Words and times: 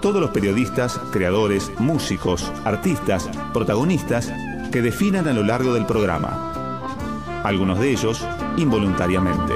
todos 0.00 0.20
los 0.20 0.30
periodistas, 0.30 0.98
creadores, 1.12 1.70
músicos, 1.78 2.50
artistas, 2.64 3.28
protagonistas 3.52 4.32
que 4.72 4.80
definan 4.80 5.28
a 5.28 5.32
lo 5.32 5.42
largo 5.42 5.74
del 5.74 5.84
programa. 5.84 7.42
Algunos 7.44 7.78
de 7.80 7.90
ellos 7.90 8.26
involuntariamente. 8.56 9.54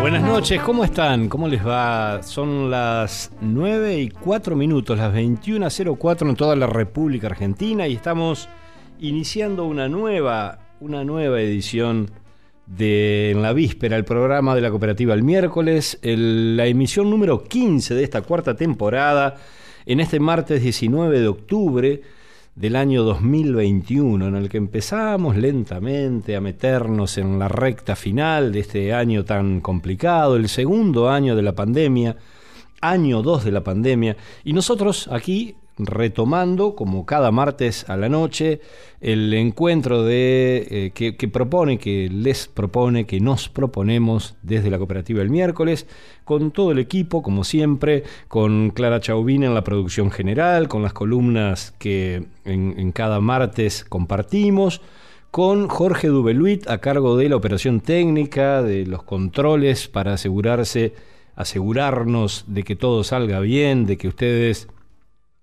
Buenas 0.00 0.22
noches, 0.22 0.60
¿cómo 0.62 0.84
están? 0.84 1.28
¿Cómo 1.28 1.48
les 1.48 1.66
va? 1.66 2.22
Son 2.22 2.70
las 2.70 3.32
9 3.40 4.00
y 4.00 4.08
4 4.08 4.54
minutos, 4.54 4.98
las 4.98 5.12
21.04 5.14 6.28
en 6.28 6.36
toda 6.36 6.54
la 6.54 6.66
República 6.66 7.28
Argentina 7.28 7.86
y 7.88 7.94
estamos 7.94 8.48
iniciando 9.02 9.64
una 9.64 9.88
nueva, 9.88 10.60
una 10.80 11.04
nueva 11.04 11.40
edición 11.40 12.08
de 12.66 13.32
En 13.32 13.42
la 13.42 13.52
Víspera, 13.52 13.96
el 13.96 14.04
programa 14.04 14.54
de 14.54 14.60
la 14.60 14.70
cooperativa 14.70 15.12
el 15.12 15.24
miércoles, 15.24 15.98
la 16.02 16.66
emisión 16.66 17.10
número 17.10 17.42
15 17.42 17.96
de 17.96 18.04
esta 18.04 18.22
cuarta 18.22 18.54
temporada, 18.54 19.36
en 19.86 19.98
este 19.98 20.20
martes 20.20 20.62
19 20.62 21.18
de 21.18 21.26
octubre 21.26 22.02
del 22.54 22.76
año 22.76 23.02
2021, 23.02 24.28
en 24.28 24.36
el 24.36 24.48
que 24.48 24.58
empezamos 24.58 25.36
lentamente 25.36 26.36
a 26.36 26.40
meternos 26.40 27.18
en 27.18 27.40
la 27.40 27.48
recta 27.48 27.96
final 27.96 28.52
de 28.52 28.60
este 28.60 28.94
año 28.94 29.24
tan 29.24 29.60
complicado, 29.60 30.36
el 30.36 30.48
segundo 30.48 31.10
año 31.10 31.34
de 31.34 31.42
la 31.42 31.56
pandemia, 31.56 32.16
año 32.80 33.20
2 33.20 33.44
de 33.46 33.50
la 33.50 33.64
pandemia, 33.64 34.16
y 34.44 34.52
nosotros 34.52 35.08
aquí 35.10 35.56
retomando, 35.78 36.74
como 36.74 37.06
cada 37.06 37.30
martes 37.30 37.88
a 37.88 37.96
la 37.96 38.08
noche, 38.08 38.60
el 39.00 39.32
encuentro 39.34 40.04
de, 40.04 40.66
eh, 40.70 41.14
que, 41.16 41.28
propone, 41.28 41.78
que 41.78 42.08
les 42.10 42.46
propone, 42.46 43.06
que 43.06 43.20
nos 43.20 43.48
proponemos 43.48 44.36
desde 44.42 44.70
la 44.70 44.78
cooperativa 44.78 45.22
el 45.22 45.30
miércoles, 45.30 45.86
con 46.24 46.50
todo 46.50 46.72
el 46.72 46.78
equipo, 46.78 47.22
como 47.22 47.44
siempre, 47.44 48.04
con 48.28 48.70
Clara 48.70 49.00
Chauvin 49.00 49.44
en 49.44 49.54
la 49.54 49.64
producción 49.64 50.10
general, 50.10 50.68
con 50.68 50.82
las 50.82 50.92
columnas 50.92 51.74
que 51.78 52.24
en, 52.44 52.74
en 52.78 52.92
cada 52.92 53.20
martes 53.20 53.84
compartimos, 53.88 54.80
con 55.30 55.68
Jorge 55.68 56.08
Dubeluit 56.08 56.68
a 56.68 56.78
cargo 56.78 57.16
de 57.16 57.30
la 57.30 57.36
operación 57.36 57.80
técnica, 57.80 58.62
de 58.62 58.84
los 58.84 59.02
controles 59.02 59.88
para 59.88 60.12
asegurarse, 60.12 60.92
asegurarnos 61.34 62.44
de 62.48 62.62
que 62.62 62.76
todo 62.76 63.02
salga 63.02 63.40
bien, 63.40 63.86
de 63.86 63.96
que 63.96 64.08
ustedes 64.08 64.68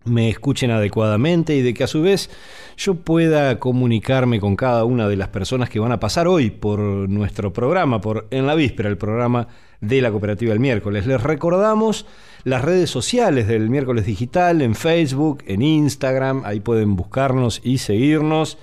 me 0.06 0.30
escuchen 0.30 0.72
adecuadamente 0.72 1.56
y 1.56 1.62
de 1.62 1.74
que 1.74 1.84
a 1.84 1.88
su 1.88 2.02
vez 2.02 2.30
yo 2.78 2.96
pueda 2.96 3.60
comunicarme 3.60 4.40
con 4.40 4.56
cada 4.56 4.86
una 4.86 5.08
de 5.08 5.18
las 5.18 5.28
personas 5.28 5.70
que 5.70 5.80
van 5.80 5.92
a 5.92 6.00
pasar 6.00 6.28
hoy 6.28 6.50
por 6.50 6.80
nuestro 6.80 7.52
programa, 7.52 8.02
por 8.02 8.28
En 8.32 8.48
la 8.48 8.56
Víspera, 8.56 8.90
el 8.90 8.98
programa 8.98 9.48
de 9.82 10.02
la 10.02 10.12
Cooperativa 10.12 10.52
del 10.52 10.60
Miércoles. 10.60 11.06
Les 11.06 11.22
recordamos 11.22 12.06
las 12.44 12.64
redes 12.64 12.90
sociales 12.90 13.48
del 13.48 13.70
Miércoles 13.70 14.06
Digital 14.06 14.62
en 14.62 14.76
Facebook, 14.76 15.44
en 15.48 15.62
Instagram, 15.62 16.44
ahí 16.46 16.60
pueden 16.60 16.96
buscarnos 16.96 17.62
y 17.64 17.80
seguirnos. 17.80 18.58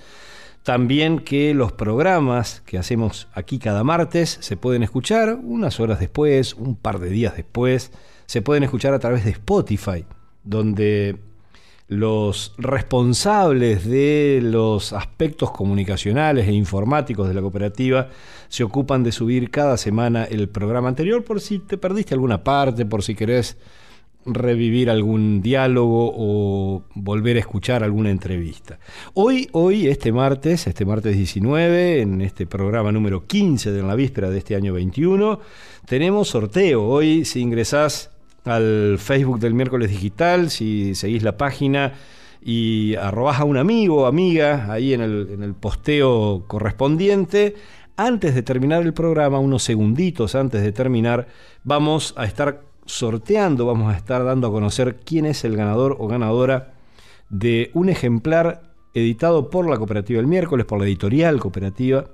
También 0.63 1.21
que 1.21 1.55
los 1.55 1.73
programas 1.73 2.63
que 2.67 2.77
hacemos 2.77 3.29
aquí 3.35 3.59
cada 3.59 3.85
martes 3.85 4.39
se 4.41 4.57
pueden 4.57 4.83
escuchar 4.83 5.39
unas 5.41 5.79
horas 5.79 6.01
después, 6.01 6.55
un 6.55 6.75
par 6.75 6.99
de 6.99 7.09
días 7.09 7.37
después, 7.37 7.93
se 8.27 8.43
pueden 8.43 8.65
escuchar 8.65 8.93
a 8.93 8.99
través 8.99 9.25
de 9.25 9.31
Spotify, 9.31 10.05
donde 10.47 11.17
los 11.89 12.55
responsables 12.59 13.87
de 13.87 14.41
los 14.43 14.93
aspectos 14.93 15.53
comunicacionales 15.53 16.49
e 16.49 16.53
informáticos 16.53 17.29
de 17.29 17.35
la 17.35 17.41
cooperativa 17.41 18.09
se 18.49 18.65
ocupan 18.65 19.05
de 19.05 19.13
subir 19.13 19.51
cada 19.51 19.77
semana 19.77 20.25
el 20.25 20.49
programa 20.49 20.89
anterior 20.89 21.23
por 21.23 21.41
si 21.41 21.61
te 21.61 21.79
perdiste 21.79 22.15
alguna 22.15 22.43
parte, 22.43 22.87
por 22.87 23.05
si 23.05 23.15
querés 23.15 23.57
revivir 24.27 24.91
algún 24.91 25.41
diálogo 25.41 26.13
o 26.17 26.83
volver 26.95 27.37
a 27.37 27.41
escuchar 27.41 27.85
alguna 27.85 28.11
entrevista. 28.11 28.81
Hoy, 29.15 29.49
hoy, 29.53 29.87
este 29.87 30.11
martes, 30.11 30.67
este 30.67 30.85
martes 30.85 31.17
19, 31.17 32.01
en 32.01 32.21
este 32.21 32.45
programa 32.47 32.91
número 32.91 33.27
15 33.27 33.71
de 33.71 33.83
la 33.85 33.95
víspera 33.95 34.29
de 34.29 34.39
este 34.39 34.57
año 34.57 34.73
21, 34.73 35.39
tenemos 35.87 36.29
sorteo. 36.29 36.85
Hoy, 36.85 37.25
si 37.25 37.41
ingresás 37.41 38.11
al 38.47 38.97
Facebook 38.99 39.39
del 39.41 39.55
miércoles 39.55 39.91
digital, 39.91 40.51
si 40.51 40.95
seguís 40.95 41.23
la 41.23 41.37
página 41.37 41.95
y 42.43 42.95
arrobás 42.95 43.41
a 43.41 43.45
un 43.45 43.57
amigo 43.57 44.03
o 44.03 44.07
amiga 44.07 44.73
ahí 44.73 44.95
en 44.95 45.01
el, 45.01 45.29
en 45.33 45.43
el 45.43 45.55
posteo 45.55 46.45
correspondiente. 46.47 47.57
Antes 47.97 48.35
de 48.35 48.43
terminar 48.43 48.83
el 48.83 48.93
programa, 48.93 49.39
unos 49.39 49.63
segunditos 49.63 50.35
antes 50.35 50.63
de 50.63 50.73
terminar, 50.73 51.29
vamos 51.65 52.15
a 52.17 52.25
estar 52.25 52.63
sorteando, 52.85 53.67
vamos 53.67 53.93
a 53.93 53.97
estar 53.97 54.25
dando 54.25 54.47
a 54.47 54.51
conocer 54.51 55.01
quién 55.05 55.27
es 55.27 55.45
el 55.45 55.57
ganador 55.57 55.97
o 55.99 56.07
ganadora 56.07 56.75
de 57.29 57.71
un 57.75 57.89
ejemplar 57.89 58.63
editado 58.95 59.51
por 59.51 59.69
la 59.69 59.77
cooperativa 59.77 60.21
el 60.21 60.27
miércoles, 60.27 60.67
por 60.67 60.79
la 60.79 60.87
editorial 60.87 61.39
cooperativa, 61.39 62.07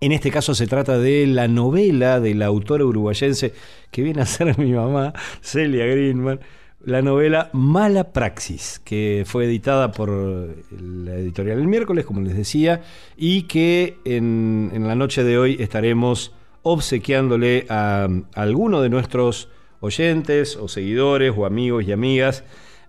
en 0.00 0.12
este 0.12 0.30
caso 0.30 0.54
se 0.54 0.66
trata 0.66 0.98
de 0.98 1.26
la 1.26 1.46
novela 1.46 2.20
de 2.20 2.34
la 2.34 2.46
autora 2.46 2.84
uruguayense 2.84 3.52
que 3.90 4.02
viene 4.02 4.22
a 4.22 4.26
ser 4.26 4.58
mi 4.58 4.72
mamá, 4.72 5.12
Celia 5.42 5.84
Greenman, 5.86 6.40
la 6.82 7.02
novela 7.02 7.50
Mala 7.52 8.12
Praxis, 8.12 8.80
que 8.82 9.24
fue 9.26 9.44
editada 9.44 9.92
por 9.92 10.08
la 10.10 11.14
editorial 11.14 11.58
el 11.58 11.68
miércoles, 11.68 12.06
como 12.06 12.22
les 12.22 12.34
decía, 12.34 12.82
y 13.16 13.42
que 13.42 13.98
en, 14.06 14.72
la 14.74 14.94
noche 14.94 15.22
de 15.22 15.36
hoy 15.36 15.56
estaremos 15.60 16.32
obsequiándole 16.62 17.66
a, 17.68 18.08
a 18.34 18.42
alguno 18.42 18.80
de 18.80 18.88
nuestros 18.88 19.50
oyentes 19.80 20.56
o 20.56 20.68
seguidores 20.68 21.34
o 21.36 21.44
amigos 21.44 21.84
y 21.86 21.92
amigas. 21.92 22.44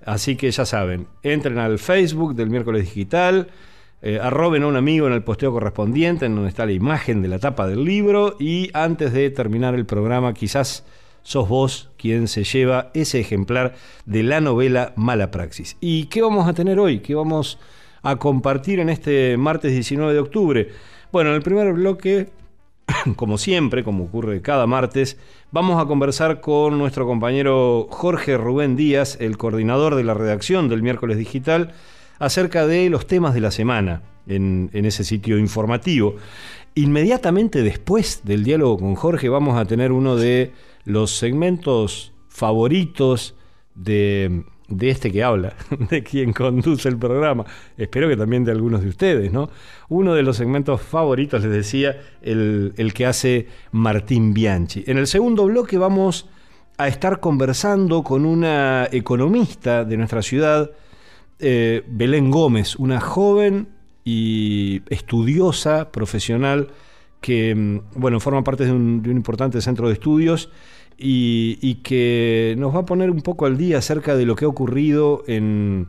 Así 0.05 0.38
que 0.38 0.49
ya 0.49 0.66
saben, 0.66 1.07
entren 1.22 1.57
al 1.57 1.78
Facebook 1.78 2.35
del 2.35 2.49
miércoles 2.49 2.83
digital, 2.85 3.49
eh, 4.01 4.19
arroben 4.22 4.63
a 4.63 4.67
un 4.67 4.75
amigo 4.75 5.07
en 5.07 5.13
el 5.13 5.23
posteo 5.23 5.51
correspondiente, 5.51 6.25
en 6.25 6.35
donde 6.35 6.50
está 6.50 6.66
la 6.66 6.72
imagen 6.72 7.22
de 7.22 7.28
la 7.28 7.39
tapa 7.39 7.67
del 7.67 7.85
libro, 7.85 8.35
y 8.39 8.69
antes 8.73 9.13
de 9.13 9.29
terminar 9.29 9.75
el 9.75 9.85
programa, 9.85 10.34
quizás 10.34 10.85
sos 11.23 11.47
vos 11.47 11.89
quien 11.97 12.28
se 12.28 12.44
lleva 12.44 12.90
ese 12.94 13.19
ejemplar 13.19 13.75
de 14.06 14.23
la 14.23 14.41
novela 14.41 14.94
Mala 14.95 15.31
Praxis. 15.31 15.78
¿Y 15.79 16.06
qué 16.06 16.22
vamos 16.22 16.47
a 16.47 16.53
tener 16.53 16.79
hoy? 16.79 17.00
¿Qué 17.00 17.13
vamos 17.16 17.59
a 18.01 18.16
compartir 18.16 18.79
en 18.79 18.90
este 18.90 19.38
martes 19.38 19.72
19 19.72 20.13
de 20.13 20.19
octubre? 20.19 20.69
Bueno, 21.11 21.29
en 21.29 21.35
el 21.35 21.44
primer 21.44 21.72
bloque, 21.73 22.29
como 23.16 23.38
siempre, 23.38 23.84
como 23.84 24.06
ocurre 24.06 24.41
cada 24.41 24.66
martes, 24.66 25.17
vamos 25.51 25.81
a 25.81 25.85
conversar 25.85 26.41
con 26.41 26.78
nuestro 26.78 27.06
compañero 27.06 27.88
Jorge 27.91 28.38
Rubén 28.38 28.75
Díaz, 28.75 29.17
el 29.19 29.38
coordinador 29.38 29.95
de 29.95 30.03
la 30.03 30.13
redacción 30.13 30.69
del 30.69 30.81
miércoles 30.81 31.17
digital, 31.17 31.73
acerca 32.21 32.67
de 32.67 32.89
los 32.89 33.07
temas 33.07 33.33
de 33.33 33.41
la 33.41 33.49
semana 33.51 34.03
en, 34.27 34.69
en, 34.73 34.85
ese 34.85 35.03
sitio 35.03 35.40
informativo. 35.40 36.16
Inmediatamente 36.75 37.63
después 37.63 38.22
del 38.23 38.43
diálogo 38.43 38.78
con 38.78 38.96
Jorge 38.96 39.28
vamos 39.28 39.57
a 39.57 39.66
tener 39.66 39.91
uno 39.91 40.16
de 40.16 40.51
los 40.85 41.11
segmentos 41.17 42.13
favoritos 42.29 43.35
de, 43.73 44.43
de 44.67 44.90
este 44.91 45.11
que 45.11 45.23
habla, 45.23 45.55
de 45.90 46.03
quien 46.03 46.31
conduce 46.31 46.87
el 46.90 46.97
programa. 46.97 47.43
Espero 47.75 48.07
que 48.07 48.16
también 48.16 48.46
de 48.46 48.51
algunos 48.51 48.84
de 48.84 48.90
ustedes, 48.90 49.34
¿no? 49.34 49.49
Uno 49.90 50.13
de 50.13 50.22
los 50.22 50.37
segmentos 50.37 50.79
favoritos, 50.79 51.41
les 51.41 51.51
decía, 51.51 51.99
el, 52.22 52.73
el 52.78 52.93
que 52.93 53.07
hace 53.07 53.47
Martín 53.72 54.34
Bianchi. 54.34 54.84
En 54.85 54.99
el 54.99 55.07
segundo 55.07 55.46
bloque 55.46 55.79
vamos 55.79 56.29
a 56.78 56.87
estar 56.87 57.19
conversando 57.19 58.03
con 58.03 58.25
una 58.25 58.87
economista 58.91 59.84
de 59.85 59.97
nuestra 59.97 60.22
ciudad, 60.22 60.69
eh, 61.41 61.84
Belén 61.88 62.32
Gómez, 62.32 62.76
una 62.76 62.99
joven 62.99 63.67
y 64.03 64.82
estudiosa 64.90 65.91
profesional 65.91 66.70
que, 67.22 67.55
mm, 67.55 67.79
bueno, 67.96 68.20
forma 68.20 68.43
parte 68.43 68.66
de 68.66 68.72
un, 68.72 69.03
importante 69.05 69.61
centro 69.61 69.88
de 69.88 69.93
estudios 69.93 70.49
y, 70.97 71.76
que 71.84 72.55
nos 72.58 72.76
va 72.76 72.79
a 72.82 72.85
poner 72.85 73.09
un 73.09 73.22
poco 73.22 73.46
al 73.46 73.58
día 73.58 73.79
acerca 73.79 74.16
de 74.16 74.26
lo 74.26 74.35
que 74.35 74.46
ha 74.46 74.47
ocurrido 74.47 75.23
en, 75.28 75.88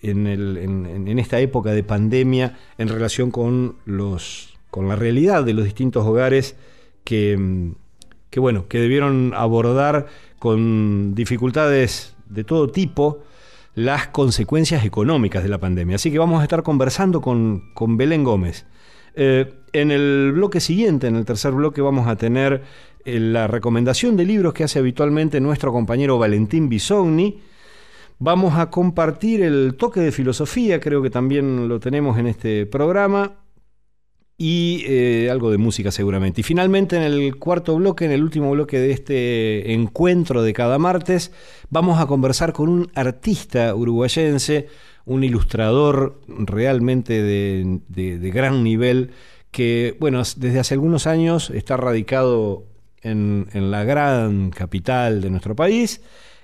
en, 0.00 0.26
en, 0.26 1.18
esta 1.18 1.38
época 1.40 1.72
de 1.72 1.82
pandemia 1.82 2.56
en 2.78 2.88
relación 2.88 3.30
con 3.30 3.76
los 3.84 4.56
con 4.70 4.88
la 4.88 4.96
realidad 4.96 5.44
de 5.44 5.54
los 5.54 5.64
distintos 5.64 6.06
hogares 6.06 6.56
que, 7.04 7.72
que, 8.30 8.40
bueno, 8.40 8.68
que 8.68 8.78
debieron 8.78 9.32
abordar 9.34 10.06
con 10.38 11.14
dificultades 11.14 12.14
de 12.28 12.44
todo 12.44 12.68
tipo 12.68 13.22
las 13.74 14.08
consecuencias 14.08 14.84
económicas 14.84 15.42
de 15.42 15.48
la 15.48 15.58
pandemia. 15.58 15.96
Así 15.96 16.10
que 16.10 16.18
vamos 16.18 16.40
a 16.40 16.44
estar 16.44 16.62
conversando 16.62 17.20
con, 17.20 17.72
con 17.74 17.96
Belén 17.96 18.24
Gómez. 18.24 18.66
Eh, 19.14 19.52
en 19.72 19.90
el 19.90 20.32
bloque 20.32 20.60
siguiente, 20.60 21.06
en 21.06 21.16
el 21.16 21.24
tercer 21.24 21.52
bloque, 21.52 21.80
vamos 21.80 22.06
a 22.06 22.16
tener 22.16 22.62
eh, 23.04 23.20
la 23.20 23.46
recomendación 23.46 24.16
de 24.16 24.24
libros 24.24 24.54
que 24.54 24.64
hace 24.64 24.78
habitualmente 24.78 25.40
nuestro 25.40 25.72
compañero 25.72 26.18
Valentín 26.18 26.68
Bisogni. 26.68 27.40
Vamos 28.18 28.58
a 28.58 28.70
compartir 28.70 29.42
el 29.42 29.76
toque 29.76 30.00
de 30.00 30.12
filosofía, 30.12 30.80
creo 30.80 31.02
que 31.02 31.10
también 31.10 31.68
lo 31.68 31.78
tenemos 31.78 32.18
en 32.18 32.26
este 32.26 32.66
programa 32.66 33.36
y 34.40 34.84
eh, 34.86 35.28
algo 35.30 35.50
de 35.50 35.58
música 35.58 35.90
seguramente. 35.90 36.40
Y 36.40 36.44
finalmente 36.44 36.96
en 36.96 37.02
el 37.02 37.36
cuarto 37.36 37.74
bloque, 37.74 38.04
en 38.04 38.12
el 38.12 38.22
último 38.22 38.52
bloque 38.52 38.78
de 38.78 38.92
este 38.92 39.72
encuentro 39.72 40.42
de 40.42 40.52
cada 40.52 40.78
martes, 40.78 41.32
vamos 41.70 42.00
a 42.00 42.06
conversar 42.06 42.52
con 42.52 42.68
un 42.68 42.90
artista 42.94 43.74
uruguayense, 43.74 44.68
un 45.04 45.24
ilustrador 45.24 46.20
realmente 46.28 47.20
de, 47.20 48.30
gran 48.32 48.62
nivel, 48.62 49.10
que 49.50 49.96
bueno, 49.98 50.22
desde 50.36 50.60
hace 50.60 50.74
algunos 50.74 51.08
años 51.08 51.50
está 51.50 51.76
radicado 51.76 52.64
en, 53.02 53.48
la 53.52 53.82
gran 53.82 54.50
capital 54.50 55.20
de 55.20 55.30
nuestro 55.30 55.56
país. 55.56 56.00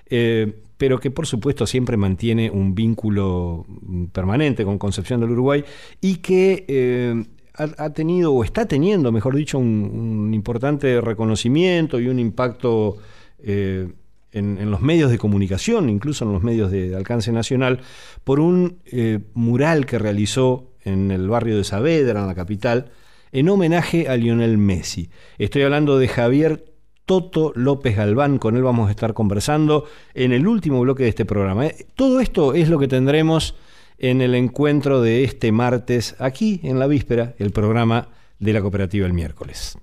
Eh, 0.07 0.61
pero 0.77 0.99
que 0.99 1.09
por 1.09 1.25
supuesto 1.25 1.65
siempre 1.65 1.95
mantiene 1.95 2.51
un 2.51 2.75
vínculo 2.75 3.65
permanente 4.11 4.65
con 4.65 4.77
Concepción 4.77 5.21
del 5.21 5.31
Uruguay 5.31 5.63
y 6.01 6.17
que 6.17 6.65
eh, 6.67 7.23
ha, 7.57 7.89
tenido 7.91 8.33
o 8.33 8.43
está 8.43 8.65
teniendo, 8.67 9.11
mejor 9.11 9.35
dicho, 9.35 9.57
un, 9.57 10.33
importante 10.33 10.99
reconocimiento 11.01 11.99
y 11.99 12.07
un 12.07 12.19
impacto 12.19 12.97
eh, 13.39 13.87
en, 14.31 14.69
los 14.69 14.81
medios 14.81 15.11
de 15.11 15.17
comunicación, 15.17 15.89
incluso 15.89 16.25
en 16.25 16.33
los 16.33 16.43
medios 16.43 16.71
de, 16.71 16.95
alcance 16.95 17.31
nacional, 17.31 17.79
por 18.23 18.39
un 18.39 18.79
eh, 18.85 19.19
mural 19.33 19.85
que 19.85 19.97
realizó 19.97 20.71
en 20.83 21.11
el 21.11 21.27
barrio 21.27 21.57
de 21.57 21.63
Saavedra, 21.63 22.21
en 22.21 22.27
la 22.27 22.35
capital, 22.35 22.91
en 23.31 23.49
homenaje 23.49 24.07
a 24.09 24.17
Lionel 24.17 24.57
Messi. 24.57 25.09
Estoy 25.37 25.63
hablando 25.63 25.97
de 25.97 26.07
Javier 26.07 26.65
Toto 27.05 27.53
López 27.55 27.95
Galván, 27.95 28.39
con 28.39 28.55
él 28.57 28.63
vamos 28.63 28.87
a 28.87 28.91
estar 28.91 29.13
conversando 29.13 29.85
en 30.13 30.31
el 30.31 30.47
último 30.47 30.81
bloque 30.81 31.03
de 31.03 31.09
este 31.09 31.25
programa. 31.25 31.67
Eh, 31.67 31.87
todo 31.95 32.19
esto 32.19 32.53
es 32.53 32.69
lo 32.69 32.79
que 32.79 32.87
tendremos 32.87 33.55
en 33.97 34.21
el 34.21 34.35
encuentro 34.35 35.01
de 35.01 35.23
este 35.23 35.51
martes, 35.51 36.15
aquí 36.19 36.59
en 36.63 36.79
la 36.79 36.87
víspera, 36.87 37.33
el 37.39 37.51
programa 37.51 38.09
de 38.39 38.53
la 38.53 38.61
cooperativa 38.61 39.05
el 39.05 39.13
miércoles. 39.13 39.77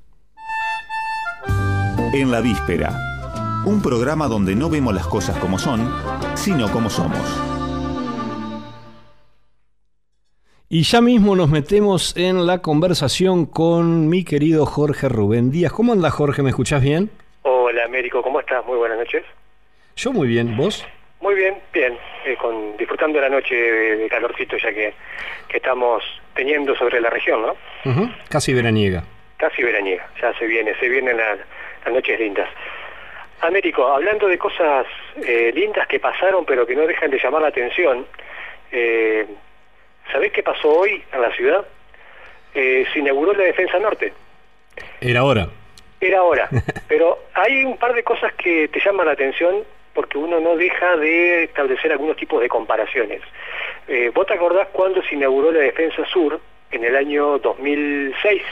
En 2.12 2.30
la 2.30 2.40
víspera, 2.40 2.94
un 3.64 3.80
programa 3.82 4.28
donde 4.28 4.54
no 4.54 4.68
vemos 4.68 4.94
las 4.94 5.06
cosas 5.06 5.36
como 5.38 5.58
son, 5.58 5.90
sino 6.34 6.70
como 6.70 6.90
somos. 6.90 7.20
Y 10.68 10.84
ya 10.84 11.02
mismo 11.02 11.36
nos 11.36 11.50
metemos 11.50 12.16
en 12.16 12.46
la 12.46 12.62
conversación 12.62 13.44
con 13.44 14.08
mi 14.08 14.24
querido 14.24 14.64
Jorge 14.64 15.08
Rubén 15.08 15.50
Díaz. 15.50 15.72
¿Cómo 15.72 15.92
anda 15.92 16.10
Jorge? 16.10 16.42
¿Me 16.42 16.48
escuchás 16.48 16.82
bien? 16.82 17.10
Hola 17.42 17.84
Américo, 17.84 18.22
¿cómo 18.22 18.40
estás? 18.40 18.64
Muy 18.64 18.78
buenas 18.78 18.98
noches. 18.98 19.22
Yo 19.96 20.12
muy 20.12 20.28
bien, 20.28 20.56
¿vos? 20.56 20.82
Muy 21.22 21.36
bien, 21.36 21.54
bien, 21.72 21.96
eh, 22.24 22.36
con, 22.36 22.76
disfrutando 22.76 23.20
la 23.20 23.28
noche 23.28 23.54
de, 23.54 24.08
calorcito 24.08 24.56
ya 24.56 24.72
que, 24.72 24.92
estamos 25.50 26.02
teniendo 26.34 26.74
sobre 26.74 27.00
la 27.00 27.10
región, 27.10 27.42
¿no? 27.42 27.56
Casi 28.28 28.52
veraniega. 28.52 29.04
Casi 29.36 29.62
veraniega, 29.62 30.10
ya 30.20 30.36
se 30.36 30.46
viene, 30.46 30.74
se 30.80 30.88
vienen 30.88 31.16
las, 31.16 31.38
noches 31.92 32.18
lindas. 32.18 32.48
Américo, 33.40 33.86
hablando 33.86 34.26
de 34.26 34.36
cosas 34.36 34.84
eh, 35.24 35.52
lindas 35.54 35.86
que 35.86 36.00
pasaron 36.00 36.44
pero 36.44 36.66
que 36.66 36.74
no 36.74 36.86
dejan 36.86 37.10
de 37.10 37.20
llamar 37.22 37.42
la 37.42 37.48
atención, 37.48 38.04
eh, 38.72 39.24
¿sabés 40.10 40.32
qué 40.32 40.42
pasó 40.42 40.70
hoy 40.70 41.04
en 41.12 41.22
la 41.22 41.30
ciudad? 41.36 41.64
Eh, 42.52 42.84
se 42.92 42.98
inauguró 42.98 43.32
la 43.32 43.44
Defensa 43.44 43.78
Norte. 43.78 44.12
Era 45.00 45.22
hora. 45.22 45.48
Era 46.00 46.24
hora, 46.24 46.48
pero 46.88 47.26
hay 47.34 47.64
un 47.64 47.76
par 47.76 47.94
de 47.94 48.02
cosas 48.02 48.32
que 48.34 48.66
te 48.66 48.80
llaman 48.80 49.06
la 49.06 49.12
atención 49.12 49.62
porque 49.94 50.18
uno 50.18 50.40
no 50.40 50.56
deja 50.56 50.96
de 50.96 51.44
establecer 51.44 51.92
algunos 51.92 52.16
tipos 52.16 52.40
de 52.40 52.48
comparaciones. 52.48 53.20
Eh, 53.88 54.10
¿Vos 54.14 54.26
te 54.26 54.34
acordás 54.34 54.68
cuando 54.72 55.02
se 55.02 55.14
inauguró 55.14 55.52
la 55.52 55.60
Defensa 55.60 56.04
Sur 56.06 56.40
en 56.70 56.84
el 56.84 56.96
año 56.96 57.38
2006, 57.38 58.42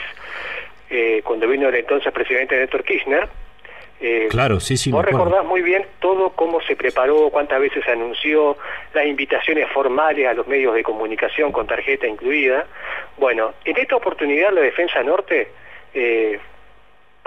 eh, 0.91 1.23
cuando 1.25 1.47
vino 1.49 1.69
el 1.69 1.75
entonces 1.75 2.13
presidente 2.13 2.57
Néstor 2.57 2.85
Kirchner? 2.85 3.29
Eh, 4.03 4.29
claro, 4.31 4.61
sí, 4.61 4.79
sí. 4.79 4.91
Vos 4.91 5.05
recordás 5.05 5.45
muy 5.45 5.61
bien 5.61 5.85
todo 5.99 6.31
cómo 6.31 6.63
se 6.63 6.75
preparó, 6.75 7.29
cuántas 7.29 7.61
veces 7.61 7.85
se 7.85 7.91
anunció, 7.91 8.57
las 8.95 9.07
invitaciones 9.07 9.69
formales 9.71 10.27
a 10.27 10.33
los 10.33 10.47
medios 10.47 10.75
de 10.75 10.83
comunicación 10.83 11.53
con 11.53 11.67
tarjeta 11.67 12.07
incluida. 12.07 12.67
Bueno, 13.19 13.53
en 13.65 13.77
esta 13.77 13.97
oportunidad 13.97 14.53
la 14.53 14.63
Defensa 14.63 15.03
Norte 15.03 15.49
eh, 15.93 16.41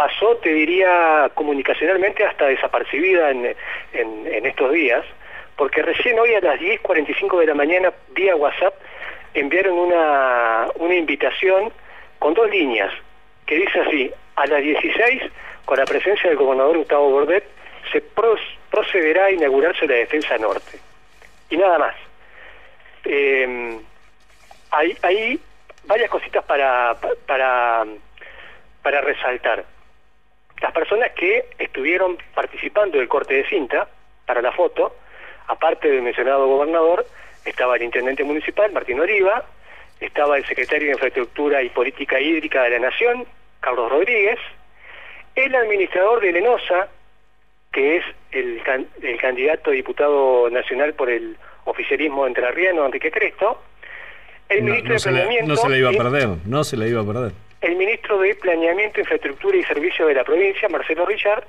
pasó, 0.04 0.36
te 0.38 0.50
diría, 0.50 1.32
comunicacionalmente 1.34 2.26
hasta 2.26 2.48
desapercibida 2.48 3.32
en, 3.32 3.56
estos 4.46 4.74
días, 4.74 5.06
porque 5.56 5.82
recién 5.82 6.20
hoy 6.20 6.34
a 6.34 6.42
las 6.42 6.60
10.45 6.60 7.40
de 7.40 7.46
la 7.46 7.54
mañana, 7.54 7.94
vía 8.10 8.36
WhatsApp, 8.36 8.74
enviaron 9.34 9.80
una, 9.80 10.68
una 10.76 10.96
invitación 10.96 11.72
con 12.20 12.34
dos 12.34 12.50
líneas, 12.50 12.92
que 13.46 13.56
dice 13.56 13.80
así, 13.80 14.12
a 14.36 14.46
las 14.46 14.62
16, 14.62 15.24
con 15.64 15.78
la 15.78 15.86
presencia 15.86 16.30
del 16.30 16.38
gobernador 16.38 16.80
Gustavo 16.80 17.10
Bordet, 17.10 17.46
se 17.94 18.02
procederá 18.02 19.26
a 19.26 19.32
inaugurarse 19.32 19.88
la 19.88 19.96
Defensa 19.96 20.38
Norte. 20.38 20.80
Y 21.50 21.56
nada 21.56 21.78
más. 21.80 21.96
Eh, 23.06 23.80
hay, 24.72 24.98
hay 25.02 25.40
varias 25.86 26.10
cositas 26.10 26.44
para, 26.44 26.98
para, 27.26 27.86
para 28.82 29.02
resaltar 29.02 29.64
las 30.62 30.72
personas 30.72 31.12
que 31.12 31.46
estuvieron 31.60 32.18
participando 32.34 32.98
del 32.98 33.08
corte 33.08 33.34
de 33.34 33.46
cinta 33.48 33.88
para 34.26 34.42
la 34.42 34.52
foto, 34.52 34.96
aparte 35.48 35.90
del 35.90 36.02
mencionado 36.02 36.48
gobernador, 36.48 37.06
estaba 37.46 37.76
el 37.76 37.84
intendente 37.84 38.24
municipal, 38.24 38.72
Martín 38.72 39.00
Oliva, 39.00 39.44
estaba 40.00 40.38
el 40.38 40.46
secretario 40.46 40.88
de 40.88 40.94
Infraestructura 40.94 41.62
y 41.62 41.70
Política 41.70 42.20
Hídrica 42.20 42.64
de 42.64 42.70
la 42.72 42.80
Nación, 42.80 43.26
Carlos 43.60 43.90
Rodríguez, 43.90 44.40
el 45.36 45.56
administrador 45.56 46.22
de 46.22 46.32
Lenosa, 46.32 46.88
que 47.72 47.98
es 47.98 48.04
el, 48.32 48.62
candidato 49.20 49.72
a 49.72 49.74
diputado 49.74 50.50
nacional 50.50 50.94
por 50.94 51.10
el 51.10 51.38
oficialismo 51.66 52.28
entrerriano, 52.28 52.86
Enrique 52.86 53.12
Cresto, 53.12 53.62
el 54.48 54.64
ministro 54.64 54.94
de 54.94 55.00
Planeamiento... 55.00 55.48
no 55.48 55.56
se 55.56 55.70
le 55.70 55.78
iba 55.80 55.90
a 55.90 55.94
perder, 55.94 56.30
no 56.46 56.64
se 56.64 56.78
le 56.78 56.90
iba 56.90 57.02
a 57.02 57.06
perder 57.06 57.32
el 57.64 57.78
ministro 57.78 58.20
de 58.20 58.36
Planeamiento, 58.36 59.00
Infraestructura 59.00 59.56
y 59.56 59.64
Servicios 59.64 60.08
de 60.08 60.14
la 60.14 60.26
provincia, 60.26 60.68
Marcelo 60.68 61.06
Richard, 61.06 61.46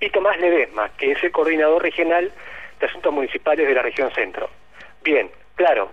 y 0.00 0.08
Tomás 0.10 0.38
Ledesma, 0.38 0.88
que 0.96 1.10
es 1.10 1.24
el 1.24 1.32
coordinador 1.32 1.82
regional 1.82 2.30
de 2.78 2.86
asuntos 2.86 3.12
municipales 3.12 3.66
de 3.66 3.74
la 3.74 3.82
región 3.82 4.08
centro. 4.12 4.48
Bien, 5.02 5.28
claro, 5.56 5.90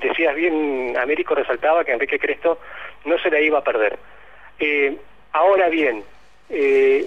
decías 0.00 0.34
bien, 0.34 0.94
Américo 0.98 1.34
resaltaba 1.34 1.82
que 1.82 1.92
Enrique 1.92 2.18
Cresto 2.18 2.58
no 3.06 3.18
se 3.18 3.30
la 3.30 3.40
iba 3.40 3.60
a 3.60 3.64
perder. 3.64 3.98
Eh, 4.58 4.94
ahora 5.32 5.70
bien, 5.70 6.04
eh, 6.50 7.06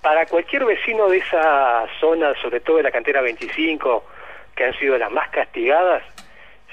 para 0.00 0.26
cualquier 0.26 0.64
vecino 0.64 1.08
de 1.08 1.18
esa 1.18 1.86
zona, 1.98 2.34
sobre 2.40 2.60
todo 2.60 2.76
de 2.76 2.84
la 2.84 2.92
cantera 2.92 3.20
25, 3.20 4.04
que 4.54 4.64
han 4.64 4.78
sido 4.78 4.96
las 4.96 5.10
más 5.10 5.28
castigadas, 5.30 6.04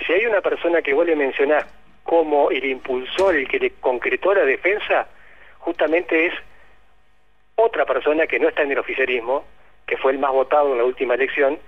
si 0.06 0.14
hay 0.14 0.28
una 0.28 0.42
persona 0.42 0.84
que 0.84 0.94
vos 0.94 1.08
le 1.08 1.16
mencionás 1.16 1.66
como 2.04 2.52
el 2.52 2.66
impulsor, 2.66 3.36
el 3.36 3.48
que 3.48 3.60
le 3.60 3.72
concretó 3.80 4.34
la 4.34 4.46
defensa, 4.46 5.08
justamente 5.60 6.28
es 6.28 6.34
otra 7.56 7.86
persona 7.86 8.28
que 8.28 8.40
no 8.40 8.50
está 8.50 8.64
en 8.64 8.72
el 8.72 8.80
oficialismo, 8.80 9.46
que 9.86 9.98
fue 9.98 10.12
el 10.12 10.20
más 10.20 10.32
votado 10.32 10.72
en 10.72 10.80
la 10.80 10.84
última 10.84 11.14
elección, 11.14 11.60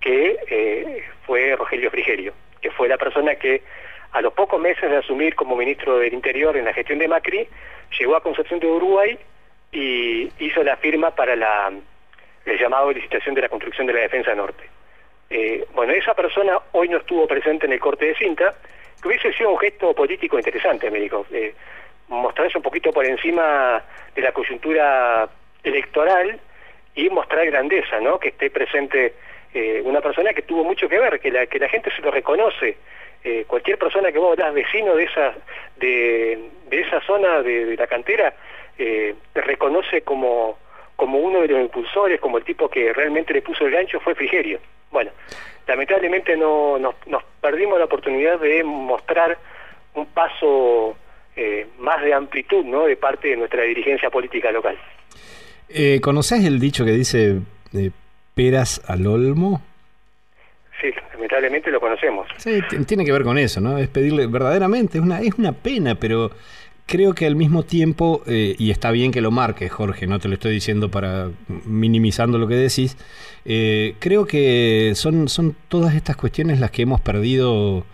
que 0.00 0.36
eh, 0.48 1.04
fue 1.26 1.54
Rogelio 1.56 1.90
Frigerio, 1.90 2.32
que 2.60 2.70
fue 2.70 2.88
la 2.88 2.98
persona 2.98 3.34
que 3.36 3.62
a 4.12 4.20
los 4.20 4.32
pocos 4.34 4.60
meses 4.60 4.90
de 4.90 4.96
asumir 4.96 5.34
como 5.34 5.56
ministro 5.56 5.98
del 5.98 6.12
Interior 6.12 6.56
en 6.56 6.66
la 6.66 6.74
gestión 6.74 6.98
de 6.98 7.08
Macri, 7.08 7.48
llegó 7.98 8.16
a 8.16 8.22
Concepción 8.22 8.60
de 8.60 8.66
Uruguay 8.66 9.18
y 9.70 10.30
hizo 10.38 10.62
la 10.62 10.76
firma 10.76 11.12
para 11.14 11.34
la, 11.34 11.72
el 12.44 12.58
llamado 12.58 12.92
licitación 12.92 13.34
de 13.34 13.42
la 13.42 13.48
construcción 13.48 13.86
de 13.86 13.94
la 13.94 14.00
Defensa 14.00 14.34
Norte. 14.34 14.64
Eh, 15.30 15.64
bueno, 15.74 15.94
esa 15.94 16.12
persona 16.14 16.58
hoy 16.72 16.88
no 16.88 16.98
estuvo 16.98 17.26
presente 17.26 17.64
en 17.64 17.72
el 17.72 17.80
corte 17.80 18.04
de 18.06 18.14
cinta, 18.16 18.54
que 19.02 19.08
hubiese 19.08 19.32
sido 19.32 19.50
un 19.50 19.58
gesto 19.58 19.92
político 19.94 20.38
interesante, 20.38 20.90
me 20.90 21.00
dijo, 21.00 21.26
eh, 21.32 21.54
mostrarse 22.08 22.56
un 22.56 22.62
poquito 22.62 22.92
por 22.92 23.04
encima 23.04 23.82
de 24.14 24.22
la 24.22 24.32
coyuntura 24.32 25.28
electoral 25.64 26.38
y 26.94 27.08
mostrar 27.10 27.46
grandeza, 27.46 28.00
¿no? 28.00 28.18
Que 28.18 28.28
esté 28.28 28.50
presente 28.50 29.14
eh, 29.54 29.82
una 29.84 30.00
persona 30.00 30.32
que 30.32 30.42
tuvo 30.42 30.64
mucho 30.64 30.88
que 30.88 30.98
ver, 30.98 31.20
que 31.20 31.30
la, 31.30 31.68
gente 31.68 31.90
se 31.94 32.02
lo 32.02 32.10
reconoce. 32.10 32.76
Eh, 33.24 33.44
cualquier 33.46 33.78
persona 33.78 34.10
que 34.10 34.18
vos 34.18 34.36
das 34.36 34.52
vecino 34.52 34.94
de 34.96 35.04
esa, 35.04 35.34
de, 35.76 36.50
esa 36.70 37.00
zona 37.02 37.42
de, 37.42 37.76
la 37.76 37.86
cantera 37.86 38.34
eh, 38.78 39.14
reconoce 39.34 40.02
como, 40.02 40.58
como 40.96 41.18
uno 41.18 41.40
de 41.40 41.48
los 41.48 41.60
impulsores, 41.60 42.20
como 42.20 42.38
el 42.38 42.44
tipo 42.44 42.68
que 42.68 42.92
realmente 42.92 43.32
le 43.32 43.42
puso 43.42 43.64
el 43.66 43.72
gancho, 43.72 44.00
fue 44.00 44.14
Frigerio. 44.14 44.58
Bueno, 44.90 45.12
lamentablemente 45.66 46.36
no 46.36 46.78
nos, 46.78 46.94
perdimos 47.40 47.78
la 47.78 47.86
oportunidad 47.86 48.38
de 48.40 48.64
mostrar 48.64 49.38
un 49.94 50.06
paso 50.06 50.96
eh, 51.36 51.66
más 51.78 52.02
de 52.02 52.14
amplitud 52.14 52.64
¿no? 52.64 52.84
de 52.84 52.96
parte 52.96 53.28
de 53.28 53.36
nuestra 53.36 53.62
dirigencia 53.62 54.10
política 54.10 54.50
local. 54.50 54.76
Eh, 55.68 56.00
¿Conocés 56.02 56.44
el 56.44 56.60
dicho 56.60 56.84
que 56.84 56.92
dice 56.92 57.40
eh, 57.74 57.90
peras 58.34 58.82
al 58.88 59.06
olmo? 59.06 59.62
Sí, 60.80 60.90
lamentablemente 61.12 61.70
lo 61.70 61.80
conocemos. 61.80 62.28
Sí, 62.36 62.60
tiene 62.86 63.04
que 63.04 63.12
ver 63.12 63.22
con 63.22 63.38
eso, 63.38 63.60
¿no? 63.60 63.78
Es 63.78 63.88
pedirle 63.88 64.26
verdaderamente, 64.26 64.98
es 64.98 65.04
una, 65.04 65.20
es 65.20 65.34
una 65.34 65.52
pena, 65.52 65.94
pero 65.94 66.32
creo 66.92 67.14
que 67.14 67.24
al 67.24 67.36
mismo 67.36 67.62
tiempo, 67.62 68.22
eh, 68.26 68.54
y 68.58 68.70
está 68.70 68.90
bien 68.90 69.12
que 69.12 69.22
lo 69.22 69.30
marques, 69.30 69.72
Jorge, 69.72 70.06
no 70.06 70.18
te 70.18 70.28
lo 70.28 70.34
estoy 70.34 70.52
diciendo 70.52 70.90
para 70.90 71.30
minimizando 71.64 72.36
lo 72.36 72.46
que 72.46 72.54
decís, 72.54 72.98
eh, 73.46 73.96
creo 73.98 74.26
que 74.26 74.92
son, 74.94 75.30
son 75.30 75.56
todas 75.68 75.94
estas 75.94 76.16
cuestiones 76.16 76.60
las 76.60 76.70
que 76.70 76.82
hemos 76.82 77.00
perdido 77.00 77.86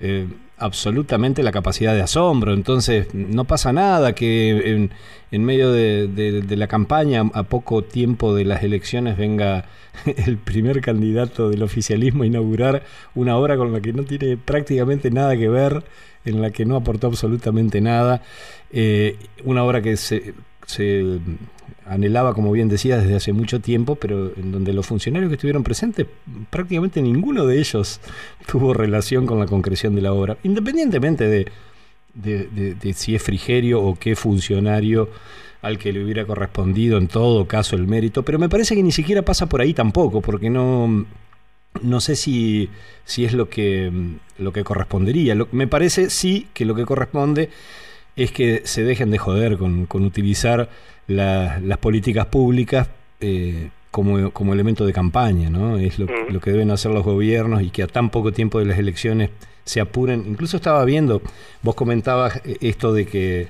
eh, 0.00 0.26
absolutamente 0.58 1.44
la 1.44 1.52
capacidad 1.52 1.94
de 1.94 2.02
asombro. 2.02 2.52
Entonces, 2.52 3.14
no 3.14 3.44
pasa 3.44 3.72
nada 3.72 4.16
que 4.16 4.88
en, 5.30 5.44
medio 5.44 5.70
de, 5.70 6.42
la 6.56 6.66
campaña, 6.66 7.22
a 7.32 7.44
poco 7.44 7.84
tiempo 7.84 8.34
de 8.34 8.46
las 8.46 8.64
elecciones, 8.64 9.16
venga 9.16 9.66
el 10.26 10.38
primer 10.38 10.80
candidato 10.80 11.50
del 11.50 11.62
oficialismo 11.62 12.24
a 12.24 12.26
inaugurar 12.26 12.82
una 13.14 13.36
obra 13.36 13.56
con 13.56 13.72
la 13.72 13.80
que 13.80 13.92
no 13.92 14.02
tiene 14.02 14.36
prácticamente 14.36 15.12
nada 15.12 15.36
que 15.36 15.48
ver, 15.48 15.84
en 16.24 16.42
la 16.42 16.50
que 16.50 16.64
no 16.64 16.76
aportó 16.76 17.06
absolutamente 17.06 17.80
nada. 17.80 18.22
Eh, 18.70 19.16
una 19.44 19.64
obra 19.64 19.82
que 19.82 19.96
se, 19.96 20.34
se 20.66 21.18
anhelaba, 21.86 22.34
como 22.34 22.52
bien 22.52 22.68
decía, 22.68 22.98
desde 22.98 23.16
hace 23.16 23.32
mucho 23.32 23.60
tiempo, 23.60 23.96
pero 23.96 24.32
en 24.36 24.52
donde 24.52 24.72
los 24.72 24.86
funcionarios 24.86 25.28
que 25.28 25.34
estuvieron 25.34 25.64
presentes, 25.64 26.06
prácticamente 26.48 27.02
ninguno 27.02 27.46
de 27.46 27.58
ellos 27.58 28.00
tuvo 28.46 28.74
relación 28.74 29.26
con 29.26 29.38
la 29.38 29.46
concreción 29.46 29.94
de 29.94 30.02
la 30.02 30.12
obra, 30.12 30.36
independientemente 30.44 31.26
de, 31.26 31.46
de, 32.14 32.92
si 32.94 33.14
es 33.14 33.22
Frigerio 33.22 33.82
o 33.82 33.96
qué 33.96 34.16
funcionario 34.16 35.08
al 35.62 35.78
que 35.78 35.92
le 35.92 36.02
hubiera 36.02 36.24
correspondido 36.24 36.96
en 36.96 37.08
todo 37.08 37.46
caso 37.46 37.76
el 37.76 37.86
mérito, 37.86 38.22
pero 38.24 38.38
me 38.38 38.48
parece 38.48 38.74
que 38.74 38.82
ni 38.82 38.92
siquiera 38.92 39.22
pasa 39.22 39.46
por 39.46 39.60
ahí 39.60 39.74
tampoco, 39.74 40.20
porque 40.20 40.48
no, 40.48 41.06
no 41.82 42.00
sé 42.00 42.16
si, 42.16 42.68
si 43.04 43.24
es 43.24 43.32
lo 43.32 43.48
que, 43.48 43.90
lo 44.38 44.52
que 44.52 44.64
correspondería. 44.64 45.36
me 45.52 45.66
parece 45.66 46.10
sí 46.10 46.48
que 46.52 46.64
lo 46.64 46.74
que 46.74 46.84
corresponde 46.84 47.50
es 48.16 48.32
que 48.32 48.62
se 48.64 48.84
dejen 48.84 49.10
de 49.10 49.18
joder 49.18 49.56
con, 49.56 49.86
con 49.86 50.04
utilizar 50.04 50.68
las 51.06 51.78
políticas 51.78 52.26
públicas 52.26 52.88
eh, 53.20 53.70
como, 53.90 54.30
como, 54.30 54.52
elemento 54.52 54.86
de 54.86 54.92
campaña, 54.92 55.50
¿no? 55.50 55.76
Es 55.76 55.98
lo, 55.98 56.06
lo, 56.28 56.40
que 56.40 56.52
deben 56.52 56.70
hacer 56.70 56.92
los 56.92 57.04
gobiernos 57.04 57.62
y 57.62 57.70
que 57.70 57.82
a 57.82 57.88
tan 57.88 58.10
poco 58.10 58.30
tiempo 58.30 58.60
de 58.60 58.66
las 58.66 58.78
elecciones 58.78 59.30
se 59.64 59.80
apuren. 59.80 60.24
Incluso 60.28 60.56
estaba 60.56 60.84
viendo, 60.84 61.22
vos 61.62 61.74
comentabas 61.74 62.40
esto 62.44 62.92
de 62.92 63.06
que 63.06 63.48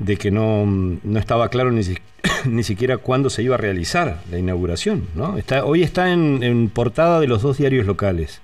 de 0.00 0.16
que 0.16 0.32
no, 0.32 0.66
no 0.66 1.18
estaba 1.18 1.48
claro 1.48 1.70
ni, 1.70 1.82
ni 2.46 2.64
siquiera 2.64 2.98
cuándo 2.98 3.30
se 3.30 3.42
iba 3.42 3.54
a 3.54 3.58
realizar 3.58 4.20
la 4.30 4.38
inauguración, 4.38 5.06
¿no? 5.14 5.38
Está, 5.38 5.64
hoy 5.64 5.82
está 5.82 6.12
en, 6.12 6.42
en 6.42 6.68
portada 6.68 7.20
de 7.20 7.28
los 7.28 7.42
dos 7.42 7.58
diarios 7.58 7.86
locales. 7.86 8.40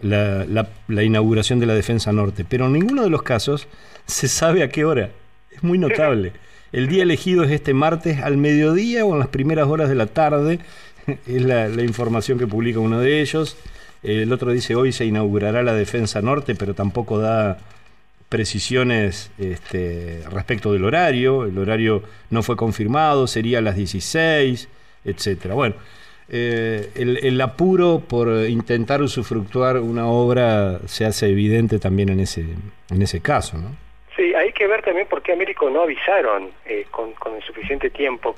La, 0.00 0.44
la, 0.44 0.68
la, 0.86 1.02
inauguración 1.02 1.58
de 1.58 1.66
la 1.66 1.74
Defensa 1.74 2.12
Norte, 2.12 2.44
pero 2.48 2.66
en 2.66 2.74
ninguno 2.74 3.02
de 3.02 3.10
los 3.10 3.22
casos 3.22 3.66
se 4.06 4.28
sabe 4.28 4.62
a 4.62 4.68
qué 4.68 4.84
hora. 4.84 5.10
Es 5.50 5.64
muy 5.64 5.76
notable. 5.76 6.32
El 6.70 6.86
día 6.86 7.02
elegido 7.02 7.44
es 7.44 7.50
este 7.50 7.72
martes 7.72 8.20
al 8.20 8.36
mediodía 8.36 9.04
o 9.04 9.12
en 9.14 9.20
las 9.20 9.28
primeras 9.28 9.66
horas 9.68 9.88
de 9.88 9.94
la 9.94 10.06
tarde. 10.06 10.60
Es 11.26 11.40
la, 11.40 11.68
información 11.82 12.38
que 12.38 12.46
publica 12.46 12.80
uno 12.80 13.00
de 13.00 13.22
ellos. 13.22 13.56
El 14.02 14.30
otro 14.30 14.52
dice 14.52 14.74
hoy 14.74 14.92
se 14.92 15.06
inaugurará 15.06 15.62
la 15.62 15.72
Defensa 15.72 16.20
Norte, 16.20 16.54
pero 16.54 16.74
tampoco 16.74 17.18
da 17.18 17.56
precisiones 18.28 19.32
este, 19.38 20.22
respecto 20.30 20.72
del 20.72 20.84
horario. 20.84 21.44
El 21.44 21.58
horario 21.58 22.02
no 22.30 22.42
fue 22.42 22.56
confirmado, 22.56 23.26
sería 23.26 23.58
a 23.58 23.62
las 23.62 23.76
16, 23.76 24.68
etcétera. 25.04 25.54
Bueno, 25.54 25.74
eh, 26.30 26.90
el, 26.94 27.40
apuro 27.40 28.02
por 28.06 28.28
intentar 28.48 29.00
usufructuar 29.00 29.78
una 29.78 30.06
obra 30.06 30.78
se 30.86 31.06
hace 31.06 31.28
evidente 31.28 31.78
también 31.78 32.10
en 32.10 32.20
ese, 32.20 32.44
en 32.90 33.02
ese 33.02 33.22
caso, 33.22 33.56
¿no? 33.56 33.74
Sí, 34.14 34.34
hay 34.34 34.52
que 34.52 34.66
ver 34.66 34.82
también 34.82 35.06
por 35.06 35.22
qué 35.22 35.32
Américo 35.32 35.70
no 35.70 35.82
avisaron 35.82 36.50
eh, 36.66 36.86
con, 36.90 37.14
el 37.34 37.42
suficiente 37.44 37.88
tiempo. 37.88 38.34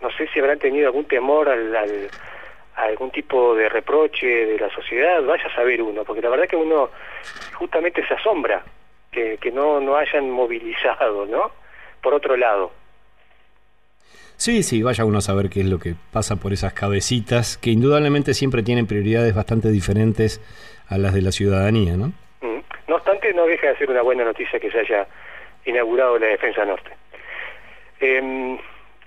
No 0.00 0.10
sé 0.12 0.28
si 0.28 0.38
habrán 0.38 0.58
tenido 0.58 0.86
algún 0.86 1.06
temor 1.06 1.48
al, 1.48 1.74
a 1.74 2.82
algún 2.82 3.10
tipo 3.10 3.54
de 3.54 3.68
reproche 3.68 4.26
de 4.26 4.58
la 4.58 4.70
sociedad, 4.70 5.22
vaya 5.22 5.46
a 5.46 5.54
saber 5.54 5.82
uno, 5.82 6.04
porque 6.04 6.20
la 6.20 6.28
verdad 6.28 6.46
que 6.46 6.56
uno 6.56 6.90
justamente 7.54 8.06
se 8.06 8.14
asombra 8.14 8.62
que, 9.12 9.38
que 9.38 9.52
no, 9.52 9.80
no 9.80 9.96
hayan 9.96 10.30
movilizado, 10.30 11.26
¿no? 11.26 11.52
Por 12.02 12.14
otro 12.14 12.36
lado. 12.36 12.72
Sí, 14.36 14.64
sí, 14.64 14.82
vaya 14.82 15.04
uno 15.04 15.18
a 15.18 15.20
saber 15.20 15.48
qué 15.50 15.60
es 15.60 15.66
lo 15.66 15.78
que 15.78 15.94
pasa 16.10 16.36
por 16.36 16.52
esas 16.52 16.72
cabecitas, 16.72 17.56
que 17.56 17.70
indudablemente 17.70 18.34
siempre 18.34 18.64
tienen 18.64 18.88
prioridades 18.88 19.34
bastante 19.34 19.68
diferentes 19.70 20.40
a 20.88 20.98
las 20.98 21.14
de 21.14 21.22
la 21.22 21.30
ciudadanía, 21.30 21.96
¿no? 21.96 22.12
No 22.88 22.96
obstante, 22.96 23.32
no 23.32 23.46
deja 23.46 23.68
de 23.68 23.76
ser 23.78 23.90
una 23.90 24.02
buena 24.02 24.24
noticia 24.24 24.58
que 24.58 24.70
se 24.70 24.80
haya 24.80 25.06
inaugurado 25.64 26.18
la 26.18 26.26
Defensa 26.26 26.64
Norte. 26.64 26.90
Em, 28.00 28.58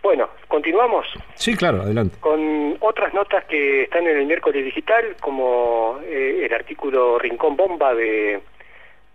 bueno, 0.02 0.30
continuamos. 0.48 1.06
Sí, 1.34 1.56
claro, 1.56 1.82
adelante. 1.82 2.18
Con 2.20 2.78
otras 2.80 3.14
notas 3.14 3.44
que 3.46 3.84
están 3.84 4.08
en 4.08 4.18
el 4.18 4.26
miércoles 4.26 4.64
digital, 4.64 5.18
como 5.20 6.00
eh, 6.04 6.46
el 6.46 6.54
artículo 6.54 7.20
Rincón 7.20 7.58
Bomba 7.58 7.94
de, 7.94 8.42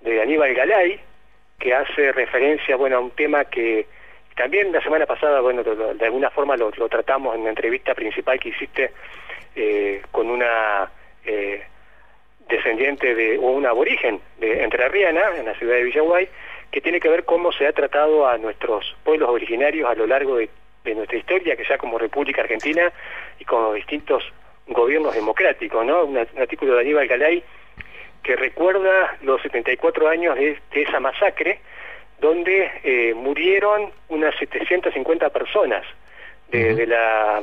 de 0.01 0.23
Aníbal 0.23 0.55
Galay, 0.55 1.01
que 1.59 1.75
hace 1.75 2.13
referencia 2.13 2.77
bueno, 2.77 2.97
a 2.97 3.01
un 3.01 3.11
tema 3.11 3.45
que 3.45 3.87
también 4.37 4.73
la 4.73 4.83
semana 4.83 5.07
pasada, 5.07 5.41
bueno, 5.41 5.63
de, 5.63 6.05
alguna 6.05 6.31
forma 6.31 6.57
lo, 6.57 6.71
tratamos 6.89 7.35
en 7.35 7.45
la 7.45 7.51
entrevista 7.51 7.95
principal 7.95 8.41
que 8.41 8.49
hiciste 8.49 8.93
eh, 9.55 10.01
con 10.11 10.31
una 10.31 10.91
eh, 11.25 11.63
descendiente 12.49 13.15
de 13.15 13.39
o 13.39 13.51
un 13.51 13.67
aborigen 13.67 14.21
de 14.39 14.65
Entrerriana, 14.65 15.37
en 15.37 15.47
la 15.47 15.55
ciudad 15.55 15.75
de 15.75 15.85
Villaguay, 15.85 16.29
que 16.71 16.81
tiene 16.81 17.01
que 17.01 17.09
ver 17.09 17.25
cómo 17.25 17.53
se 17.53 17.67
ha 17.67 17.73
tratado 17.73 18.27
a 18.27 18.39
nuestros 18.39 18.97
pueblos 19.05 19.29
originarios 19.29 19.89
a 19.89 19.95
lo 19.95 20.07
largo 20.07 20.37
de, 20.37 20.49
nuestra 20.95 21.19
historia, 21.19 21.57
que 21.57 21.65
ya 21.65 21.79
como 21.79 21.99
República 21.99 22.43
Argentina 22.43 22.91
y 23.39 23.45
con 23.45 23.75
distintos 23.75 24.25
gobiernos 24.67 25.15
democráticos, 25.15 25.85
¿no? 25.85 26.05
Un, 26.05 26.17
artículo 26.17 26.75
de 26.75 26.81
Aníbal 26.81 27.07
Galay 27.07 27.45
que 28.23 28.37
recuerda 28.37 29.17
los 29.23 29.41
74 29.43 30.09
años 30.09 30.37
de, 30.37 30.59
esa 30.73 31.01
masacre, 31.01 31.61
donde 32.21 32.71
eh, 32.85 33.15
murieron 33.15 33.91
unas 34.09 34.37
750 34.37 35.31
personas 35.31 35.85
de, 36.51 36.87
la 36.87 37.43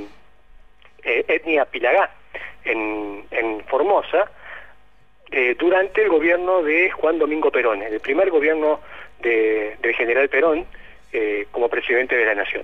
eh, 1.03 1.25
etnia 1.27 1.65
Pilagá 1.65 2.11
en, 2.63 3.25
en 3.31 3.63
Formosa, 3.65 4.29
eh, 5.31 5.55
durante 5.59 6.03
el 6.03 6.09
gobierno 6.09 6.63
de 6.63 6.89
Juan 6.91 7.19
Domingo 7.19 7.51
Perón, 7.51 7.81
el 7.81 7.99
primer 7.99 8.29
gobierno 8.29 8.79
de, 9.19 9.75
del 9.81 9.93
general 9.93 10.29
Perón 10.29 10.65
eh, 11.11 11.47
como 11.51 11.69
presidente 11.69 12.15
de 12.15 12.25
la 12.25 12.35
nación. 12.35 12.63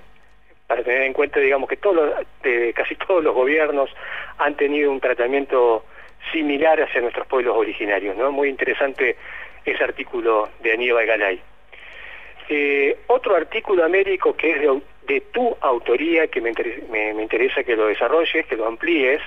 Para 0.68 0.82
tener 0.84 1.02
en 1.02 1.14
cuenta, 1.14 1.42
digamos, 1.42 1.68
que 1.68 1.76
todos 1.76 2.26
casi 2.74 2.96
todos 2.96 3.24
los 3.24 3.36
gobiernos 3.36 3.90
han 4.38 4.56
tenido 4.56 4.92
un 4.92 5.02
tratamiento 5.02 5.84
similar 6.32 6.82
hacia 6.82 7.02
nuestros 7.02 7.28
pueblos 7.28 7.56
originarios, 7.58 8.16
¿no? 8.18 8.32
Muy 8.32 8.50
interesante 8.50 9.16
ese 9.66 9.84
artículo 9.84 10.50
de 10.62 10.74
Aníbal 10.74 11.06
Galay. 11.06 11.42
Eh, 12.50 12.98
otro 13.08 13.36
artículo 13.36 13.86
américo 13.86 14.36
que 14.36 14.52
es 14.52 14.62
de, 15.08 15.22
tu 15.32 15.56
autoría, 15.62 16.28
que 16.28 16.42
me, 16.42 16.52
me, 16.90 17.14
me 17.14 17.24
interesa 17.24 17.64
que 17.64 17.76
lo 17.76 17.88
desarrolles, 17.88 18.46
que 18.46 18.56
lo 18.56 18.68
amplíes, 18.68 19.22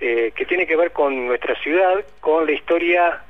eh, 0.00 0.32
que 0.34 0.44
tiene 0.44 0.66
que 0.66 0.76
ver 0.76 0.90
con 0.90 1.26
nuestra 1.26 1.54
ciudad, 1.62 2.04
con 2.20 2.46
la 2.46 2.52
historia 2.52 3.22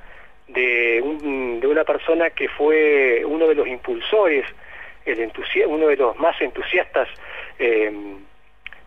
de, 0.48 1.00
una 1.02 1.84
persona 1.84 2.30
que 2.30 2.48
fue 2.48 3.22
uno 3.24 3.46
de 3.46 3.54
los 3.54 3.66
impulsores, 3.66 4.44
el 5.04 5.30
uno 5.66 5.88
de 5.88 5.96
los 5.96 6.18
más 6.18 6.40
entusiastas 6.40 7.08
em, 7.58 8.18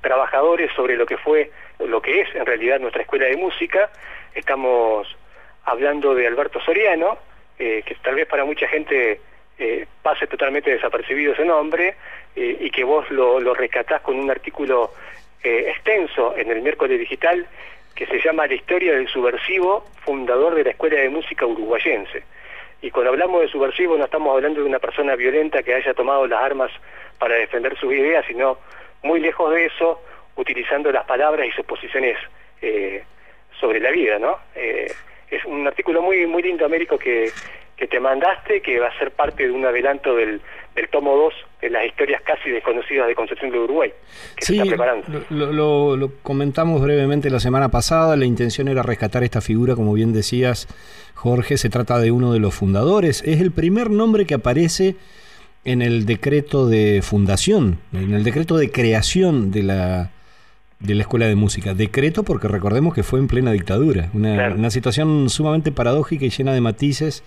trabajadores 0.02 0.72
sobre 0.76 0.96
lo 0.96 1.06
que 1.06 1.18
fue, 1.18 1.52
lo 1.80 2.02
que 2.02 2.22
es 2.22 2.36
en 2.36 2.46
realidad 2.46 2.80
nuestra 2.80 3.02
escuela 3.02 3.26
de 3.26 3.38
música. 3.38 3.90
Estamos 4.34 5.08
hablando 5.66 6.16
de 6.16 6.28
Alberto 6.28 6.60
Soriano, 6.62 7.18
eh, 7.60 7.84
que 7.86 7.96
tal 7.96 8.16
vez 8.16 8.28
para 8.28 8.46
mucha 8.46 8.68
gente 8.68 9.22
eh, 9.60 9.88
pase 10.02 10.28
totalmente 10.28 10.72
desapercibido 10.72 11.34
ese 11.34 11.46
nombre, 11.46 11.96
y 12.40 12.70
que 12.70 12.84
vos 12.84 13.10
lo, 13.10 13.40
lo 13.40 13.56
rescatás 13.56 14.02
con 14.02 14.20
un 14.20 14.30
artículo 14.30 14.92
eh, 15.44 15.70
extenso 15.70 16.36
en 16.36 16.52
el 16.52 16.62
miércoles 16.62 17.00
digital 17.00 17.48
que 17.96 18.06
se 18.06 18.20
llama 18.20 18.48
La 18.48 18.54
historia 18.54 18.94
del 18.94 19.08
subversivo, 19.08 19.86
fundador 20.04 20.56
de 20.56 20.64
la 20.64 20.72
Escuela 20.72 21.00
de 21.00 21.10
Música 21.10 21.46
Uruguayense. 21.46 22.24
Y 22.82 22.92
cuando 22.92 23.12
hablamos 23.12 23.42
de 23.42 23.48
subversivo 23.48 23.98
no 23.98 24.06
estamos 24.06 24.36
hablando 24.36 24.62
de 24.62 24.68
una 24.68 24.80
persona 24.80 25.16
violenta 25.16 25.64
que 25.64 25.74
haya 25.74 25.94
tomado 25.94 26.28
las 26.28 26.42
armas 26.42 26.72
para 27.18 27.36
defender 27.36 27.78
sus 27.80 27.94
ideas, 27.94 28.26
sino 28.28 28.58
muy 29.04 29.20
lejos 29.20 29.54
de 29.54 29.66
eso, 29.66 30.02
utilizando 30.38 30.92
las 30.92 31.06
palabras 31.06 31.48
y 31.48 31.52
sus 31.52 31.66
posiciones 31.66 32.18
eh, 32.62 33.04
sobre 33.60 33.80
la 33.80 33.92
vida, 33.92 34.20
¿no? 34.20 34.38
Eh, 34.56 34.92
es 35.30 35.44
un 35.46 35.68
artículo 35.68 36.02
muy 36.02 36.26
muy 36.26 36.42
lindo, 36.42 36.66
Américo, 36.66 36.98
que, 36.98 37.32
que 37.76 37.88
te 37.88 38.00
mandaste, 38.00 38.62
que 38.62 38.80
va 38.80 38.88
a 38.88 38.98
ser 38.98 39.12
parte 39.12 39.44
de 39.44 39.52
un 39.52 39.66
adelanto 39.66 40.16
del, 40.16 40.42
del 40.76 40.90
tomo 40.90 41.16
2 41.16 41.34
de 41.62 41.70
las 41.70 41.86
historias 41.86 42.22
casi 42.24 42.50
desconocidas 42.50 43.08
de 43.08 43.16
Concepción 43.16 43.52
de 43.52 43.60
Uruguay, 43.60 43.92
que 44.36 44.46
sí, 44.46 44.56
se 44.56 44.62
está 44.62 44.70
preparando. 44.70 45.26
Lo, 45.30 45.98
lo, 45.98 46.12
comentamos 46.22 46.82
brevemente 46.82 47.30
la 47.30 47.40
semana 47.40 47.70
pasada, 47.70 48.16
la 48.16 48.26
intención 48.26 48.68
era 48.68 48.84
rescatar 48.84 49.24
esta 49.24 49.42
figura, 49.42 49.76
como 49.76 49.94
bien 49.94 50.14
decías, 50.14 50.68
Jorge, 51.14 51.58
se 51.58 51.70
trata 51.70 52.00
de 52.00 52.12
uno 52.12 52.32
de 52.32 52.40
los 52.40 52.56
fundadores, 52.56 53.24
es 53.26 53.42
el 53.42 53.52
primer 53.52 53.90
nombre 53.90 54.26
que 54.26 54.36
aparece 54.36 54.96
en 55.66 55.82
el 55.82 56.06
decreto 56.06 56.68
de 56.68 57.02
fundación, 57.04 57.80
en 57.92 58.14
el 58.14 58.24
decreto 58.24 58.56
de 58.56 58.72
creación 58.72 59.52
de 59.52 59.64
la 59.64 60.12
de 60.80 60.96
la 60.96 61.02
Escuela 61.02 61.28
de 61.28 61.36
Música. 61.36 61.74
Decreto 61.74 62.24
porque 62.24 62.48
recordemos 62.48 62.94
que 62.94 63.04
fue 63.04 63.20
en 63.20 63.28
plena 63.28 63.52
dictadura, 63.52 64.10
una, 64.14 64.70
situación 64.70 65.30
sumamente 65.30 65.72
paradójica 65.72 66.26
y 66.26 66.30
llena 66.30 66.54
de 66.54 66.62
matices. 66.62 67.24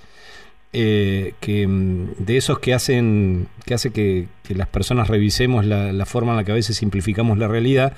Eh, 0.73 1.35
que 1.41 1.67
mm, 1.67 2.11
de 2.19 2.37
esos 2.37 2.61
que 2.61 2.75
hacen 2.75 3.49
que 3.67 3.75
hace 3.75 3.91
que, 3.91 4.29
las 4.51 4.69
personas 4.69 5.09
revisemos 5.09 5.65
la, 5.65 6.07
forma 6.07 6.31
en 6.31 6.37
la 6.37 6.45
que 6.45 6.53
a 6.53 6.55
veces 6.55 6.77
simplificamos 6.77 7.39
la 7.39 7.49
realidad 7.49 7.95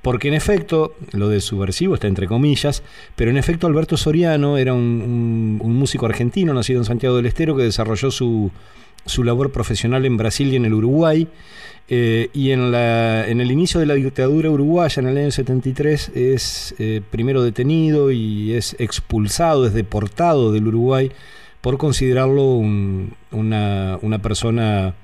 porque 0.00 0.28
en 0.28 0.34
efecto 0.34 0.94
lo 1.12 1.28
de 1.28 1.42
subversivo 1.42 1.92
está 1.92 2.06
entre 2.06 2.26
comillas 2.26 2.82
pero 3.14 3.30
en 3.30 3.36
efecto 3.36 3.66
Alberto 3.66 3.98
Soriano 3.98 4.56
era 4.56 4.72
un, 4.72 5.60
un 5.62 5.76
músico 5.76 6.06
argentino 6.06 6.54
nacido 6.54 6.80
en 6.80 6.86
Santiago 6.86 7.16
del 7.16 7.26
Estero 7.26 7.56
que 7.56 7.64
desarrolló 7.64 8.10
su, 8.10 8.50
su 9.06 9.24
labor 9.24 9.52
profesional 9.52 10.04
en 10.06 10.16
Brasil 10.16 10.52
y 10.52 10.56
en 10.56 10.64
el 10.64 10.74
Uruguay 10.74 11.28
eh, 11.88 12.30
y 12.32 12.50
en, 12.50 12.72
la, 12.72 13.28
en 13.28 13.40
el 13.40 13.50
inicio 13.50 13.78
de 13.78 13.86
la 13.86 13.94
dictadura 13.94 14.50
uruguaya, 14.50 15.00
en 15.00 15.08
el 15.08 15.18
año 15.18 15.30
73, 15.30 16.12
es 16.14 16.74
eh, 16.78 17.02
primero 17.10 17.42
detenido 17.42 18.10
y 18.10 18.54
es 18.54 18.74
expulsado, 18.78 19.66
es 19.66 19.74
deportado 19.74 20.52
del 20.52 20.68
Uruguay 20.68 21.12
por 21.60 21.78
considerarlo 21.78 22.44
una, 22.56 23.98
una 24.02 24.18
persona 24.20 24.94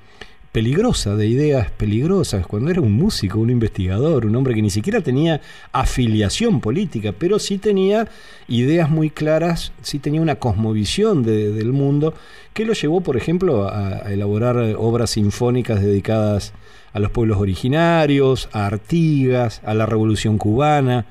peligrosa, 0.53 1.15
de 1.15 1.29
ideas 1.29 1.71
peligrosas, 1.71 2.47
cuando 2.47 2.71
era 2.71 2.81
un 2.81 2.93
músico, 2.93 3.39
un 3.39 3.51
investigador, 3.51 4.27
un 4.27 4.35
hombre 4.35 4.55
que 4.55 4.63
ni 4.63 4.71
siquiera 4.71 5.01
tenía 5.01 5.41
afiliación 5.73 6.61
política, 6.61 7.15
pero 7.17 7.39
sí 7.39 7.59
tenía 7.59 8.09
ideas 8.49 8.91
muy 8.91 9.11
claras, 9.11 9.73
sí 9.83 10.01
tenía 10.01 10.21
una 10.21 10.37
cosmovisión 10.37 11.23
del 11.23 11.73
mundo, 11.73 12.15
que 12.53 12.65
lo 12.65 12.73
llevó, 12.73 13.01
por 13.01 13.17
ejemplo, 13.17 13.69
a, 13.69 14.13
elaborar 14.13 14.57
obras 14.77 15.11
sinfónicas 15.11 15.81
dedicadas 15.81 16.53
a 16.93 16.99
los 16.99 17.13
pueblos 17.13 17.39
originarios, 17.39 18.49
a 18.53 18.67
Artigas, 18.67 19.61
a 19.65 19.75
la 19.75 19.87
Revolución 19.87 20.37
Cubana, 20.37 21.07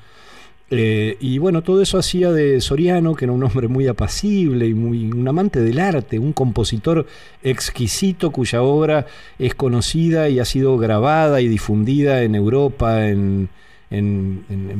eh, 0.72 1.16
y 1.18 1.38
bueno, 1.38 1.62
todo 1.62 1.82
eso 1.82 1.98
hacía 1.98 2.30
de 2.30 2.60
Soriano, 2.60 3.16
que 3.16 3.24
era 3.24 3.32
un 3.32 3.42
hombre 3.42 3.66
muy 3.66 3.88
apacible 3.88 4.68
y 4.68 4.74
muy, 4.74 5.10
un 5.10 5.26
amante 5.26 5.60
del 5.60 5.80
arte, 5.80 6.20
un 6.20 6.32
compositor 6.32 7.06
exquisito 7.42 8.30
cuya 8.30 8.62
obra 8.62 9.06
es 9.40 9.56
conocida 9.56 10.28
y 10.28 10.38
ha 10.38 10.44
sido 10.44 10.78
grabada 10.78 11.40
y 11.40 11.48
difundida 11.48 12.22
en 12.22 12.36
Europa, 12.36 13.08
en, 13.08 13.48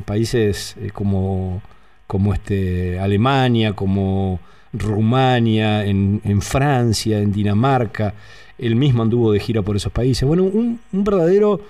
países 0.04 0.76
eh, 0.80 0.90
como, 0.92 1.60
como 2.06 2.34
este, 2.34 3.00
Alemania, 3.00 3.72
como 3.72 4.38
Rumania, 4.72 5.84
en, 5.84 6.40
Francia, 6.40 7.18
en 7.18 7.32
Dinamarca. 7.32 8.14
Él 8.58 8.76
mismo 8.76 9.02
anduvo 9.02 9.32
de 9.32 9.40
gira 9.40 9.62
por 9.62 9.74
esos 9.74 9.90
países. 9.90 10.22
Bueno, 10.26 10.44
un 10.44 10.78
verdadero 10.92 11.60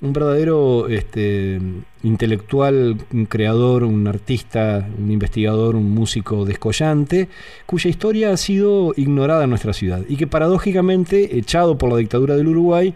un 0.00 0.12
verdadero 0.12 0.88
este, 0.88 1.60
intelectual, 2.02 2.96
un 3.12 3.26
creador, 3.26 3.82
un 3.82 4.06
artista, 4.06 4.88
un 4.96 5.10
investigador, 5.10 5.74
un 5.74 5.90
músico 5.90 6.44
descollante, 6.44 7.28
cuya 7.66 7.90
historia 7.90 8.30
ha 8.30 8.36
sido 8.36 8.94
ignorada 8.96 9.44
en 9.44 9.50
nuestra 9.50 9.72
ciudad 9.72 10.02
y 10.08 10.16
que 10.16 10.26
paradójicamente, 10.26 11.36
echado 11.38 11.78
por 11.78 11.90
la 11.90 11.96
dictadura 11.96 12.36
del 12.36 12.48
Uruguay, 12.48 12.94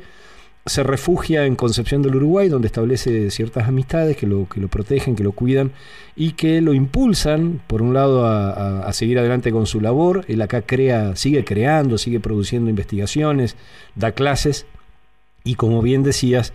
se 0.64 0.84
refugia 0.84 1.44
en 1.46 1.56
Concepción 1.56 2.02
del 2.02 2.14
Uruguay, 2.14 2.48
donde 2.48 2.66
establece 2.66 3.30
ciertas 3.32 3.66
amistades 3.66 4.16
que 4.16 4.28
lo, 4.28 4.48
que 4.48 4.60
lo 4.60 4.68
protegen, 4.68 5.16
que 5.16 5.24
lo 5.24 5.32
cuidan 5.32 5.72
y 6.14 6.32
que 6.32 6.60
lo 6.60 6.72
impulsan, 6.72 7.60
por 7.66 7.82
un 7.82 7.94
lado, 7.94 8.24
a, 8.26 8.92
seguir 8.92 9.18
adelante 9.18 9.50
con 9.50 9.66
su 9.66 9.80
labor. 9.80 10.24
Él 10.28 10.40
acá 10.40 10.62
crea, 10.62 11.16
sigue 11.16 11.44
creando, 11.44 11.98
sigue 11.98 12.20
produciendo 12.20 12.70
investigaciones, 12.70 13.56
da 13.96 14.12
clases 14.12 14.66
y 15.44 15.54
como 15.56 15.82
bien 15.82 16.02
decías, 16.02 16.52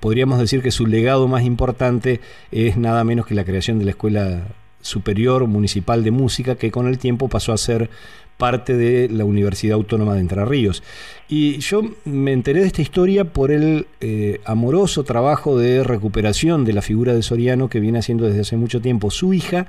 podríamos 0.00 0.38
decir 0.38 0.62
que 0.62 0.70
su 0.70 0.86
legado 0.86 1.28
más 1.28 1.44
importante 1.44 2.20
es 2.50 2.76
nada 2.76 3.04
menos 3.04 3.26
que 3.26 3.34
la 3.34 3.44
creación 3.44 3.78
de 3.78 3.84
la 3.84 3.92
Escuela 3.92 4.48
Superior 4.80 5.46
Municipal 5.46 6.02
de 6.02 6.10
Música, 6.10 6.56
que 6.56 6.72
con 6.72 6.88
el 6.88 6.98
tiempo 6.98 7.28
pasó 7.28 7.52
a 7.52 7.58
ser 7.58 7.88
parte 8.36 8.76
de 8.76 9.08
la 9.08 9.24
Universidad 9.24 9.74
Autónoma 9.74 10.14
de 10.14 10.20
Entre 10.20 10.44
Ríos. 10.44 10.82
Y 11.28 11.58
yo 11.58 11.82
me 12.04 12.32
enteré 12.32 12.60
de 12.60 12.66
esta 12.66 12.82
historia 12.82 13.24
por 13.24 13.52
el 13.52 13.86
eh, 14.00 14.40
amoroso 14.44 15.04
trabajo 15.04 15.56
de 15.56 15.84
recuperación 15.84 16.64
de 16.64 16.72
la 16.72 16.82
figura 16.82 17.14
de 17.14 17.22
Soriano 17.22 17.68
que 17.68 17.78
viene 17.78 18.00
haciendo 18.00 18.26
desde 18.26 18.40
hace 18.40 18.56
mucho 18.56 18.80
tiempo 18.80 19.12
su 19.12 19.32
hija 19.32 19.68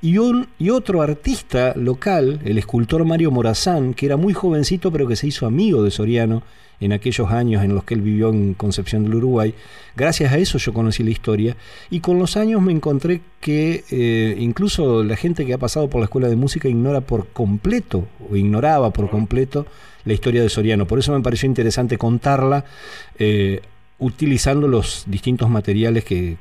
y, 0.00 0.18
un, 0.18 0.46
y 0.58 0.70
otro 0.70 1.02
artista 1.02 1.74
local, 1.74 2.40
el 2.44 2.58
escultor 2.58 3.04
Mario 3.04 3.32
Morazán, 3.32 3.92
que 3.94 4.06
era 4.06 4.16
muy 4.16 4.34
jovencito 4.34 4.92
pero 4.92 5.08
que 5.08 5.16
se 5.16 5.26
hizo 5.26 5.44
amigo 5.44 5.82
de 5.82 5.90
Soriano 5.90 6.44
en 6.84 6.92
aquellos 6.92 7.30
años 7.30 7.62
en 7.64 7.74
los 7.74 7.84
que 7.84 7.94
él 7.94 8.02
vivió 8.02 8.30
en 8.30 8.54
Concepción 8.54 9.04
del 9.04 9.14
Uruguay. 9.16 9.54
Gracias 9.96 10.32
a 10.32 10.38
eso 10.38 10.58
yo 10.58 10.72
conocí 10.72 11.02
la 11.02 11.10
historia 11.10 11.56
y 11.90 12.00
con 12.00 12.18
los 12.18 12.36
años 12.36 12.62
me 12.62 12.72
encontré 12.72 13.20
que 13.40 13.84
eh, 13.90 14.36
incluso 14.38 15.04
la 15.04 15.16
gente 15.16 15.44
que 15.46 15.54
ha 15.54 15.58
pasado 15.58 15.88
por 15.88 16.00
la 16.00 16.06
escuela 16.06 16.28
de 16.28 16.36
música 16.36 16.68
ignora 16.68 17.00
por 17.00 17.28
completo 17.28 18.06
o 18.30 18.36
ignoraba 18.36 18.92
por 18.92 19.10
completo 19.10 19.66
la 20.04 20.12
historia 20.12 20.42
de 20.42 20.48
Soriano. 20.48 20.86
Por 20.86 20.98
eso 20.98 21.12
me 21.12 21.20
pareció 21.20 21.46
interesante 21.46 21.98
contarla. 21.98 22.64
Eh, 23.18 23.60
utilizando 24.02 24.66
los 24.66 25.04
distintos 25.06 25.48
materiales 25.48 26.04
que, 26.04 26.36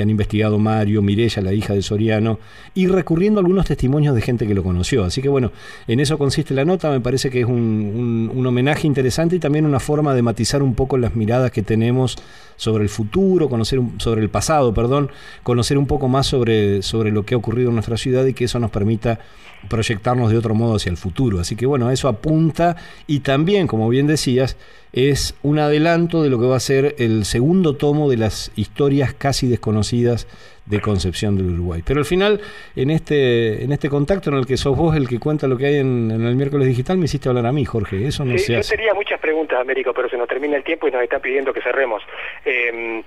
han 0.00 0.10
investigado 0.10 0.58
Mario, 0.58 1.02
Mirella, 1.02 1.42
la 1.42 1.52
hija 1.52 1.74
de 1.74 1.82
Soriano, 1.82 2.38
y 2.74 2.86
recurriendo 2.86 3.38
a 3.38 3.42
algunos 3.42 3.66
testimonios 3.66 4.14
de 4.14 4.22
gente 4.22 4.46
que 4.46 4.54
lo 4.54 4.62
conoció. 4.62 5.04
Así 5.04 5.20
que 5.20 5.28
bueno, 5.28 5.52
en 5.86 6.00
eso 6.00 6.16
consiste 6.16 6.54
la 6.54 6.64
nota, 6.64 6.90
me 6.90 7.00
parece 7.00 7.28
que 7.28 7.40
es 7.40 7.46
un, 7.46 8.30
un, 8.34 8.46
homenaje 8.46 8.86
interesante 8.86 9.36
y 9.36 9.38
también 9.38 9.66
una 9.66 9.78
forma 9.78 10.14
de 10.14 10.22
matizar 10.22 10.62
un 10.62 10.74
poco 10.74 10.96
las 10.96 11.14
miradas 11.14 11.50
que 11.50 11.62
tenemos 11.62 12.16
sobre 12.56 12.84
el 12.84 12.88
futuro, 12.88 13.50
conocer 13.50 13.78
sobre 13.98 14.22
el 14.22 14.30
pasado, 14.30 14.72
perdón, 14.72 15.10
conocer 15.42 15.76
un 15.76 15.86
poco 15.86 16.08
más 16.08 16.26
sobre, 16.26 16.80
sobre 16.80 17.10
lo 17.10 17.26
que 17.26 17.34
ha 17.34 17.38
ocurrido 17.38 17.68
en 17.68 17.74
nuestra 17.74 17.98
ciudad 17.98 18.24
y 18.24 18.32
que 18.32 18.44
eso 18.44 18.58
nos 18.58 18.70
permita 18.70 19.20
proyectarnos 19.68 20.30
de 20.30 20.38
otro 20.38 20.54
modo 20.54 20.76
hacia 20.76 20.90
el 20.90 20.96
futuro. 20.96 21.40
Así 21.40 21.56
que 21.56 21.66
bueno, 21.66 21.90
eso 21.90 22.08
apunta 22.08 22.76
y 23.06 23.20
también, 23.20 23.66
como 23.66 23.88
bien 23.88 24.06
decías, 24.06 24.56
es 24.96 25.38
un 25.42 25.58
adelanto 25.58 26.22
de 26.22 26.30
lo 26.30 26.40
que 26.40 26.46
va 26.46 26.56
a 26.56 26.60
ser 26.60 26.94
el 26.98 27.26
segundo 27.26 27.76
tomo 27.76 28.08
de 28.08 28.16
las 28.16 28.50
historias 28.56 29.12
casi 29.12 29.46
desconocidas 29.46 30.26
de 30.64 30.80
Concepción 30.80 31.36
del 31.36 31.50
Uruguay. 31.50 31.82
Pero 31.86 32.00
al 32.00 32.06
final, 32.06 32.40
en 32.74 32.90
este, 32.90 33.62
en 33.62 33.72
este 33.72 33.90
contacto 33.90 34.30
en 34.30 34.36
el 34.36 34.46
que 34.46 34.56
sos 34.56 34.74
vos 34.74 34.96
el 34.96 35.06
que 35.06 35.20
cuenta 35.20 35.46
lo 35.46 35.58
que 35.58 35.66
hay 35.66 35.76
en, 35.76 36.10
el 36.10 36.34
miércoles 36.34 36.66
digital, 36.66 36.96
me 36.96 37.04
hiciste 37.04 37.28
hablar 37.28 37.44
a 37.44 37.52
mí, 37.52 37.64
Jorge. 37.66 38.06
Eso 38.06 38.24
no 38.24 38.38
se 38.38 38.54
yo 38.54 38.60
tenía 38.62 38.94
muchas 38.94 39.20
preguntas, 39.20 39.60
Américo, 39.60 39.92
pero 39.92 40.08
se 40.08 40.16
nos 40.16 40.26
termina 40.26 40.56
el 40.56 40.64
tiempo 40.64 40.88
y 40.88 40.90
nos 40.90 41.02
están 41.02 41.20
pidiendo 41.20 41.52
que 41.52 41.60
cerremos. 41.60 42.02
Eh, 42.46 43.04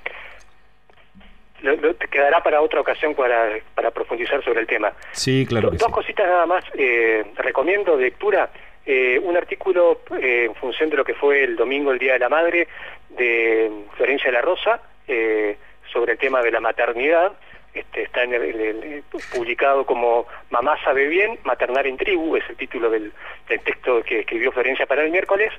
te 1.62 2.08
quedará 2.08 2.42
para 2.42 2.62
otra 2.62 2.82
ocasión 2.82 3.16
para, 3.16 3.50
para 3.74 3.92
profundizar 3.92 4.44
sobre 4.44 4.62
el 4.62 4.68
tema. 4.68 4.94
Sí, 5.12 5.46
claro. 5.48 5.72
dos 5.72 5.92
cositas 5.92 6.28
nada 6.28 6.46
más. 6.46 6.64
Eh, 6.76 7.26
recomiendo 7.36 7.98
de 7.98 8.04
lectura 8.04 8.50
eh, 8.92 9.20
un 9.20 9.38
artículo 9.38 10.02
eh, 10.20 10.46
en 10.46 10.56
función 10.56 10.90
de 10.90 10.98
lo 10.98 11.04
que 11.04 11.14
fue 11.14 11.44
el 11.44 11.56
domingo, 11.56 11.92
el 11.92 12.00
Día 12.00 12.14
de 12.14 12.20
la 12.20 12.30
Madre, 12.30 12.68
de 13.10 13.70
Florencia 13.96 14.32
de 14.32 14.32
la 14.32 14.42
Rosa, 14.42 14.82
sobre 15.92 16.14
el 16.14 16.18
tema 16.18 16.42
de 16.42 16.50
la 16.52 16.60
maternidad. 16.60 17.34
Este, 17.72 18.02
está 18.02 18.22
publicado 19.32 19.86
como 19.86 20.26
Mamá 20.50 20.76
sabe 20.84 21.08
bien, 21.08 21.38
maternar 21.44 21.86
en 21.86 21.98
tribu, 21.98 22.36
es 22.36 22.44
el 22.50 22.58
título 22.58 22.90
del, 22.90 23.12
texto 23.48 24.02
que 24.02 24.22
escribió 24.22 24.52
Florencia 24.52 24.88
para 24.88 25.04
el 25.04 25.12
miércoles. 25.12 25.52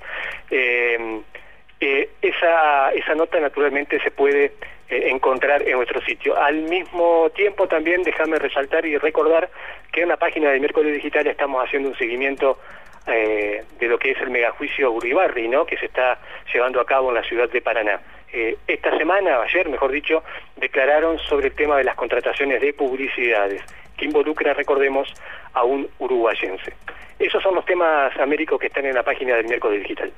esa, 2.20 2.92
esa 2.92 3.14
nota 3.14 3.38
naturalmente 3.38 4.00
se 4.00 4.10
puede 4.10 4.52
eh, 4.90 5.08
encontrar 5.08 5.62
en 5.62 5.76
nuestro 5.76 6.00
sitio. 6.00 6.36
Al 6.36 6.62
mismo 6.62 7.30
tiempo 7.30 7.68
también 7.68 8.02
déjame 8.02 8.40
resaltar 8.40 8.84
y 8.84 8.98
recordar 8.98 9.48
que 9.92 10.02
en 10.02 10.08
la 10.08 10.16
página 10.16 10.50
de 10.50 10.58
Miércoles 10.58 10.92
Digital 10.94 11.28
estamos 11.28 11.64
haciendo 11.64 11.90
un 11.90 11.96
seguimiento 11.96 12.58
eh, 13.06 13.64
de 13.78 13.88
lo 13.88 13.98
que 13.98 14.12
es 14.12 14.20
el 14.20 14.30
megajuicio 14.30 14.92
Uribarri, 14.92 15.48
¿no? 15.48 15.64
que 15.64 15.76
se 15.76 15.86
está 15.86 16.18
llevando 16.52 16.80
a 16.80 16.86
cabo 16.86 17.08
en 17.08 17.16
la 17.16 17.22
ciudad 17.22 17.48
de 17.48 17.60
Paraná. 17.60 18.00
Eh, 18.32 18.56
esta 18.66 18.96
semana, 18.96 19.40
ayer 19.42 19.68
mejor 19.68 19.90
dicho, 19.90 20.22
declararon 20.56 21.18
sobre 21.18 21.48
el 21.48 21.54
tema 21.54 21.76
de 21.76 21.84
las 21.84 21.96
contrataciones 21.96 22.60
de 22.60 22.72
publicidades 22.72 23.62
que 23.96 24.04
involucra, 24.04 24.54
recordemos, 24.54 25.12
a 25.52 25.64
un 25.64 25.88
uruguayense. 25.98 26.72
Esos 27.18 27.42
son 27.42 27.54
los 27.54 27.64
temas, 27.66 28.16
Américo, 28.18 28.58
que 28.58 28.68
están 28.68 28.86
en 28.86 28.94
la 28.94 29.02
página 29.02 29.36
del 29.36 29.46
miércoles 29.46 29.82
digital. 29.82 30.12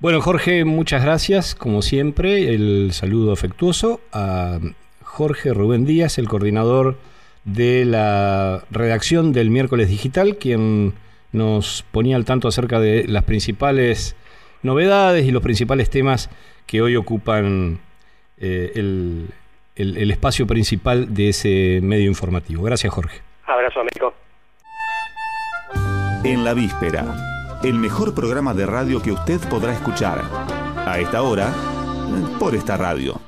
Bueno, 0.00 0.20
Jorge, 0.20 0.64
muchas 0.64 1.04
gracias, 1.04 1.54
como 1.54 1.82
siempre, 1.82 2.54
el 2.54 2.92
saludo 2.92 3.32
afectuoso 3.32 4.00
a 4.12 4.58
Jorge 5.02 5.52
Rubén 5.52 5.84
Díaz, 5.84 6.18
el 6.18 6.28
coordinador 6.28 6.96
de 7.44 7.84
la 7.84 8.62
redacción 8.70 9.32
del 9.32 9.50
miércoles 9.50 9.88
digital, 9.88 10.36
quien 10.36 10.94
nos 11.32 11.84
ponía 11.90 12.16
al 12.16 12.24
tanto 12.24 12.48
acerca 12.48 12.80
de 12.80 13.06
las 13.06 13.24
principales 13.24 14.16
novedades 14.62 15.26
y 15.26 15.30
los 15.30 15.42
principales 15.42 15.90
temas 15.90 16.30
que 16.66 16.82
hoy 16.82 16.96
ocupan 16.96 17.80
eh, 18.38 18.72
el, 18.74 19.28
el, 19.76 20.10
espacio 20.10 20.46
principal 20.46 21.14
de 21.14 21.30
ese 21.30 21.80
medio 21.82 22.06
informativo. 22.06 22.62
Gracias, 22.62 22.92
Jorge. 22.92 23.20
Abrazo, 23.46 23.80
amigo. 23.80 24.14
En 26.24 26.44
la 26.44 26.52
víspera, 26.54 27.60
el 27.62 27.74
mejor 27.74 28.14
programa 28.14 28.54
de 28.54 28.66
radio 28.66 29.00
que 29.00 29.12
usted 29.12 29.40
podrá 29.48 29.72
escuchar. 29.72 30.22
A 30.86 30.98
esta 30.98 31.22
hora, 31.22 31.52
por 32.38 32.54
esta 32.54 32.76
radio. 32.76 33.20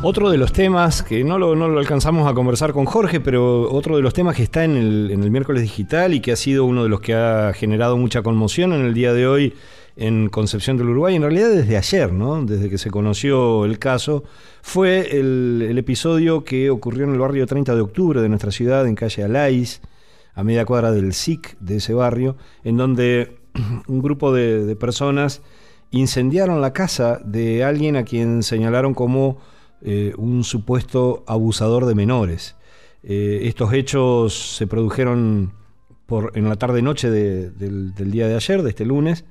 Otro 0.00 0.30
de 0.30 0.38
los 0.38 0.52
temas, 0.52 1.02
que 1.02 1.24
no 1.24 1.38
lo, 1.38 1.56
no 1.56 1.68
lo, 1.68 1.80
alcanzamos 1.80 2.30
a 2.30 2.34
conversar 2.34 2.72
con 2.72 2.84
Jorge, 2.84 3.20
pero 3.20 3.70
otro 3.70 3.96
de 3.96 4.02
los 4.02 4.14
temas 4.14 4.36
que 4.36 4.44
está 4.44 4.64
en 4.64 4.76
el, 4.76 5.10
en 5.10 5.22
el 5.24 5.30
miércoles 5.30 5.62
digital 5.62 6.14
y 6.14 6.20
que 6.20 6.32
ha 6.32 6.36
sido 6.36 6.64
uno 6.64 6.84
de 6.84 6.88
los 6.88 7.00
que 7.00 7.14
ha 7.14 7.52
generado 7.52 7.96
mucha 7.96 8.22
conmoción 8.22 8.72
en 8.72 8.82
el 8.86 8.94
día 8.94 9.12
de 9.12 9.26
hoy 9.26 9.54
en 9.98 10.28
Concepción 10.28 10.76
del 10.76 10.90
Uruguay, 10.90 11.16
en 11.16 11.22
realidad 11.22 11.50
desde 11.50 11.76
ayer, 11.76 12.12
¿no? 12.12 12.44
desde 12.44 12.70
que 12.70 12.78
se 12.78 12.88
conoció 12.88 13.64
el 13.64 13.80
caso, 13.80 14.22
fue 14.62 15.18
el, 15.18 15.76
episodio 15.76 16.44
que 16.44 16.70
ocurrió 16.70 17.04
en 17.04 17.14
el 17.14 17.18
barrio 17.18 17.46
30 17.46 17.74
de 17.74 17.80
octubre 17.80 18.22
de 18.22 18.28
nuestra 18.28 18.52
ciudad, 18.52 18.86
en 18.86 18.94
calle 18.94 19.24
Alais, 19.24 19.82
a 20.34 20.44
media 20.44 20.64
cuadra 20.64 20.92
del 20.92 21.12
SIC 21.12 21.58
de 21.58 21.76
ese 21.76 21.94
barrio, 21.94 22.36
en 22.62 22.76
donde 22.76 23.38
un 23.88 24.00
grupo 24.00 24.32
de, 24.32 24.76
personas 24.76 25.42
incendiaron 25.90 26.60
la 26.60 26.72
casa 26.72 27.18
de 27.24 27.64
alguien 27.64 27.96
a 27.96 28.04
quien 28.04 28.44
señalaron 28.44 28.94
como 28.94 29.38
eh, 29.82 30.12
un 30.16 30.42
supuesto 30.42 31.24
abusador 31.26 31.86
de 31.86 31.94
menores. 31.94 32.56
Eh, 33.04 33.42
estos 33.44 33.72
hechos 33.72 34.56
se 34.56 34.66
produjeron 34.66 35.52
en 36.34 36.48
la 36.48 36.56
tarde-noche 36.56 37.10
del, 37.10 37.94
día 37.94 38.26
de 38.26 38.34
ayer, 38.34 38.62
de 38.62 38.70
este 38.70 38.84
lunes, 38.84 39.24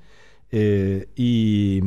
eh, 0.52 1.10
y, 1.16 1.82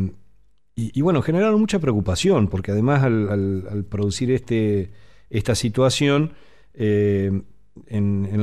bueno, 1.00 1.22
generaron 1.22 1.60
mucha 1.60 1.78
preocupación, 1.78 2.48
porque 2.48 2.72
además 2.72 3.04
al, 3.04 3.86
producir 3.88 4.30
este, 4.30 4.90
esta 5.30 5.54
situación, 5.54 6.32
en, 6.74 7.44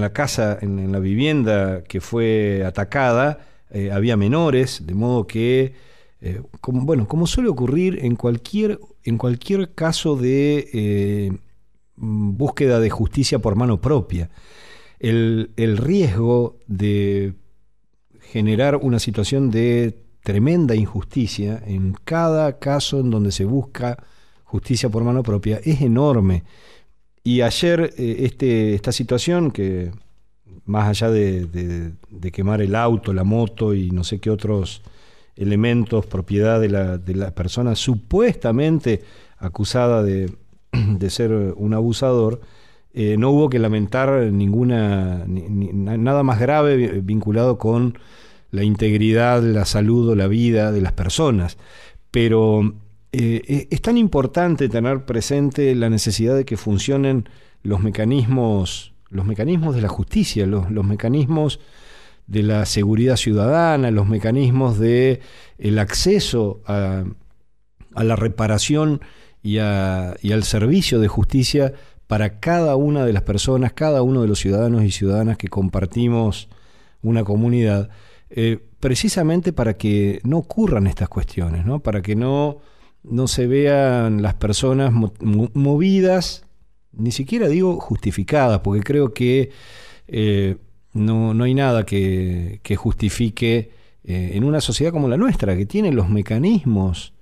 la 0.02 0.14
casa, 0.14 0.58
en, 0.62 0.92
la 0.92 1.00
vivienda 1.00 1.84
que 1.84 2.02
fue 2.02 2.64
atacada, 2.66 3.40
había 3.92 4.16
menores, 4.16 4.88
de 4.88 4.94
modo 4.94 5.28
que, 5.28 5.74
como, 6.62 6.82
bueno, 6.82 7.08
como 7.08 7.28
suele 7.28 7.50
ocurrir 7.50 8.00
en 8.04 8.16
cualquier, 8.16 8.80
en 9.04 9.18
cualquier 9.18 9.74
caso 9.74 10.16
de 10.16 11.40
búsqueda 11.96 12.80
de 12.80 12.90
justicia 12.90 13.40
por 13.40 13.56
mano 13.56 13.82
propia, 13.82 14.30
el, 15.00 15.52
el 15.58 15.78
riesgo 15.78 16.58
de 16.68 17.34
generar 18.20 18.78
una 18.78 19.00
situación 19.00 19.52
de 19.52 20.08
tremenda 20.24 20.76
injusticia 20.76 21.64
en 21.66 21.96
cada 22.04 22.60
caso 22.60 23.00
en 23.00 23.10
donde 23.10 23.32
se 23.32 23.46
busca 23.46 23.98
justicia 24.44 24.90
por 24.90 25.04
mano 25.04 25.24
propia 25.24 25.62
es 25.64 25.82
enorme. 25.82 26.44
Y 27.24 27.42
ayer 27.42 27.94
eh, 27.98 28.18
este, 28.20 28.74
esta 28.74 28.92
situación 28.92 29.52
que 29.52 29.92
más 30.66 30.88
allá 30.90 31.10
de, 31.12 31.94
quemar 32.34 32.62
el 32.62 32.76
auto, 32.76 33.14
la 33.14 33.24
moto 33.24 33.74
y 33.74 33.92
no 33.92 34.04
sé 34.04 34.20
qué 34.20 34.30
otros 34.30 34.82
elementos, 35.38 36.06
propiedad 36.06 36.60
de 36.60 36.70
la, 36.70 36.98
de 36.98 37.16
la 37.16 37.32
persona 37.32 37.76
supuestamente 37.76 39.04
acusada 39.38 40.04
de, 40.04 40.32
ser 41.10 41.32
un 41.32 41.74
abusador, 41.74 42.42
eh, 42.94 43.16
no 43.18 43.30
hubo 43.30 43.50
que 43.50 43.60
lamentar 43.60 44.32
ninguna 44.32 45.24
nada 45.28 46.24
más 46.24 46.40
grave 46.40 47.02
vinculado 47.02 47.58
con 47.58 47.98
la 48.52 48.64
integridad, 48.64 49.44
la 49.44 49.66
salud 49.66 50.10
o 50.10 50.16
la 50.16 50.28
vida 50.28 50.72
de 50.72 50.82
las 50.82 50.94
personas. 50.94 51.58
Pero 52.12 52.74
eh, 53.12 53.42
e, 53.48 53.68
es 53.70 53.82
tan 53.82 53.98
importante 53.98 54.70
tener 54.70 55.06
presente 55.06 55.74
la 55.76 55.90
necesidad 55.90 56.36
de 56.36 56.46
que 56.46 56.58
funcionen 56.58 57.30
los 57.64 57.82
mecanismos, 57.82 58.94
los 59.10 59.26
mecanismos 59.26 59.76
de 59.76 59.82
la 59.82 59.90
justicia, 59.90 60.46
los, 60.46 60.70
mecanismos 60.84 61.60
de 62.28 62.44
la 62.44 62.66
seguridad 62.66 63.16
ciudadana, 63.16 63.90
los 63.90 64.08
mecanismos 64.08 64.78
de 64.78 65.22
el 65.58 65.80
acceso 65.80 66.62
a, 66.66 67.06
la 67.96 68.16
reparación 68.16 69.02
y, 69.42 69.58
al 69.58 70.44
servicio 70.44 71.00
de 71.00 71.08
justicia 71.08 71.74
para 72.06 72.40
cada 72.40 72.76
una 72.76 73.06
de 73.06 73.14
las 73.14 73.24
personas, 73.24 73.74
cada 73.74 74.02
uno 74.02 74.22
de 74.22 74.28
los 74.28 74.40
ciudadanos 74.40 74.84
y 74.84 74.92
ciudadanas 74.92 75.38
que 75.38 75.48
compartimos 75.48 76.50
una 77.02 77.24
comunidad. 77.24 77.90
Eh, 78.30 78.60
precisamente 78.80 79.54
para 79.54 79.78
que 79.78 80.20
no 80.24 80.38
ocurran 80.38 80.86
estas 80.86 81.10
cuestiones, 81.10 81.66
¿no? 81.66 81.80
para 81.80 82.02
que 82.02 82.16
no, 82.16 82.60
no 83.04 83.28
se 83.28 83.48
vean 83.48 84.22
las 84.22 84.36
personas 84.36 84.92
movidas, 84.92 86.46
ni 86.92 87.12
siquiera 87.12 87.48
digo 87.48 87.80
justificadas, 87.80 88.60
porque 88.60 88.84
creo 88.84 89.14
que 89.14 89.52
eh, 90.08 90.58
no, 90.94 91.34
no, 91.34 91.44
hay 91.44 91.54
nada 91.54 91.86
que, 91.86 92.60
justifique 92.76 93.72
eh, 94.04 94.32
en 94.34 94.44
una 94.44 94.62
sociedad 94.62 94.92
como 94.92 95.08
la 95.08 95.18
nuestra, 95.18 95.56
que 95.56 95.66
tiene 95.66 95.92
los 95.92 96.10
mecanismos 96.10 97.14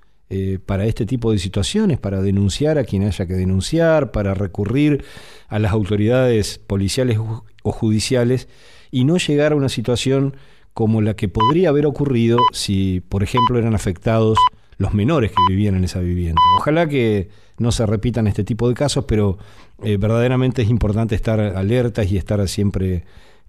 para 0.65 0.85
este 0.85 1.05
tipo 1.05 1.31
de 1.31 1.37
situaciones, 1.37 1.97
para 1.97 2.19
denunciar 2.21 2.77
a 2.77 2.83
quien 2.83 3.03
haya 3.03 3.25
que 3.25 3.35
denunciar, 3.35 4.11
para 4.11 4.33
recurrir 4.33 5.05
a 5.47 5.59
las 5.59 5.71
autoridades 5.71 6.57
policiales 6.57 7.19
o 7.19 7.71
judiciales 7.71 8.49
y 8.91 9.05
no 9.05 9.17
llegar 9.17 9.53
a 9.53 9.55
una 9.55 9.69
situación 9.69 10.35
como 10.73 11.01
la 11.01 11.15
que 11.15 11.29
podría 11.29 11.69
haber 11.69 11.85
ocurrido 11.85 12.37
si, 12.51 13.01
por 13.07 13.23
ejemplo, 13.23 13.57
eran 13.57 13.75
afectados 13.75 14.37
los 14.77 14.93
menores 14.93 15.31
que 15.31 15.41
vivían 15.47 15.75
en 15.75 15.85
esa 15.85 16.01
vivienda. 16.01 16.41
Ojalá 16.59 16.87
que 16.87 17.29
no 17.57 17.71
se 17.71 17.85
repitan 17.85 18.27
este 18.27 18.43
tipo 18.43 18.67
de 18.67 18.73
casos, 18.73 19.05
pero 19.05 19.37
eh, 19.83 19.95
verdaderamente 19.95 20.63
es 20.63 20.69
importante 20.69 21.15
estar 21.15 21.39
alertas 21.39 22.11
y 22.11 22.17
estar 22.17 22.45
siempre 22.49 23.05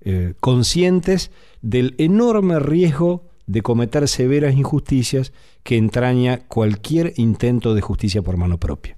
eh, 0.09 0.35
conscientes 0.39 1.33
del 1.63 1.97
enorme 1.99 2.61
riesgo 2.61 3.25
de 3.47 3.63
cometer 3.63 4.07
severas 4.07 4.55
injusticias 4.55 5.33
que 5.65 5.77
entraña 5.77 6.47
cualquier 6.47 7.13
intento 7.17 7.75
de 7.75 7.81
justicia 7.81 8.23
por 8.23 8.37
mano 8.37 8.57
propia. 8.59 8.97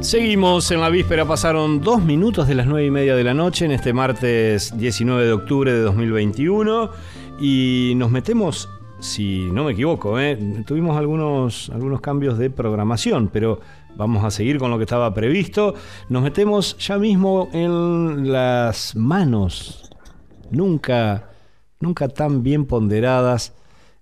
Seguimos 0.00 0.70
en 0.70 0.80
la 0.80 0.90
víspera, 0.90 1.24
pasaron 1.24 1.80
dos 1.80 2.04
minutos 2.04 2.46
de 2.46 2.54
las 2.54 2.68
nueve 2.68 2.86
y 2.86 2.90
media 2.92 3.16
de 3.16 3.24
la 3.24 3.34
noche 3.34 3.64
en 3.64 3.72
este 3.72 3.92
martes 3.92 4.78
19 4.78 5.24
de 5.24 5.32
octubre 5.32 5.72
de 5.72 5.80
2021 5.80 6.90
y 7.40 7.94
nos 7.96 8.12
metemos, 8.12 8.68
si 9.00 9.50
no 9.50 9.64
me 9.64 9.72
equivoco, 9.72 10.20
¿eh? 10.20 10.38
tuvimos 10.66 10.96
algunos, 10.96 11.68
algunos 11.70 12.00
cambios 12.00 12.38
de 12.38 12.50
programación, 12.50 13.28
pero 13.32 13.60
vamos 13.96 14.24
a 14.24 14.30
seguir 14.30 14.58
con 14.58 14.70
lo 14.70 14.78
que 14.78 14.84
estaba 14.84 15.12
previsto. 15.12 15.74
Nos 16.08 16.22
metemos 16.22 16.76
ya 16.78 16.98
mismo 16.98 17.48
en 17.52 18.32
las 18.32 18.96
manos, 18.96 19.90
nunca, 20.50 21.30
nunca 21.80 22.08
tan 22.08 22.42
bien 22.42 22.66
ponderadas, 22.66 23.54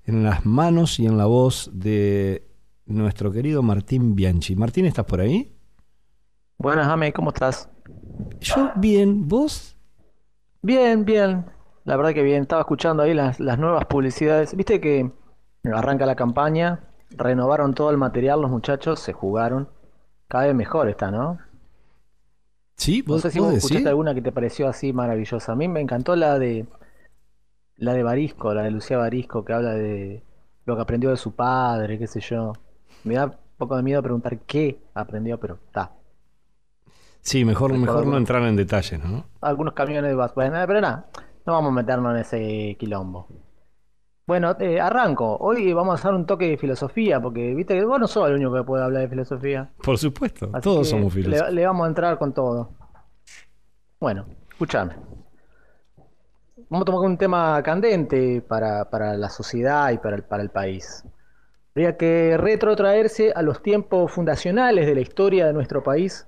en 0.04 0.24
las 0.24 0.44
manos 0.44 0.98
y 0.98 1.06
en 1.06 1.16
la 1.16 1.26
voz 1.26 1.70
de 1.72 2.48
nuestro 2.86 3.30
querido 3.32 3.62
Martín 3.62 4.14
Bianchi. 4.14 4.56
Martín, 4.56 4.86
¿estás 4.86 5.04
por 5.04 5.20
ahí? 5.20 5.52
Buenas, 6.58 6.88
Ame, 6.88 7.12
¿cómo 7.12 7.30
estás? 7.30 7.68
Yo 8.40 8.70
bien, 8.76 9.28
¿vos? 9.28 9.76
Bien, 10.62 11.04
bien. 11.04 11.46
La 11.84 11.96
verdad 11.96 12.12
que 12.12 12.22
bien. 12.22 12.42
Estaba 12.42 12.62
escuchando 12.62 13.02
ahí 13.02 13.14
las, 13.14 13.40
nuevas 13.40 13.86
publicidades. 13.86 14.56
Viste 14.56 14.80
que 14.80 15.10
arranca 15.72 16.06
la 16.06 16.14
campaña, 16.14 16.80
renovaron 17.10 17.74
todo 17.74 17.90
el 17.90 17.96
material 17.96 18.40
los 18.40 18.50
muchachos, 18.50 19.00
se 19.00 19.12
jugaron. 19.12 19.68
Cada 20.32 20.46
vez 20.46 20.54
mejor 20.54 20.88
está, 20.88 21.10
¿no? 21.10 21.38
Sí, 22.78 23.02
vos, 23.02 23.16
no 23.16 23.20
sé 23.20 23.30
si 23.32 23.38
vos 23.38 23.52
escuchaste 23.52 23.86
alguna 23.86 24.14
que 24.14 24.22
te 24.22 24.32
pareció 24.32 24.66
así 24.66 24.90
maravillosa. 24.90 25.52
A 25.52 25.54
mí 25.54 25.68
me 25.68 25.82
encantó 25.82 26.16
la 26.16 26.38
de 26.38 26.64
la 27.76 27.92
de 27.92 28.02
Barisco, 28.02 28.54
la 28.54 28.62
de 28.62 28.70
Lucía 28.70 28.96
Barisco, 28.96 29.44
que 29.44 29.52
habla 29.52 29.74
de 29.74 30.22
lo 30.64 30.74
que 30.74 30.80
aprendió 30.80 31.10
de 31.10 31.18
su 31.18 31.34
padre, 31.34 31.98
qué 31.98 32.06
sé 32.06 32.20
yo. 32.20 32.54
Me 33.04 33.12
da 33.12 33.26
un 33.26 33.34
poco 33.58 33.76
de 33.76 33.82
miedo 33.82 34.02
preguntar 34.02 34.38
qué 34.38 34.80
aprendió, 34.94 35.38
pero 35.38 35.58
está. 35.66 35.92
Sí, 37.20 37.44
mejor, 37.44 37.76
mejor 37.76 38.06
no 38.06 38.16
entrar 38.16 38.42
en 38.44 38.56
detalles, 38.56 39.04
¿no? 39.04 39.26
Algunos 39.42 39.74
camiones 39.74 40.12
de 40.12 40.16
bus. 40.16 40.32
pero 40.34 40.80
nada, 40.80 41.10
no 41.44 41.52
vamos 41.52 41.72
a 41.72 41.74
meternos 41.74 42.14
en 42.14 42.20
ese 42.22 42.76
quilombo. 42.80 43.28
Bueno, 44.26 44.56
eh, 44.60 44.80
arranco. 44.80 45.36
Hoy 45.38 45.72
vamos 45.72 45.92
a 45.92 45.94
hacer 45.94 46.14
un 46.14 46.26
toque 46.26 46.48
de 46.48 46.56
filosofía, 46.56 47.20
porque 47.20 47.54
viste 47.54 47.74
que 47.74 47.84
vos 47.84 47.98
no 47.98 48.06
sos 48.06 48.28
el 48.28 48.36
único 48.36 48.54
que 48.54 48.62
puede 48.62 48.84
hablar 48.84 49.02
de 49.02 49.08
filosofía. 49.08 49.70
Por 49.82 49.98
supuesto, 49.98 50.48
Así 50.52 50.62
todos 50.62 50.88
somos 50.88 51.12
filósofos. 51.12 51.48
Le, 51.48 51.54
le 51.54 51.66
vamos 51.66 51.84
a 51.84 51.88
entrar 51.88 52.18
con 52.18 52.32
todo. 52.32 52.70
Bueno, 53.98 54.26
escúchame. 54.50 54.94
Vamos 56.68 56.82
a 56.82 56.84
tomar 56.84 57.00
un 57.02 57.18
tema 57.18 57.62
candente 57.62 58.40
para, 58.40 58.88
para 58.88 59.16
la 59.16 59.28
sociedad 59.28 59.90
y 59.90 59.98
para 59.98 60.16
el, 60.16 60.22
para 60.22 60.42
el 60.42 60.50
país. 60.50 61.04
Habría 61.74 61.96
que 61.96 62.36
retrotraerse 62.38 63.32
a 63.34 63.42
los 63.42 63.62
tiempos 63.62 64.12
fundacionales 64.12 64.86
de 64.86 64.94
la 64.94 65.00
historia 65.00 65.46
de 65.46 65.52
nuestro 65.52 65.82
país 65.82 66.26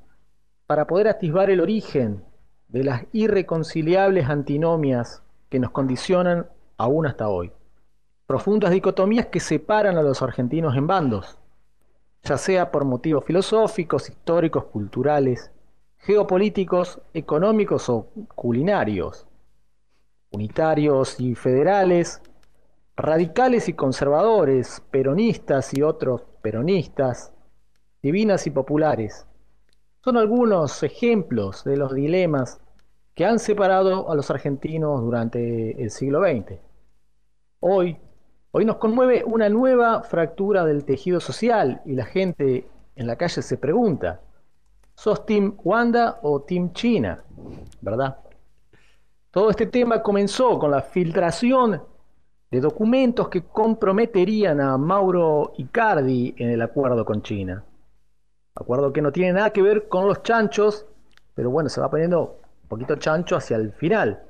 para 0.66 0.86
poder 0.86 1.08
atisbar 1.08 1.50
el 1.50 1.60
origen 1.60 2.24
de 2.68 2.82
las 2.82 3.04
irreconciliables 3.12 4.28
antinomias 4.28 5.22
que 5.48 5.60
nos 5.60 5.70
condicionan 5.70 6.46
aún 6.76 7.06
hasta 7.06 7.28
hoy. 7.28 7.52
Profundas 8.26 8.70
dicotomías 8.70 9.26
que 9.26 9.40
separan 9.40 9.98
a 9.98 10.02
los 10.02 10.22
argentinos 10.22 10.76
en 10.76 10.86
bandos, 10.86 11.38
ya 12.22 12.38
sea 12.38 12.70
por 12.70 12.84
motivos 12.84 13.24
filosóficos, 13.24 14.08
históricos, 14.08 14.64
culturales, 14.64 15.50
geopolíticos, 15.98 17.00
económicos 17.12 17.88
o 17.90 18.08
culinarios, 18.34 19.26
unitarios 20.30 21.20
y 21.20 21.34
federales, 21.34 22.22
radicales 22.96 23.68
y 23.68 23.74
conservadores, 23.74 24.82
peronistas 24.90 25.74
y 25.74 25.82
otros 25.82 26.22
peronistas, 26.42 27.32
divinas 28.02 28.46
y 28.46 28.50
populares. 28.50 29.26
Son 30.02 30.16
algunos 30.16 30.82
ejemplos 30.82 31.64
de 31.64 31.76
los 31.76 31.94
dilemas 31.94 32.60
que 33.14 33.24
han 33.24 33.38
separado 33.38 34.10
a 34.10 34.14
los 34.14 34.30
argentinos 34.30 35.00
durante 35.00 35.82
el 35.82 35.90
siglo 35.90 36.20
XX. 36.20 36.58
Hoy, 37.60 37.96
hoy 38.56 38.64
nos 38.64 38.76
conmueve 38.76 39.24
una 39.26 39.48
nueva 39.48 40.04
fractura 40.04 40.64
del 40.64 40.84
tejido 40.84 41.18
social 41.18 41.82
y 41.84 41.94
la 41.94 42.04
gente 42.04 42.68
en 42.94 43.08
la 43.08 43.16
calle 43.16 43.42
se 43.42 43.56
pregunta, 43.56 44.20
¿sos 44.94 45.26
Team 45.26 45.56
Wanda 45.64 46.20
o 46.22 46.40
Team 46.42 46.72
China? 46.72 47.24
¿Verdad? 47.80 48.16
Todo 49.32 49.50
este 49.50 49.66
tema 49.66 50.00
comenzó 50.00 50.56
con 50.60 50.70
la 50.70 50.82
filtración 50.82 51.82
de 52.48 52.60
documentos 52.60 53.28
que 53.28 53.42
comprometerían 53.42 54.60
a 54.60 54.78
Mauro 54.78 55.54
Icardi 55.56 56.36
en 56.38 56.50
el 56.50 56.62
acuerdo 56.62 57.04
con 57.04 57.22
China. 57.22 57.64
Acuerdo 58.54 58.92
que 58.92 59.02
no 59.02 59.10
tiene 59.10 59.32
nada 59.32 59.50
que 59.50 59.62
ver 59.62 59.88
con 59.88 60.06
los 60.06 60.22
chanchos, 60.22 60.86
pero 61.34 61.50
bueno, 61.50 61.68
se 61.68 61.80
va 61.80 61.90
poniendo 61.90 62.38
un 62.62 62.68
poquito 62.68 62.94
chancho 62.94 63.34
hacia 63.34 63.56
el 63.56 63.72
final. 63.72 64.22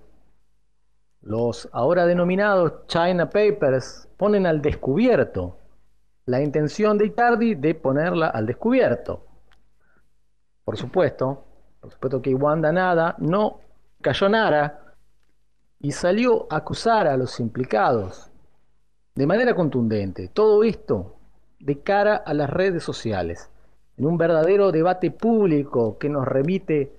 Los 1.24 1.70
ahora 1.72 2.04
denominados 2.04 2.86
China 2.86 3.30
Papers 3.30 4.06
ponen 4.18 4.44
al 4.46 4.60
descubierto 4.60 5.56
la 6.26 6.42
intención 6.42 6.98
de 6.98 7.06
Icardi 7.06 7.54
de 7.54 7.74
ponerla 7.74 8.26
al 8.28 8.44
descubierto. 8.44 9.24
Por 10.66 10.76
supuesto, 10.76 11.42
por 11.80 11.92
supuesto 11.92 12.20
que 12.20 12.34
Wanda 12.34 12.72
Nada 12.72 13.16
no 13.18 13.60
cayó 14.02 14.28
nada 14.28 14.94
y 15.80 15.92
salió 15.92 16.46
a 16.50 16.56
acusar 16.56 17.06
a 17.06 17.16
los 17.16 17.40
implicados 17.40 18.30
de 19.14 19.26
manera 19.26 19.54
contundente. 19.54 20.28
Todo 20.28 20.62
esto 20.62 21.16
de 21.58 21.80
cara 21.80 22.16
a 22.16 22.34
las 22.34 22.50
redes 22.50 22.82
sociales, 22.82 23.50
en 23.96 24.04
un 24.04 24.18
verdadero 24.18 24.72
debate 24.72 25.10
público 25.10 25.96
que 25.96 26.10
nos 26.10 26.28
remite 26.28 26.92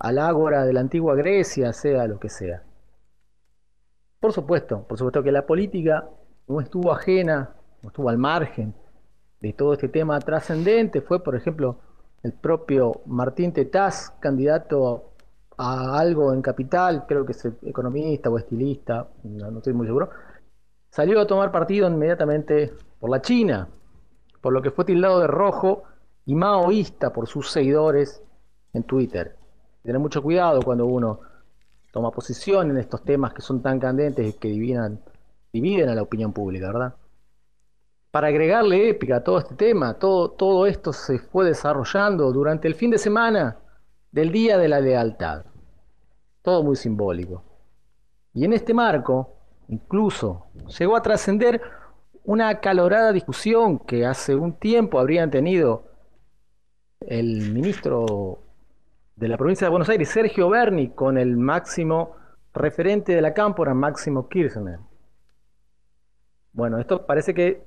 al 0.00 0.18
ágora 0.18 0.64
de 0.64 0.72
la 0.72 0.80
antigua 0.80 1.14
Grecia, 1.14 1.72
sea 1.72 2.08
lo 2.08 2.18
que 2.18 2.28
sea. 2.28 2.64
Por 4.20 4.32
supuesto, 4.32 4.82
por 4.82 4.98
supuesto 4.98 5.22
que 5.22 5.30
la 5.30 5.46
política 5.46 6.08
no 6.48 6.60
estuvo 6.60 6.92
ajena, 6.92 7.54
no 7.82 7.88
estuvo 7.88 8.08
al 8.08 8.18
margen 8.18 8.74
de 9.40 9.52
todo 9.52 9.74
este 9.74 9.88
tema 9.88 10.18
trascendente. 10.18 11.00
Fue, 11.02 11.22
por 11.22 11.36
ejemplo, 11.36 11.78
el 12.22 12.32
propio 12.32 13.00
Martín 13.06 13.52
Tetaz, 13.52 14.10
candidato 14.18 15.12
a 15.56 15.98
algo 15.98 16.32
en 16.32 16.42
Capital, 16.42 17.04
creo 17.06 17.24
que 17.24 17.32
es 17.32 17.44
economista 17.62 18.28
o 18.30 18.38
estilista, 18.38 19.08
no, 19.24 19.50
no 19.50 19.58
estoy 19.58 19.72
muy 19.72 19.86
seguro, 19.86 20.10
salió 20.90 21.20
a 21.20 21.26
tomar 21.26 21.52
partido 21.52 21.88
inmediatamente 21.88 22.72
por 22.98 23.10
la 23.10 23.20
China, 23.20 23.68
por 24.40 24.52
lo 24.52 24.62
que 24.62 24.70
fue 24.70 24.84
tildado 24.84 25.20
de 25.20 25.26
rojo 25.26 25.84
y 26.26 26.34
maoísta 26.34 27.12
por 27.12 27.26
sus 27.28 27.50
seguidores 27.50 28.22
en 28.72 28.82
Twitter. 28.82 29.36
Tener 29.82 30.00
mucho 30.00 30.22
cuidado 30.22 30.60
cuando 30.62 30.86
uno 30.86 31.20
toma 31.98 32.12
posición 32.12 32.70
en 32.70 32.76
estos 32.76 33.02
temas 33.02 33.34
que 33.34 33.42
son 33.42 33.60
tan 33.60 33.80
candentes 33.80 34.24
y 34.24 34.32
que 34.34 34.46
dividan, 34.46 35.00
dividen 35.52 35.88
a 35.88 35.96
la 35.96 36.02
opinión 36.02 36.32
pública, 36.32 36.68
¿verdad? 36.68 36.94
Para 38.12 38.28
agregarle 38.28 38.88
épica 38.88 39.16
a 39.16 39.24
todo 39.24 39.38
este 39.38 39.56
tema, 39.56 39.94
todo, 39.94 40.30
todo 40.30 40.66
esto 40.66 40.92
se 40.92 41.18
fue 41.18 41.44
desarrollando 41.44 42.30
durante 42.30 42.68
el 42.68 42.76
fin 42.76 42.92
de 42.92 42.98
semana 42.98 43.56
del 44.12 44.30
Día 44.30 44.58
de 44.58 44.68
la 44.68 44.78
Lealtad. 44.78 45.44
Todo 46.40 46.62
muy 46.62 46.76
simbólico. 46.76 47.42
Y 48.32 48.44
en 48.44 48.52
este 48.52 48.72
marco, 48.72 49.34
incluso, 49.66 50.46
llegó 50.78 50.94
a 50.94 51.02
trascender 51.02 51.60
una 52.22 52.48
acalorada 52.48 53.10
discusión 53.10 53.80
que 53.80 54.06
hace 54.06 54.36
un 54.36 54.52
tiempo 54.52 55.00
habrían 55.00 55.32
tenido 55.32 55.82
el 57.00 57.50
ministro 57.50 58.38
de 59.18 59.26
la 59.26 59.36
provincia 59.36 59.66
de 59.66 59.70
Buenos 59.70 59.88
Aires, 59.88 60.08
Sergio 60.10 60.48
Berni, 60.48 60.90
con 60.90 61.18
el 61.18 61.36
máximo 61.36 62.14
referente 62.54 63.16
de 63.16 63.20
la 63.20 63.34
cámpora, 63.34 63.74
Máximo 63.74 64.28
Kirchner. 64.28 64.78
Bueno, 66.52 66.78
esto 66.78 67.04
parece 67.04 67.34
que 67.34 67.64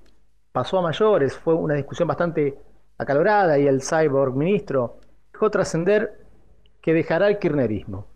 pasó 0.53 0.79
a 0.79 0.81
mayores, 0.81 1.35
fue 1.35 1.53
una 1.53 1.73
discusión 1.73 2.07
bastante 2.07 2.57
acalorada 2.97 3.59
y 3.59 3.67
el 3.67 3.81
cyborg 3.81 4.33
ministro 4.33 4.99
dejó 5.33 5.51
trascender 5.51 6.25
que 6.81 6.93
dejará 6.93 7.27
el 7.27 7.37
kirchnerismo. 7.37 8.07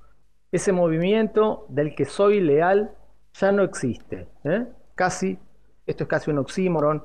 Ese 0.49 0.71
movimiento 0.71 1.65
del 1.67 1.93
que 1.93 2.05
soy 2.05 2.39
leal 2.39 2.95
ya 3.33 3.51
no 3.51 3.63
existe. 3.63 4.29
¿eh? 4.45 4.65
Casi, 4.95 5.37
esto 5.85 6.03
es 6.05 6.09
casi 6.09 6.31
un 6.31 6.37
oxímoron 6.37 7.03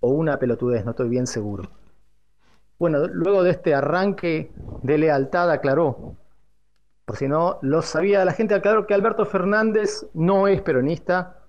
o 0.00 0.10
una 0.10 0.38
pelotudez, 0.38 0.84
no 0.84 0.90
estoy 0.90 1.08
bien 1.08 1.26
seguro. 1.26 1.79
Bueno, 2.80 3.06
luego 3.08 3.42
de 3.42 3.50
este 3.50 3.74
arranque 3.74 4.50
de 4.82 4.96
lealtad 4.96 5.50
aclaró, 5.50 6.16
por 7.04 7.16
si 7.18 7.28
no 7.28 7.58
lo 7.60 7.82
sabía 7.82 8.24
la 8.24 8.32
gente, 8.32 8.54
aclaró 8.54 8.86
que 8.86 8.94
Alberto 8.94 9.26
Fernández 9.26 10.06
no 10.14 10.48
es 10.48 10.62
peronista, 10.62 11.42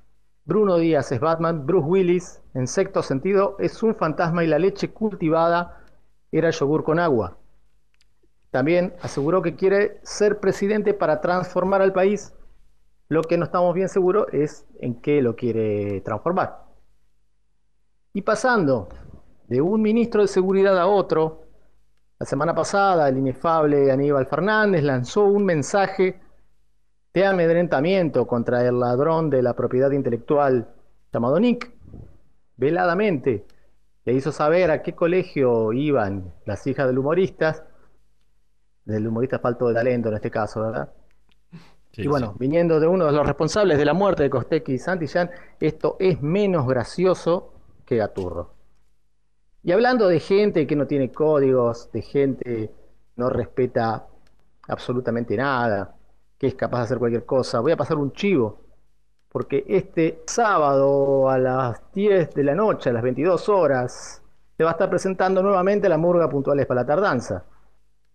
Bruno 0.44 0.76
Díaz 0.76 1.10
es 1.14 1.22
Batman, 1.22 1.66
Bruce 1.66 1.88
Willis, 1.88 2.42
en 2.54 2.68
sexto 2.68 3.02
sentido, 3.02 3.56
es 3.60 3.82
un 3.82 3.96
fantasma 3.96 4.44
y 4.44 4.48
la 4.48 4.60
leche 4.60 4.92
cultivada 4.92 5.82
era 6.34 6.50
yogur 6.50 6.84
con 6.84 7.00
agua. 7.00 7.38
También 8.50 8.94
aseguró 9.02 9.42
que 9.42 9.56
quiere 9.56 10.02
ser 10.04 10.42
presidente 10.42 10.94
para 10.94 11.22
transformar 11.22 11.82
al 11.82 11.94
país. 11.94 12.34
Lo 13.08 13.22
que 13.22 13.38
no 13.38 13.46
estamos 13.46 13.74
bien 13.74 13.88
seguros 13.88 14.28
es 14.34 14.66
en 14.82 15.00
qué 15.00 15.22
lo 15.22 15.38
quiere 15.38 16.02
transformar. 16.02 16.66
Y 18.12 18.22
pasando 18.24 18.90
de 19.52 19.60
un 19.60 19.82
ministro 19.82 20.22
de 20.22 20.30
seguridad 20.30 20.80
a 20.80 20.88
otro, 20.88 21.42
la 22.18 22.26
semana 22.26 22.56
pasada 22.56 23.10
el 23.10 23.18
inefable 23.18 23.92
Aníbal 23.92 24.26
Fernández 24.26 24.82
lanzó 24.82 25.26
un 25.26 25.44
mensaje 25.44 26.22
de 27.14 27.26
amedrentamiento 27.26 28.26
contra 28.26 28.66
el 28.66 28.80
ladrón 28.80 29.30
de 29.30 29.42
la 29.42 29.54
propiedad 29.54 29.92
intelectual 29.92 30.70
llamado 31.12 31.38
Nick. 31.38 31.70
Veladamente 32.56 33.46
le 34.06 34.14
hizo 34.14 34.32
saber 34.32 34.72
a 34.72 34.82
qué 34.82 34.96
colegio 34.96 35.74
iban 35.74 36.34
las 36.46 36.66
hijas 36.66 36.88
del 36.88 37.00
humorista 37.00 37.68
del 38.86 39.06
humorista 39.06 39.40
falto 39.40 39.68
de 39.68 39.74
talento 39.74 40.08
en 40.08 40.16
este 40.16 40.32
caso, 40.32 40.62
¿verdad? 40.62 40.94
Sí, 41.92 42.04
y 42.04 42.08
bueno, 42.08 42.28
sí. 42.32 42.38
viniendo 42.40 42.80
de 42.80 42.88
uno 42.88 43.06
de 43.06 43.12
los 43.12 43.28
responsables 43.28 43.78
de 43.78 43.84
la 43.84 43.94
muerte 43.94 44.24
de 44.24 44.30
Costequi 44.30 44.76
y 44.76 44.78
Santillán, 44.78 45.30
esto 45.60 45.98
es 46.00 46.22
menos 46.22 46.66
gracioso 46.66 47.54
que 47.86 47.98
Gaturro. 47.98 48.61
Y 49.64 49.72
hablando 49.72 50.08
de 50.08 50.20
gente 50.20 50.66
que 50.66 50.76
no 50.76 50.88
tiene 50.88 51.12
códigos, 51.12 51.92
de 51.92 52.02
gente 52.02 52.44
que 52.44 52.72
no 53.16 53.30
respeta 53.30 54.08
absolutamente 54.68 55.36
nada, 55.38 55.96
que 56.38 56.48
es 56.48 56.56
capaz 56.56 56.80
de 56.80 56.84
hacer 56.86 56.98
cualquier 56.98 57.26
cosa, 57.26 57.60
voy 57.60 57.72
a 57.72 57.78
pasar 57.78 57.98
un 57.98 58.12
chivo, 58.14 58.60
porque 59.30 59.64
este 59.68 60.24
sábado 60.26 61.30
a 61.30 61.38
las 61.38 61.82
10 61.94 62.34
de 62.34 62.44
la 62.44 62.56
noche, 62.56 62.90
a 62.90 62.94
las 62.94 63.04
22 63.04 63.48
horas, 63.50 64.22
se 64.58 64.64
va 64.64 64.72
a 64.72 64.74
estar 64.74 64.90
presentando 64.90 65.42
nuevamente 65.44 65.88
la 65.88 65.98
murga 65.98 66.30
puntuales 66.30 66.66
para 66.66 66.82
la 66.82 66.88
tardanza. 66.88 67.46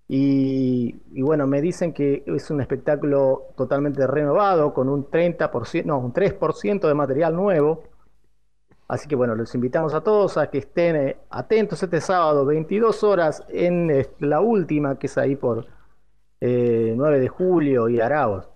Y, 0.09 0.93
bueno, 1.21 1.47
me 1.47 1.61
dicen 1.61 1.93
que 1.93 2.23
es 2.27 2.51
un 2.51 2.61
espectáculo 2.61 3.49
totalmente 3.57 4.07
renovado, 4.07 4.73
con 4.73 4.89
un 4.89 5.11
30%, 5.11 5.85
no, 5.85 5.99
un 5.99 6.13
3% 6.13 6.87
de 6.87 6.95
material 6.95 7.35
nuevo. 7.35 7.83
Así 8.89 9.09
que 9.09 9.17
bueno, 9.17 9.35
los 9.35 9.55
invitamos 9.55 9.95
a 9.95 10.03
todos 10.03 10.37
a 10.39 10.49
que 10.49 10.59
estén 10.59 10.97
eh, 10.97 11.17
atentos 11.31 11.83
este 11.83 12.01
sábado, 12.01 12.45
22 12.45 13.03
horas, 13.03 13.45
en 13.49 13.91
eh, 13.91 14.09
la 14.21 14.41
última, 14.41 14.99
que 14.99 15.09
es 15.09 15.19
ahí 15.19 15.35
por 15.35 15.67
eh, 16.41 16.95
9 16.97 17.19
de 17.19 17.29
julio 17.29 17.89
y 17.89 18.01
Araos. 18.01 18.49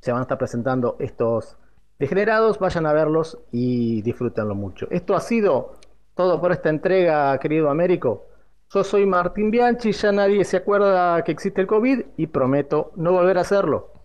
Se 0.00 0.12
van 0.12 0.20
a 0.20 0.22
estar 0.22 0.38
presentando 0.38 0.96
estos 0.98 1.58
degenerados, 1.98 2.58
vayan 2.58 2.86
a 2.86 2.92
verlos 2.92 3.38
y 3.52 4.00
disfrútenlo 4.02 4.54
mucho. 4.54 4.86
Esto 4.90 5.14
ha 5.14 5.20
sido 5.20 5.74
todo 6.14 6.40
por 6.40 6.52
esta 6.52 6.70
entrega, 6.70 7.36
querido 7.38 7.68
Américo. 7.68 8.26
Yo 8.70 8.84
soy 8.84 9.06
Martín 9.06 9.50
Bianchi, 9.50 9.92
ya 9.92 10.12
nadie 10.12 10.44
se 10.44 10.56
acuerda 10.56 11.22
que 11.24 11.32
existe 11.32 11.60
el 11.60 11.66
COVID 11.66 12.00
y 12.16 12.26
prometo 12.28 12.92
no 12.96 13.12
volver 13.12 13.38
a 13.38 13.42
hacerlo. 13.42 13.97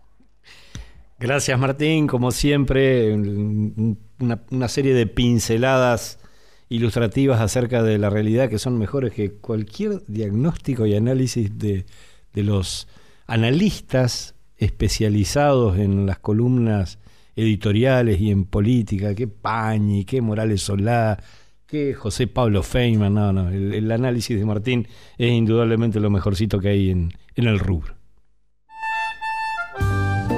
Gracias 1.24 1.58
Martín, 1.58 2.06
como 2.06 2.32
siempre, 2.32 3.14
una, 3.14 4.68
serie 4.68 4.94
de 4.94 5.08
pinceladas 5.08 6.20
ilustrativas 6.68 7.40
acerca 7.40 7.82
de 7.82 7.98
la 7.98 8.10
realidad 8.10 8.50
que 8.50 8.60
son 8.60 8.78
mejores 8.78 9.14
que 9.14 9.32
cualquier 9.32 10.06
diagnóstico 10.08 10.86
y 10.86 10.98
análisis 10.98 11.58
de, 11.58 11.86
de 12.34 12.44
los 12.44 12.90
analistas 13.26 14.36
especializados 14.58 15.78
en 15.78 16.06
las 16.06 16.20
columnas 16.20 17.00
editoriales 17.38 18.20
y 18.20 18.30
en 18.30 18.44
política, 18.44 19.16
qué 19.16 19.30
Pañi, 19.30 20.04
qué 20.04 20.20
Morales 20.20 20.64
Solá, 20.64 21.24
qué 21.66 21.94
José 21.94 22.28
Pablo 22.28 22.64
Feynman, 22.64 23.14
no, 23.14 23.32
no, 23.32 23.48
el, 23.48 23.90
análisis 23.94 24.38
de 24.38 24.44
Martín 24.44 24.90
es 25.18 25.32
indudablemente 25.32 26.02
lo 26.02 26.10
mejorcito 26.10 26.60
que 26.60 26.68
hay 26.68 26.90
en, 26.90 27.14
en 27.36 27.48
el 27.48 27.60
rubro. 27.60 28.03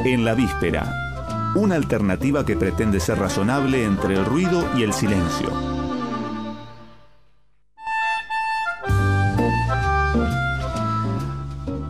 En 0.06 0.24
la 0.24 0.36
víspera, 0.36 1.54
una 1.56 1.74
alternativa 1.74 2.46
que 2.46 2.56
pretende 2.56 3.00
ser 3.00 3.18
razonable 3.18 3.84
entre 3.84 4.13
el 4.13 4.24
ruido 4.24 4.63
y 4.78 4.84
el 4.84 4.94
silencio 4.94 5.50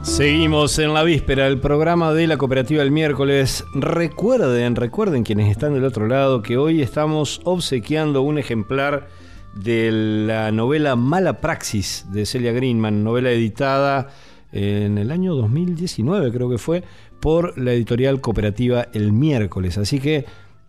Seguimos 0.02 0.80
en 0.80 0.94
la 0.94 1.04
víspera 1.04 1.44
del 1.44 1.60
programa 1.60 2.14
de 2.14 2.28
la 2.28 2.38
cooperativa 2.38 2.82
el 2.82 2.90
miércoles. 2.90 3.66
Recuerden, 3.74 4.78
recuerden 4.78 5.26
quienes 5.26 5.52
están 5.52 5.74
del 5.74 5.84
otro 5.84 6.08
lado 6.08 6.42
que 6.42 6.56
hoy 6.56 6.82
estamos 6.82 7.42
obsequiando 7.44 8.22
un 8.22 8.38
ejemplar 8.38 9.10
de 9.56 9.92
la 9.92 10.54
novela 10.54 10.96
Mala 10.96 11.42
Praxis 11.42 12.06
de 12.14 12.26
Celia 12.26 12.54
Greenman, 12.54 13.04
novela 13.04 13.30
editada 13.30 14.08
en 14.56 14.98
el 14.98 15.12
año 15.12 15.36
2019 15.36 16.32
creo 16.32 16.50
que 16.50 16.58
fue 16.58 16.82
por 17.26 17.58
la 17.58 17.74
editorial 17.74 18.22
cooperativa 18.22 18.86
El 18.94 19.12
miércoles. 19.12 19.80
Así 19.80 20.00
que 20.00 20.26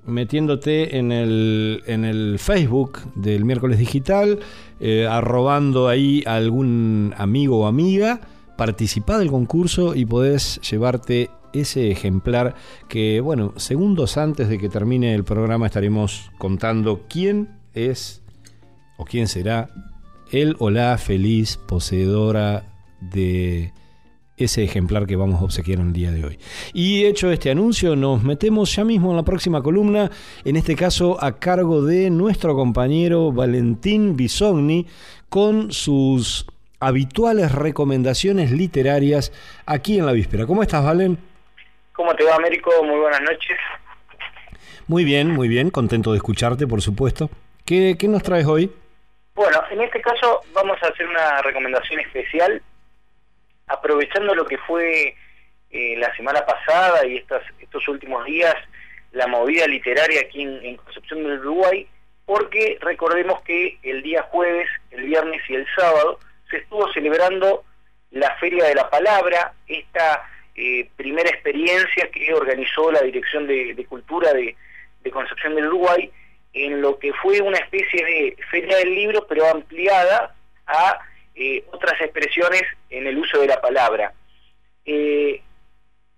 metiéndote 0.06 0.96
en 0.96 1.12
el, 1.12 1.82
en 1.84 2.06
el 2.06 2.38
Facebook 2.38 3.00
del 3.14 3.44
miércoles 3.44 3.78
digital, 3.78 4.38
eh, 4.80 5.06
arrobando 5.06 5.86
ahí 5.86 6.22
a 6.24 6.36
algún 6.36 7.12
amigo 7.18 7.58
o 7.58 7.66
amiga, 7.66 8.22
participá 8.56 9.18
del 9.18 9.28
concurso 9.28 9.94
y 9.94 10.06
podés 10.06 10.58
llevarte 10.62 11.28
ese 11.52 11.90
ejemplar 11.90 12.54
que, 12.88 13.20
bueno, 13.20 13.52
segundos 13.56 14.16
antes 14.16 14.48
de 14.48 14.56
que 14.56 14.70
termine 14.70 15.14
el 15.14 15.24
programa 15.24 15.66
estaremos 15.66 16.30
contando 16.38 17.02
quién 17.06 17.50
es 17.74 18.22
o 18.96 19.04
quién 19.04 19.28
será 19.28 19.68
el 20.32 20.56
o 20.58 20.70
la 20.70 20.96
feliz 20.96 21.58
poseedora 21.58 22.64
de 23.02 23.74
ese 24.36 24.64
ejemplar 24.64 25.06
que 25.06 25.16
vamos 25.16 25.40
a 25.40 25.44
obsequiar 25.44 25.80
en 25.80 25.88
el 25.88 25.92
día 25.92 26.10
de 26.10 26.24
hoy. 26.24 26.38
Y 26.72 27.06
hecho 27.06 27.30
este 27.30 27.50
anuncio, 27.50 27.96
nos 27.96 28.22
metemos 28.22 28.74
ya 28.74 28.84
mismo 28.84 29.10
en 29.10 29.16
la 29.16 29.22
próxima 29.24 29.62
columna, 29.62 30.10
en 30.44 30.56
este 30.56 30.76
caso 30.76 31.16
a 31.22 31.38
cargo 31.38 31.82
de 31.82 32.10
nuestro 32.10 32.54
compañero 32.54 33.32
Valentín 33.32 34.16
Bisogni, 34.16 34.86
con 35.28 35.72
sus 35.72 36.46
habituales 36.80 37.52
recomendaciones 37.52 38.50
literarias 38.50 39.32
aquí 39.64 39.98
en 39.98 40.06
la 40.06 40.12
víspera. 40.12 40.46
¿Cómo 40.46 40.62
estás, 40.62 40.84
Valen? 40.84 41.18
¿Cómo 41.92 42.14
te 42.14 42.24
va, 42.24 42.36
Américo? 42.36 42.70
Muy 42.84 42.98
buenas 42.98 43.22
noches. 43.22 43.56
Muy 44.86 45.04
bien, 45.04 45.30
muy 45.30 45.48
bien, 45.48 45.70
contento 45.70 46.12
de 46.12 46.18
escucharte, 46.18 46.66
por 46.66 46.80
supuesto. 46.80 47.28
¿Qué, 47.64 47.96
nos 48.08 48.22
traes 48.22 48.46
hoy? 48.46 48.70
Bueno, 49.34 49.58
en 49.70 49.80
este 49.80 50.00
caso 50.00 50.42
vamos 50.54 50.78
a 50.82 50.86
hacer 50.86 51.06
una 51.08 51.42
recomendación 51.42 51.98
especial, 52.00 52.62
aprovechando 53.66 54.34
lo 54.34 54.46
que 54.46 54.58
fue 54.58 55.14
eh, 55.70 55.96
la 55.98 56.14
semana 56.16 56.44
pasada 56.46 57.06
y 57.06 57.16
estas, 57.16 57.42
estos 57.60 57.86
últimos 57.88 58.24
días, 58.24 58.54
la 59.12 59.26
movida 59.26 59.66
literaria 59.66 60.20
aquí 60.20 60.42
en 60.42 60.76
Concepción 60.76 61.22
del 61.22 61.40
Uruguay, 61.40 61.86
porque 62.24 62.76
recordemos 62.80 63.40
que 63.42 63.78
el 63.82 64.02
día 64.02 64.22
jueves, 64.30 64.68
el 64.90 65.04
viernes 65.04 65.40
y 65.48 65.54
el 65.54 65.66
sábado 65.76 66.18
se 66.50 66.58
estuvo 66.58 66.92
celebrando 66.92 67.64
la 68.10 68.34
Feria 68.36 68.64
de 68.64 68.74
la 68.74 68.90
Palabra, 68.90 69.54
esta 69.66 70.28
eh, 70.54 70.88
primera 70.96 71.28
experiencia 71.30 72.10
que 72.10 72.32
organizó 72.34 72.90
la 72.90 73.02
Dirección 73.02 73.46
de, 73.46 73.86
Cultura 73.88 74.32
de, 74.32 74.56
Concepción 75.12 75.54
del 75.54 75.68
Uruguay, 75.68 76.10
en 76.52 76.82
lo 76.82 76.98
que 76.98 77.12
fue 77.12 77.40
una 77.40 77.58
especie 77.58 78.04
de 78.04 78.36
Feria 78.50 78.78
del 78.78 78.94
Libro, 78.94 79.26
pero 79.28 79.46
ampliada 79.46 80.34
a 80.66 80.98
eh, 81.36 81.64
otras 81.70 82.00
expresiones 82.00 82.62
en 82.90 83.06
el 83.06 83.18
uso 83.18 83.40
de 83.40 83.46
la 83.46 83.60
palabra. 83.60 84.12
Eh, 84.84 85.40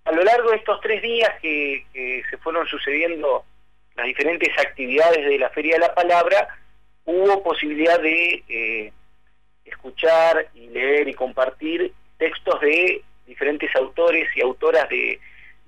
a 0.05 0.13
lo 0.13 0.23
largo 0.23 0.51
de 0.51 0.57
estos 0.57 0.81
tres 0.81 1.03
días 1.03 1.31
que, 1.41 1.85
se 2.31 2.37
fueron 2.39 2.67
sucediendo 2.67 3.45
las 3.97 4.07
diferentes 4.07 4.51
actividades 4.59 5.25
de 5.25 5.39
la 5.39 5.51
Feria 5.51 5.75
de 5.75 5.81
la 5.81 5.95
Palabra, 5.95 6.49
hubo 7.05 7.43
posibilidad 7.43 8.01
de 8.01 8.93
escuchar 9.65 10.49
y 10.55 10.69
leer 10.69 11.09
y 11.09 11.15
compartir 11.15 11.93
textos 12.19 12.61
de 12.61 13.03
diferentes 13.27 13.75
autores 13.77 14.29
y 14.35 14.43
autoras 14.43 14.89
de, 14.89 15.21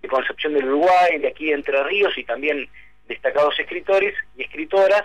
Concepción 0.09 0.55
del 0.55 0.65
Uruguay, 0.65 1.19
de 1.19 1.29
aquí 1.29 1.47
de 1.47 1.53
Entre 1.53 1.85
Ríos 1.85 2.17
y 2.17 2.25
también 2.25 2.69
destacados 3.07 3.61
escritores 3.61 4.15
y 4.35 4.43
escritoras. 4.43 5.05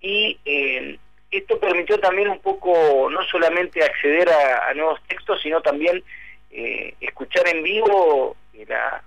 Y 0.00 0.38
eh, 0.44 0.98
esto 1.38 1.58
permitió 1.58 1.98
también 1.98 2.28
un 2.28 2.40
poco, 2.40 3.08
no 3.10 3.22
solamente 3.24 3.82
acceder 3.84 4.28
a, 4.28 4.72
nuevos 4.74 5.00
textos, 5.08 5.40
sino 5.42 5.60
también 5.60 6.02
eh, 6.50 6.94
escuchar 7.00 7.48
en 7.48 7.62
vivo 7.62 8.36
eh, 8.52 8.64
la, 8.68 9.02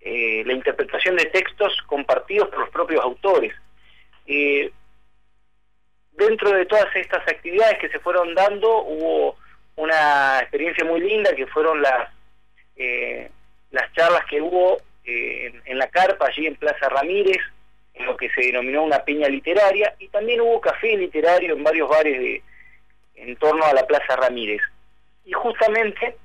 la 0.00 0.52
interpretación 0.52 1.16
de 1.16 1.26
textos 1.26 1.76
compartidos 1.86 2.48
por 2.48 2.60
los 2.60 2.70
propios 2.70 3.02
autores. 3.02 3.54
Dentro 6.12 6.50
de 6.50 6.64
todas 6.64 6.94
estas 6.96 7.28
actividades 7.28 7.78
que 7.78 7.90
se 7.90 7.98
fueron 7.98 8.34
dando 8.34 8.82
hubo 8.84 9.36
una 9.76 10.38
experiencia 10.40 10.84
muy 10.84 11.00
linda 11.00 11.34
que 11.34 11.46
fueron 11.46 11.82
las 11.82 12.10
eh, 12.76 13.30
las 13.70 13.92
charlas 13.92 14.24
que 14.28 14.40
hubo 14.40 14.78
eh, 15.04 15.52
en, 15.64 15.78
la 15.78 15.88
carpa 15.88 16.26
allí 16.26 16.46
en 16.46 16.56
Plaza 16.56 16.88
Ramírez 16.88 17.38
en 17.96 18.06
lo 18.06 18.16
que 18.16 18.30
se 18.30 18.42
denominó 18.42 18.82
una 18.82 19.04
peña 19.04 19.28
literaria 19.28 19.94
y 19.98 20.08
también 20.08 20.40
hubo 20.40 20.60
café 20.60 20.96
literario 20.96 21.54
en 21.54 21.64
varios 21.64 21.88
bares 21.88 22.18
de 22.18 22.42
en 23.16 23.36
torno 23.36 23.64
a 23.64 23.72
la 23.72 23.86
Plaza 23.86 24.14
Ramírez 24.16 24.60
y 25.24 25.32
justamente 25.32 26.16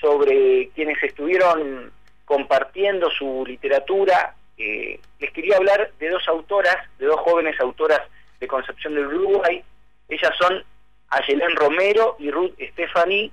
sobre 0.00 0.68
quienes 0.74 1.00
estuvieron 1.02 1.92
compartiendo 2.24 3.10
su 3.10 3.44
literatura 3.46 4.34
eh, 4.58 5.00
les 5.18 5.30
quería 5.32 5.56
hablar 5.56 5.92
de 5.98 6.08
dos 6.08 6.26
autoras 6.28 6.76
de 6.98 7.06
dos 7.06 7.20
jóvenes 7.20 7.58
autoras 7.60 8.00
de 8.38 8.46
Concepción 8.46 8.94
del 8.94 9.06
Uruguay. 9.06 9.62
Ellas 10.08 10.32
son 10.38 10.62
Ayelén 11.08 11.56
Romero 11.56 12.16
y 12.18 12.30
Ruth 12.30 12.54
Stephanie, 12.72 13.30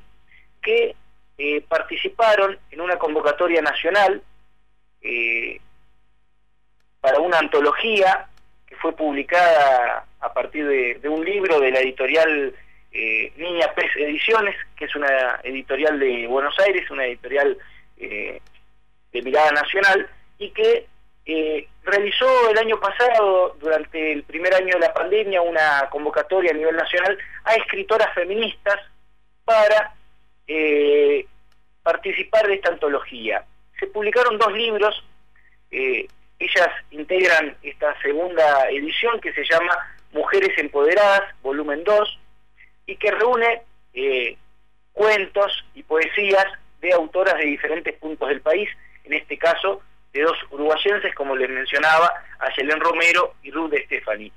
que 0.61 0.95
eh, 1.37 1.61
participaron 1.67 2.57
en 2.71 2.81
una 2.81 2.97
convocatoria 2.97 3.61
nacional 3.61 4.21
eh, 5.01 5.59
para 7.01 7.19
una 7.19 7.39
antología 7.39 8.27
que 8.67 8.75
fue 8.75 8.95
publicada 8.95 10.05
a 10.19 10.33
partir 10.33 10.67
de, 10.67 11.09
un 11.09 11.23
libro 11.23 11.59
de 11.59 11.71
la 11.71 11.79
editorial 11.79 12.53
eh, 12.91 13.31
Niña 13.37 13.73
Pez 13.73 13.95
Ediciones, 13.95 14.55
que 14.75 14.85
es 14.85 14.95
una 14.95 15.39
editorial 15.43 15.99
de 15.99 16.27
Buenos 16.27 16.57
Aires, 16.59 16.89
una 16.91 17.05
editorial 17.05 17.57
de 17.97 19.21
mirada 19.21 19.51
nacional, 19.51 20.07
y 20.37 20.51
que 20.51 20.87
eh, 21.31 21.67
realizó 21.83 22.49
el 22.49 22.57
año 22.57 22.79
pasado, 22.79 23.55
durante 23.59 24.13
el 24.13 24.23
primer 24.23 24.51
año 24.55 24.73
de 24.73 24.79
la 24.79 24.93
pandemia, 24.93 25.41
una 25.41 25.87
convocatoria 25.91 26.49
a 26.49 26.55
nivel 26.55 26.75
nacional 26.75 27.15
a 27.43 27.53
escritoras 27.53 28.11
feministas 28.15 28.79
para 29.45 29.93
eh, 30.47 31.27
participar 31.83 32.47
de 32.47 32.55
esta 32.55 32.69
antología. 32.69 33.45
Se 33.79 33.85
publicaron 33.85 34.39
dos 34.39 34.51
libros, 34.53 35.03
eh, 35.69 36.07
ellas 36.39 36.69
integran 36.91 37.55
esta 37.61 37.99
segunda 38.01 38.69
edición 38.69 39.19
que 39.19 39.33
se 39.33 39.43
llama 39.43 39.77
Mujeres 40.11 40.57
Empoderadas, 40.57 41.23
volumen 41.41 41.83
2, 41.83 42.19
y 42.87 42.95
que 42.95 43.11
reúne 43.11 43.61
cuentos 44.93 45.65
y 45.75 45.83
poesías 45.83 46.45
de 46.81 46.93
autoras 46.93 47.35
de 47.37 47.45
diferentes 47.45 47.93
puntos 47.95 48.29
del 48.29 48.41
país, 48.41 48.69
en 49.03 49.13
este 49.13 49.37
caso 49.37 49.81
de 50.13 50.21
dos 50.21 50.37
uruguayenses, 50.49 51.13
como 51.13 51.35
les 51.35 51.49
mencionaba, 51.49 52.11
Ayelén 52.39 52.79
Romero 52.79 53.35
y 53.43 53.51
Ruth 53.51 53.73
Estefani. 53.73 54.31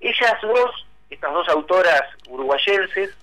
Ellas 0.00 0.34
dos, 0.42 0.86
estas 1.10 1.32
dos 1.32 1.48
autoras 1.48 2.02
uruguayenses, 2.28 3.16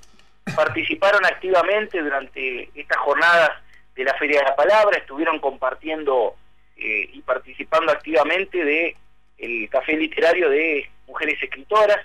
participaron 0.55 1.25
activamente 1.25 2.01
durante 2.01 2.69
estas 2.75 2.97
jornadas 2.99 3.51
de 3.95 4.03
la 4.03 4.13
Feria 4.15 4.39
de 4.39 4.45
la 4.45 4.55
Palabra, 4.55 4.97
estuvieron 4.97 5.39
compartiendo 5.39 6.35
eh, 6.83 7.09
y 7.13 7.21
participando 7.21 7.91
activamente 7.91 8.65
de 8.65 8.95
el 9.37 9.69
café 9.69 9.95
literario 9.95 10.49
de 10.49 10.89
mujeres 11.05 11.37
escritoras, 11.39 11.99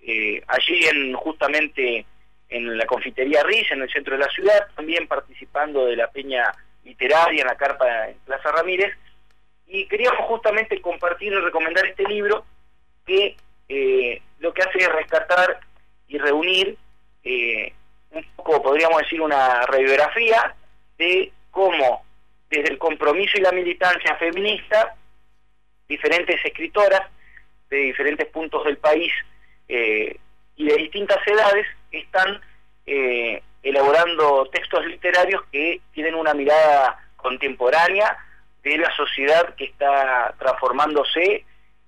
eh, 0.00 0.42
allí 0.48 0.86
en 0.86 1.14
justamente 1.14 2.04
en 2.48 2.76
la 2.76 2.84
confitería 2.86 3.44
Riz, 3.44 3.70
en 3.70 3.82
el 3.82 3.90
centro 3.90 4.16
de 4.16 4.24
la 4.24 4.30
ciudad, 4.30 4.66
también 4.74 5.06
participando 5.06 5.86
de 5.86 5.94
la 5.94 6.10
peña 6.10 6.52
literaria 6.82 7.42
en 7.42 7.46
la 7.46 7.56
carpa 7.56 8.08
en 8.08 8.18
Plaza 8.24 8.50
Ramírez, 8.50 8.92
y 9.68 9.86
queríamos 9.86 10.26
justamente 10.26 10.80
compartir 10.80 11.32
y 11.32 11.36
recomendar 11.36 11.86
este 11.86 12.02
libro 12.02 12.44
que 13.06 13.36
eh, 13.68 14.22
lo 14.40 14.52
que 14.52 14.62
hace 14.62 14.78
es 14.78 14.92
rescatar 14.92 15.60
y 16.08 16.18
reunir 16.18 16.76
un 18.10 18.24
poco, 18.34 18.62
podríamos 18.62 19.02
decir, 19.02 19.20
una 19.20 19.62
radiografía 19.66 20.56
de 20.96 21.30
cómo 21.52 22.07
desde 22.50 22.70
el 22.70 22.78
compromiso 22.78 23.36
y 23.36 23.42
la 23.42 23.52
militancia 23.52 24.16
feminista, 24.16 24.94
diferentes 25.88 26.42
escritoras 26.44 27.02
de 27.70 27.76
diferentes 27.76 28.26
puntos 28.28 28.64
del 28.64 28.78
país 28.78 29.12
eh, 29.68 30.16
y 30.56 30.66
de 30.66 30.76
distintas 30.76 31.18
edades 31.26 31.66
están 31.92 32.40
eh, 32.86 33.42
elaborando 33.62 34.48
textos 34.52 34.84
literarios 34.86 35.42
que 35.52 35.80
tienen 35.92 36.14
una 36.14 36.34
mirada 36.34 36.98
contemporánea 37.16 38.16
de 38.62 38.78
la 38.78 38.90
sociedad 38.96 39.54
que 39.54 39.64
está 39.64 40.34
transformándose 40.38 41.44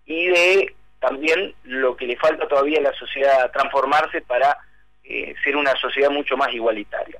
y 0.06 0.26
de 0.26 0.74
también 0.98 1.54
lo 1.64 1.96
que 1.96 2.06
le 2.06 2.16
falta 2.16 2.46
todavía 2.46 2.78
a 2.78 2.82
la 2.82 2.92
sociedad 2.92 3.50
transformarse 3.50 4.20
para 4.22 4.58
eh, 5.04 5.34
ser 5.42 5.56
una 5.56 5.74
sociedad 5.76 6.10
mucho 6.10 6.36
más 6.36 6.52
igualitaria. 6.52 7.18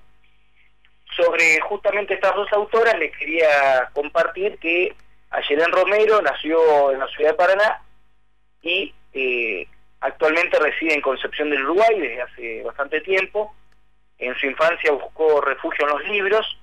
Sobre 1.17 1.61
justamente 1.61 2.15
estas 2.15 2.35
dos 2.35 2.51
autoras 2.53 2.99
les 2.99 3.17
quería 3.17 3.91
compartir 3.93 4.59
que 4.59 4.95
Ayelén 5.31 5.73
Romero 5.73 6.21
nació 6.23 6.93
en 6.93 6.99
la 6.99 7.09
ciudad 7.09 7.31
de 7.31 7.37
Paraná 7.37 7.83
y 8.63 8.95
eh, 9.13 9.67
actualmente 10.01 10.59
reside 10.59 10.95
en 10.95 11.01
Concepción 11.01 11.51
del 11.51 11.65
Uruguay 11.65 11.99
desde 11.99 12.23
hace 12.23 12.63
bastante 12.63 13.01
tiempo. 13.01 13.55
En 14.19 14.35
su 14.37 14.47
infancia 14.47 14.93
buscó 14.93 15.41
refugio 15.41 15.87
en 15.87 15.93
los 15.93 16.09
libros, 16.09 16.59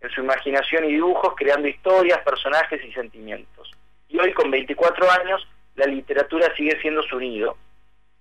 en 0.00 0.10
su 0.10 0.20
imaginación 0.20 0.84
y 0.84 0.92
dibujos, 0.92 1.34
creando 1.36 1.68
historias, 1.68 2.18
personajes 2.20 2.82
y 2.84 2.92
sentimientos. 2.92 3.72
Y 4.08 4.18
hoy, 4.18 4.32
con 4.32 4.50
24 4.50 5.10
años, 5.10 5.46
la 5.74 5.86
literatura 5.86 6.54
sigue 6.54 6.80
siendo 6.80 7.02
su 7.02 7.18
nido. 7.18 7.56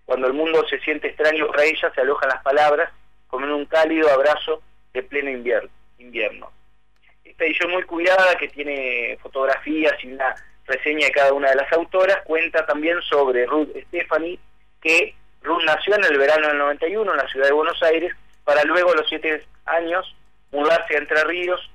Cuando 0.05 0.27
el 0.27 0.33
mundo 0.33 0.65
se 0.67 0.79
siente 0.79 1.09
extraño 1.09 1.47
para 1.47 1.63
ella, 1.63 1.91
se 1.93 2.01
alojan 2.01 2.29
las 2.29 2.41
palabras 2.43 2.91
como 3.27 3.45
en 3.45 3.51
un 3.53 3.65
cálido 3.65 4.09
abrazo 4.09 4.61
de 4.93 5.03
pleno 5.03 5.29
invierno. 5.97 6.51
Esta 7.23 7.45
edición 7.45 7.71
muy 7.71 7.83
cuidada, 7.83 8.35
que 8.35 8.47
tiene 8.49 9.17
fotografías 9.21 9.93
y 10.03 10.13
una 10.13 10.35
reseña 10.65 11.07
de 11.07 11.11
cada 11.11 11.33
una 11.33 11.49
de 11.49 11.55
las 11.55 11.71
autoras, 11.73 12.17
cuenta 12.23 12.65
también 12.65 13.01
sobre 13.01 13.45
Ruth 13.45 13.69
Stephanie, 13.87 14.39
que 14.81 15.15
Ruth 15.41 15.63
nació 15.65 15.95
en 15.95 16.03
el 16.05 16.17
verano 16.17 16.47
del 16.47 16.57
91 16.57 17.11
en 17.11 17.17
la 17.17 17.27
ciudad 17.27 17.47
de 17.47 17.53
Buenos 17.53 17.81
Aires, 17.83 18.13
para 18.43 18.63
luego 18.63 18.91
a 18.91 18.95
los 18.95 19.07
siete 19.07 19.45
años 19.65 20.15
mudarse 20.51 20.95
a 20.95 20.99
Entre 20.99 21.23
Ríos, 21.23 21.69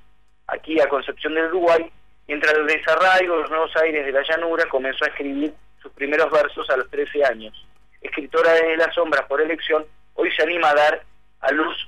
aquí 0.47 0.79
a 0.79 0.89
Concepción 0.89 1.33
del 1.33 1.45
Uruguay, 1.45 1.91
y 2.27 2.33
entre 2.33 2.51
el 2.51 2.67
desarraigo, 2.67 3.37
los 3.37 3.49
nuevos 3.49 3.75
aires 3.77 4.05
de 4.05 4.11
la 4.11 4.21
llanura, 4.23 4.65
comenzó 4.65 5.05
a 5.05 5.07
escribir 5.07 5.53
sus 5.81 5.91
primeros 5.93 6.29
versos 6.31 6.69
a 6.69 6.77
los 6.77 6.89
13 6.89 7.23
años. 7.25 7.65
Escritora 8.01 8.51
de 8.51 8.77
las 8.77 8.93
sombras 8.93 9.25
por 9.27 9.41
elección, 9.41 9.85
hoy 10.15 10.31
se 10.31 10.43
anima 10.43 10.69
a 10.69 10.75
dar 10.75 11.03
a 11.39 11.51
luz 11.51 11.87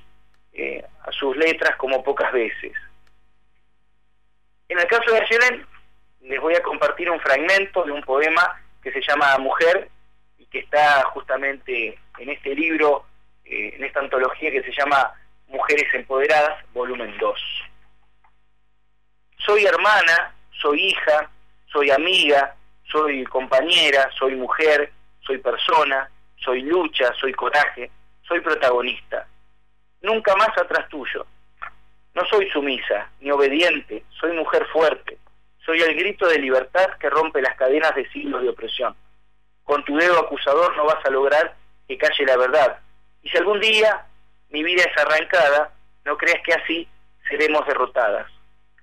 eh, 0.52 0.84
a 1.04 1.12
sus 1.12 1.36
letras 1.36 1.76
como 1.76 2.02
pocas 2.02 2.32
veces. 2.32 2.72
En 4.68 4.78
el 4.78 4.86
caso 4.86 5.10
de 5.12 5.20
Ayelen, 5.20 5.66
les 6.22 6.40
voy 6.40 6.54
a 6.54 6.62
compartir 6.62 7.10
un 7.10 7.20
fragmento 7.20 7.84
de 7.84 7.92
un 7.92 8.02
poema 8.02 8.60
que 8.82 8.92
se 8.92 9.00
llama 9.00 9.36
Mujer 9.38 9.88
y 10.38 10.46
que 10.46 10.60
está 10.60 11.02
justamente 11.12 11.98
en 12.18 12.30
este 12.30 12.54
libro, 12.54 13.04
eh, 13.44 13.74
en 13.76 13.84
esta 13.84 14.00
antología 14.00 14.50
que 14.50 14.62
se 14.62 14.72
llama 14.72 15.12
Mujeres 15.48 15.92
Empoderadas, 15.92 16.64
volumen 16.72 17.16
2. 17.18 17.40
Soy 19.38 19.64
hermana, 19.64 20.34
soy 20.60 20.80
hija, 20.88 21.30
soy 21.66 21.90
amiga, 21.90 22.54
soy 22.84 23.24
compañera, 23.24 24.10
soy 24.18 24.36
mujer, 24.36 24.92
soy 25.20 25.38
persona, 25.38 26.10
soy 26.36 26.62
lucha, 26.62 27.12
soy 27.18 27.32
coraje, 27.32 27.90
soy 28.22 28.40
protagonista. 28.40 29.26
Nunca 30.02 30.34
más 30.36 30.56
atrás 30.56 30.88
tuyo. 30.88 31.26
No 32.14 32.24
soy 32.26 32.50
sumisa, 32.50 33.10
ni 33.20 33.30
obediente, 33.30 34.04
soy 34.18 34.32
mujer 34.32 34.66
fuerte. 34.72 35.18
Soy 35.64 35.80
el 35.80 35.94
grito 35.94 36.26
de 36.26 36.38
libertad 36.38 36.96
que 36.98 37.10
rompe 37.10 37.42
las 37.42 37.54
cadenas 37.56 37.94
de 37.94 38.08
siglos 38.10 38.42
de 38.42 38.48
opresión. 38.48 38.96
Con 39.64 39.84
tu 39.84 39.96
dedo 39.96 40.18
acusador 40.18 40.76
no 40.76 40.86
vas 40.86 41.04
a 41.04 41.10
lograr 41.10 41.54
que 41.86 41.98
calle 41.98 42.24
la 42.24 42.36
verdad. 42.36 42.78
Y 43.22 43.28
si 43.28 43.36
algún 43.36 43.60
día 43.60 44.06
mi 44.48 44.64
vida 44.64 44.82
es 44.82 44.96
arrancada, 44.96 45.72
no 46.04 46.16
creas 46.16 46.42
que 46.44 46.54
así 46.54 46.88
seremos 47.28 47.66
derrotadas. 47.66 48.26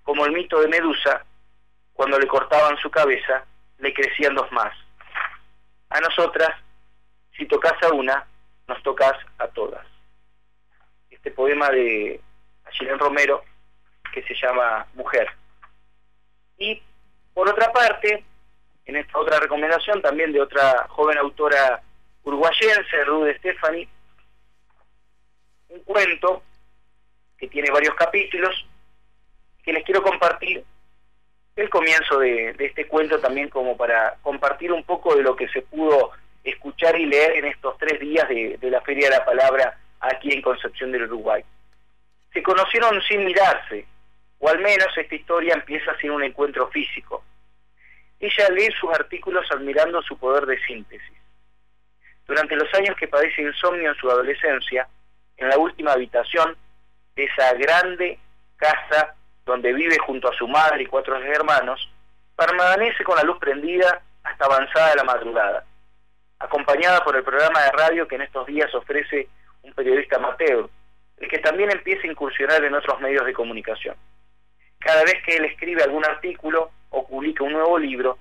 Como 0.04 0.26
el 0.26 0.32
mito 0.32 0.62
de 0.62 0.68
Medusa, 0.68 1.26
cuando 1.94 2.20
le 2.20 2.28
cortaban 2.28 2.78
su 2.78 2.90
cabeza, 2.90 3.44
le 3.80 3.94
crecían 3.94 4.36
dos 4.36 4.50
más. 4.52 4.74
A 5.90 6.00
nosotras, 6.00 6.50
si 7.36 7.46
tocas 7.48 7.74
a 7.84 7.94
una, 7.94 8.26
nos 8.68 8.82
tocas 8.84 9.14
a 9.40 9.48
todas. 9.48 9.86
Este 11.28 11.36
poema 11.36 11.70
de 11.72 12.22
Achilén 12.64 12.98
Romero, 12.98 13.44
que 14.14 14.24
se 14.24 14.34
llama 14.34 14.88
Mujer. 14.94 15.28
Y 16.58 16.82
por 17.34 17.50
otra 17.50 17.70
parte, 17.74 18.24
en 18.86 18.96
esta 18.96 19.20
otra 19.20 19.38
recomendación 19.38 20.02
también 20.02 20.32
de 20.32 20.40
otra 20.40 20.88
joven 20.88 21.18
autora 21.18 21.84
uruguayense, 22.24 23.04
Ruth 23.04 23.36
Stephanie, 23.40 23.90
un 25.68 25.82
cuento 25.82 26.44
que 27.38 27.50
tiene 27.50 27.72
varios 27.72 27.94
capítulos 27.96 28.66
que 29.66 29.74
les 29.74 29.84
quiero 29.84 30.02
compartir 30.02 30.64
el 31.58 31.70
comienzo 31.70 32.20
de, 32.20 32.56
este 32.58 32.88
cuento 32.88 33.20
también 33.20 33.50
como 33.50 33.76
para 33.76 34.16
compartir 34.22 34.72
un 34.72 34.86
poco 34.86 35.14
de 35.14 35.24
lo 35.24 35.36
que 35.36 35.50
se 35.50 35.62
pudo 35.62 36.12
escuchar 36.46 36.98
y 36.98 37.06
leer 37.06 37.36
en 37.36 37.46
estos 37.48 37.78
tres 37.80 38.00
días 38.00 38.30
de 38.30 38.58
la 38.72 38.80
Feria 38.80 39.10
de 39.10 39.18
la 39.18 39.26
Palabra 39.26 39.78
aquí 40.00 40.34
en 40.34 40.42
Concepción 40.42 40.92
del 40.92 41.04
Uruguay. 41.04 41.44
Se 42.34 42.44
conocieron 42.44 43.02
sin 43.04 43.26
mirarse, 43.26 43.86
o 44.40 44.50
al 44.50 44.60
menos 44.60 44.88
esta 44.96 45.16
historia 45.16 45.54
empieza 45.54 45.96
sin 45.98 46.12
un 46.12 46.24
encuentro 46.24 46.68
físico. 46.70 47.24
Ella 48.20 48.50
lee 48.50 48.70
sus 48.80 48.92
artículos 48.92 49.46
admirando 49.52 50.02
su 50.02 50.18
poder 50.18 50.46
de 50.46 50.60
síntesis. 50.66 51.18
Durante 52.26 52.56
los 52.56 52.72
años 52.74 52.96
que 52.98 53.08
padece 53.08 53.42
insomnio 53.42 53.92
en 53.92 53.98
su 53.98 54.10
adolescencia, 54.10 54.88
en 55.38 55.50
la 55.50 55.58
última 55.58 55.94
habitación 55.94 56.58
de 57.16 57.24
esa 57.24 57.54
grande 57.54 58.20
casa 58.58 59.16
donde 59.46 59.72
vive 59.74 59.98
junto 60.00 60.30
a 60.30 60.36
su 60.36 60.48
madre 60.48 60.84
y 60.84 60.88
cuatro 60.88 61.16
hermanos, 61.16 61.90
permanece 62.36 63.04
con 63.04 63.16
la 63.16 63.24
luz 63.24 63.38
prendida 63.40 64.02
hasta 64.24 64.46
avanzada 64.46 64.96
la 64.96 65.04
madrugada, 65.04 65.64
acompañada 66.40 67.04
por 67.04 67.16
el 67.16 67.24
programa 67.24 67.64
de 67.64 67.72
radio 67.72 68.08
que 68.08 68.16
en 68.16 68.24
estos 68.24 68.46
días 68.46 68.74
ofrece 68.76 69.30
un 69.68 69.74
periodista 69.74 70.18
amateur, 70.18 70.70
el 71.18 71.30
que 71.30 71.40
también 71.40 71.72
empieza 71.72 72.08
a 72.08 72.12
incursionar 72.12 72.64
en 72.64 72.74
otros 72.74 73.00
medios 73.00 73.26
de 73.26 73.34
comunicación. 73.34 73.96
Cada 74.80 75.04
vez 75.04 75.16
que 75.26 75.36
él 75.36 75.46
escribe 75.46 75.84
algún 75.84 76.06
artículo 76.06 76.72
o 76.90 77.08
publica 77.08 77.44
un 77.44 77.54
nuevo 77.54 77.78
libro, 77.78 78.18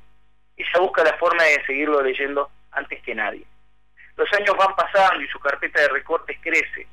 ella 0.57 0.81
busca 0.81 1.05
la 1.05 1.17
forma 1.19 1.45
de 1.45 1.65
seguirlo 1.67 2.03
leyendo 2.03 2.51
antes 2.73 3.03
que 3.03 3.15
nadie. 3.15 3.45
Los 4.17 4.33
años 4.33 4.57
van 4.57 4.75
pasando 4.75 5.23
y 5.23 5.29
su 5.29 5.39
carpeta 5.39 5.81
de 5.83 5.89
recortes 5.89 6.39
crece. 6.41 6.87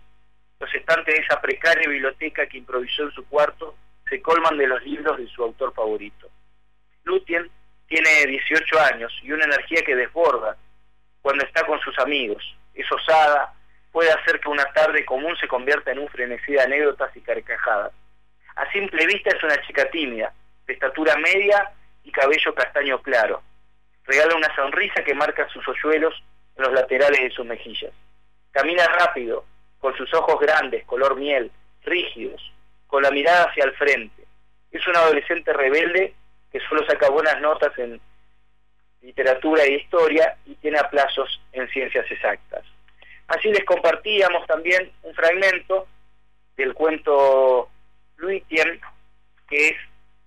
Los 0.59 0.73
estantes 0.73 1.15
de 1.15 1.21
esa 1.21 1.41
precaria 1.41 1.89
biblioteca 1.89 2.45
que 2.47 2.57
improvisó 2.57 3.03
en 3.03 3.11
su 3.11 3.25
cuarto 3.27 3.75
se 4.09 4.21
colman 4.21 4.57
de 4.57 4.67
los 4.67 4.83
libros 4.83 5.17
de 5.17 5.27
su 5.27 5.43
autor 5.43 5.73
favorito. 5.73 6.29
Lutien 7.03 7.49
tiene 7.87 8.25
18 8.25 8.79
años 8.93 9.13
y 9.23 9.31
una 9.31 9.45
energía 9.45 9.81
que 9.85 9.95
desborda 9.95 10.57
cuando 11.21 11.45
está 11.45 11.65
con 11.65 11.79
sus 11.79 11.97
amigos. 11.99 12.43
Es 12.73 12.91
osada, 12.91 13.53
puede 13.93 14.11
hacer 14.11 14.39
que 14.39 14.49
una 14.49 14.65
tarde 14.73 15.05
común 15.05 15.37
se 15.39 15.47
convierta 15.47 15.91
en 15.91 15.99
un 15.99 16.09
frenesí 16.09 16.53
de 16.53 16.61
anécdotas 16.61 17.15
y 17.15 17.21
carcajadas. 17.21 17.93
A 18.55 18.69
simple 18.71 19.05
vista 19.05 19.29
es 19.29 19.41
una 19.43 19.61
chica 19.61 19.89
tímida, 19.91 20.33
de 20.65 20.73
estatura 20.73 21.15
media 21.17 21.71
y 22.03 22.11
cabello 22.11 22.55
castaño 22.55 23.01
claro. 23.03 23.43
Regala 24.05 24.35
una 24.35 24.53
sonrisa 24.55 25.03
que 25.03 25.13
marca 25.13 25.47
sus 25.49 25.65
hoyuelos 25.67 26.21
en 26.57 26.63
los 26.63 26.73
laterales 26.73 27.21
de 27.21 27.29
sus 27.29 27.45
mejillas. 27.45 27.93
Camina 28.51 28.83
rápido, 28.87 29.45
con 29.79 29.95
sus 29.95 30.11
ojos 30.15 30.39
grandes, 30.39 30.83
color 30.85 31.15
miel, 31.15 31.51
rígidos, 31.83 32.51
con 32.87 33.03
la 33.03 33.11
mirada 33.11 33.45
hacia 33.45 33.65
el 33.65 33.73
frente. 33.73 34.23
Es 34.71 34.87
un 34.87 34.95
adolescente 34.95 35.53
rebelde 35.53 36.15
que 36.51 36.59
solo 36.61 36.83
saca 36.87 37.09
buenas 37.09 37.39
notas 37.41 37.77
en 37.77 38.01
literatura 39.03 39.63
e 39.63 39.73
historia 39.73 40.35
y 40.47 40.55
tiene 40.55 40.79
aplazos 40.79 41.39
en 41.51 41.69
ciencias 41.69 42.09
exactas. 42.09 42.65
Así 43.27 43.49
les 43.49 43.63
compartíamos 43.65 44.45
también 44.47 44.91
un 45.03 45.13
fragmento 45.13 45.87
del 46.57 46.73
cuento 46.73 47.69
Luitien, 48.17 48.79
que 49.49 49.69
es 49.69 49.75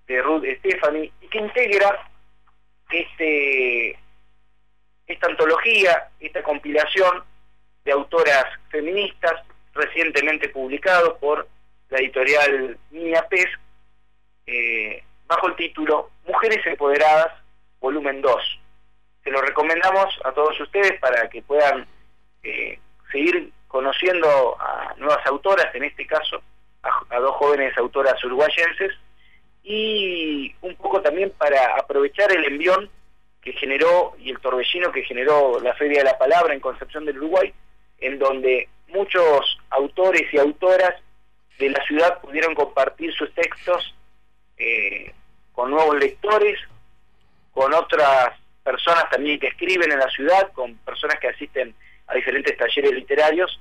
de 0.07 0.23
Ruth 0.23 0.45
Stephanie, 0.59 1.13
y 1.21 1.29
que 1.29 1.39
integra 1.39 2.09
este 2.91 3.99
esta 5.07 5.29
antología, 5.29 6.09
esta 6.19 6.43
compilación 6.43 7.23
de 7.85 7.93
autoras 7.93 8.45
feministas 8.71 9.35
recientemente 9.73 10.49
publicado 10.49 11.17
por 11.19 11.49
la 11.91 11.99
editorial 11.99 12.77
Niña 12.91 13.23
Pez, 13.29 13.47
eh, 14.47 15.05
bajo 15.27 15.49
el 15.49 15.57
título 15.57 16.11
Mujeres 16.27 16.67
Empoderadas, 16.67 17.33
volumen 17.81 18.21
2. 18.21 18.61
Se 19.23 19.31
lo 19.31 19.41
recomendamos 19.43 20.19
a 20.25 20.33
todos 20.33 20.59
ustedes 20.61 20.99
para 21.01 21.29
que 21.29 21.43
puedan 21.43 21.87
eh, 22.43 22.79
seguir 23.17 23.51
conociendo 23.67 24.57
a 24.61 24.95
nuevas 24.99 25.25
autoras, 25.27 25.75
en 25.75 25.85
este 25.85 26.07
caso 26.07 26.43
a, 26.83 27.19
dos 27.19 27.35
jóvenes 27.37 27.77
autoras 27.79 28.23
uruguayenses, 28.23 28.93
y 29.63 30.55
un 30.61 30.77
poco 30.77 31.01
también 31.01 31.33
para 31.37 31.77
aprovechar 31.77 32.31
el 32.31 32.45
envión 32.45 32.91
que 33.41 33.53
generó 33.53 34.15
y 34.19 34.31
el 34.31 34.39
torbellino 34.39 34.93
que 34.93 35.03
generó 35.03 35.59
la 35.61 35.75
Feria 35.75 35.99
de 35.99 36.05
la 36.05 36.19
Palabra 36.19 36.53
en 36.53 36.61
Concepción 36.61 37.07
del 37.07 37.19
Uruguay, 37.19 37.53
en 37.99 38.19
donde 38.19 38.69
muchos 38.89 39.59
autores 39.71 40.23
y 40.33 40.39
autoras 40.39 40.95
de 41.59 41.71
la 41.71 41.83
ciudad 41.87 42.21
pudieron 42.21 42.55
compartir 42.55 43.15
sus 43.15 43.33
textos 43.35 43.95
eh, 44.59 45.13
con 45.53 45.71
nuevos 45.71 45.97
lectores, 45.97 46.61
con 47.53 47.73
otras 47.73 48.35
personas 48.63 49.09
también 49.11 49.41
que 49.41 49.49
escriben 49.49 49.91
en 49.91 50.01
la 50.01 50.11
ciudad, 50.11 50.53
con 50.53 50.77
personas 50.79 51.19
que 51.19 51.29
asisten 51.29 51.75
a 52.07 52.15
diferentes 52.15 52.57
talleres 52.57 52.93
literarios 52.93 53.61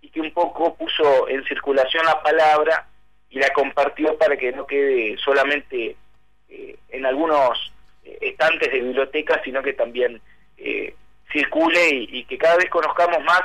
y 0.00 0.10
que 0.10 0.20
un 0.20 0.32
poco 0.32 0.74
puso 0.74 1.28
en 1.28 1.44
circulación 1.44 2.04
la 2.04 2.22
palabra 2.22 2.86
y 3.30 3.38
la 3.38 3.50
compartió 3.50 4.16
para 4.18 4.36
que 4.36 4.52
no 4.52 4.66
quede 4.66 5.16
solamente 5.18 5.96
eh, 6.48 6.76
en 6.90 7.06
algunos 7.06 7.72
eh, 8.04 8.18
estantes 8.20 8.70
de 8.70 8.80
bibliotecas, 8.80 9.40
sino 9.44 9.62
que 9.62 9.72
también 9.72 10.20
circule 11.32 11.88
y 11.90 12.24
que 12.24 12.38
cada 12.38 12.56
vez 12.56 12.70
conozcamos 12.70 13.22
más 13.24 13.42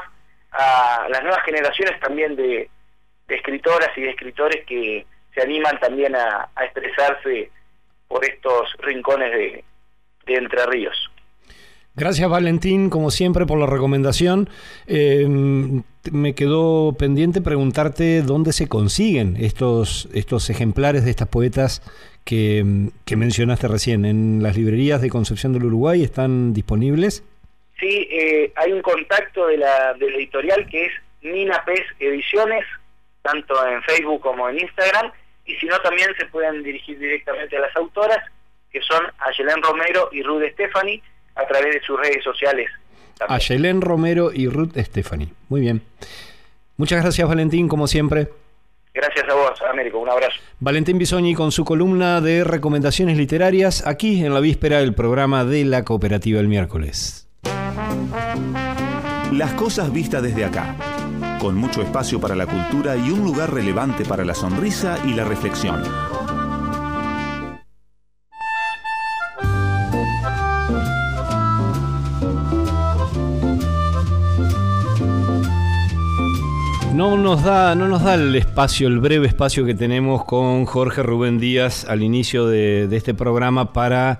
a 0.52 1.08
las 1.10 1.22
nuevas 1.22 1.44
generaciones 1.44 2.00
también 2.00 2.36
de, 2.36 2.70
escritoras 3.28 3.90
y 3.96 4.02
de 4.02 4.10
escritores 4.10 4.66
que 4.66 5.06
se 5.34 5.42
animan 5.42 5.80
también 5.80 6.16
a, 6.16 6.50
expresarse 6.62 7.52
por 8.08 8.26
estos 8.26 8.74
rincones 8.80 9.32
de, 9.32 9.64
Entre 10.26 10.66
Ríos. 10.68 11.12
Gracias 12.00 12.30
Valentín, 12.30 12.90
como 12.90 13.12
siempre, 13.12 13.46
por 13.46 13.60
la 13.60 13.66
recomendación. 13.66 14.50
Em, 14.88 15.84
me 16.14 16.34
quedó 16.34 16.96
pendiente 16.98 17.42
preguntarte 17.42 18.22
dónde 18.22 18.54
se 18.54 18.70
consiguen 18.70 19.36
estos, 19.38 20.08
estos 20.14 20.50
ejemplares 20.50 21.04
de 21.04 21.12
estas 21.12 21.28
poetas 21.28 21.82
que, 22.24 22.64
que 23.04 23.18
mencionaste 23.18 23.68
recién. 23.68 24.06
¿En 24.06 24.42
las 24.42 24.56
librerías 24.56 25.02
de 25.02 25.10
Concepción 25.10 25.52
del 25.52 25.66
Uruguay 25.66 26.02
están 26.02 26.54
disponibles? 26.54 27.22
Sí, 27.78 28.08
eh, 28.10 28.54
hay 28.56 28.72
un 28.72 28.82
contacto 28.82 29.48
de 29.48 29.58
la, 29.58 29.94
de 29.96 30.06
editorial 30.08 30.70
que 30.70 30.86
es 30.86 30.94
Nina 31.22 31.62
Pez 31.66 31.84
Ediciones, 32.00 32.64
tanto 33.24 33.54
en 33.68 33.84
Facebook 33.84 34.22
como 34.22 34.48
en 34.48 34.62
Instagram, 34.62 35.12
y 35.46 35.54
si 35.56 35.66
no 35.66 35.78
también 35.80 36.08
se 36.18 36.28
pueden 36.28 36.64
dirigir 36.64 36.98
directamente 36.98 37.58
a 37.58 37.60
las 37.60 37.76
autoras, 37.76 38.20
que 38.72 38.80
son 38.84 39.06
Ayelén 39.18 39.62
Romero 39.62 40.08
y 40.14 40.24
Ruth 40.24 40.44
Stephanie, 40.54 41.04
a 41.40 41.48
través 41.48 41.76
de 41.76 41.82
sus 41.82 42.00
redes 42.00 42.24
sociales. 42.24 42.70
Ayelén 43.28 43.82
Romero 43.82 44.32
y 44.34 44.48
Ruth 44.48 44.78
Stephanie. 44.78 45.30
Muy 45.50 45.62
bien. 45.62 45.82
Muchas 46.78 47.02
gracias 47.02 47.28
Valentín, 47.28 47.68
como 47.68 47.88
siempre. 47.88 48.30
Gracias 48.94 49.30
a 49.30 49.34
vos, 49.34 49.62
Américo. 49.70 50.00
Un 50.00 50.10
abrazo. 50.10 50.40
Valentín 50.60 50.98
Bisoñi 50.98 51.36
con 51.36 51.52
su 51.52 51.64
columna 51.64 52.22
de 52.22 52.44
recomendaciones 52.44 53.18
literarias 53.18 53.86
aquí 53.86 54.26
en 54.26 54.34
la 54.34 54.40
víspera 54.40 54.80
del 54.80 54.94
programa 54.94 55.46
de 55.46 55.66
la 55.66 55.84
cooperativa 55.84 56.40
el 56.40 56.48
miércoles. 56.48 57.28
Las 59.32 59.54
cosas 59.54 59.94
vistas 59.94 60.24
desde 60.24 60.44
acá, 60.44 60.76
con 61.40 61.56
mucho 61.56 61.82
espacio 61.82 62.20
para 62.20 62.36
la 62.36 62.48
cultura 62.48 62.98
y 62.98 63.12
un 63.12 63.24
lugar 63.24 63.54
relevante 63.54 64.04
para 64.04 64.26
la 64.26 64.34
sonrisa 64.34 64.98
y 65.06 65.14
la 65.14 65.24
reflexión. 65.24 65.84
No 77.00 77.16
nos 77.16 77.44
da, 77.44 77.76
no 77.76 77.88
nos 77.88 78.04
da 78.04 78.16
el 78.16 78.36
espacio, 78.36 78.90
el 78.90 79.00
breve 79.00 79.26
espacio 79.26 79.66
que 79.66 79.74
tenemos 79.74 80.26
con 80.26 80.66
Jorge 80.66 81.02
Rubén 81.02 81.40
Díaz 81.40 81.86
al 81.86 82.04
inicio 82.04 82.46
de, 82.46 82.90
este 82.92 83.14
programa 83.14 83.72
para 83.72 84.20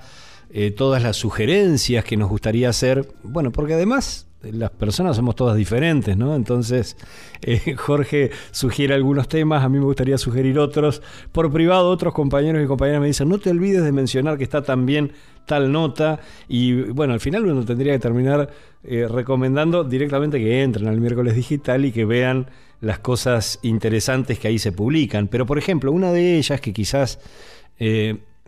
eh, 0.50 0.72
todas 0.72 1.04
las 1.04 1.18
sugerencias 1.18 2.06
que 2.06 2.16
nos 2.16 2.30
gustaría 2.30 2.70
hacer. 2.70 3.06
Bueno, 3.22 3.52
porque 3.52 3.74
además 3.74 4.28
las 4.44 4.70
personas 4.70 5.18
somos 5.18 5.36
todas 5.36 5.58
diferentes, 5.58 6.16
¿no? 6.16 6.36
Entonces, 6.36 6.96
eh, 7.42 7.76
Jorge 7.78 8.32
sugiere 8.52 8.94
algunos 8.94 9.28
temas, 9.28 9.62
a 9.62 9.68
mí 9.68 9.78
me 9.78 9.84
gustaría 9.84 10.18
sugerir 10.18 10.58
otros. 10.58 11.02
Por 11.34 11.52
privado, 11.52 11.90
otros 11.90 12.14
compañeros 12.14 12.64
y 12.64 12.68
compañeras 12.68 13.02
me 13.02 13.08
dicen, 13.08 13.28
no 13.28 13.40
te 13.40 13.50
olvides 13.50 13.84
de 13.84 13.92
mencionar 13.92 14.38
que 14.38 14.46
está 14.46 14.64
también 14.64 15.12
tal 15.46 15.70
nota. 15.70 16.22
Y 16.48 16.76
bueno, 16.76 17.12
al 17.12 17.20
final 17.20 17.46
uno 17.46 17.66
tendría 17.66 17.92
que 17.92 18.00
terminar 18.00 18.50
eh, 18.86 19.06
recomendando 19.10 19.84
directamente 19.84 20.40
que 20.40 20.64
entren 20.64 20.88
al 20.88 21.02
miércoles 21.02 21.36
digital 21.36 21.84
y 21.84 21.92
que 21.92 22.06
vean 22.06 22.48
las 22.82 23.00
cosas 23.00 23.60
interesantes 23.62 24.40
que 24.40 24.48
ahí 24.48 24.60
se 24.60 24.72
publican. 24.72 25.28
Pero, 25.28 25.46
por 25.46 25.58
ejemplo, 25.58 25.92
una 25.92 26.12
de 26.12 26.38
ellas 26.38 26.62
que 26.62 26.74
quizás 26.74 27.20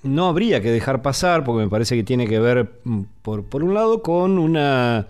no 0.04 0.28
habría 0.28 0.62
que 0.62 0.72
dejar 0.72 1.02
pasar, 1.02 1.44
porque 1.44 1.64
me 1.64 1.70
parece 1.70 1.96
que 1.96 2.04
tiene 2.04 2.28
que 2.28 2.40
ver, 2.40 2.80
mm, 2.84 3.02
por, 3.22 3.46
por 3.46 3.64
un 3.64 3.74
lado, 3.74 4.02
con 4.02 4.38
una 4.38 5.08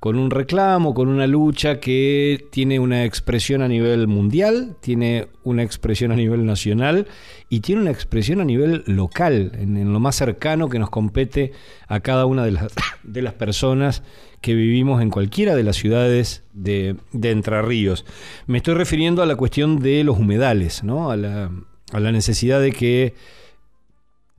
con 0.00 0.16
un 0.16 0.30
reclamo, 0.30 0.94
con 0.94 1.08
una 1.08 1.26
lucha 1.26 1.80
que 1.80 2.46
tiene 2.52 2.78
una 2.78 3.04
expresión 3.04 3.62
a 3.62 3.68
nivel 3.68 4.06
mundial, 4.06 4.76
tiene 4.80 5.26
una 5.42 5.64
expresión 5.64 6.12
a 6.12 6.14
nivel 6.14 6.46
nacional 6.46 7.08
y 7.48 7.60
tiene 7.60 7.80
una 7.80 7.90
expresión 7.90 8.40
a 8.40 8.44
nivel 8.44 8.84
local, 8.86 9.50
en, 9.54 9.92
lo 9.92 9.98
más 9.98 10.14
cercano 10.14 10.68
que 10.68 10.78
nos 10.78 10.90
compete 10.90 11.50
a 11.88 11.98
cada 11.98 12.26
una 12.26 12.44
de 12.44 12.52
las, 12.52 12.72
de 13.02 13.22
las 13.22 13.34
personas 13.34 14.04
que 14.40 14.54
vivimos 14.54 15.02
en 15.02 15.10
cualquiera 15.10 15.54
de 15.54 15.62
las 15.62 15.76
ciudades 15.76 16.44
de, 16.52 16.96
de 17.12 17.30
Entre 17.30 17.60
Ríos. 17.62 18.04
Me 18.46 18.58
estoy 18.58 18.74
refiriendo 18.74 19.22
a 19.22 19.26
la 19.26 19.36
cuestión 19.36 19.80
de 19.80 20.04
los 20.04 20.18
humedales, 20.18 20.84
¿no? 20.84 21.10
a, 21.10 21.16
la, 21.16 21.50
a 21.92 22.00
la 22.00 22.12
necesidad 22.12 22.60
de 22.60 22.72
que 22.72 23.14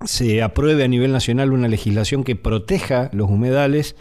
se 0.05 0.41
apruebe 0.41 0.83
a 0.83 0.87
nivel 0.87 1.11
nacional 1.11 1.51
una 1.51 1.67
legislación 1.67 2.23
que 2.23 2.35
proteja 2.35 3.09
los 3.13 3.29
humedales, 3.29 3.95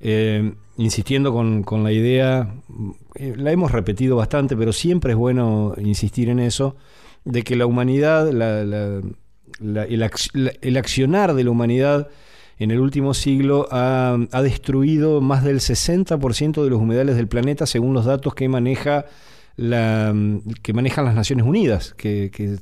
eh, 0.00 0.54
insistiendo 0.76 1.32
con, 1.32 1.84
la 1.84 1.92
idea, 1.92 2.54
eh, 3.14 3.34
la 3.36 3.52
hemos 3.52 3.72
repetido 3.72 4.16
bastante, 4.16 4.56
pero 4.56 4.72
siempre 4.72 5.12
es 5.12 5.16
bueno 5.16 5.74
insistir 5.78 6.28
en 6.28 6.40
eso, 6.40 6.76
de 7.24 7.42
que 7.42 7.56
la 7.56 7.66
humanidad, 7.66 8.28
el, 8.28 10.02
accionar 10.76 11.34
de 11.34 11.44
la 11.44 11.50
humanidad 11.50 12.08
en 12.58 12.70
el 12.70 12.80
último 12.80 13.14
siglo 13.14 13.68
ha, 13.70 14.18
destruido 14.42 15.20
más 15.20 15.44
del 15.44 15.60
60% 15.60 16.62
de 16.62 16.70
los 16.70 16.80
humedales 16.80 17.16
del 17.16 17.28
planeta 17.28 17.66
según 17.66 17.94
los 17.94 18.04
datos 18.04 18.34
que 18.34 18.48
maneja 18.48 19.06
la, 19.56 20.14
que 20.62 20.72
manejan 20.72 21.04
las 21.04 21.14
Naciones 21.14 21.46
Unidas, 21.46 21.94
que, 21.94 22.30
que 22.32 22.58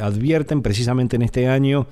advierten 0.00 0.62
precisamente 0.62 1.16
en 1.16 1.22
este 1.22 1.48
año 1.48 1.86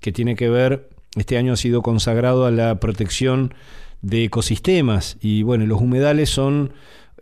que 0.00 0.12
tiene 0.12 0.36
que 0.36 0.48
ver, 0.48 0.88
este 1.16 1.38
año 1.38 1.54
ha 1.54 1.56
sido 1.56 1.82
consagrado 1.82 2.46
a 2.46 2.50
la 2.50 2.78
protección 2.80 3.54
de 4.02 4.24
ecosistemas 4.24 5.16
y 5.20 5.42
bueno, 5.42 5.66
los 5.66 5.80
humedales 5.80 6.30
son 6.30 6.72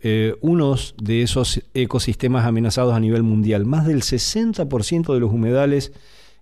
eh, 0.01 0.35
unos 0.41 0.93
de 1.01 1.23
esos 1.23 1.63
ecosistemas 1.73 2.45
amenazados 2.45 2.93
a 2.93 2.99
nivel 2.99 3.23
mundial. 3.23 3.65
Más 3.65 3.87
del 3.87 4.03
60% 4.03 5.13
de 5.13 5.19
los 5.19 5.31
humedales 5.31 5.91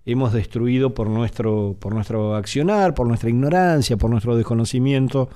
hemos 0.06 0.32
destruido 0.32 0.94
por 0.94 1.10
nuestro, 1.10 1.76
por 1.78 1.92
nuestro 1.92 2.36
accionar, 2.36 2.94
por 2.94 3.06
nuestra 3.06 3.28
ignorancia, 3.28 3.96
por 3.96 4.08
nuestro 4.08 4.36
desconocimiento, 4.36 5.28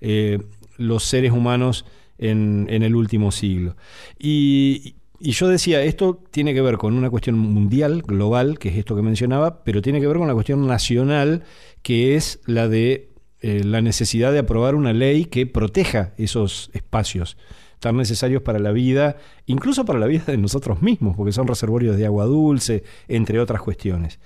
eh, 0.00 0.38
los 0.76 1.04
seres 1.04 1.32
humanos 1.32 1.86
en, 2.18 2.68
el 2.68 2.94
último 2.94 3.32
siglo. 3.32 3.76
Y, 4.18 4.94
y 5.18 5.32
yo 5.32 5.48
decía, 5.48 5.82
esto 5.82 6.22
tiene 6.30 6.52
que 6.52 6.60
ver 6.60 6.76
con 6.76 6.94
una 6.94 7.08
cuestión 7.10 7.38
mundial, 7.38 8.02
global, 8.02 8.58
que 8.58 8.68
es 8.68 8.76
esto 8.76 8.94
que 8.94 9.02
mencionaba, 9.02 9.64
pero 9.64 9.80
tiene 9.82 10.00
que 10.00 10.06
ver 10.06 10.18
con 10.18 10.28
la 10.28 10.34
cuestión 10.34 10.66
nacional, 10.66 11.42
que 11.82 12.14
es 12.14 12.40
la 12.44 12.68
de 12.68 13.10
eh, 13.42 13.62
la 13.64 13.80
necesidad 13.80 14.32
de 14.32 14.40
aprobar 14.40 14.74
una 14.74 14.92
ley 14.92 15.24
que 15.24 15.46
proteja 15.46 16.12
esos 16.18 16.70
espacios 16.74 17.38
tan 17.80 17.96
necesarios 17.96 18.42
para 18.42 18.58
la 18.58 18.72
vida, 18.72 19.16
incluso 19.46 19.84
para 19.84 19.98
la 19.98 20.06
vida 20.06 20.24
de 20.26 20.36
nosotros 20.36 20.82
mismos, 20.82 21.16
porque 21.16 21.32
son 21.32 21.48
reservorios 21.48 21.96
de 21.96 22.06
agua 22.06 22.26
dulce, 22.26 22.84
entre 23.08 23.40
otras 23.40 23.60
cuestiones. 23.62 24.20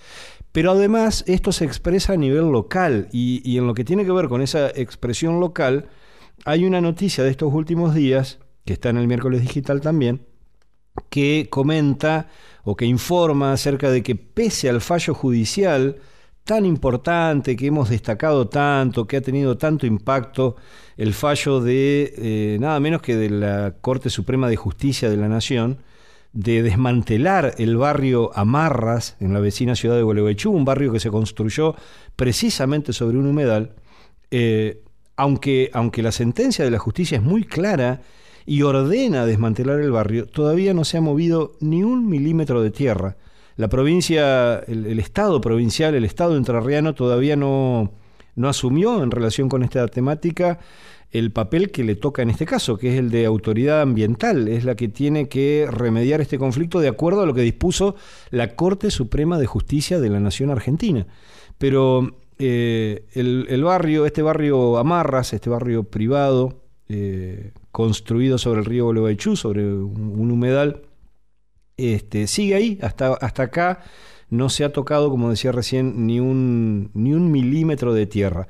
Pero 0.52 0.72
además 0.72 1.24
esto 1.26 1.52
se 1.52 1.64
expresa 1.64 2.12
a 2.12 2.16
nivel 2.16 2.50
local 2.50 3.08
y, 3.12 3.56
en 3.56 3.66
lo 3.66 3.74
que 3.74 3.84
tiene 3.84 4.04
que 4.04 4.12
ver 4.12 4.28
con 4.28 4.42
esa 4.42 4.68
expresión 4.68 5.40
local, 5.40 5.88
hay 6.44 6.64
una 6.64 6.80
noticia 6.80 7.24
de 7.24 7.30
estos 7.30 7.52
últimos 7.52 7.94
días, 7.94 8.38
que 8.64 8.74
está 8.74 8.90
en 8.90 8.98
el 8.98 9.06
miércoles 9.06 9.40
digital 9.40 9.80
también, 9.80 10.26
que 11.08 11.48
comenta 11.50 12.28
o 12.64 12.76
que 12.76 12.86
informa 12.86 13.52
acerca 13.52 13.90
de 13.90 14.02
que 14.02 14.14
pese 14.16 14.68
al 14.68 14.80
fallo 14.80 15.14
judicial 15.14 15.96
tan 16.44 16.66
importante, 16.66 17.56
que 17.56 17.66
hemos 17.66 17.88
destacado 17.88 18.48
tanto, 18.48 19.06
que 19.06 19.16
ha 19.16 19.22
tenido 19.22 19.56
tanto 19.56 19.86
impacto 19.86 20.56
el 20.96 21.14
fallo 21.14 21.60
de 21.60 22.14
eh, 22.18 22.58
nada 22.60 22.78
menos 22.80 23.00
que 23.00 23.16
de 23.16 23.30
la 23.30 23.74
Corte 23.80 24.10
Suprema 24.10 24.48
de 24.48 24.56
Justicia 24.56 25.08
de 25.08 25.16
la 25.16 25.28
Nación, 25.28 25.78
de 26.34 26.62
desmantelar 26.62 27.54
el 27.58 27.76
barrio 27.76 28.30
Amarras 28.34 29.16
en 29.20 29.32
la 29.32 29.40
vecina 29.40 29.74
ciudad 29.74 29.96
de 29.96 30.02
Gualeguaychú, 30.02 30.50
un 30.50 30.64
barrio 30.64 30.92
que 30.92 31.00
se 31.00 31.10
construyó 31.10 31.76
precisamente 32.16 32.92
sobre 32.92 33.16
un 33.16 33.26
humedal, 33.26 33.76
eh, 34.30 34.82
aunque, 35.16 35.70
aunque 35.72 36.02
la 36.02 36.12
sentencia 36.12 36.64
de 36.64 36.70
la 36.70 36.78
justicia 36.78 37.16
es 37.16 37.22
muy 37.22 37.44
clara 37.44 38.02
y 38.44 38.62
ordena 38.62 39.24
desmantelar 39.24 39.80
el 39.80 39.92
barrio, 39.92 40.26
todavía 40.26 40.74
no 40.74 40.84
se 40.84 40.98
ha 40.98 41.00
movido 41.00 41.52
ni 41.60 41.82
un 41.82 42.08
milímetro 42.08 42.62
de 42.62 42.70
tierra. 42.70 43.16
La 43.56 43.68
provincia, 43.68 44.58
el, 44.66 44.98
Estado 44.98 45.40
provincial, 45.40 45.94
el 45.94 46.04
Estado 46.04 46.36
entrerriano 46.36 46.94
todavía 46.94 47.36
no, 47.36 47.92
no 48.34 48.48
asumió 48.48 49.02
en 49.02 49.10
relación 49.10 49.48
con 49.48 49.62
esta 49.62 49.86
temática 49.88 50.58
el 51.14 51.30
papel 51.30 51.70
que 51.70 51.84
le 51.84 51.94
toca 51.94 52.22
en 52.22 52.30
este 52.30 52.44
caso, 52.44 52.76
que 52.76 52.92
es 52.92 52.98
el 52.98 53.10
de 53.10 53.24
autoridad 53.24 53.82
ambiental, 53.82 54.48
es 54.48 54.64
la 54.64 54.74
que 54.74 54.88
tiene 54.88 55.28
que 55.28 55.68
remediar 55.70 56.20
este 56.20 56.38
conflicto 56.38 56.80
de 56.80 56.88
acuerdo 56.88 57.22
a 57.22 57.26
lo 57.26 57.34
que 57.34 57.42
dispuso 57.42 57.94
la 58.30 58.56
Corte 58.56 58.90
Suprema 58.90 59.38
de 59.38 59.46
Justicia 59.46 60.00
de 60.00 60.10
la 60.10 60.18
Nación 60.18 60.50
Argentina. 60.50 61.06
Pero 61.56 62.16
eh, 62.40 63.06
el, 63.12 63.62
barrio, 63.62 64.06
este 64.06 64.22
barrio 64.22 64.76
Amarras, 64.76 65.32
este 65.32 65.48
barrio 65.48 65.84
privado, 65.84 66.64
eh, 66.88 67.52
construido 67.70 68.36
sobre 68.36 68.60
el 68.60 68.66
río 68.66 68.86
Bolobaechú, 68.86 69.36
sobre 69.36 69.64
un, 69.64 70.30
humedal, 70.32 70.82
este, 71.76 72.26
sigue 72.26 72.54
ahí, 72.54 72.78
hasta, 72.82 73.14
hasta 73.14 73.44
acá 73.44 73.80
no 74.30 74.48
se 74.48 74.64
ha 74.64 74.72
tocado, 74.72 75.10
como 75.10 75.30
decía 75.30 75.52
recién, 75.52 76.06
ni 76.06 76.20
un, 76.20 76.90
ni 76.94 77.14
un 77.14 77.30
milímetro 77.30 77.94
de 77.94 78.06
tierra. 78.06 78.48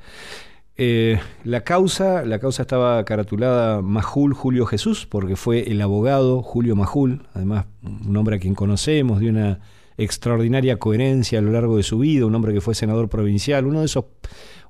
Eh, 0.77 1.19
la 1.45 1.63
causa, 1.63 2.25
la 2.25 2.39
causa 2.39 2.63
estaba 2.63 3.03
caratulada 3.05 3.81
Majul 3.81 4.33
Julio 4.33 4.65
Jesús, 4.65 5.05
porque 5.05 5.35
fue 5.35 5.71
el 5.71 5.81
abogado 5.81 6.41
Julio 6.41 6.75
Majul, 6.75 7.27
además 7.33 7.65
un 7.81 8.15
hombre 8.17 8.35
a 8.35 8.39
quien 8.39 8.55
conocemos, 8.55 9.19
de 9.19 9.29
una 9.29 9.59
extraordinaria 9.97 10.77
coherencia 10.77 11.39
a 11.39 11.41
lo 11.41 11.51
largo 11.51 11.77
de 11.77 11.83
su 11.83 11.99
vida, 11.99 12.25
un 12.25 12.35
hombre 12.35 12.53
que 12.53 12.61
fue 12.61 12.75
senador 12.75 13.07
provincial, 13.07 13.65
uno 13.65 13.79
de 13.79 13.85
esos, 13.85 14.05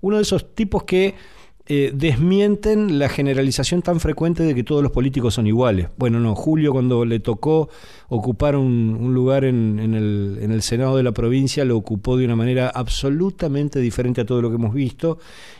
uno 0.01 0.17
de 0.17 0.21
esos 0.21 0.53
tipos 0.53 0.83
que 0.83 1.15
eh, 1.67 1.91
desmienten 1.95 2.99
la 2.99 3.09
generalización 3.09 3.81
tan 3.81 3.99
frecuente 3.99 4.43
de 4.43 4.53
que 4.53 4.63
todos 4.63 4.83
los 4.83 4.91
políticos 4.91 5.33
son 5.33 5.47
iguales. 5.47 5.87
Bueno, 5.97 6.19
no, 6.19 6.35
Julio 6.35 6.71
cuando 6.71 7.05
le 7.05 7.19
tocó 7.19 7.69
ocupar 8.07 8.55
un, 8.55 9.13
lugar 9.15 9.45
en, 9.45 9.79
el, 9.79 10.37
en, 10.41 10.51
el, 10.51 10.61
Senado 10.61 10.95
de 10.95 11.01
la 11.01 11.11
provincia 11.11 11.65
lo 11.65 11.75
ocupó 11.75 12.17
de 12.17 12.25
una 12.25 12.35
manera 12.35 12.69
absolutamente 12.69 13.79
diferente 13.79 14.21
a 14.21 14.25
todo 14.25 14.43
lo 14.43 14.49
que 14.49 14.57
hemos 14.57 14.75
visto 14.75 15.17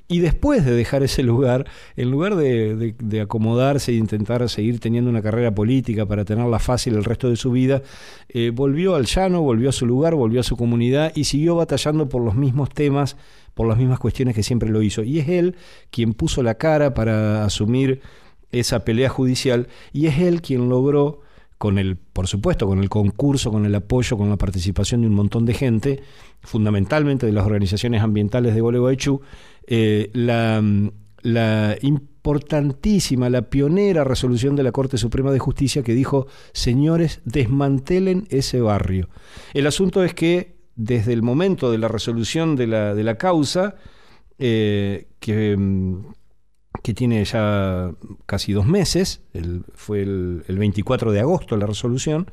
y 0.07 0.19
después 0.19 0.63
de 0.65 0.71
dejar 0.71 1.03
ese 1.03 1.23
lugar, 1.23 1.65
en 1.95 2.11
lugar 2.11 2.35
de, 2.35 3.21
acomodarse 3.21 3.91
e 3.91 3.95
intentar 3.95 4.47
seguir 4.49 4.79
teniendo 4.79 5.09
una 5.09 5.21
carrera 5.21 5.53
política 5.53 6.05
para 6.05 6.25
tenerla 6.25 6.59
fácil 6.59 6.95
el 6.95 7.03
resto 7.03 7.29
de 7.29 7.35
su 7.35 7.51
vida, 7.51 7.81
eh, 8.29 8.51
volvió 8.53 8.95
al 8.95 9.05
llano, 9.05 9.41
volvió 9.41 9.69
a 9.69 9.71
su 9.73 9.85
lugar, 9.85 10.13
volvió 10.15 10.41
a 10.41 10.43
su 10.43 10.57
comunidad 10.57 11.11
y 11.15 11.23
siguió 11.23 11.55
batallando 11.55 12.07
por 12.07 12.21
los 12.23 12.35
mismos 12.35 12.69
temas 12.69 13.17
por 13.55 13.67
las 13.67 13.77
mismas 13.77 13.99
cuestiones 13.99 14.35
que 14.35 14.43
siempre 14.43 14.69
lo 14.69 14.81
hizo. 14.83 15.01
Y 15.01 15.19
es 15.19 15.29
él 15.29 15.55
quien 15.89 16.13
puso 16.13 16.43
la 16.43 16.55
cara 16.55 16.93
para 16.93 17.45
asumir 17.45 18.01
esa 18.51 18.85
pelea 18.85 19.09
judicial 19.09 19.67
y 19.91 20.07
es 20.07 20.19
él 20.19 20.41
quien 20.41 20.69
logró 20.69 21.21
con 21.57 21.77
el, 21.77 21.95
por 21.95 22.27
supuesto, 22.27 22.67
con 22.67 22.79
el 22.79 22.89
concurso, 22.89 23.51
con 23.51 23.65
el 23.65 23.75
apoyo, 23.75 24.17
con 24.17 24.29
la 24.29 24.37
participación 24.37 25.01
de 25.01 25.07
un 25.07 25.13
montón 25.13 25.45
de 25.45 25.53
gente, 25.53 26.03
fundamentalmente 26.41 27.25
de 27.25 27.31
las 27.31 27.45
organizaciones 27.45 28.01
ambientales 28.01 28.53
de 28.53 28.61
Gualeguaychú, 28.61 29.21
eh, 29.67 30.09
la, 30.13 30.61
la 31.21 31.77
importantísima, 31.81 33.29
la 33.29 33.49
pionera 33.49 34.03
resolución 34.03 34.55
de 34.55 34.63
la 34.63 34.71
Corte 34.71 34.97
Suprema 34.97 35.31
de 35.31 35.39
Justicia 35.39 35.83
que 35.83 35.93
dijo, 35.93 36.27
señores, 36.53 37.21
desmantelen 37.25 38.27
ese 38.29 38.61
barrio. 38.61 39.09
El 39.53 39.67
asunto 39.67 40.03
es 40.03 40.13
que 40.13 40.55
desde 40.75 41.13
el 41.13 41.21
momento 41.21 41.71
de 41.71 41.77
la 41.77 41.87
resolución 41.87 42.55
de 42.55 42.67
la, 42.67 42.93
de 42.93 43.03
la 43.03 43.17
causa, 43.17 43.75
eh, 44.37 45.07
que, 45.19 45.55
mm, 45.57 46.05
que, 46.81 46.93
tiene 46.93 47.23
ya 47.25 47.91
casi 48.25 48.53
dos 48.53 48.65
meses, 48.65 49.21
fue 49.73 50.01
el, 50.01 50.43
24 50.47 51.11
de 51.11 51.19
agosto 51.19 51.57
la 51.57 51.65
resolución, 51.65 52.31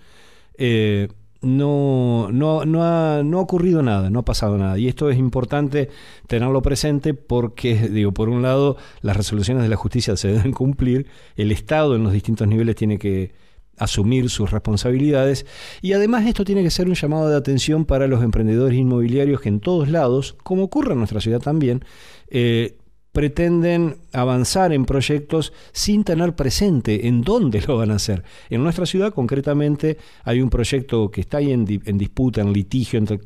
eh, 0.59 1.09
no, 1.43 2.29
no, 2.31 2.65
no, 2.65 2.85
ha, 2.85 3.23
no 3.25 3.39
ha 3.39 3.43
ocurrido 3.43 3.83
nada, 3.83 4.11
no 4.11 4.21
ha 4.21 4.25
pasado 4.25 4.57
nada. 4.59 4.79
Y 4.79 4.87
esto 4.87 5.11
es 5.11 5.19
importante 5.19 5.91
tenerlo 6.29 6.63
presente 6.63 7.15
porque, 7.15 7.89
digo, 7.89 8.13
por 8.13 8.29
un 8.29 8.43
lado, 8.43 8.77
las 9.01 9.17
resoluciones 9.17 9.65
de 9.65 9.69
la 9.69 9.77
justicia 9.77 10.17
se 10.17 10.29
deben 10.33 10.53
cumplir, 10.53 11.09
el 11.37 11.51
Estado 11.51 11.97
en 11.97 12.05
los 12.05 12.13
distintos 12.13 12.47
niveles 12.47 12.77
tiene 12.77 12.99
que 12.99 13.33
asumir 13.79 14.31
sus 14.31 14.51
responsabilidades 14.51 15.47
y 15.81 15.95
además 15.95 16.27
esto 16.27 16.45
tiene 16.45 16.63
que 16.63 16.71
ser 16.71 16.89
un 16.89 16.95
llamado 16.95 17.29
de 17.29 17.37
atención 17.37 17.87
para 17.87 18.07
los 18.07 18.23
emprendedores 18.23 18.79
inmobiliarios 18.79 19.41
que 19.41 19.49
en 19.49 19.61
todos 19.61 19.89
lados, 19.89 20.37
como 20.43 20.65
ocurre 20.65 20.93
en 20.93 20.99
nuestra 20.99 21.21
ciudad 21.21 21.41
también, 21.41 21.85
eh, 22.29 22.77
pretenden 23.13 23.99
avanzar 24.13 24.73
en 24.73 24.87
proyectos 24.87 25.53
sin 25.73 26.03
tener 26.03 26.35
presente 26.35 27.07
en 27.09 27.23
dónde 27.23 27.63
lo 27.67 27.77
van 27.77 27.91
a 27.91 27.97
hacer. 27.97 28.25
En 28.49 28.63
nuestra 28.63 28.87
ciudad, 28.87 29.13
concretamente, 29.13 29.99
hay 30.25 30.41
un 30.41 30.49
proyecto 30.49 31.11
que 31.11 31.21
está 31.21 31.37
ahí 31.39 31.53
en, 31.53 31.65
disputa, 31.67 32.41
en 32.41 32.53
litigio 32.53 32.99
entre, 32.99 33.21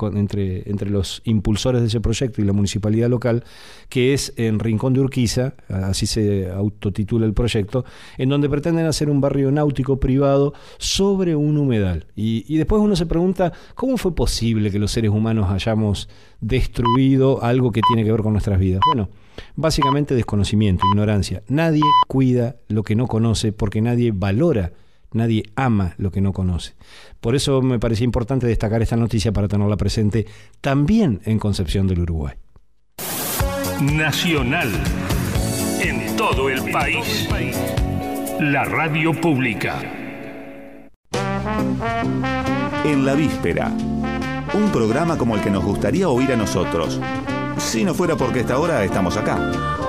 entre, 0.68 0.90
los 0.90 1.22
impulsores 1.24 1.80
de 1.80 1.86
ese 1.86 2.00
proyecto 2.00 2.42
y 2.42 2.44
la 2.44 2.52
municipalidad 2.52 3.08
local, 3.08 3.44
que 3.88 4.12
es 4.12 4.32
en 4.36 4.58
Rincón 4.58 4.92
de 4.92 5.00
Urquiza, 5.00 5.54
así 5.68 6.06
se 6.06 6.50
autotitula 6.50 7.24
el 7.24 7.32
proyecto, 7.32 7.84
en 8.18 8.28
donde 8.28 8.48
pretenden 8.48 8.86
hacer 8.86 9.08
un 9.08 9.20
barrio 9.20 9.52
náutico 9.52 10.00
privado 10.00 10.52
sobre 10.78 11.36
un 11.36 11.58
humedal. 11.58 12.06
Y, 12.16 12.44
y 12.52 12.58
después 12.58 12.82
uno 12.82 12.96
se 12.96 13.06
pregunta, 13.06 13.52
¿cómo 13.76 13.96
fue 13.98 14.14
posible 14.14 14.72
que 14.72 14.80
los 14.80 14.90
seres 14.90 15.12
humanos 15.12 15.48
hayamos 15.50 16.08
destruido 16.40 17.42
algo 17.42 17.70
que 17.70 17.82
tiene 17.86 18.04
que 18.04 18.10
ver 18.10 18.22
con 18.22 18.32
nuestras 18.32 18.58
vidas? 18.58 18.80
Bueno, 18.86 19.08
Básicamente 19.54 20.14
desconocimiento, 20.14 20.84
ignorancia. 20.92 21.42
Nadie 21.48 21.82
cuida 22.08 22.56
lo 22.68 22.82
que 22.82 22.94
no 22.96 23.06
conoce 23.06 23.52
porque 23.52 23.80
nadie 23.80 24.12
valora, 24.14 24.72
nadie 25.12 25.44
ama 25.54 25.94
lo 25.98 26.10
que 26.10 26.20
no 26.20 26.32
conoce. 26.32 26.74
Por 27.20 27.34
eso 27.34 27.62
me 27.62 27.78
parecía 27.78 28.04
importante 28.04 28.46
destacar 28.46 28.82
esta 28.82 28.96
noticia 28.96 29.32
para 29.32 29.48
tenerla 29.48 29.76
presente 29.76 30.26
también 30.60 31.20
en 31.24 31.38
Concepción 31.38 31.86
del 31.86 32.00
Uruguay. 32.00 32.34
Nacional. 33.80 34.70
En 35.80 36.16
todo 36.16 36.48
el 36.48 36.70
país. 36.70 37.28
La 38.40 38.64
radio 38.64 39.12
pública. 39.12 39.80
En 42.84 43.04
la 43.04 43.14
víspera. 43.14 43.68
Un 44.54 44.70
programa 44.72 45.18
como 45.18 45.34
el 45.34 45.42
que 45.42 45.50
nos 45.50 45.64
gustaría 45.64 46.08
oír 46.08 46.32
a 46.32 46.36
nosotros 46.36 47.00
si 47.58 47.84
no 47.84 47.94
fuera 47.94 48.16
porque 48.16 48.40
esta 48.40 48.58
hora 48.58 48.84
estamos 48.84 49.16
acá. 49.16 49.85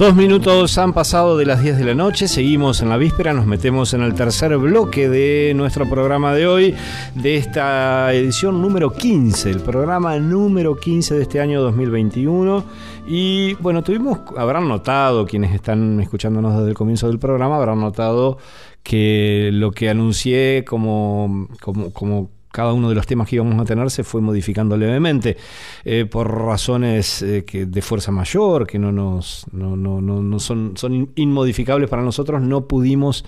Dos 0.00 0.14
minutos 0.14 0.78
han 0.78 0.94
pasado 0.94 1.36
de 1.36 1.44
las 1.44 1.62
10 1.62 1.76
de 1.76 1.84
la 1.84 1.94
noche, 1.94 2.26
seguimos 2.26 2.80
en 2.80 2.88
la 2.88 2.96
víspera, 2.96 3.34
nos 3.34 3.44
metemos 3.44 3.92
en 3.92 4.00
el 4.00 4.14
tercer 4.14 4.56
bloque 4.56 5.10
de 5.10 5.52
nuestro 5.54 5.86
programa 5.90 6.32
de 6.32 6.46
hoy, 6.46 6.74
de 7.14 7.36
esta 7.36 8.10
edición 8.14 8.62
número 8.62 8.94
15, 8.94 9.50
el 9.50 9.60
programa 9.60 10.18
número 10.18 10.74
15 10.74 11.16
de 11.16 11.20
este 11.22 11.38
año 11.38 11.60
2021. 11.60 12.64
Y 13.08 13.52
bueno, 13.56 13.82
tuvimos, 13.82 14.20
habrán 14.38 14.68
notado, 14.68 15.26
quienes 15.26 15.52
están 15.52 16.00
escuchándonos 16.00 16.56
desde 16.56 16.70
el 16.70 16.74
comienzo 16.74 17.06
del 17.06 17.18
programa, 17.18 17.56
habrán 17.56 17.80
notado 17.80 18.38
que 18.82 19.50
lo 19.52 19.70
que 19.70 19.90
anuncié 19.90 20.64
como, 20.66 21.46
como, 21.60 21.92
como 21.92 22.30
cada 22.50 22.72
uno 22.72 22.88
de 22.88 22.94
los 22.94 23.06
temas 23.06 23.28
que 23.28 23.36
íbamos 23.36 23.60
a 23.60 23.64
tener 23.64 23.90
se 23.90 24.04
fue 24.04 24.20
modificando 24.20 24.76
levemente 24.76 25.36
eh, 25.84 26.06
por 26.06 26.30
razones 26.30 27.22
eh, 27.22 27.44
que 27.44 27.66
de 27.66 27.82
fuerza 27.82 28.10
mayor 28.10 28.66
que 28.66 28.78
no 28.78 28.92
nos 28.92 29.46
no, 29.52 29.76
no, 29.76 30.00
no, 30.00 30.38
son, 30.38 30.76
son 30.76 31.10
inmodificables 31.14 31.88
para 31.88 32.02
nosotros 32.02 32.42
no 32.42 32.66
pudimos 32.66 33.24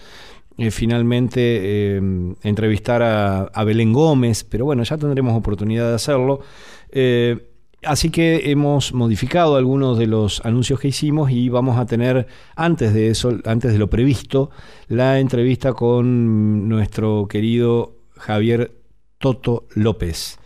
eh, 0.59 0.71
finalmente 0.71 1.97
entrevistar 2.43 3.03
a, 3.03 3.43
a, 3.45 3.65
Belén 3.65 3.93
Gómez 3.93 4.45
pero 4.45 4.65
bueno 4.65 4.83
ya 4.83 4.99
tendremos 4.99 5.37
oportunidad 5.37 5.89
de 5.89 5.95
hacerlo 5.95 6.41
Así 7.85 8.11
que 8.11 8.53
hemos 8.53 8.95
modificado 8.95 9.57
algunos 9.57 9.99
de 9.99 10.07
los 10.07 10.41
anuncios 10.45 10.79
que 10.79 10.87
hicimos 10.87 11.33
y 11.33 11.49
vamos 11.49 11.79
a 11.79 11.85
tener 11.85 12.29
antes 12.55 12.95
de 12.95 13.09
eso, 13.09 13.41
antes 13.45 13.73
de 13.73 13.79
lo 13.81 13.91
previsto, 13.91 14.51
la 14.87 15.19
entrevista 15.19 15.73
con 15.73 16.69
nuestro 16.69 17.27
querido 17.27 17.97
Javier 18.17 18.82
Toto 19.23 19.67
López. 19.75 20.39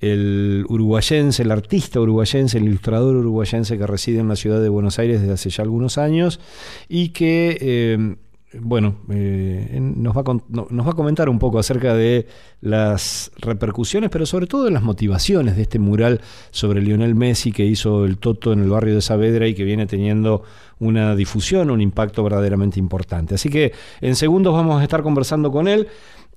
el 0.00 0.64
uruguayense, 0.68 1.42
el 1.42 1.52
artista 1.52 2.00
uruguayense, 2.00 2.58
el 2.58 2.64
ilustrador 2.64 3.14
uruguayense 3.14 3.78
que 3.78 3.86
reside 3.86 4.18
en 4.18 4.28
la 4.28 4.34
ciudad 4.34 4.60
de 4.60 4.68
Buenos 4.68 4.98
Aires 4.98 5.20
desde 5.20 5.34
hace 5.34 5.50
ya 5.50 5.62
algunos 5.62 5.98
años 5.98 6.40
y 6.88 7.10
que, 7.10 7.56
eh, 7.60 8.16
bueno, 8.58 8.96
eh, 9.10 9.78
nos, 9.80 10.16
va 10.16 10.22
a, 10.22 10.36
nos 10.48 10.86
va 10.86 10.90
a 10.90 10.94
comentar 10.94 11.28
un 11.28 11.38
poco 11.38 11.60
acerca 11.60 11.94
de 11.94 12.26
las 12.62 13.30
repercusiones, 13.38 14.10
pero 14.10 14.26
sobre 14.26 14.46
todo 14.46 14.64
de 14.64 14.72
las 14.72 14.82
motivaciones 14.82 15.54
de 15.54 15.62
este 15.62 15.78
mural 15.78 16.20
sobre 16.50 16.80
Lionel 16.80 17.14
Messi 17.14 17.52
que 17.52 17.64
hizo 17.64 18.04
el 18.04 18.16
Toto 18.16 18.52
en 18.52 18.60
el 18.60 18.70
barrio 18.70 18.94
de 18.94 19.02
Saavedra 19.02 19.46
y 19.46 19.54
que 19.54 19.62
viene 19.62 19.86
teniendo 19.86 20.42
una 20.80 21.14
difusión, 21.14 21.70
un 21.70 21.80
impacto 21.80 22.24
verdaderamente 22.24 22.80
importante. 22.80 23.36
Así 23.36 23.50
que 23.50 23.72
en 24.00 24.16
segundos 24.16 24.52
vamos 24.52 24.80
a 24.80 24.82
estar 24.82 25.02
conversando 25.02 25.52
con 25.52 25.68
él. 25.68 25.86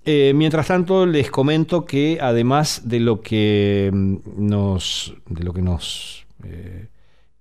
Eh, 0.08 0.34
mientras 0.36 0.68
tanto, 0.68 1.08
les 1.08 1.32
comento 1.32 1.86
que 1.86 2.20
además 2.22 2.84
de 2.86 3.00
lo 3.00 3.22
que 3.22 3.90
mm, 3.92 4.16
nos, 4.38 5.16
de 5.28 5.44
lo 5.44 5.52
que 5.52 5.64
nos 5.64 6.28
eh, 6.44 6.90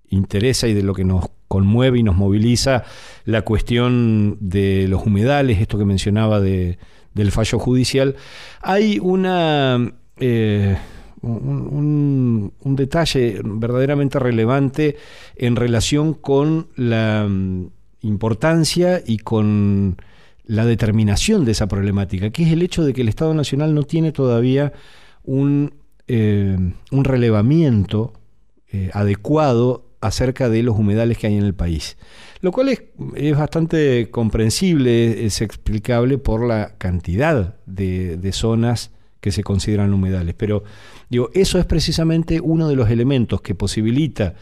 interesa 0.09 0.67
y 0.67 0.73
de 0.73 0.83
lo 0.83 0.95
que 0.95 1.05
nos 1.05 1.27
conmueve 1.47 1.99
y 1.99 2.03
nos 2.03 2.17
moviliza, 2.17 2.85
la 3.27 3.43
cuestión 3.43 4.39
de 4.41 4.89
los 4.89 5.05
humedales, 5.05 5.61
esto 5.61 5.77
que 5.77 5.85
mencionaba 5.85 6.41
de, 6.41 6.79
del 7.13 7.33
fallo 7.33 7.59
judicial, 7.59 8.17
hay 8.63 8.99
una 8.99 9.93
eh, 10.19 10.79
un, 11.21 12.53
un, 12.61 12.77
detalle 12.77 13.41
verdaderamente 13.45 14.19
relevante 14.19 14.97
en 15.37 15.57
relación 15.57 16.15
con 16.15 16.69
la 16.77 17.27
mm, 17.29 17.67
importancia 18.03 19.03
y 19.05 19.19
con 19.19 19.97
la 20.47 20.67
determinación 20.67 21.45
de 21.45 21.53
esa 21.53 21.67
problemática, 21.67 22.31
que 22.31 22.43
es 22.43 22.53
el 22.53 22.63
hecho 22.63 22.85
de 22.85 22.93
que 22.93 23.03
el 23.03 23.09
Estado 23.09 23.35
Nacional 23.35 23.75
no 23.75 23.83
tiene 23.83 24.13
todavía 24.13 24.73
un, 25.23 25.75
eh, 26.07 26.57
un 26.91 27.05
relevamiento 27.05 28.13
eh, 28.71 28.91
adecuado 28.93 29.87
acerca 30.01 30.51
de 30.51 30.63
los 30.63 30.79
humedales 30.79 31.17
que 31.17 31.27
hay 31.27 31.37
en 31.37 31.45
el 31.45 31.55
país. 31.55 31.97
Lo 32.41 32.53
cual 32.53 32.69
es, 32.69 32.83
es 33.15 33.37
bastante 33.37 34.11
comprensible, 34.11 35.25
es 35.25 35.41
explicable 35.41 36.19
por 36.19 36.47
la 36.47 36.75
cantidad 36.77 37.57
de, 37.65 38.19
de 38.19 38.33
zonas 38.33 38.91
que 39.23 39.33
se 39.33 39.43
consideran 39.43 39.95
humedales. 39.95 40.35
Pero 40.37 40.65
digo, 41.09 41.31
eso 41.33 41.59
es 41.59 41.65
precisamente 41.65 42.43
uno 42.43 42.69
de 42.69 42.77
los 42.77 42.91
elementos 42.91 43.41
que 43.41 43.55
posibilita 43.55 44.35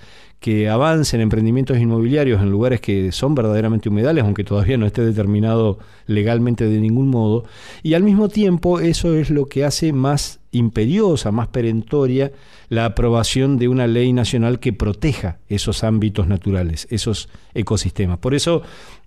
que 0.42 0.68
avancen 0.68 1.20
emprendimientos 1.20 1.78
inmobiliarios 1.78 2.42
en 2.42 2.50
lugares 2.50 2.80
que 2.80 3.12
son 3.12 3.36
verdaderamente 3.36 3.88
humedales, 3.88 4.24
aunque 4.24 4.42
todavía 4.42 4.76
no 4.76 4.86
esté 4.86 5.02
determinado 5.02 5.78
legalmente 6.08 6.68
de 6.68 6.80
ningún 6.80 7.08
modo, 7.08 7.44
y 7.84 7.94
al 7.94 8.02
mismo 8.02 8.28
tiempo 8.28 8.80
eso 8.80 9.14
es 9.14 9.30
lo 9.30 9.46
que 9.46 9.64
hace 9.64 9.92
más 9.92 10.40
imperiosa, 10.50 11.30
más 11.30 11.46
perentoria 11.46 12.32
la 12.68 12.86
aprobación 12.86 13.56
de 13.56 13.68
una 13.68 13.86
ley 13.86 14.12
nacional 14.12 14.58
que 14.58 14.72
proteja 14.72 15.38
esos 15.48 15.84
ámbitos 15.84 16.26
naturales, 16.26 16.88
esos 16.90 17.28
ecosistemas. 17.54 18.18
Por 18.18 18.34
eso 18.34 18.62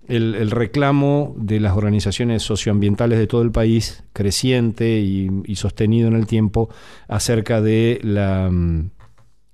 el, 0.08 0.50
reclamo 0.50 1.34
de 1.36 1.60
las 1.60 1.76
organizaciones 1.76 2.42
socioambientales 2.44 3.18
de 3.18 3.26
todo 3.26 3.42
el 3.42 3.50
país, 3.50 4.04
creciente 4.14 5.00
y, 5.00 5.28
y 5.44 5.56
sostenido 5.56 6.08
en 6.08 6.14
el 6.14 6.26
tiempo, 6.26 6.70
acerca 7.08 7.60
de 7.60 8.00
la 8.02 8.48
mm, 8.50 8.90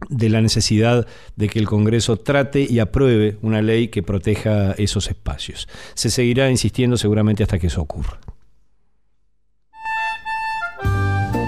de 0.08 0.28
la 0.28 0.40
necesidad 0.40 1.06
de 1.36 1.48
que 1.48 1.58
el 1.58 1.66
Congreso 1.66 2.16
trate 2.16 2.66
y 2.68 2.78
apruebe 2.78 3.38
una 3.42 3.62
ley 3.62 3.88
que 3.88 4.02
proteja 4.02 4.72
esos 4.72 5.08
espacios. 5.08 5.68
Se 5.94 6.10
seguirá 6.10 6.50
insistiendo 6.50 6.96
seguramente 6.96 7.42
hasta 7.42 7.58
que 7.58 7.68
eso 7.68 7.80
ocurra. 7.80 8.18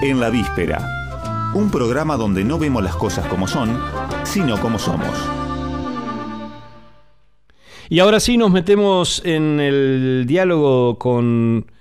En 0.01 0.19
la 0.19 0.29
víspera, 0.29 1.51
un 1.55 1.71
programa 1.71 2.17
donde 2.17 2.43
no 2.43 2.59
vemos 2.59 2.83
las 2.83 2.95
cosas 2.95 3.25
como 3.27 3.47
son, 3.47 3.79
sino 4.23 4.59
como 4.59 4.77
somos. 4.77 5.17
Y 7.89 7.99
ahora 7.99 8.19
sí 8.19 8.37
nos 8.37 8.51
metemos 8.51 9.21
en 9.25 9.59
el 9.59 10.25
diálogo 10.27 10.97
con 10.97 11.71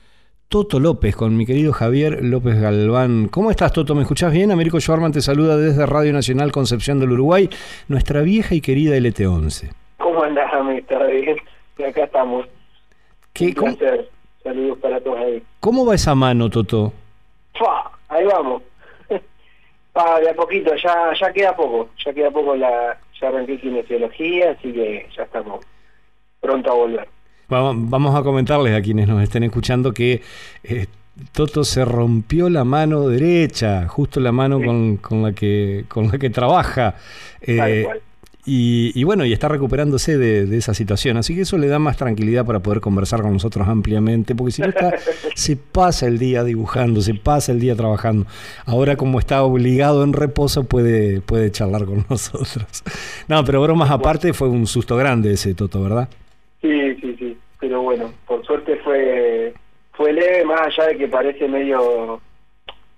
Toto 0.54 0.78
López, 0.78 1.16
con 1.16 1.36
mi 1.36 1.46
querido 1.46 1.72
Javier 1.72 2.22
López 2.22 2.60
Galván. 2.60 3.26
¿Cómo 3.26 3.50
estás, 3.50 3.72
Toto? 3.72 3.96
¿Me 3.96 4.02
escuchás 4.02 4.30
bien? 4.30 4.52
Américo 4.52 4.78
Schwarman 4.78 5.10
te 5.10 5.20
saluda 5.20 5.56
desde 5.56 5.84
Radio 5.84 6.12
Nacional 6.12 6.52
Concepción 6.52 7.00
del 7.00 7.10
Uruguay, 7.10 7.50
nuestra 7.88 8.20
vieja 8.20 8.54
y 8.54 8.60
querida 8.60 8.96
LT11. 8.96 9.72
¿Cómo 9.98 10.22
andás, 10.22 10.54
Américo? 10.54 10.94
bien? 11.06 11.38
Y 11.76 11.82
acá 11.82 12.04
estamos. 12.04 12.46
¿Qué, 13.32 13.46
Un 13.46 13.52
cómo. 13.54 13.76
Saludos 14.44 14.78
para 14.78 15.00
todos 15.00 15.18
ahí. 15.18 15.42
cómo 15.58 15.84
va 15.84 15.96
esa 15.96 16.14
mano, 16.14 16.48
Toto? 16.48 16.92
¡Fua! 17.58 17.90
Ahí 18.08 18.24
vamos. 18.24 18.62
De 19.08 20.30
a 20.30 20.34
poquito, 20.36 20.72
ya 20.76 21.12
ya 21.18 21.32
queda 21.32 21.56
poco. 21.56 21.88
Ya 22.06 22.12
queda 22.12 22.30
poco, 22.30 22.54
la 22.54 22.96
ya 23.20 23.26
arranqué 23.26 23.58
kinesiología, 23.58 24.52
así 24.52 24.72
que 24.72 25.08
ya 25.16 25.24
estamos 25.24 25.66
pronto 26.40 26.70
a 26.70 26.74
volver. 26.74 27.08
Va- 27.52 27.72
Vamos 27.74 28.14
a 28.14 28.22
comentarles 28.22 28.74
a 28.74 28.82
quienes 28.82 29.06
nos 29.08 29.22
estén 29.22 29.42
escuchando 29.44 29.92
que 29.92 30.22
eh, 30.62 30.86
Toto 31.32 31.62
se 31.64 31.84
rompió 31.84 32.48
la 32.50 32.64
mano 32.64 33.08
derecha, 33.08 33.86
justo 33.88 34.18
la 34.20 34.32
mano 34.32 34.58
Sí. 34.58 34.64
con, 34.64 34.96
con 34.96 35.22
la 35.22 35.32
que 35.32 35.84
con 35.88 36.08
la 36.08 36.18
que 36.18 36.30
trabaja. 36.30 36.96
Eh, 37.42 37.86
y, 38.46 38.92
y 38.94 39.04
bueno, 39.04 39.24
y 39.24 39.32
está 39.32 39.48
recuperándose 39.48 40.18
de, 40.18 40.44
de 40.44 40.58
esa 40.58 40.74
situación. 40.74 41.16
Así 41.16 41.34
que 41.34 41.42
eso 41.42 41.56
le 41.56 41.66
da 41.66 41.78
más 41.78 41.96
tranquilidad 41.96 42.44
para 42.44 42.60
poder 42.60 42.82
conversar 42.82 43.22
con 43.22 43.32
nosotros 43.32 43.66
ampliamente, 43.68 44.34
porque 44.34 44.52
si 44.52 44.60
no 44.60 44.68
está, 44.68 44.92
se 45.34 45.56
pasa 45.56 46.06
el 46.08 46.18
día 46.18 46.44
dibujando, 46.44 47.00
se 47.00 47.14
pasa 47.14 47.52
el 47.52 47.60
día 47.60 47.74
trabajando. 47.74 48.26
Ahora 48.66 48.96
como 48.96 49.18
está 49.18 49.42
obligado 49.44 50.04
en 50.04 50.12
reposo 50.12 50.64
puede, 50.64 51.22
puede 51.22 51.50
charlar 51.52 51.86
con 51.86 52.04
nosotros. 52.10 52.66
No, 53.28 53.42
pero 53.44 53.62
bromas 53.62 53.90
aparte, 53.90 54.34
fue 54.34 54.48
un 54.48 54.66
susto 54.66 54.94
grande 54.96 55.32
ese 55.32 55.54
Toto, 55.54 55.82
¿verdad? 55.82 56.08
Sí, 56.60 56.96
sí, 57.00 57.16
sí. 57.18 57.36
Pero 57.60 57.80
bueno, 57.80 58.10
por 58.26 58.44
suerte 58.44 58.76
fue 59.24 59.54
fue 59.92 60.12
leve, 60.12 60.44
más 60.44 60.60
allá 60.62 60.88
de 60.88 60.98
que 60.98 61.08
parece 61.08 61.46
medio 61.48 62.20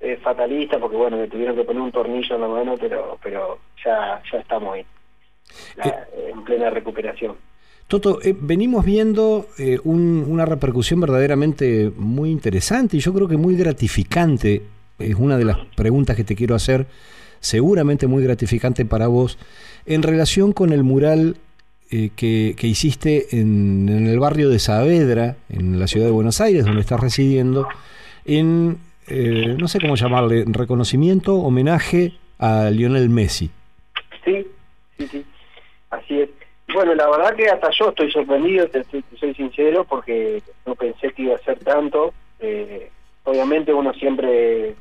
eh, 0.00 0.18
fatalista, 0.22 0.78
porque 0.78 0.96
bueno, 0.96 1.16
me 1.18 1.28
tuvieron 1.28 1.54
que 1.56 1.64
poner 1.64 1.82
un 1.82 1.92
tornillo 1.92 2.34
en 2.36 2.40
la 2.40 2.48
mano, 2.48 2.74
pero 2.80 3.18
pero 3.22 3.58
ya 3.84 4.22
ya 4.32 4.38
estamos 4.38 4.74
ahí, 4.74 4.84
la- 5.76 6.06
en 6.30 6.42
plena 6.44 6.70
recuperación. 6.70 7.34
Toto, 7.88 8.20
eh, 8.22 8.34
venimos 8.38 8.84
viendo 8.84 9.46
eh, 9.58 9.78
un- 9.84 10.24
una 10.28 10.44
repercusión 10.44 11.00
verdaderamente 11.00 11.92
muy 11.96 12.30
interesante 12.30 12.96
y 12.96 13.00
yo 13.00 13.12
creo 13.14 13.28
que 13.28 13.36
muy 13.36 13.56
gratificante. 13.56 14.62
Es 14.98 15.14
una 15.16 15.36
de 15.36 15.44
las 15.44 15.58
preguntas 15.76 16.16
que 16.16 16.24
te 16.24 16.34
quiero 16.34 16.54
hacer, 16.54 16.86
seguramente 17.40 18.06
muy 18.06 18.24
gratificante 18.24 18.84
para 18.86 19.06
vos, 19.08 19.38
en 19.84 20.02
relación 20.02 20.52
con 20.52 20.72
el 20.72 20.82
mural 20.82 21.36
eh, 21.90 22.10
que, 22.16 22.66
hiciste 22.66 23.38
en, 23.38 23.88
el 23.88 24.18
barrio 24.18 24.48
de 24.48 24.58
Saavedra, 24.58 25.36
en 25.48 25.78
la 25.78 25.86
ciudad 25.86 26.06
de 26.06 26.12
Buenos 26.12 26.40
Aires, 26.40 26.64
donde 26.64 26.80
estás 26.80 27.00
residiendo, 27.00 27.68
en, 28.24 28.78
eh, 29.06 29.54
no 29.58 29.68
sé 29.68 29.80
cómo 29.80 29.96
llamarle, 29.96 30.44
reconocimiento, 30.46 31.36
homenaje 31.36 32.12
a 32.38 32.70
Lionel 32.70 33.08
Messi. 33.08 33.50
Sí, 34.24 34.46
sí, 34.98 35.06
sí, 35.08 35.24
así 35.90 36.20
es. 36.22 36.30
Bueno, 36.74 36.94
la 36.94 37.08
verdad 37.08 37.36
que 37.36 37.48
hasta 37.48 37.70
yo 37.70 37.90
estoy 37.90 38.10
sorprendido, 38.10 38.68
te 38.68 38.84
soy 38.84 39.34
sincero, 39.34 39.84
porque 39.84 40.42
no 40.66 40.74
pensé 40.74 41.12
que 41.12 41.22
iba 41.22 41.36
a 41.36 41.38
ser 41.38 41.58
tanto. 41.60 42.12
Eh, 42.40 42.90
obviamente 43.24 43.72
uno 43.72 43.94
siempre, 43.94 44.74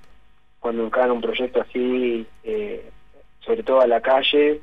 cuando 0.60 0.84
encara 0.84 1.14
un 1.14 1.22
proyecto 1.22 1.62
así, 1.62 2.26
eh, 2.44 2.90
sobre 3.42 3.64
todo 3.64 3.82
a 3.82 3.88
la 3.88 4.02
calle, 4.02 4.60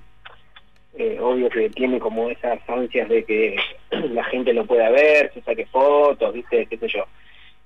eh, 0.94 1.18
obvio 1.20 1.48
que 1.48 1.70
tiene 1.70 1.98
como 1.98 2.28
esas 2.28 2.58
ansias 2.68 3.08
de 3.08 3.24
que 3.24 3.56
la 3.90 4.24
gente 4.24 4.52
lo 4.52 4.66
pueda 4.66 4.90
ver, 4.90 5.32
se 5.32 5.40
saque 5.42 5.66
fotos, 5.66 6.32
viste, 6.32 6.66
qué 6.66 6.76
sé 6.76 6.88
yo. 6.88 7.04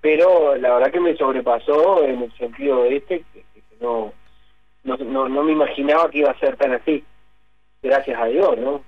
Pero 0.00 0.56
la 0.56 0.74
verdad 0.74 0.92
que 0.92 1.00
me 1.00 1.16
sobrepasó 1.16 2.04
en 2.04 2.22
el 2.22 2.32
sentido 2.34 2.84
de 2.84 2.96
este, 2.96 3.24
que, 3.32 3.44
no, 3.80 4.12
no, 4.84 4.96
no, 4.96 5.28
no 5.28 5.42
me 5.42 5.52
imaginaba 5.52 6.10
que 6.10 6.18
iba 6.18 6.30
a 6.30 6.38
ser 6.38 6.56
tan 6.56 6.72
así. 6.72 7.02
Gracias 7.82 8.18
a 8.20 8.26
Dios, 8.26 8.56
¿no? 8.58 8.82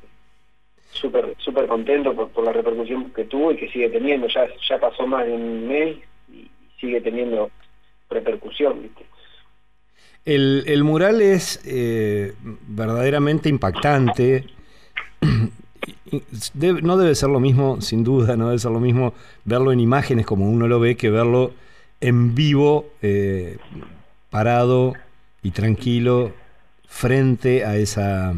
Súper 0.92 1.34
súper 1.38 1.66
contento 1.66 2.14
por, 2.14 2.30
por 2.30 2.44
la 2.44 2.52
repercusión 2.52 3.12
que 3.12 3.24
tuvo 3.24 3.52
y 3.52 3.56
que 3.56 3.68
sigue 3.68 3.90
teniendo. 3.90 4.28
Ya 4.28 4.48
ya 4.68 4.78
pasó 4.78 5.06
más 5.06 5.26
de 5.26 5.32
un 5.32 5.68
mes 5.68 5.96
y 6.32 6.50
sigue 6.80 7.00
teniendo 7.00 7.50
repercusión, 8.08 8.82
¿viste? 8.82 9.04
El, 10.28 10.84
mural 10.84 11.22
es 11.22 11.58
eh, 11.64 12.34
verdaderamente 12.66 13.48
impactante. 13.48 14.44
No 16.54 16.96
debe 16.96 17.14
ser 17.14 17.30
lo 17.30 17.40
mismo, 17.40 17.80
sin 17.80 18.04
duda, 18.04 18.36
no 18.36 18.48
debe 18.48 18.58
ser 18.58 18.70
lo 18.70 18.80
mismo 18.80 19.14
verlo 19.44 19.72
en 19.72 19.80
imágenes 19.80 20.26
como 20.26 20.48
uno 20.48 20.68
lo 20.68 20.80
ve 20.80 20.96
que 20.96 21.10
verlo 21.10 21.52
en 22.00 22.34
vivo, 22.34 22.90
eh, 23.00 23.56
parado 24.28 24.94
y 25.42 25.50
tranquilo 25.50 26.32
frente 26.86 27.64
a 27.64 27.76
esa, 27.76 28.34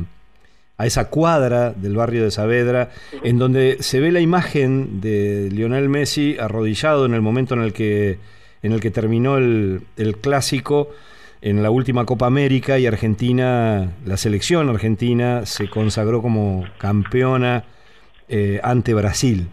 a 0.79 0.87
esa 0.87 1.11
cuadra 1.11 1.73
del 1.73 1.97
barrio 1.97 2.23
de 2.23 2.31
Saavedra, 2.31 2.91
en 3.25 3.39
donde 3.39 3.79
se 3.81 3.99
ve 3.99 4.13
la 4.13 4.21
imagen 4.21 5.01
de 5.01 5.49
Lionel 5.51 5.89
Messi 5.89 6.37
arrodillado 6.39 7.07
en 7.07 7.15
el 7.15 7.21
momento 7.21 7.55
en 7.55 7.63
el 7.63 7.73
que, 7.73 8.19
en 8.63 8.73
el 8.73 8.81
que 8.81 8.91
terminó 8.93 9.39
el 9.39 10.17
clásico 10.21 10.91
en 11.43 11.63
la 11.63 11.71
última 11.71 12.05
Copa 12.05 12.27
América 12.27 12.79
y 12.79 12.87
Argentina, 12.87 13.93
la 14.05 14.17
selección 14.17 14.69
argentina 14.69 15.47
se 15.47 15.71
consagró 15.71 16.21
como 16.21 16.65
campeona 16.79 17.65
eh, 18.29 18.61
ante 18.63 18.93
Brasil. 18.93 19.49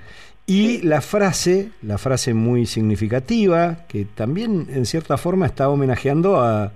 Y 0.45 0.81
la 0.81 1.01
frase, 1.01 1.71
la 1.81 1.97
frase 1.97 2.33
muy 2.33 2.65
significativa, 2.65 3.85
que 3.87 4.05
también 4.05 4.67
en 4.69 4.85
cierta 4.85 5.17
forma 5.17 5.45
está 5.45 5.69
homenajeando 5.69 6.41
a, 6.41 6.71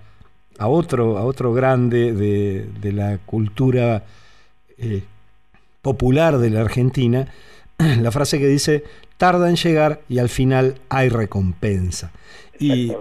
otro, 0.60 1.18
a 1.18 1.24
otro 1.24 1.54
grande 1.54 2.14
de, 2.14 2.68
de 2.82 2.92
la 2.92 3.18
cultura 3.20 4.04
eh, 4.78 5.04
popular 5.82 6.38
de 6.38 6.50
la 6.50 6.62
Argentina, 6.62 7.28
la 7.78 8.12
frase 8.12 8.40
que 8.40 8.48
dice, 8.48 8.84
tarda 9.18 9.50
en 9.50 9.56
llegar 9.56 10.02
y 10.10 10.20
al 10.20 10.30
final 10.30 10.76
hay 10.90 11.10
recompensa. 11.10 12.12
Y 12.60 12.92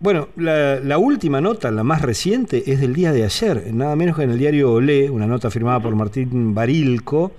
bueno, 0.00 0.28
la, 0.36 0.98
última 0.98 1.40
nota, 1.40 1.70
la 1.70 1.84
más 1.84 2.02
reciente, 2.02 2.72
es 2.72 2.80
del 2.80 2.94
día 2.94 3.12
de 3.12 3.24
ayer, 3.24 3.72
nada 3.72 3.96
menos 3.96 4.16
que 4.16 4.24
en 4.24 4.30
el 4.30 4.38
diario 4.38 4.72
Olé, 4.72 5.10
una 5.10 5.26
nota 5.26 5.50
firmada 5.50 5.80
por 5.80 5.94
Martín 5.94 6.54
Barilco, 6.54 7.32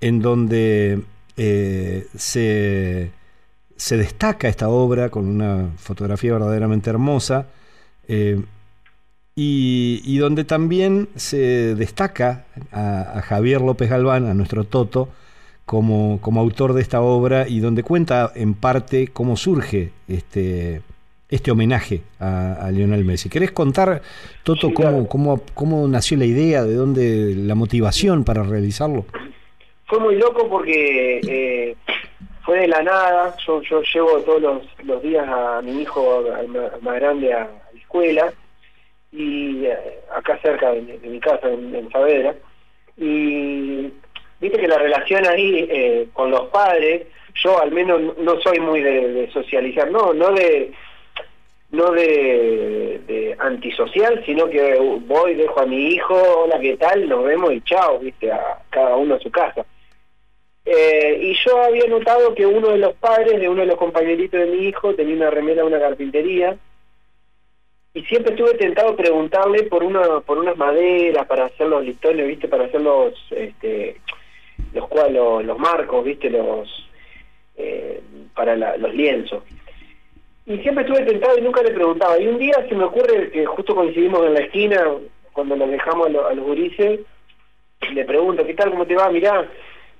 en 0.00 0.20
donde 0.20 1.02
eh, 1.36 2.06
se, 2.16 3.10
destaca 3.96 4.48
esta 4.48 4.68
obra 4.68 5.10
con 5.10 5.26
una 5.26 5.70
fotografía 5.76 6.32
verdaderamente 6.32 6.90
hermosa 6.90 7.46
eh, 8.08 8.40
y, 9.34 10.02
y, 10.04 10.18
donde 10.18 10.44
también 10.44 11.08
se 11.16 11.74
destaca 11.74 12.44
a, 12.70 13.18
a, 13.18 13.22
Javier 13.22 13.60
López 13.60 13.88
Galván, 13.90 14.26
a 14.26 14.34
nuestro 14.34 14.64
Toto, 14.64 15.08
como, 15.64 16.20
como 16.20 16.40
autor 16.40 16.74
de 16.74 16.82
esta 16.82 17.00
obra 17.00 17.48
y 17.48 17.60
donde 17.60 17.82
cuenta 17.82 18.30
en 18.34 18.54
parte 18.54 19.08
cómo 19.08 19.36
surge 19.36 19.92
este, 20.08 20.82
este 21.32 21.50
homenaje 21.50 22.02
a, 22.20 22.66
a, 22.66 22.70
Lionel 22.70 23.04
Messi. 23.04 23.28
¿Querés 23.28 23.50
contar, 23.50 24.02
Toto, 24.44 24.68
sí, 24.68 24.74
cómo, 24.74 24.88
claro. 24.88 25.06
cómo, 25.08 25.42
cómo 25.54 25.88
nació 25.88 26.16
la 26.18 26.26
idea, 26.26 26.62
de 26.62 26.74
dónde 26.74 27.34
la 27.34 27.54
motivación 27.54 28.22
para 28.22 28.44
realizarlo? 28.44 29.06
fue 29.92 30.00
muy 30.00 30.16
loco 30.16 30.48
porque 30.48 31.20
eh, 31.28 31.76
fue 32.46 32.60
de 32.60 32.68
la 32.68 32.82
nada. 32.82 33.36
Yo, 33.46 33.60
yo 33.60 33.82
llevo 33.82 34.20
todos 34.22 34.40
los, 34.40 34.62
los 34.84 35.02
días 35.02 35.28
a 35.28 35.60
mi 35.60 35.82
hijo 35.82 36.24
al 36.34 36.48
más 36.48 36.94
grande 36.94 37.34
a, 37.34 37.40
la 37.40 37.78
escuela 37.78 38.32
y 39.12 39.66
eh, 39.66 40.00
acá 40.16 40.38
cerca 40.40 40.72
de, 40.72 40.80
de, 40.96 41.08
mi 41.08 41.20
casa, 41.20 41.46
en, 41.50 41.74
en 41.74 41.90
Saavedra. 41.90 42.34
Y 42.96 43.92
viste 44.40 44.58
que 44.58 44.66
la 44.66 44.78
relación 44.78 45.26
ahí 45.26 45.68
eh, 45.70 46.08
con 46.14 46.30
los 46.30 46.48
padres, 46.48 47.06
yo 47.34 47.60
al 47.60 47.70
menos 47.70 48.16
no 48.16 48.40
soy 48.40 48.60
muy 48.60 48.80
de, 48.80 49.08
de 49.12 49.30
socializar, 49.30 49.90
no, 49.90 50.14
no 50.14 50.32
de 50.32 50.72
no 51.72 51.90
de, 51.90 53.34
antisocial, 53.38 54.22
sino 54.24 54.48
que 54.48 54.78
voy, 55.06 55.34
dejo 55.34 55.60
a 55.60 55.66
mi 55.66 55.88
hijo, 55.88 56.14
hola, 56.14 56.60
¿qué 56.60 56.76
tal? 56.76 57.08
Nos 57.08 57.24
vemos 57.24 57.52
y 57.52 57.60
chao, 57.62 57.98
viste, 57.98 58.30
a 58.30 58.58
cada 58.70 58.94
uno 58.96 59.14
a 59.14 59.20
su 59.20 59.30
casa. 59.30 59.64
Eh, 60.64 61.18
y 61.20 61.34
yo 61.44 61.60
había 61.60 61.86
notado 61.86 62.34
que 62.34 62.46
uno 62.46 62.68
de 62.68 62.78
los 62.78 62.94
padres 62.94 63.40
de 63.40 63.48
uno 63.48 63.62
de 63.62 63.66
los 63.66 63.78
compañeritos 63.78 64.38
de 64.38 64.46
mi 64.46 64.68
hijo 64.68 64.94
tenía 64.94 65.16
una 65.16 65.28
remera 65.28 65.64
una 65.64 65.80
carpintería 65.80 66.56
y 67.92 68.02
siempre 68.04 68.32
estuve 68.32 68.54
tentado 68.54 68.94
preguntarle 68.94 69.64
por 69.64 69.82
una 69.82 70.20
por 70.20 70.38
unas 70.38 70.56
maderas 70.56 71.26
para 71.26 71.46
hacer 71.46 71.66
los 71.66 71.84
listones, 71.84 72.28
viste, 72.28 72.46
para 72.46 72.66
hacer 72.66 72.80
los 72.80 73.12
este, 73.32 73.96
los 74.72 74.86
cuadros, 74.86 75.44
los 75.44 75.58
marcos, 75.58 76.04
viste, 76.04 76.30
los 76.30 76.68
eh, 77.56 78.00
para 78.34 78.54
la, 78.54 78.76
los 78.76 78.94
lienzos. 78.94 79.42
Y 80.46 80.58
siempre 80.58 80.84
estuve 80.84 81.04
tentado 81.04 81.38
y 81.38 81.40
nunca 81.40 81.62
le 81.62 81.70
preguntaba. 81.70 82.18
Y 82.18 82.26
un 82.26 82.38
día 82.38 82.54
se 82.68 82.74
me 82.74 82.84
ocurre 82.84 83.30
que 83.30 83.46
justo 83.46 83.74
coincidimos 83.74 84.26
en 84.26 84.34
la 84.34 84.40
esquina 84.40 84.84
cuando 85.32 85.56
nos 85.56 85.70
dejamos 85.70 86.08
a, 86.08 86.10
lo, 86.10 86.26
a 86.26 86.34
los 86.34 86.44
gurises, 86.44 87.00
le 87.92 88.04
pregunto, 88.04 88.44
¿qué 88.46 88.54
tal? 88.54 88.70
¿Cómo 88.70 88.86
te 88.86 88.94
va? 88.94 89.10
Mirá, 89.10 89.48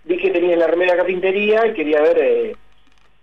vi 0.04 0.16
que 0.18 0.30
tenías 0.30 0.58
la 0.58 0.66
remera 0.66 0.96
carpintería 0.96 1.66
y 1.66 1.74
quería 1.74 2.00
ver 2.02 2.18
eh, 2.18 2.56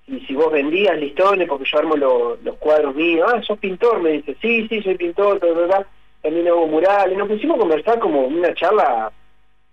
y 0.10 0.22
si 0.22 0.34
vos 0.34 0.52
vendías 0.52 0.98
listones, 0.98 1.48
porque 1.48 1.70
yo 1.72 1.78
armo 1.78 1.96
lo, 1.96 2.38
los 2.44 2.56
cuadros 2.56 2.96
míos. 2.96 3.32
Ah, 3.32 3.42
sos 3.44 3.60
pintor, 3.60 4.02
me 4.02 4.14
dice, 4.14 4.36
sí, 4.42 4.68
sí, 4.68 4.82
soy 4.82 4.96
pintor, 4.96 5.40
todo, 5.40 5.54
todo, 5.54 5.86
también 6.22 6.48
hago 6.48 6.68
murales. 6.68 7.18
Nos 7.18 7.28
pusimos 7.28 7.58
a 7.58 7.60
conversar 7.60 8.00
como 8.00 8.22
una 8.22 8.54
charla 8.56 9.12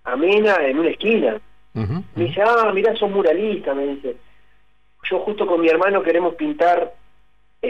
amena 0.05 0.57
en 0.67 0.79
una 0.79 0.91
esquina. 0.91 1.41
Uh 1.75 1.81
-huh. 1.81 2.03
Me 2.15 2.25
dice, 2.25 2.43
ah, 2.43 2.71
mirá, 2.75 2.95
sos 2.97 3.11
muralista, 3.11 3.75
me 3.75 3.87
dice. 3.87 4.17
Yo 5.11 5.21
justo 5.21 5.47
con 5.47 5.61
mi 5.61 5.69
hermano 5.69 6.03
queremos 6.03 6.35
pintar 6.35 6.93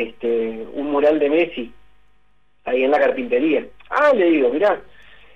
este 0.03 0.67
un 0.75 0.91
mural 0.91 1.19
de 1.19 1.31
Messi 1.31 1.73
ahí 2.65 2.85
en 2.85 2.91
la 2.91 2.99
carpintería. 2.99 3.67
Ah, 3.91 4.13
le 4.15 4.31
digo, 4.31 4.51
mirá, 4.51 4.81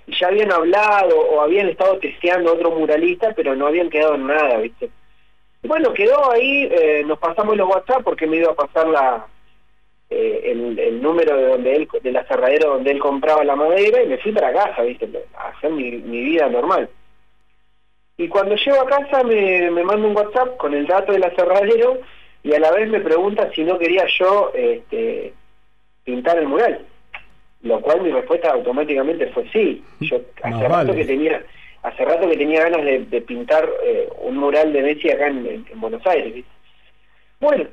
ya 0.07 0.29
habían 0.29 0.53
hablado 0.53 1.19
o 1.19 1.41
habían 1.41 1.69
estado 1.69 1.99
testeando 1.99 2.53
otro 2.53 2.71
muralista, 2.73 3.33
pero 3.35 3.55
no 3.55 3.67
habían 3.67 3.91
quedado 3.91 4.17
en 4.17 4.27
nada, 4.27 4.59
¿viste? 4.59 4.91
Y 5.63 5.69
bueno, 5.69 5.93
quedó 5.93 6.33
ahí, 6.33 6.69
eh, 6.71 7.03
nos 7.07 7.19
pasamos 7.19 7.57
los 7.57 7.69
WhatsApp 7.69 8.03
porque 8.03 8.27
me 8.27 8.39
iba 8.39 8.51
a 8.51 8.55
pasar 8.55 8.89
la 8.89 9.27
eh, 10.09 10.51
el, 10.51 10.77
el, 10.79 11.01
número 11.01 11.37
de 11.37 11.47
donde 11.47 11.77
él, 11.77 11.89
de 12.03 12.11
la 12.11 12.25
cerradera 12.25 12.69
donde 12.69 12.91
él 12.91 12.99
compraba 12.99 13.45
la 13.45 13.55
madera 13.55 14.03
y 14.03 14.09
me 14.09 14.19
fui 14.19 14.33
para 14.33 14.53
casa, 14.53 14.83
¿viste? 14.83 15.09
A 15.37 15.51
hacer 15.51 15.71
mi, 15.71 15.93
mi 15.93 16.25
vida 16.25 16.49
normal. 16.49 16.89
Y 18.17 18.27
cuando 18.29 18.57
llego 18.57 18.81
a 18.81 18.87
casa 18.87 19.23
me, 19.23 19.71
me 19.71 19.85
manda 19.85 20.09
un 20.09 20.17
WhatsApp 20.17 20.57
con 20.57 20.75
el 20.75 20.87
dato 20.87 21.13
del 21.13 21.23
aserradero 21.23 22.01
y 22.43 22.55
a 22.55 22.59
la 22.59 22.71
vez 22.73 22.89
me 22.89 23.01
pregunta 23.01 23.51
si 23.55 23.65
no 23.65 23.79
quería 23.79 24.07
yo 24.19 24.51
este, 24.55 25.33
pintar 26.05 26.39
el 26.39 26.49
mural 26.49 26.87
lo 27.63 27.81
cual 27.81 28.01
mi 28.03 28.11
respuesta 28.11 28.51
automáticamente 28.51 29.27
fue 29.29 29.47
sí. 29.53 29.85
Yo 30.01 30.21
hace 30.43 30.63
rato 30.63 30.69
vale. 30.69 30.95
que 30.95 31.05
tenía 31.05 31.43
hace 31.83 32.05
rato 32.05 32.29
que 32.29 32.37
tenía 32.37 32.63
ganas 32.63 32.85
de, 32.85 33.01
de 33.07 33.21
pintar 33.23 33.69
eh, 33.85 34.09
un 34.23 34.37
mural 34.37 34.73
de 34.73 34.83
Messi 34.83 35.11
acá 35.11 35.29
en, 35.29 35.47
en, 35.47 35.67
en 35.71 35.81
Buenos 35.81 36.07
Aires. 36.07 36.45
Bueno, 37.39 37.65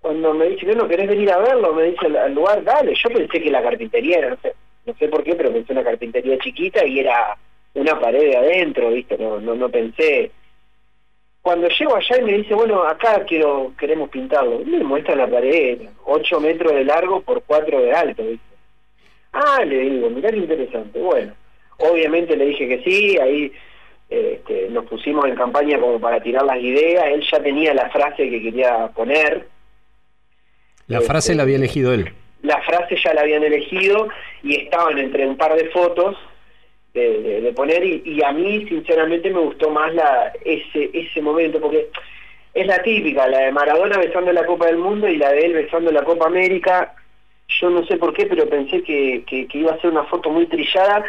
cuando 0.00 0.34
me 0.34 0.48
dice, 0.48 0.66
no, 0.74 0.88
¿querés 0.88 1.08
venir 1.08 1.30
a 1.30 1.38
verlo? 1.38 1.72
Me 1.74 1.84
dice 1.84 2.06
al 2.06 2.34
lugar, 2.34 2.62
dale. 2.64 2.94
Yo 2.94 3.08
pensé 3.10 3.40
que 3.40 3.50
la 3.50 3.62
carpintería 3.62 4.18
era, 4.18 4.30
no 4.30 4.36
sé, 4.42 4.54
no 4.84 4.94
sé 4.94 5.08
por 5.08 5.22
qué, 5.22 5.34
pero 5.34 5.52
pensé 5.52 5.72
una 5.72 5.84
carpintería 5.84 6.38
chiquita 6.38 6.84
y 6.84 7.00
era 7.00 7.36
una 7.74 7.98
pared 7.98 8.30
de 8.30 8.36
adentro, 8.36 8.90
¿viste? 8.90 9.16
No, 9.18 9.40
no, 9.40 9.54
no 9.54 9.68
pensé. 9.68 10.30
Cuando 11.44 11.68
llego 11.68 11.94
allá 11.94 12.16
y 12.18 12.24
me 12.24 12.32
dice, 12.38 12.54
bueno, 12.54 12.84
acá 12.84 13.22
quiero 13.26 13.74
queremos 13.78 14.08
pintarlo, 14.08 14.60
me 14.60 14.82
muestra 14.82 15.14
la 15.14 15.26
pared, 15.26 15.78
8 16.06 16.40
metros 16.40 16.72
de 16.72 16.84
largo 16.84 17.20
por 17.20 17.42
4 17.42 17.82
de 17.82 17.92
alto, 17.92 18.22
¿viste? 18.22 18.56
Ah, 19.30 19.62
le 19.62 19.78
digo, 19.78 20.08
mirá 20.08 20.30
qué 20.30 20.38
interesante. 20.38 20.98
Bueno, 20.98 21.34
obviamente 21.76 22.34
le 22.34 22.46
dije 22.46 22.66
que 22.66 22.82
sí, 22.82 23.18
ahí 23.18 23.52
este, 24.08 24.70
nos 24.70 24.86
pusimos 24.86 25.26
en 25.26 25.34
campaña 25.34 25.78
como 25.78 26.00
para 26.00 26.22
tirar 26.22 26.46
las 26.46 26.56
ideas, 26.56 27.04
él 27.08 27.22
ya 27.30 27.42
tenía 27.42 27.74
la 27.74 27.90
frase 27.90 28.30
que 28.30 28.42
quería 28.42 28.88
poner. 28.94 29.46
La 30.86 31.00
este, 31.00 31.10
frase 31.10 31.34
la 31.34 31.42
había 31.42 31.56
elegido 31.56 31.92
él. 31.92 32.10
La 32.40 32.62
frase 32.62 32.96
ya 33.04 33.12
la 33.12 33.20
habían 33.20 33.42
elegido 33.42 34.08
y 34.42 34.62
estaban 34.62 34.96
entre 34.96 35.26
un 35.26 35.36
par 35.36 35.54
de 35.56 35.68
fotos 35.68 36.16
de, 36.94 37.52
poner 37.56 37.84
y, 37.84 38.02
y, 38.04 38.22
a 38.22 38.30
mí 38.30 38.66
sinceramente 38.68 39.30
me 39.30 39.40
gustó 39.40 39.68
más 39.70 39.92
la 39.94 40.32
ese 40.44 40.90
ese 40.92 41.20
momento 41.20 41.60
porque 41.60 41.88
es 42.54 42.66
la 42.68 42.80
típica, 42.82 43.26
la 43.26 43.38
de 43.40 43.52
Maradona 43.52 43.98
besando 43.98 44.32
la 44.32 44.46
Copa 44.46 44.66
del 44.66 44.78
Mundo 44.78 45.08
y 45.08 45.16
la 45.16 45.32
de 45.32 45.46
él 45.46 45.54
besando 45.54 45.90
la 45.90 46.04
Copa 46.04 46.26
América. 46.26 46.94
Yo 47.60 47.68
no 47.68 47.84
sé 47.84 47.96
por 47.96 48.14
qué, 48.14 48.26
pero 48.26 48.48
pensé 48.48 48.82
que, 48.84 49.24
que, 49.26 49.48
iba 49.58 49.72
a 49.72 49.80
ser 49.80 49.90
una 49.90 50.04
foto 50.04 50.30
muy 50.30 50.46
trillada. 50.46 51.04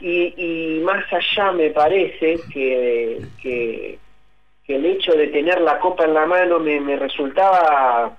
Y, 0.00 0.80
más 0.84 1.04
allá 1.10 1.52
me 1.52 1.70
parece 1.70 2.38
que, 2.52 3.18
que, 3.42 3.98
el 4.66 4.84
hecho 4.84 5.12
de 5.12 5.28
tener 5.28 5.62
la 5.62 5.78
copa 5.78 6.04
en 6.04 6.12
la 6.12 6.26
mano 6.26 6.58
me 6.58 6.96
resultaba 6.96 8.14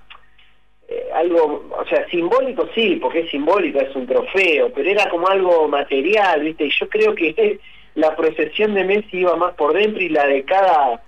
eh, 0.90 1.08
algo, 1.14 1.64
o 1.70 1.84
sea, 1.86 2.06
simbólico 2.08 2.68
sí, 2.74 2.96
porque 3.00 3.20
es 3.20 3.30
simbólico, 3.30 3.80
es 3.80 3.94
un 3.94 4.06
trofeo, 4.06 4.72
pero 4.72 4.90
era 4.90 5.08
como 5.08 5.28
algo 5.28 5.68
material, 5.68 6.42
¿viste? 6.42 6.66
Y 6.66 6.70
yo 6.70 6.88
creo 6.88 7.14
que 7.14 7.60
la 7.94 8.16
procesión 8.16 8.74
de 8.74 8.84
Messi 8.84 9.18
iba 9.18 9.36
más 9.36 9.54
por 9.54 9.72
dentro 9.72 10.02
y 10.02 10.08
la 10.08 10.26
de 10.26 10.42
cada 10.44 11.02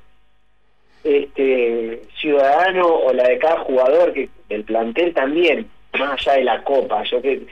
este 1.05 2.03
ciudadano 2.21 2.87
o 2.87 3.13
la 3.13 3.25
de 3.25 3.39
cada 3.39 3.59
jugador 3.61 4.13
que 4.13 4.29
del 4.49 4.63
plantel 4.63 5.13
también 5.13 5.69
más 5.99 6.27
allá 6.27 6.39
de 6.39 6.45
la 6.45 6.63
copa, 6.63 7.03
yo 7.05 7.21
que 7.21 7.43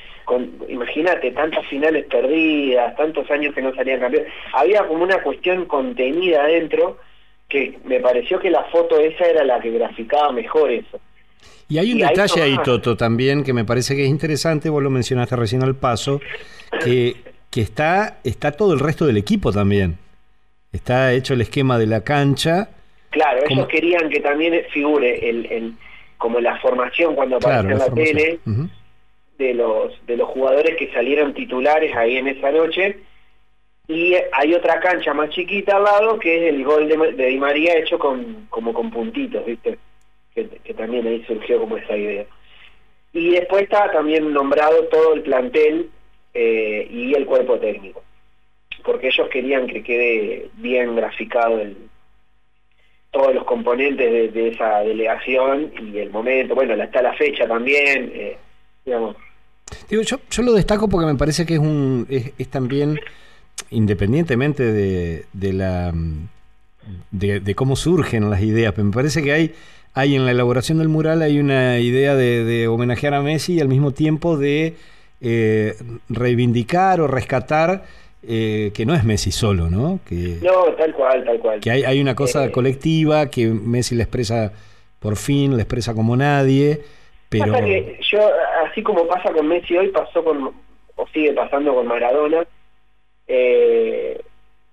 imagínate 0.69 1.33
tantas 1.33 1.67
finales 1.67 2.07
perdidas, 2.07 2.97
tantos 2.97 3.31
años 3.31 3.55
que 3.55 3.63
no 3.63 3.75
salían 3.75 4.01
campeones, 4.01 4.33
había 4.53 4.87
como 4.87 5.03
una 5.03 5.23
cuestión 5.23 5.67
contenida 5.67 6.45
adentro 6.45 6.99
que 7.49 7.79
me 7.85 8.01
pareció 8.01 8.39
que 8.39 8.51
la 8.51 8.63
foto 8.65 8.99
esa 8.99 9.27
era 9.27 9.45
la 9.45 9.61
que 9.61 9.73
graficaba 9.73 10.31
mejor 10.33 10.71
eso. 10.71 11.01
Y 11.69 11.79
hay 11.79 11.93
un 11.93 11.99
y 11.99 12.03
detalle 12.03 12.43
ahí, 12.43 12.57
Toto, 12.65 12.97
también 12.97 13.45
que 13.45 13.53
me 13.53 13.65
parece 13.65 13.95
que 13.95 14.03
es 14.03 14.09
interesante, 14.09 14.69
vos 14.71 14.83
lo 14.83 14.91
mencionaste 14.91 15.37
recién 15.37 15.63
al 15.63 15.77
paso, 15.77 16.21
que, 16.85 17.17
que 17.51 17.61
está, 17.61 18.19
está 18.25 18.53
todo 18.53 18.73
el 18.73 18.81
resto 18.81 19.07
del 19.07 19.17
equipo 19.17 19.53
también. 19.53 19.97
Está 20.73 21.13
hecho 21.13 21.35
el 21.35 21.41
esquema 21.41 21.79
de 21.79 21.87
la 21.87 22.03
cancha. 22.03 22.71
Claro, 23.11 23.43
ellos 23.49 23.67
querían 23.69 24.09
que 24.09 24.21
también 24.21 24.65
figure 24.73 25.29
el, 25.29 25.47
el 25.47 25.75
como 26.17 26.39
la 26.39 26.59
formación 26.59 27.15
cuando 27.15 27.37
aparece 27.37 27.63
claro, 27.63 27.73
en 27.73 27.79
la, 27.79 27.87
la 27.87 27.95
tele, 27.95 28.39
uh 28.47 28.51
-huh. 28.51 28.71
de 29.39 29.55
los 29.55 30.07
de 30.07 30.17
los 30.17 30.29
jugadores 30.29 30.77
que 30.77 30.93
salieron 30.93 31.35
titulares 31.35 31.97
ahí 31.97 32.19
en 32.19 32.29
esa 32.29 32.53
noche 32.53 32.99
y 33.89 34.15
hay 34.33 34.55
otra 34.55 34.79
cancha 34.79 35.13
más 35.15 35.31
chiquita 35.31 35.77
al 35.77 35.85
lado 35.85 36.19
que 36.21 36.37
es 36.37 36.55
el 36.55 36.63
gol 36.63 36.87
de, 36.89 36.97
de 37.13 37.27
Di 37.27 37.39
María 37.39 37.77
hecho 37.79 37.99
con 37.99 38.47
como 38.49 38.73
con 38.73 38.91
puntitos, 38.91 39.45
¿viste? 39.45 39.79
Que, 40.35 40.45
también 40.75 41.07
ahí 41.07 41.25
surgió 41.27 41.59
como 41.59 41.77
esa 41.77 41.97
idea. 41.97 42.25
Y 43.13 43.31
después 43.31 43.65
está 43.65 43.91
también 43.91 44.33
nombrado 44.33 44.85
todo 44.85 45.15
el 45.15 45.23
plantel 45.23 45.91
eh, 46.33 46.87
y 46.91 47.15
el 47.15 47.27
cuerpo 47.27 47.59
técnico, 47.59 48.03
porque 48.85 49.09
ellos 49.09 49.29
querían 49.31 49.67
que 49.67 49.83
quede 49.83 50.49
bien 50.55 50.95
graficado 50.95 51.59
el, 51.59 51.77
todos 53.11 53.35
los 53.35 53.45
componentes 53.45 54.11
de, 54.11 54.29
de 54.29 54.49
esa 54.49 54.81
delegación 54.81 55.73
y 55.81 55.99
el 55.99 56.11
momento, 56.11 56.55
bueno, 56.55 56.81
está 56.83 57.03
la 57.03 57.15
fecha 57.15 57.47
también, 57.47 58.13
eh, 58.15 58.37
digamos. 58.85 59.17
Digo, 59.89 60.03
yo, 60.03 60.19
yo 60.31 60.43
lo 60.43 60.53
destaco 60.53 60.89
porque 60.89 61.07
me 61.07 61.17
parece 61.17 61.47
que 61.47 61.55
es 61.55 61.61
un 61.61 62.07
es, 62.09 62.33
es 62.39 62.49
también 62.49 62.99
independientemente 63.71 64.65
de, 64.65 65.25
de 65.33 65.53
la 65.53 65.93
de, 67.11 67.41
de, 67.41 67.55
cómo 67.55 67.77
surgen 67.77 68.31
las 68.31 68.43
ideas, 68.43 68.73
pero 68.73 68.87
me 68.87 68.93
parece 68.93 69.23
que 69.23 69.33
hay 69.33 69.55
hay 69.95 70.15
en 70.15 70.25
la 70.25 70.31
elaboración 70.31 70.79
del 70.79 70.89
mural 70.89 71.23
hay 71.23 71.39
una 71.39 71.79
idea 71.79 72.15
de, 72.15 72.45
de 72.45 72.69
homenajear 72.69 73.15
a 73.15 73.23
Messi 73.23 73.55
y 73.55 73.61
al 73.61 73.69
mismo 73.69 73.93
tiempo 73.93 74.37
de 74.37 74.75
eh, 75.21 75.75
reivindicar 76.09 77.01
o 77.01 77.07
rescatar 77.07 77.83
eh, 78.23 78.71
que 78.75 78.85
no 78.85 78.95
es 78.95 79.05
Messi 79.05 79.33
solo, 79.33 79.71
¿no? 79.71 80.01
Que, 80.07 80.39
no, 80.43 80.65
tal 80.77 80.93
cual, 80.93 81.25
tal 81.25 81.39
cual. 81.39 81.61
Que 81.61 81.71
hay, 81.71 81.85
hay 81.85 82.01
una 82.01 82.15
cosa 82.15 82.47
eh, 82.47 82.51
colectiva 82.51 83.31
que 83.31 83.47
Messi 83.47 83.95
le 83.95 84.03
expresa 84.03 84.53
por 84.99 85.17
fin, 85.17 85.57
le 85.57 85.63
expresa 85.63 85.95
como 85.95 86.17
nadie, 86.17 86.81
pero... 87.29 87.53
Pasa 87.53 87.65
que 87.65 87.99
yo, 88.11 88.21
así 88.67 88.83
como 88.83 89.07
pasa 89.07 89.33
con 89.33 89.49
Messi 89.49 89.77
hoy, 89.77 89.89
pasó 89.89 90.23
con, 90.23 90.53
o 90.97 91.07
sigue 91.15 91.33
pasando 91.33 91.75
con 91.75 91.87
Maradona, 91.87 92.45
eh, 93.27 94.21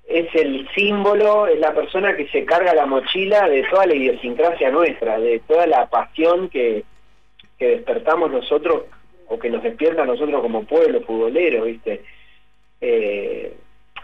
es 0.08 0.34
el 0.36 0.68
símbolo, 0.74 1.47
es 1.47 1.60
la 1.60 1.74
persona 1.74 2.16
que 2.16 2.28
se 2.30 2.45
carga 2.45 2.74
la 2.74 2.86
mochila 2.86 3.47
de 3.49 3.64
toda 3.64 3.86
la 3.86 3.95
idiosincrasia 3.95 4.72
nuestra, 4.72 5.20
de 5.20 5.39
toda 5.39 5.68
la 5.68 5.88
pasión 5.88 6.49
que, 6.49 6.86
que 7.60 7.68
despertamos 7.68 8.32
nosotros 8.32 8.84
o 9.28 9.38
que 9.38 9.49
nos 9.49 9.64
despierta 9.64 10.03
a 10.03 10.05
nosotros 10.05 10.41
como 10.41 10.64
pueblo 10.64 11.01
futbolero, 11.01 11.66
¿viste? 11.66 12.01
Eh, 12.80 13.53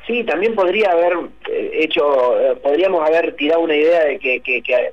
sí, 0.06 0.24
también 0.24 0.56
podría 0.56 0.91
haber 0.91 1.14
eh, 1.49 1.72
hecho, 1.76 2.39
eh, 2.39 2.56
podríamos 2.58 3.08
haber 3.08 3.36
tirado 3.36 3.62
una 3.62 3.76
idea 3.76 4.04
de 4.06 4.20
que, 4.20 4.41
que, 4.41 4.62
que, 4.62 4.91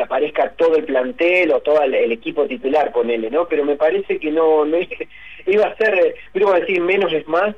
aparezca 0.00 0.50
todo 0.50 0.76
el 0.76 0.84
plantel 0.84 1.50
o 1.50 1.60
todo 1.60 1.82
el, 1.82 2.12
equipo 2.12 2.46
titular, 2.46 2.92
ponele, 2.92 3.30
¿no? 3.30 3.48
Pero 3.48 3.64
me 3.64 3.74
parece 3.74 4.20
que 4.20 4.30
no, 4.30 4.64
no 4.64 4.76
iba 5.46 5.66
a 5.66 5.76
ser, 5.76 6.14
quiero 6.32 6.52
decir, 6.52 6.80
menos 6.80 7.12
es 7.12 7.26
más. 7.26 7.54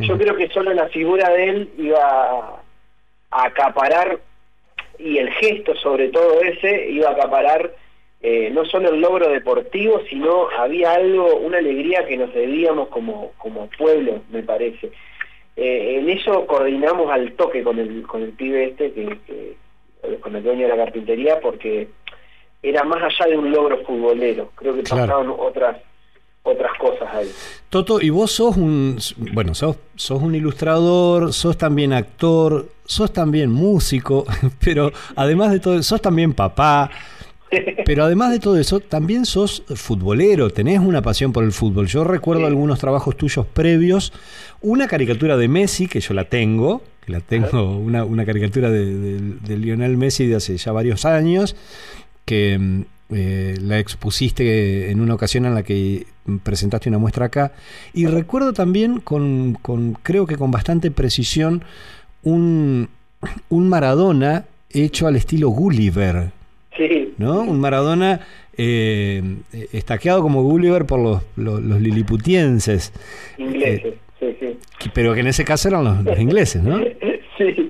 Yo 0.00 0.18
creo 0.18 0.36
que 0.36 0.48
solo 0.48 0.72
la 0.72 0.88
figura 0.88 1.30
de 1.30 1.44
él 1.48 1.70
iba 1.78 2.00
a, 2.00 2.62
acaparar, 3.30 4.18
y 4.98 5.18
el 5.18 5.30
gesto 5.32 5.74
sobre 5.76 6.08
todo 6.08 6.40
ese, 6.42 6.90
iba 6.90 7.08
a 7.08 7.12
acaparar 7.12 7.72
eh, 8.22 8.50
no 8.52 8.66
solo 8.66 8.90
el 8.90 9.00
logro 9.00 9.30
deportivo, 9.30 10.02
sino 10.10 10.48
había 10.50 10.92
algo, 10.92 11.36
una 11.36 11.58
alegría 11.58 12.06
que 12.06 12.18
nos 12.18 12.32
debíamos 12.34 12.88
como, 12.88 13.32
como 13.38 13.68
pueblo, 13.78 14.20
me 14.30 14.42
parece. 14.42 14.90
Eh, 15.56 15.96
en 15.98 16.10
eso 16.10 16.46
coordinamos 16.46 17.10
al 17.10 17.32
toque 17.32 17.62
con 17.62 17.78
el, 17.78 18.02
con 18.06 18.22
el 18.22 18.32
pibe 18.32 18.64
este, 18.64 18.92
que, 18.92 19.18
que, 19.26 20.16
con 20.20 20.36
el 20.36 20.42
dueño 20.42 20.62
de 20.62 20.76
la 20.76 20.84
carpintería, 20.84 21.40
porque 21.40 21.88
era 22.62 22.84
más 22.84 23.02
allá 23.02 23.30
de 23.30 23.38
un 23.38 23.50
logro 23.50 23.78
futbolero. 23.84 24.50
Creo 24.54 24.74
que 24.74 24.82
claro. 24.82 25.06
pasaban 25.06 25.34
otras 25.38 25.76
otras 26.42 26.72
cosas 26.78 27.08
ahí. 27.12 27.30
Toto, 27.68 28.00
y 28.00 28.10
vos 28.10 28.32
sos 28.32 28.56
un, 28.56 28.98
bueno, 29.32 29.54
sos, 29.54 29.76
sos 29.94 30.22
un 30.22 30.34
ilustrador, 30.34 31.32
sos 31.32 31.56
también 31.56 31.92
actor, 31.92 32.68
sos 32.84 33.12
también 33.12 33.50
músico, 33.50 34.26
pero 34.64 34.92
además 35.16 35.52
de 35.52 35.60
todo, 35.60 35.82
sos 35.82 36.00
también 36.00 36.32
papá, 36.32 36.90
pero 37.84 38.04
además 38.04 38.30
de 38.30 38.38
todo 38.38 38.58
eso, 38.58 38.80
también 38.80 39.26
sos 39.26 39.64
futbolero, 39.74 40.50
tenés 40.50 40.78
una 40.78 41.02
pasión 41.02 41.32
por 41.32 41.42
el 41.42 41.52
fútbol. 41.52 41.88
Yo 41.88 42.04
recuerdo 42.04 42.42
sí. 42.42 42.46
algunos 42.46 42.78
trabajos 42.78 43.16
tuyos 43.16 43.46
previos, 43.46 44.12
una 44.62 44.86
caricatura 44.86 45.36
de 45.36 45.48
Messi, 45.48 45.88
que 45.88 46.00
yo 46.00 46.14
la 46.14 46.24
tengo, 46.24 46.82
que 47.04 47.12
la 47.12 47.20
tengo, 47.20 47.76
una, 47.76 48.04
una 48.04 48.24
caricatura 48.24 48.70
de, 48.70 48.86
de, 48.86 49.18
de, 49.40 49.56
Lionel 49.56 49.96
Messi 49.96 50.26
de 50.26 50.36
hace 50.36 50.56
ya 50.56 50.70
varios 50.70 51.04
años, 51.04 51.56
que 52.24 52.84
eh, 53.12 53.56
la 53.60 53.78
expusiste 53.78 54.90
en 54.90 55.00
una 55.00 55.14
ocasión 55.14 55.44
en 55.46 55.54
la 55.54 55.62
que 55.62 56.06
presentaste 56.42 56.88
una 56.88 56.98
muestra 56.98 57.26
acá. 57.26 57.52
Y 57.92 58.06
recuerdo 58.06 58.52
también, 58.52 59.00
con, 59.00 59.54
con 59.60 59.94
creo 60.02 60.26
que 60.26 60.36
con 60.36 60.50
bastante 60.50 60.90
precisión, 60.90 61.64
un, 62.22 62.88
un 63.48 63.68
Maradona 63.68 64.44
hecho 64.70 65.06
al 65.06 65.16
estilo 65.16 65.48
Gulliver. 65.48 66.30
Sí. 66.76 67.14
¿No? 67.18 67.40
Un 67.40 67.60
Maradona 67.60 68.20
eh, 68.56 69.22
estaqueado 69.72 70.22
como 70.22 70.42
Gulliver 70.42 70.86
por 70.86 71.00
los, 71.00 71.22
los, 71.36 71.60
los 71.60 71.80
liliputienses. 71.80 72.92
Ingleses, 73.38 73.94
eh, 73.94 73.98
sí, 74.20 74.36
sí. 74.38 74.90
Pero 74.94 75.14
que 75.14 75.20
en 75.20 75.26
ese 75.26 75.44
caso 75.44 75.68
eran 75.68 75.84
los, 75.84 76.04
los 76.04 76.18
ingleses, 76.18 76.62
¿no? 76.62 76.78
sí. 77.38 77.69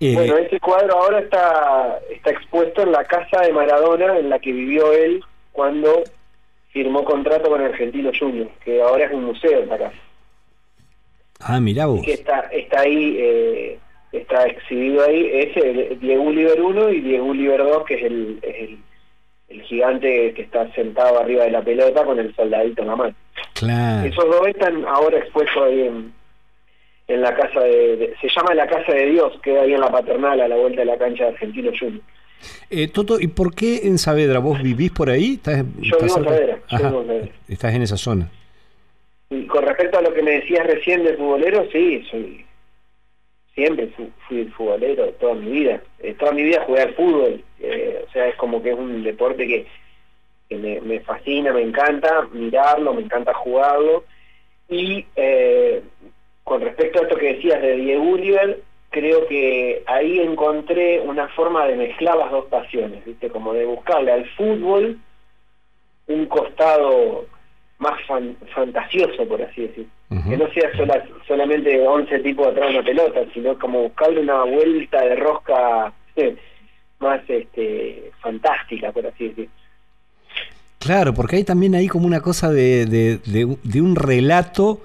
Eh, 0.00 0.14
bueno, 0.14 0.36
ese 0.38 0.60
cuadro 0.60 0.96
ahora 0.96 1.18
está, 1.18 1.98
está 2.10 2.30
expuesto 2.30 2.82
en 2.82 2.92
la 2.92 3.04
casa 3.04 3.40
de 3.40 3.52
Maradona, 3.52 4.16
en 4.18 4.30
la 4.30 4.38
que 4.38 4.52
vivió 4.52 4.92
él 4.92 5.24
cuando 5.52 6.04
firmó 6.70 7.04
contrato 7.04 7.48
con 7.48 7.60
Argentino 7.60 8.12
Junior, 8.16 8.48
que 8.64 8.80
ahora 8.80 9.06
es 9.06 9.12
un 9.12 9.24
museo 9.24 9.60
en 9.60 9.68
la 9.68 9.78
casa. 9.78 9.98
Ah, 11.40 11.60
mirá 11.60 11.86
vos. 11.86 12.02
Que 12.02 12.12
está, 12.12 12.40
está 12.52 12.80
ahí, 12.80 13.16
eh, 13.18 13.78
está 14.12 14.46
exhibido 14.46 15.04
ahí, 15.04 15.30
ese, 15.32 15.96
Diego 16.00 16.24
Oliver 16.24 16.60
1 16.60 16.90
y 16.90 17.00
Diego 17.00 17.26
Oliver 17.26 17.64
2, 17.64 17.84
que 17.84 17.94
es 17.94 18.02
el, 18.04 18.38
es 18.42 18.56
el, 18.56 18.78
el, 19.48 19.62
gigante 19.62 20.32
que 20.34 20.42
está 20.42 20.72
sentado 20.74 21.18
arriba 21.18 21.44
de 21.44 21.50
la 21.50 21.62
pelota 21.62 22.04
con 22.04 22.20
el 22.20 22.34
soldadito 22.36 22.82
en 22.82 22.88
la 22.88 22.96
mano. 22.96 23.14
Claro. 23.54 24.06
Esos 24.06 24.24
dos 24.26 24.46
están 24.46 24.84
ahora 24.86 25.18
expuestos 25.18 25.62
ahí 25.64 25.82
en, 25.82 26.12
en 27.08 27.22
la 27.22 27.34
casa 27.34 27.60
de, 27.60 27.96
de, 27.96 28.14
se 28.20 28.28
llama 28.28 28.54
la 28.54 28.66
casa 28.66 28.92
de 28.92 29.06
Dios 29.06 29.32
queda 29.42 29.62
ahí 29.62 29.72
en 29.72 29.80
la 29.80 29.90
paternal 29.90 30.40
a 30.40 30.46
la 30.48 30.56
vuelta 30.56 30.80
de 30.80 30.86
la 30.86 30.98
cancha 30.98 31.24
de 31.24 31.30
Argentino 31.30 31.72
Junior. 31.78 32.02
Eh, 32.70 32.88
Toto 32.88 33.18
¿y 33.18 33.28
por 33.28 33.54
qué 33.54 33.80
en 33.84 33.98
Saavedra 33.98 34.38
vos 34.38 34.62
vivís 34.62 34.92
por 34.92 35.10
ahí? 35.10 35.34
¿Estás, 35.34 35.64
yo 35.80 35.96
estás 35.96 36.02
vivo 36.02 36.18
en 36.18 36.24
Saavedra, 36.24 36.58
yo 36.68 36.78
vivo 36.78 37.00
en 37.00 37.06
Saavedra. 37.06 37.28
Estás 37.48 37.74
en 37.74 37.82
esa 37.82 37.96
zona. 37.96 38.30
Y 39.30 39.46
con 39.46 39.64
respecto 39.64 39.98
a 39.98 40.02
lo 40.02 40.12
que 40.12 40.22
me 40.22 40.32
decías 40.32 40.66
recién 40.66 41.02
de 41.04 41.16
futbolero 41.16 41.66
sí 41.72 42.06
soy 42.10 42.44
siempre 43.54 43.88
fui, 43.88 44.10
fui 44.28 44.44
futbolero 44.46 45.08
toda 45.14 45.34
mi 45.34 45.50
vida. 45.50 45.82
Eh, 46.00 46.14
toda 46.14 46.32
mi 46.32 46.42
vida 46.42 46.62
jugué 46.66 46.82
al 46.82 46.94
fútbol 46.94 47.42
eh, 47.60 48.04
o 48.06 48.12
sea 48.12 48.28
es 48.28 48.36
como 48.36 48.62
que 48.62 48.70
es 48.70 48.78
un 48.78 49.02
deporte 49.02 49.46
que, 49.46 49.66
que 50.48 50.56
me, 50.56 50.80
me 50.82 51.00
fascina 51.00 51.52
me 51.52 51.62
encanta 51.62 52.28
mirarlo 52.32 52.92
me 52.92 53.02
encanta 53.02 53.32
jugarlo. 53.34 54.04
Y 54.70 55.06
eh, 55.16 55.82
con 56.48 56.62
respecto 56.62 56.98
a 56.98 57.02
esto 57.02 57.16
que 57.16 57.34
decías 57.34 57.60
de 57.60 57.76
Diego 57.76 58.12
Oliver, 58.12 58.62
creo 58.90 59.26
que 59.28 59.82
ahí 59.86 60.18
encontré 60.18 61.00
una 61.00 61.28
forma 61.28 61.66
de 61.66 61.76
mezclar 61.76 62.16
las 62.16 62.30
dos 62.30 62.46
pasiones, 62.46 63.04
¿viste? 63.04 63.28
Como 63.28 63.52
de 63.52 63.66
buscarle 63.66 64.12
al 64.12 64.26
fútbol 64.30 64.98
un 66.06 66.26
costado 66.26 67.26
más 67.78 68.00
fan, 68.06 68.34
fantasioso, 68.54 69.28
por 69.28 69.42
así 69.42 69.62
decir. 69.62 69.86
Uh 70.10 70.14
-huh. 70.14 70.30
Que 70.30 70.36
no 70.38 70.50
sea 70.52 70.74
sola, 70.74 71.04
solamente 71.26 71.86
11 71.86 72.18
tipos 72.20 72.46
atrás 72.46 72.68
de 72.72 72.78
una 72.78 72.84
pelota, 72.86 73.20
sino 73.34 73.58
como 73.58 73.82
buscarle 73.82 74.20
una 74.20 74.44
vuelta 74.44 75.04
de 75.04 75.16
rosca 75.16 75.92
más 76.98 77.20
este 77.28 78.10
fantástica, 78.20 78.90
por 78.90 79.06
así 79.06 79.28
decir. 79.28 79.48
Claro, 80.78 81.12
porque 81.12 81.36
hay 81.36 81.44
también 81.44 81.74
ahí 81.74 81.88
como 81.88 82.06
una 82.06 82.20
cosa 82.20 82.50
de, 82.50 82.86
de, 82.86 83.18
de, 83.26 83.56
de 83.62 83.80
un 83.82 83.96
relato 83.96 84.80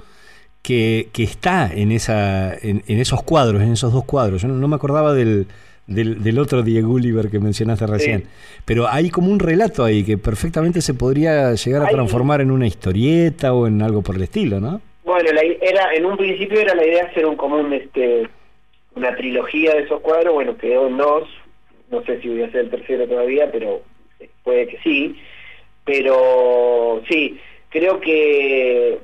que, 0.64 1.10
que 1.14 1.24
está 1.24 1.70
en, 1.72 1.92
esa, 1.92 2.56
en, 2.56 2.84
en, 2.88 3.00
esos 3.00 3.22
cuadros, 3.22 3.62
en 3.62 3.74
esos 3.74 3.94
dos 3.94 4.06
cuadros. 4.06 4.42
Yo 4.42 4.48
no, 4.48 4.56
no 4.56 4.68
me 4.68 4.76
acordaba 4.76 5.14
del, 5.14 5.46
del, 5.86 6.24
del, 6.24 6.40
otro 6.40 6.64
Diego 6.64 6.94
Oliver 6.94 7.30
que 7.30 7.40
mencionaste 7.40 7.86
recién, 7.86 8.22
sí. 8.22 8.28
pero 8.66 8.88
hay 8.88 9.10
como 9.10 9.30
un 9.30 9.40
relato 9.40 9.84
ahí 9.84 10.04
que 10.04 10.18
perfectamente 10.18 10.82
se 10.82 10.94
podría 10.94 11.54
llegar 11.54 11.84
a 11.84 11.90
transformar 11.90 12.42
en 12.42 12.50
una 12.50 12.66
historieta 12.66 13.54
o 13.54 13.68
en 13.68 13.82
algo 13.82 14.02
por 14.02 14.16
el 14.16 14.24
estilo, 14.24 14.60
¿no? 14.62 14.82
Bueno, 15.04 15.32
la, 15.34 15.42
era 15.42 15.94
en 15.94 16.06
un 16.06 16.16
principio 16.16 16.62
era 16.62 16.74
la 16.74 16.88
idea 16.88 17.06
hacer 17.06 17.26
un 17.26 17.36
común 17.36 17.74
este 17.74 18.28
una 18.96 19.16
trilogía 19.16 19.74
de 19.74 19.82
esos 19.82 20.00
cuadros, 20.02 20.34
bueno, 20.34 20.56
quedó 20.56 20.88
en 20.88 20.98
dos, 20.98 21.28
no 21.92 22.04
sé 22.06 22.22
si 22.22 22.30
voy 22.30 22.44
a 22.44 22.46
hacer 22.46 22.62
el 22.62 22.70
tercero 22.70 23.08
todavía, 23.08 23.52
pero 23.52 23.82
puede 24.44 24.68
que 24.68 24.78
sí, 24.84 25.16
pero 25.84 27.02
sí, 27.10 27.40
creo 27.70 28.00
que 28.00 29.00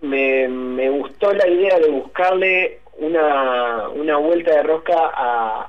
me, 0.00 0.48
me 0.48 0.90
gustó 0.90 1.32
la 1.32 1.48
idea 1.48 1.78
de 1.78 1.90
buscarle 1.90 2.80
una, 2.98 3.88
una 3.90 4.16
vuelta 4.16 4.54
de 4.56 4.62
rosca 4.62 5.10
a, 5.14 5.68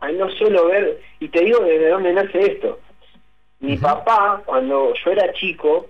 a 0.00 0.12
no 0.12 0.30
solo 0.32 0.66
ver, 0.66 1.00
y 1.20 1.28
te 1.28 1.44
digo 1.44 1.60
desde 1.60 1.88
dónde 1.88 2.12
nace 2.12 2.40
esto. 2.40 2.78
Mi 3.60 3.74
uh 3.74 3.76
-huh. 3.76 3.82
papá, 3.82 4.42
cuando 4.44 4.92
yo 4.94 5.10
era 5.10 5.32
chico, 5.32 5.86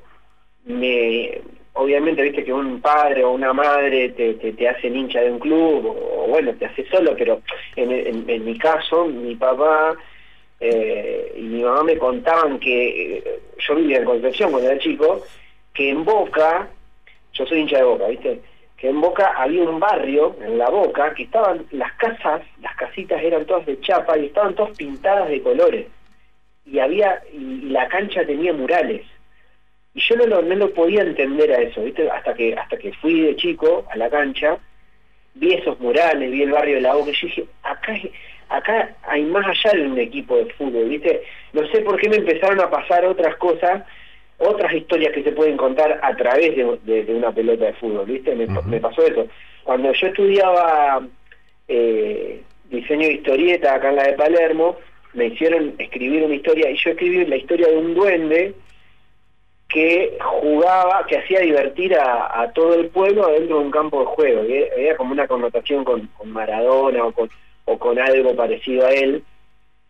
me 0.64 1.40
obviamente, 1.74 2.22
viste 2.22 2.44
que 2.44 2.52
un 2.52 2.80
padre 2.80 3.24
o 3.24 3.32
una 3.32 3.52
madre 3.52 4.10
te, 4.10 4.34
te, 4.34 4.52
te 4.52 4.68
hacen 4.68 4.94
hincha 4.96 5.20
de 5.20 5.32
un 5.32 5.40
club, 5.40 5.86
o, 5.86 6.26
bueno, 6.28 6.54
te 6.54 6.66
hace 6.66 6.86
solo, 6.86 7.14
pero 7.16 7.42
en, 7.76 7.90
en, 7.90 8.30
en 8.30 8.44
mi 8.44 8.56
caso, 8.56 9.06
mi 9.06 9.34
papá 9.34 9.96
eh, 10.60 11.34
y 11.36 11.42
mi 11.42 11.62
mamá 11.62 11.82
me 11.82 11.98
contaban 11.98 12.60
que, 12.60 13.18
eh, 13.18 13.40
yo 13.58 13.74
vivía 13.74 13.98
en 13.98 14.04
Concepción 14.04 14.52
cuando 14.52 14.70
era 14.70 14.78
chico, 14.80 15.22
que 15.74 15.90
en 15.90 16.04
Boca, 16.04 16.68
yo 17.34 17.46
soy 17.46 17.60
hincha 17.60 17.78
de 17.78 17.84
Boca, 17.84 18.06
viste, 18.08 18.40
que 18.76 18.88
en 18.88 19.00
Boca 19.00 19.34
había 19.36 19.62
un 19.62 19.78
barrio, 19.78 20.36
en 20.40 20.58
la 20.58 20.70
Boca, 20.70 21.14
que 21.14 21.24
estaban 21.24 21.66
las 21.70 21.92
casas, 21.94 22.42
las 22.60 22.74
casitas 22.76 23.22
eran 23.22 23.44
todas 23.44 23.66
de 23.66 23.80
chapa 23.80 24.18
y 24.18 24.26
estaban 24.26 24.54
todas 24.54 24.76
pintadas 24.76 25.28
de 25.28 25.42
colores. 25.42 25.86
Y 26.66 26.78
había, 26.78 27.22
y 27.32 27.68
la 27.68 27.88
cancha 27.88 28.24
tenía 28.24 28.52
murales 28.52 29.04
y 29.94 30.00
yo 30.00 30.16
no 30.16 30.26
lo, 30.26 30.42
no 30.42 30.54
lo 30.56 30.74
podía 30.74 31.02
entender 31.02 31.52
a 31.52 31.60
eso, 31.60 31.82
¿viste? 31.82 32.10
Hasta 32.10 32.34
que, 32.34 32.54
hasta 32.54 32.76
que 32.76 32.92
fui 32.94 33.20
de 33.20 33.36
chico 33.36 33.86
a 33.90 33.96
la 33.96 34.10
cancha, 34.10 34.58
vi 35.34 35.54
esos 35.54 35.78
murales, 35.78 36.30
vi 36.32 36.42
el 36.42 36.50
barrio 36.50 36.76
de 36.76 36.80
la 36.80 36.94
Boca, 36.94 37.10
y 37.10 37.14
yo 37.14 37.26
dije, 37.28 37.44
acá, 37.62 37.94
acá 38.48 38.96
hay 39.04 39.22
más 39.22 39.46
allá 39.46 39.78
de 39.78 39.86
un 39.86 39.98
equipo 39.98 40.36
de 40.36 40.52
fútbol, 40.54 40.88
¿viste? 40.88 41.22
No 41.52 41.64
sé 41.68 41.80
por 41.82 41.98
qué 42.00 42.08
me 42.08 42.16
empezaron 42.16 42.60
a 42.60 42.70
pasar 42.70 43.04
otras 43.04 43.36
cosas, 43.36 43.84
otras 44.44 44.72
historias 44.72 45.12
que 45.12 45.22
se 45.22 45.32
pueden 45.32 45.56
contar 45.56 46.00
a 46.02 46.16
través 46.16 46.56
de, 46.56 47.02
de, 47.04 47.14
una 47.14 47.32
pelota 47.32 47.66
de 47.66 47.72
fútbol, 47.74 48.06
¿viste? 48.06 48.34
Me, 48.34 48.46
me, 48.46 48.80
pasó 48.80 49.02
eso. 49.06 49.26
Cuando 49.64 49.92
yo 49.92 50.06
estudiaba 50.06 51.06
eh, 51.68 52.42
diseño 52.70 53.06
de 53.06 53.14
historieta 53.14 53.74
acá 53.74 53.90
en 53.90 53.96
la 53.96 54.04
de 54.04 54.12
Palermo, 54.14 54.76
me 55.14 55.26
hicieron 55.26 55.74
escribir 55.78 56.24
una 56.24 56.34
historia, 56.34 56.70
y 56.70 56.76
yo 56.76 56.90
escribí 56.90 57.24
la 57.26 57.36
historia 57.36 57.68
de 57.68 57.76
un 57.76 57.94
duende, 57.94 58.54
que 59.68 60.16
jugaba, 60.20 61.04
que 61.06 61.18
hacía 61.18 61.40
divertir 61.40 61.96
a, 61.96 62.50
todo 62.54 62.74
el 62.74 62.88
pueblo 62.88 63.26
dentro 63.28 63.58
de 63.58 63.64
un 63.64 63.70
campo 63.70 64.00
de 64.00 64.06
juego. 64.06 64.40
Había 64.40 64.96
como 64.96 65.12
una 65.12 65.26
connotación 65.26 65.84
con, 65.84 66.08
Maradona 66.24 67.04
o 67.04 67.12
con, 67.12 67.28
o 67.64 67.78
con 67.78 67.98
algo 67.98 68.36
parecido 68.36 68.86
a 68.86 68.92
él, 68.92 69.24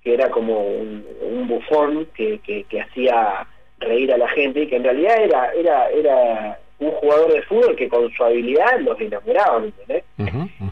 que 0.03 0.15
era 0.15 0.31
como 0.31 0.59
un, 0.61 1.05
bufón 1.49 2.07
que, 2.15 2.41
que, 2.41 2.81
hacía 2.81 3.47
reír 3.85 4.13
a 4.13 4.19
la 4.19 4.29
gente 4.29 4.63
y 4.63 4.67
que 4.67 4.77
en 4.77 4.85
realidad 4.85 5.23
era, 5.23 5.53
era, 5.53 5.91
era 5.91 6.59
un 6.79 6.91
jugador 6.91 7.33
de 7.33 7.43
fútbol 7.43 7.77
que 7.77 7.89
con 7.89 8.11
su 8.13 8.25
habilidad 8.25 8.81
los 8.81 9.01
enamoraba, 9.01 9.65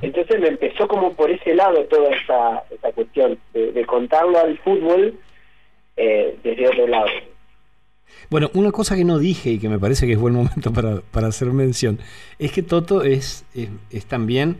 Entonces 0.03 0.41
me 0.41 0.49
empezó 0.49 0.89
como 0.89 1.13
por 1.13 1.31
ese 1.31 1.55
lado 1.55 1.85
toda 1.85 2.11
esa, 2.11 2.63
esa 2.71 2.93
cuestión 2.93 3.39
de, 3.53 3.85
contarlo 3.87 4.39
al 4.39 4.59
fútbol 4.59 5.15
eh, 5.97 6.37
desde 6.43 6.69
otro 6.69 6.87
lado. 6.87 7.07
Bueno, 8.31 8.51
una 8.55 8.73
cosa 8.73 8.97
que 8.97 9.05
no 9.05 9.19
dije 9.19 9.51
y 9.51 9.59
que 9.59 9.69
me 9.69 9.79
parece 9.79 10.07
que 10.07 10.13
es 10.13 10.19
buen 10.19 10.35
momento 10.35 10.73
para, 10.73 11.27
hacer 11.27 11.49
mención, 11.49 11.99
es 12.39 12.53
que 12.53 12.63
Toto 12.63 13.03
es, 13.03 13.45
es, 13.91 14.07
también 14.07 14.57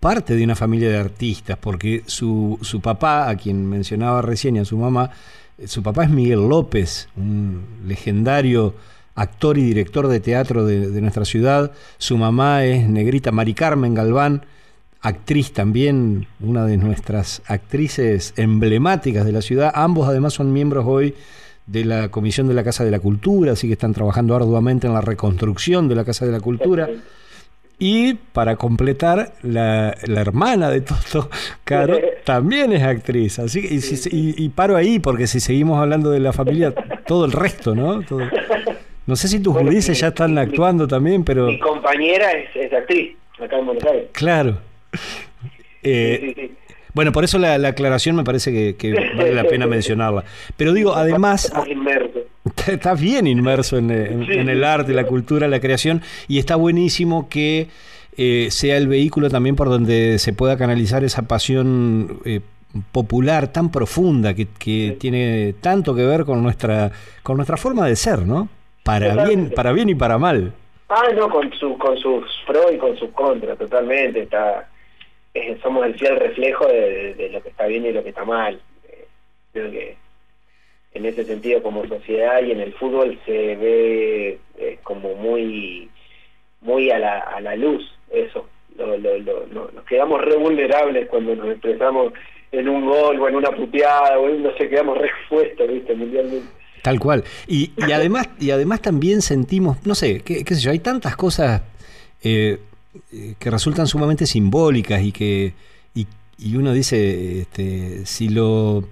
parte 0.00 0.34
de 0.34 0.44
una 0.44 0.54
familia 0.54 0.90
de 0.90 0.98
artistas, 0.98 1.56
porque 1.58 2.02
su, 2.06 2.58
su 2.60 2.80
papá, 2.80 3.28
a 3.28 3.36
quien 3.36 3.68
mencionaba 3.68 4.20
recién, 4.20 4.56
y 4.56 4.58
a 4.58 4.64
su 4.64 4.76
mamá, 4.76 5.10
su 5.66 5.82
papá 5.82 6.04
es 6.04 6.10
Miguel 6.10 6.48
López, 6.48 7.08
un 7.16 7.62
legendario 7.86 8.74
actor 9.14 9.58
y 9.58 9.62
director 9.62 10.08
de 10.08 10.20
teatro 10.20 10.66
de, 10.66 10.90
de, 10.90 11.00
nuestra 11.00 11.24
ciudad. 11.24 11.72
Su 11.98 12.16
mamá 12.18 12.64
es 12.64 12.88
Negrita 12.88 13.30
Mari 13.30 13.54
Carmen 13.54 13.94
Galván, 13.94 14.44
actriz 15.00 15.52
también, 15.52 16.26
una 16.40 16.66
de 16.66 16.76
nuestras 16.76 17.42
actrices 17.46 18.34
emblemáticas 18.36 19.24
de 19.24 19.32
la 19.32 19.42
ciudad. 19.42 19.70
Ambos 19.74 20.08
además 20.08 20.32
son 20.32 20.52
miembros 20.52 20.84
hoy 20.86 21.14
de 21.66 21.84
la 21.84 22.10
Comisión 22.10 22.48
de 22.48 22.54
la 22.54 22.64
Casa 22.64 22.84
de 22.84 22.90
la 22.90 23.00
Cultura, 23.00 23.52
así 23.52 23.66
que 23.66 23.74
están 23.74 23.94
trabajando 23.94 24.34
arduamente 24.34 24.86
en 24.86 24.94
la 24.94 25.00
reconstrucción 25.00 25.88
de 25.88 25.94
la 25.94 26.04
Casa 26.04 26.26
de 26.26 26.32
la 26.32 26.40
Cultura. 26.40 26.88
Y 27.78 28.14
para 28.14 28.56
completar, 28.56 29.32
la, 29.42 29.96
la 30.06 30.20
hermana 30.20 30.70
de 30.70 30.80
Toto, 30.80 31.28
Caro, 31.64 31.98
también 32.24 32.72
es 32.72 32.82
actriz. 32.82 33.38
Así 33.38 33.62
que, 33.62 33.68
y, 34.10 34.48
paro 34.50 34.76
ahí, 34.76 35.00
porque 35.00 35.26
si 35.26 35.40
seguimos 35.40 35.80
hablando 35.80 36.10
de 36.10 36.20
la 36.20 36.32
familia, 36.32 36.72
todo 37.06 37.24
el 37.24 37.32
resto, 37.32 37.74
¿no? 37.74 38.02
no 39.06 39.16
sé 39.16 39.28
si 39.28 39.40
tus 39.40 39.52
bueno, 39.52 39.70
ya 39.72 40.08
están 40.08 40.38
actuando 40.38 40.86
también, 40.86 41.24
pero... 41.24 41.46
Mi 41.46 41.58
compañera 41.58 42.30
es, 42.32 42.72
actriz, 42.72 43.16
acá 43.42 43.58
en 43.58 43.66
Buenos 43.66 43.84
Aires. 43.84 44.08
Claro. 44.12 44.58
Eh, 45.82 46.52
bueno, 46.94 47.10
por 47.10 47.24
eso 47.24 47.38
la, 47.38 47.54
aclaración 47.54 48.14
me 48.14 48.24
parece 48.24 48.76
que, 48.76 48.92
vale 49.16 49.34
la 49.34 49.44
pena 49.44 49.66
mencionarla. 49.68 50.24
Pero 50.56 50.72
digo, 50.72 50.94
además... 50.94 51.52
Estás 52.66 53.00
bien 53.00 53.26
inmerso 53.26 53.78
en, 53.78 53.90
el 53.90 54.64
arte, 54.64 54.92
la 54.92 55.06
cultura, 55.06 55.48
la 55.48 55.60
creación, 55.60 56.02
y 56.28 56.38
está 56.38 56.56
buenísimo 56.56 57.28
que 57.28 57.68
eh, 58.16 58.48
sea 58.50 58.76
el 58.76 58.88
vehículo 58.88 59.28
también 59.28 59.56
por 59.56 59.68
donde 59.68 60.18
se 60.18 60.32
pueda 60.32 60.56
canalizar 60.56 61.04
esa 61.04 61.22
pasión 61.22 62.20
eh, 62.24 62.40
popular 62.92 63.52
tan 63.52 63.70
profunda 63.70 64.34
que, 64.34 64.46
tiene 64.98 65.54
tanto 65.60 65.94
que 65.94 66.04
ver 66.04 66.24
con 66.24 66.42
nuestra 66.42 66.90
con 67.22 67.36
nuestra 67.36 67.56
forma 67.56 67.86
de 67.86 67.96
ser, 67.96 68.26
¿no? 68.26 68.48
Para 68.82 69.24
bien, 69.24 69.50
para 69.50 69.72
bien 69.72 69.88
y 69.88 69.94
para 69.94 70.18
mal. 70.18 70.52
Ah, 70.88 71.08
no, 71.16 71.28
con 71.30 71.52
su 71.54 71.78
con 71.78 71.96
sus 71.98 72.24
pros 72.46 72.66
y 72.72 72.76
con 72.76 72.96
sus 72.96 73.10
contras, 73.10 73.58
totalmente. 73.58 74.22
Está 74.22 74.68
somos 75.62 75.84
el 75.86 75.98
fiel 75.98 76.16
reflejo 76.16 76.66
de, 76.66 77.30
lo 77.32 77.42
que 77.42 77.48
está 77.48 77.66
bien 77.66 77.84
y 77.86 77.92
lo 77.92 78.02
que 78.02 78.10
está 78.10 78.24
mal. 78.24 78.60
Eh, 78.88 79.06
creo 79.52 79.70
que 79.70 79.96
en 80.94 81.06
ese 81.06 81.24
sentido 81.24 81.62
como 81.62 81.86
sociedad 81.86 82.42
y 82.42 82.52
en 82.52 82.60
el 82.60 82.72
fútbol 82.74 83.18
se 83.26 83.56
ve 83.56 84.38
eh, 84.58 84.78
como 84.82 85.14
muy 85.14 85.88
muy 86.60 86.90
a 86.90 86.98
la, 86.98 87.18
a 87.18 87.40
la 87.40 87.56
luz 87.56 87.82
eso. 88.10 88.46
Lo, 88.76 88.96
lo, 88.96 89.46
nos 89.46 89.84
quedamos 89.88 90.20
re 90.20 90.36
vulnerables 90.36 91.08
cuando 91.08 91.36
nos 91.36 91.48
expresamos 91.50 92.12
en 92.50 92.68
un 92.68 92.86
gol 92.86 93.20
o 93.20 93.28
en 93.28 93.36
una 93.36 93.50
puteada 93.50 94.18
o 94.18 94.28
en, 94.28 94.42
no 94.42 94.50
sé, 94.56 94.68
quedamos 94.68 94.98
re 94.98 95.08
expuestos, 95.08 95.68
¿viste? 95.68 95.94
Mundialmente. 95.94 96.48
Tal 96.82 96.98
cual. 96.98 97.24
Y, 97.46 97.70
y 97.76 97.92
además 97.92 98.28
y 98.40 98.50
además 98.50 98.82
también 98.82 99.22
sentimos, 99.22 99.84
no 99.86 99.94
sé, 99.94 100.22
qué, 100.22 100.44
qué 100.44 100.54
sé 100.54 100.60
yo, 100.60 100.70
hay 100.70 100.80
tantas 100.80 101.16
cosas 101.16 101.62
eh, 102.22 102.58
eh, 103.12 103.34
que 103.38 103.50
resultan 103.50 103.86
sumamente 103.86 104.26
simbólicas 104.26 105.02
y 105.02 105.12
que 105.12 105.52
y, 106.36 106.56
uno 106.56 106.72
dice 106.72 107.42
este, 107.42 108.04
si 108.06 108.28
lo 108.28 108.82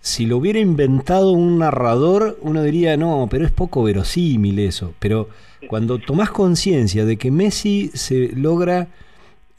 si 0.00 0.26
lo 0.26 0.38
hubiera 0.38 0.58
inventado 0.58 1.32
un 1.32 1.58
narrador 1.58 2.38
uno 2.42 2.62
diría 2.62 2.96
no 2.96 3.28
pero 3.30 3.44
es 3.44 3.52
poco 3.52 3.82
verosímil 3.82 4.58
eso 4.58 4.94
pero 4.98 5.28
cuando 5.68 5.98
tomás 5.98 6.30
conciencia 6.30 7.04
de 7.04 7.16
que 7.16 7.30
Messi 7.30 7.90
se 7.94 8.30
logra 8.34 8.88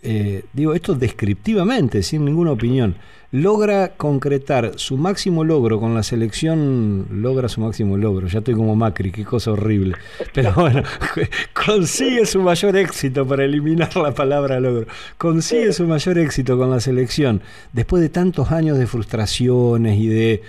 eh, 0.03 0.43
digo 0.53 0.73
esto 0.73 0.95
descriptivamente 0.95 2.03
sin 2.03 2.25
ninguna 2.25 2.51
opinión 2.51 2.95
logra 3.31 3.93
concretar 3.95 4.73
su 4.75 4.97
máximo 4.97 5.43
logro 5.43 5.79
con 5.79 5.95
la 5.95 6.03
selección, 6.03 7.07
logra 7.11 7.47
su 7.47 7.61
máximo 7.61 7.95
logro, 7.97 8.27
ya 8.27 8.39
estoy 8.39 8.55
como 8.55 8.75
Macri, 8.75 9.11
qué 9.11 9.23
cosa 9.23 9.51
horrible, 9.51 9.95
pero 10.33 10.53
bueno, 10.55 10.83
consigue 11.53 12.25
su 12.25 12.41
mayor 12.41 12.75
éxito 12.75 13.25
para 13.25 13.45
eliminar 13.45 13.95
la 13.95 14.13
palabra 14.13 14.59
logro, 14.59 14.85
consigue 15.17 15.71
su 15.71 15.87
mayor 15.87 16.17
éxito 16.17 16.57
con 16.57 16.69
la 16.69 16.81
selección, 16.81 17.41
después 17.71 18.01
de 18.01 18.09
tantos 18.09 18.51
años 18.51 18.77
de 18.77 18.87
frustraciones 18.87 19.97
y 19.97 20.07
de... 20.07 20.41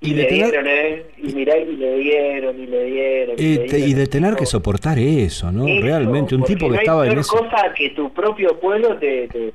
Y, 0.00 0.14
le 0.14 0.26
dieron, 0.28 0.64
¿eh? 0.68 1.06
y, 1.16 1.32
mirá, 1.32 1.56
y 1.58 1.76
le 1.76 1.98
dieron, 1.98 2.60
y 2.60 2.66
le 2.66 2.84
dieron. 2.84 3.34
Y, 3.36 3.94
de 3.94 4.06
tener 4.06 4.36
que 4.36 4.46
soportar 4.46 4.96
eso, 4.98 5.50
¿no? 5.50 5.66
Realmente, 5.66 6.36
un 6.36 6.44
tipo 6.44 6.70
que 6.70 6.76
estaba 6.76 7.06
en 7.06 7.18
eso. 7.18 7.36
cosa 7.36 7.74
que 7.74 7.90
tu 7.90 8.12
propio 8.12 8.58
pueblo 8.60 8.96
te, 8.96 9.26
te 9.28 9.52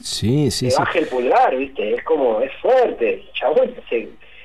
Sí, 0.00 0.50
sí, 0.50 0.70
sí. 0.70 0.76
baja 0.78 0.98
el 0.98 1.06
pulgar, 1.06 1.56
¿viste? 1.56 1.94
Es 1.94 2.04
como, 2.04 2.40
es 2.40 2.52
fuerte, 2.60 3.22
chabón. 3.34 3.74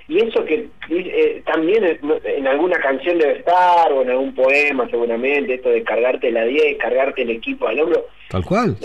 Y 0.10 0.20
eso 0.28 0.44
que 0.44 0.68
eh, 0.90 1.44
también 1.46 2.00
en 2.24 2.48
alguna 2.48 2.80
canción 2.80 3.20
debe 3.20 3.38
estar, 3.38 3.94
o 3.94 4.02
en 4.02 4.10
algún 4.10 4.34
poema 4.34 4.90
seguramente, 4.90 5.54
esto 5.54 5.70
de 5.70 5.84
cargarte 5.84 6.32
la 6.32 6.46
10, 6.46 6.78
cargarte 6.80 7.22
el 7.22 7.30
equipo 7.30 7.68
al 7.68 7.80
hombro. 7.80 8.08
Tal 8.30 8.44
cual, 8.44 8.76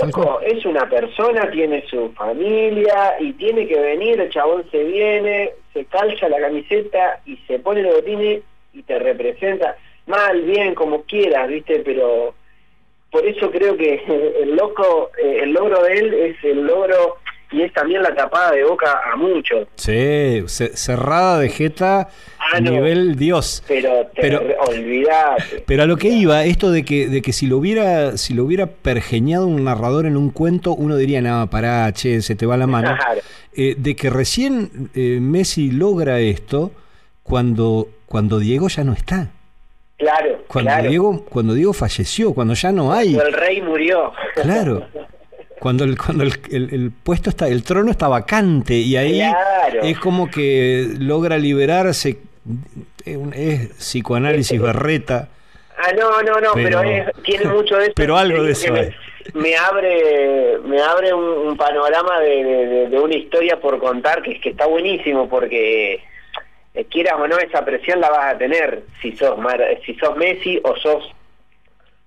Es 0.47 0.67
una 0.67 0.87
persona, 0.89 1.51
tiene 1.51 1.83
su 1.89 2.13
familia 2.13 3.15
y 3.19 3.33
tiene 3.33 3.67
que 3.67 3.81
venir, 3.81 4.21
el 4.21 4.29
chabón 4.29 4.65
se 4.71 4.85
viene, 4.85 5.53
se 5.73 5.87
calza 5.87 6.29
la 6.29 6.41
camiseta 6.41 7.21
y 7.25 7.39
se 7.47 7.59
pone 7.59 7.81
el 7.81 7.87
botines 7.87 8.43
y 8.75 8.83
te 8.83 8.99
representa 8.99 9.79
mal, 10.07 10.43
bien, 10.43 10.75
como 10.75 11.05
quieras, 11.05 11.49
¿viste? 11.49 11.81
Pero 11.87 12.35
por 13.11 13.25
eso 13.27 13.51
creo 13.51 13.79
que 13.79 13.95
el 14.43 14.57
loco, 14.57 15.11
eh, 15.23 15.41
el 15.45 15.53
logro 15.55 15.83
de 15.85 15.99
él 15.99 16.13
es 16.13 16.45
el 16.45 16.67
logro 16.67 17.17
y 17.55 17.63
es 17.63 17.73
también 17.73 18.03
la 18.03 18.13
tapada 18.15 18.51
de 18.51 18.65
boca 18.65 19.01
a 19.13 19.17
muchos. 19.17 19.69
Sí, 19.77 20.43
cerrada 20.47 21.39
de 21.39 21.49
jeta 21.49 22.01
a 22.01 22.09
ah, 22.55 22.61
nivel 22.61 23.15
Dios. 23.15 23.63
Pero, 23.69 24.11
pero 24.15 24.43
olvidate. 24.67 25.63
Pero 25.65 25.85
a 25.85 25.87
lo 25.87 25.97
que 25.97 26.09
iba, 26.09 26.45
esto 26.45 26.73
de 26.73 26.85
que, 26.85 27.07
de 27.07 27.23
que 27.23 27.33
si 27.33 27.47
lo 27.47 27.59
hubiera, 27.59 28.17
si 28.17 28.35
lo 28.35 28.45
hubiera 28.45 28.67
pergeñado 28.67 29.47
un 29.47 29.65
narrador 29.65 30.07
en 30.07 30.17
un 30.17 30.31
cuento, 30.31 30.75
uno 30.75 30.97
diría, 30.97 31.23
nada, 31.23 31.47
pará, 31.47 31.93
che, 31.93 32.23
se 32.23 32.35
te 32.35 32.45
va 32.45 32.57
la 32.57 32.67
mano. 32.67 32.97
Eh, 33.53 33.77
de 33.79 33.95
que 33.95 34.11
recién 34.11 34.91
eh, 34.95 35.19
Messi 35.21 35.71
logra 35.71 36.19
esto 36.19 36.73
cuando, 37.23 37.89
cuando 38.07 38.41
Diego 38.41 38.69
ya 38.69 38.83
no 38.83 38.95
está. 38.95 39.31
Claro, 39.97 40.45
Cuando 40.49 40.71
claro. 40.71 40.89
Diego, 40.89 41.25
cuando 41.25 41.55
Diego 41.55 41.73
falleció, 41.73 42.35
cuando 42.35 42.55
ya 42.55 42.73
no 42.73 42.93
hay. 42.93 43.15
Cuando 43.15 43.29
el 43.29 43.41
rey 43.41 43.63
murió. 43.63 44.13
Claro. 44.35 44.89
Cuando 45.65 45.85
el, 45.85 45.97
cuando 45.97 46.25
el, 46.25 46.33
el- 46.51 46.75
el 46.75 46.91
puesto 46.93 47.31
está, 47.31 47.49
el 47.49 47.65
trono 47.65 47.91
está 47.91 48.07
vacante 48.07 48.75
y 48.75 48.97
ahí 48.99 49.17
Claro. 49.19 49.81
es 49.83 49.99
como 49.99 50.31
que 50.31 50.89
logra 50.99 51.39
liberarse. 51.39 52.19
Es, 53.03 53.17
un- 53.17 53.33
es 53.33 53.71
psicoanálisis 53.79 54.61
berreta. 54.61 55.31
Ah, 55.79 55.91
no, 55.99 56.21
no, 56.21 56.39
no, 56.39 56.51
pero, 56.53 56.81
Pero- 56.81 56.83
es- 56.83 57.07
tiene 57.23 57.47
mucho 57.47 57.77
de 57.79 57.85
eso. 57.85 57.93
pero 57.97 58.19
algo 58.19 58.43
de 58.43 58.53
eso 58.53 58.71
me, 58.75 58.95
me 59.33 59.57
abre 59.57 60.59
me 60.67 60.83
abre 60.83 61.15
un, 61.15 61.25
un 61.49 61.57
panorama 61.57 62.21
de, 62.21 62.45
de- 62.45 62.67
de- 62.67 62.89
de 62.91 62.99
una 63.01 63.15
historia 63.15 63.59
por 63.59 63.79
contar 63.79 64.21
que, 64.21 64.39
que 64.41 64.51
está 64.51 64.67
buenísimo 64.67 65.31
porque 65.31 65.95
eh, 66.75 66.85
quieras 66.91 67.15
o 67.19 67.27
no 67.27 67.39
esa 67.39 67.65
presión 67.65 68.03
la 68.03 68.11
vas 68.11 68.35
a 68.35 68.39
tener 68.39 68.83
si 69.01 69.17
sos 69.17 69.39
Mar- 69.39 69.79
si 69.87 69.95
sos 69.95 70.15
Messi 70.19 70.61
o 70.63 70.77
sos 70.77 71.11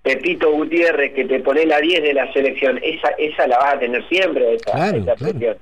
Pepito 0.01 0.51
Gutiérrez 0.51 1.13
que 1.13 1.25
te 1.25 1.39
pone 1.39 1.65
la 1.65 1.79
10 1.79 2.01
de 2.03 2.13
la 2.13 2.31
selección 2.33 2.79
esa 2.83 3.09
esa 3.17 3.47
la 3.47 3.57
vas 3.57 3.75
a 3.75 3.79
tener 3.79 4.07
siempre 4.07 4.55
esa, 4.55 4.71
Claro, 4.71 4.97
esa 4.97 5.15
claro. 5.15 5.33
presión 5.33 5.57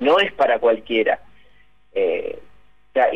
no 0.00 0.18
es 0.20 0.32
para 0.32 0.58
cualquiera 0.58 1.20
Eh, 1.94 2.38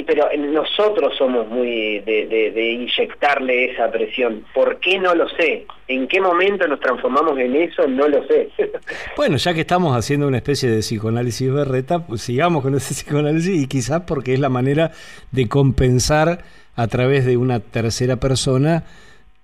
pero 0.07 0.29
nosotros 0.39 1.15
somos 1.19 1.47
muy 1.49 1.99
de, 2.01 2.27
de- 2.27 2.51
de 2.51 2.71
inyectarle 2.73 3.73
esa 3.73 3.91
presión. 3.91 4.43
¿Por 4.55 4.81
qué 4.81 4.99
no 4.99 5.15
lo 5.15 5.29
sé? 5.29 5.67
¿En 5.87 6.09
qué 6.09 6.19
momento 6.19 6.67
nos 6.67 6.81
transformamos 6.81 7.39
en 7.39 7.55
eso? 7.57 7.87
No 7.87 8.09
lo 8.09 8.27
sé. 8.27 8.49
Bueno, 9.17 9.37
ya 9.37 9.53
que 9.53 9.61
estamos 9.61 9.95
haciendo 9.95 10.27
una 10.29 10.39
especie 10.39 10.71
de 10.71 10.79
psicoanálisis 10.81 11.53
berreta, 11.53 11.99
pues 12.07 12.23
sigamos 12.23 12.63
con 12.63 12.75
ese 12.75 12.95
psicoanálisis 12.95 13.63
y 13.63 13.67
quizás 13.67 14.03
porque 14.07 14.33
es 14.33 14.41
la 14.41 14.49
manera 14.49 14.93
de 15.31 15.47
compensar 15.47 16.39
a 16.75 16.87
través 16.89 17.27
de 17.27 17.37
una 17.37 17.61
tercera 17.61 18.17
persona 18.17 18.85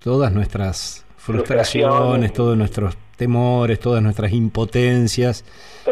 todas 0.02 0.32
nuestras 0.32 1.01
frustraciones, 1.22 2.32
todos 2.32 2.56
nuestros 2.56 2.96
temores, 3.16 3.78
todas 3.78 4.02
nuestras 4.02 4.32
impotencias, 4.32 5.44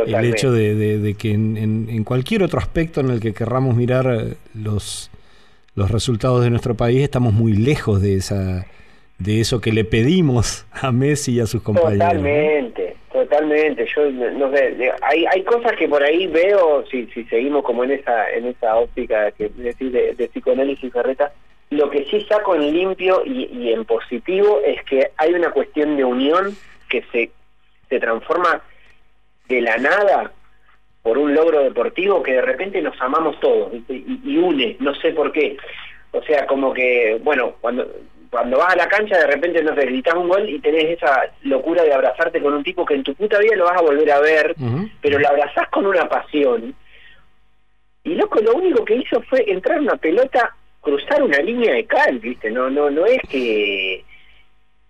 el 0.06 0.24
hecho 0.24 0.50
de, 0.52 0.74
de- 0.74 0.98
de 0.98 1.14
que 1.14 1.32
en, 1.32 1.56
en- 1.56 1.86
en 1.88 2.04
cualquier 2.04 2.42
otro 2.42 2.58
aspecto 2.58 3.00
en 3.00 3.10
el 3.10 3.20
que 3.20 3.32
querramos 3.32 3.76
mirar 3.76 4.06
eh, 4.12 4.34
los, 4.54 5.10
los 5.76 5.90
resultados 5.90 6.42
de 6.42 6.50
nuestro 6.50 6.74
país, 6.74 7.02
estamos 7.02 7.32
muy 7.32 7.52
lejos 7.52 8.02
de 8.02 8.16
esa 8.16 8.66
de 9.18 9.38
eso 9.40 9.60
que 9.60 9.70
le 9.70 9.84
pedimos 9.84 10.64
a 10.72 10.90
Messi 10.92 11.32
y 11.34 11.40
a 11.40 11.46
sus 11.46 11.60
compañeros. 11.62 11.98
¿no? 11.98 12.06
Totalmente, 12.08 12.96
totalmente. 13.12 13.86
Yo 13.94 14.10
no 14.10 14.50
sé, 14.50 14.90
hay 15.02 15.26
hay 15.26 15.42
cosas 15.44 15.72
que 15.78 15.86
por 15.86 16.02
ahí 16.02 16.26
veo 16.26 16.84
si 16.90 17.06
si 17.08 17.24
seguimos 17.24 17.62
como 17.62 17.84
en 17.84 17.90
esa 17.92 18.30
en 18.30 18.46
esa 18.46 18.76
óptica 18.76 19.30
que 19.32 19.50
decís 19.56 19.92
de, 19.92 20.14
de 20.14 20.26
psicoanálisis 20.28 20.90
berreta. 20.92 21.32
Lo 21.70 21.88
que 21.88 22.04
sí 22.06 22.20
saco 22.28 22.54
en 22.54 22.72
limpio 22.72 23.22
y, 23.24 23.44
y 23.44 23.72
en 23.72 23.84
positivo 23.84 24.60
es 24.64 24.82
que 24.84 25.12
hay 25.16 25.32
una 25.34 25.50
cuestión 25.50 25.96
de 25.96 26.04
unión 26.04 26.56
que 26.88 27.04
se 27.12 27.30
se 27.88 27.98
transforma 27.98 28.62
de 29.48 29.60
la 29.60 29.76
nada 29.76 30.32
por 31.02 31.18
un 31.18 31.34
logro 31.34 31.60
deportivo 31.62 32.22
que 32.22 32.34
de 32.34 32.42
repente 32.42 32.80
nos 32.80 32.98
amamos 33.00 33.38
todos 33.40 33.72
y, 33.88 34.20
y 34.24 34.36
une, 34.38 34.76
no 34.78 34.94
sé 34.94 35.10
por 35.10 35.32
qué. 35.32 35.56
O 36.12 36.22
sea, 36.22 36.46
como 36.46 36.72
que, 36.72 37.18
bueno, 37.22 37.54
cuando 37.60 37.86
cuando 38.30 38.58
vas 38.58 38.74
a 38.74 38.76
la 38.76 38.88
cancha 38.88 39.18
de 39.18 39.26
repente 39.26 39.60
no 39.62 39.74
te 39.74 39.86
gritas 39.86 40.14
un 40.14 40.28
gol 40.28 40.48
y 40.48 40.60
tenés 40.60 40.84
esa 40.84 41.32
locura 41.42 41.82
de 41.82 41.92
abrazarte 41.92 42.40
con 42.40 42.54
un 42.54 42.62
tipo 42.62 42.86
que 42.86 42.94
en 42.94 43.02
tu 43.02 43.12
puta 43.14 43.40
vida 43.40 43.56
lo 43.56 43.64
vas 43.64 43.78
a 43.78 43.82
volver 43.82 44.08
a 44.12 44.20
ver, 44.20 44.54
pero 45.02 45.18
lo 45.18 45.28
abrazás 45.28 45.68
con 45.68 45.84
una 45.84 46.08
pasión. 46.08 46.72
Y 48.04 48.14
loco, 48.14 48.40
lo 48.40 48.54
único 48.54 48.84
que 48.84 48.94
hizo 48.94 49.20
fue 49.22 49.44
entrar 49.50 49.80
una 49.80 49.96
pelota, 49.96 50.54
cruzar 50.80 51.22
una 51.22 51.38
línea 51.38 51.74
de 51.74 51.84
cal, 51.86 52.18
¿viste? 52.18 52.50
No 52.50 52.70
no 52.70 52.90
no 52.90 53.06
es 53.06 53.20
que 53.28 54.04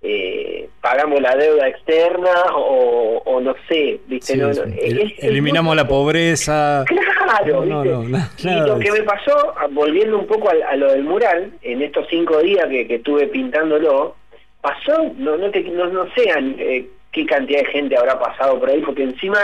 eh, 0.02 0.68
pagamos 0.80 1.20
la 1.20 1.36
deuda 1.36 1.68
externa 1.68 2.32
o, 2.54 3.18
o 3.24 3.40
no 3.40 3.54
sé, 3.68 4.00
¿viste? 4.06 4.32
Sí, 4.32 4.38
no, 4.38 4.46
no, 4.46 4.62
es 4.78 5.12
eliminamos 5.18 5.74
muy- 5.74 5.76
la 5.76 5.86
pobreza. 5.88 6.84
Claro, 6.86 7.64
No, 7.66 8.00
¿viste? 8.02 8.48
y 8.50 8.54
lo 8.66 8.78
que 8.78 8.90
me 8.92 9.02
pasó, 9.02 9.58
a- 9.58 9.66
volviendo 9.68 10.18
un 10.18 10.26
poco 10.26 10.48
al- 10.50 10.62
a, 10.62 10.74
lo 10.76 10.90
del 10.92 11.04
mural, 11.04 11.52
en 11.62 11.82
estos 11.82 12.06
cinco 12.08 12.38
días 12.38 12.66
que, 12.68 12.86
que 12.88 12.94
estuve 12.96 13.26
pintándolo, 13.28 14.16
pasó, 14.62 15.12
no 15.16 15.36
no, 15.36 15.50
te- 15.50 15.60
no, 15.62 15.86
no 15.88 16.06
sé 16.14 16.24
eh, 16.58 16.86
qué 17.12 17.26
cantidad 17.26 17.60
de 17.60 17.66
gente 17.66 17.96
habrá 17.96 18.18
pasado 18.18 18.58
por 18.58 18.68
ahí, 18.70 18.80
porque 18.80 19.02
encima 19.04 19.38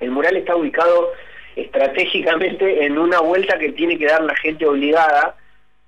el 0.00 0.10
mural 0.12 0.36
está 0.36 0.54
ubicado 0.56 1.10
estratégicamente 1.56 2.84
en 2.84 2.96
una 2.98 3.20
vuelta 3.20 3.58
que 3.58 3.72
tiene 3.72 3.98
que 3.98 4.06
dar 4.06 4.22
la 4.22 4.34
gente 4.36 4.66
obligada 4.66 5.34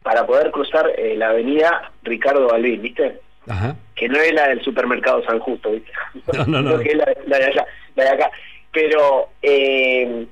para 0.06 0.24
poder 0.24 0.52
cruzar 0.52 0.88
eh, 0.96 1.16
la 1.16 1.30
avenida 1.30 1.90
Ricardo 2.04 2.46
Balbín, 2.46 2.80
¿viste? 2.80 3.18
Ajá. 3.48 3.74
que 3.96 4.08
no 4.08 4.18
es 4.20 4.32
la 4.32 4.48
del 4.48 4.62
supermercado 4.62 5.24
San 5.24 5.40
Justo, 5.40 5.72
¿viste? 5.72 5.90
No, 6.36 6.44
no, 6.46 6.62
no. 6.62 6.78
Que 6.82 6.90
es 6.90 6.96
la, 6.96 7.06
la 7.26 7.38
de 7.38 7.44
allá, 7.46 7.66
la 7.96 8.04
de 8.04 8.10
acá. 8.10 8.30
Pero 8.72 9.28
eh, 9.42 10.26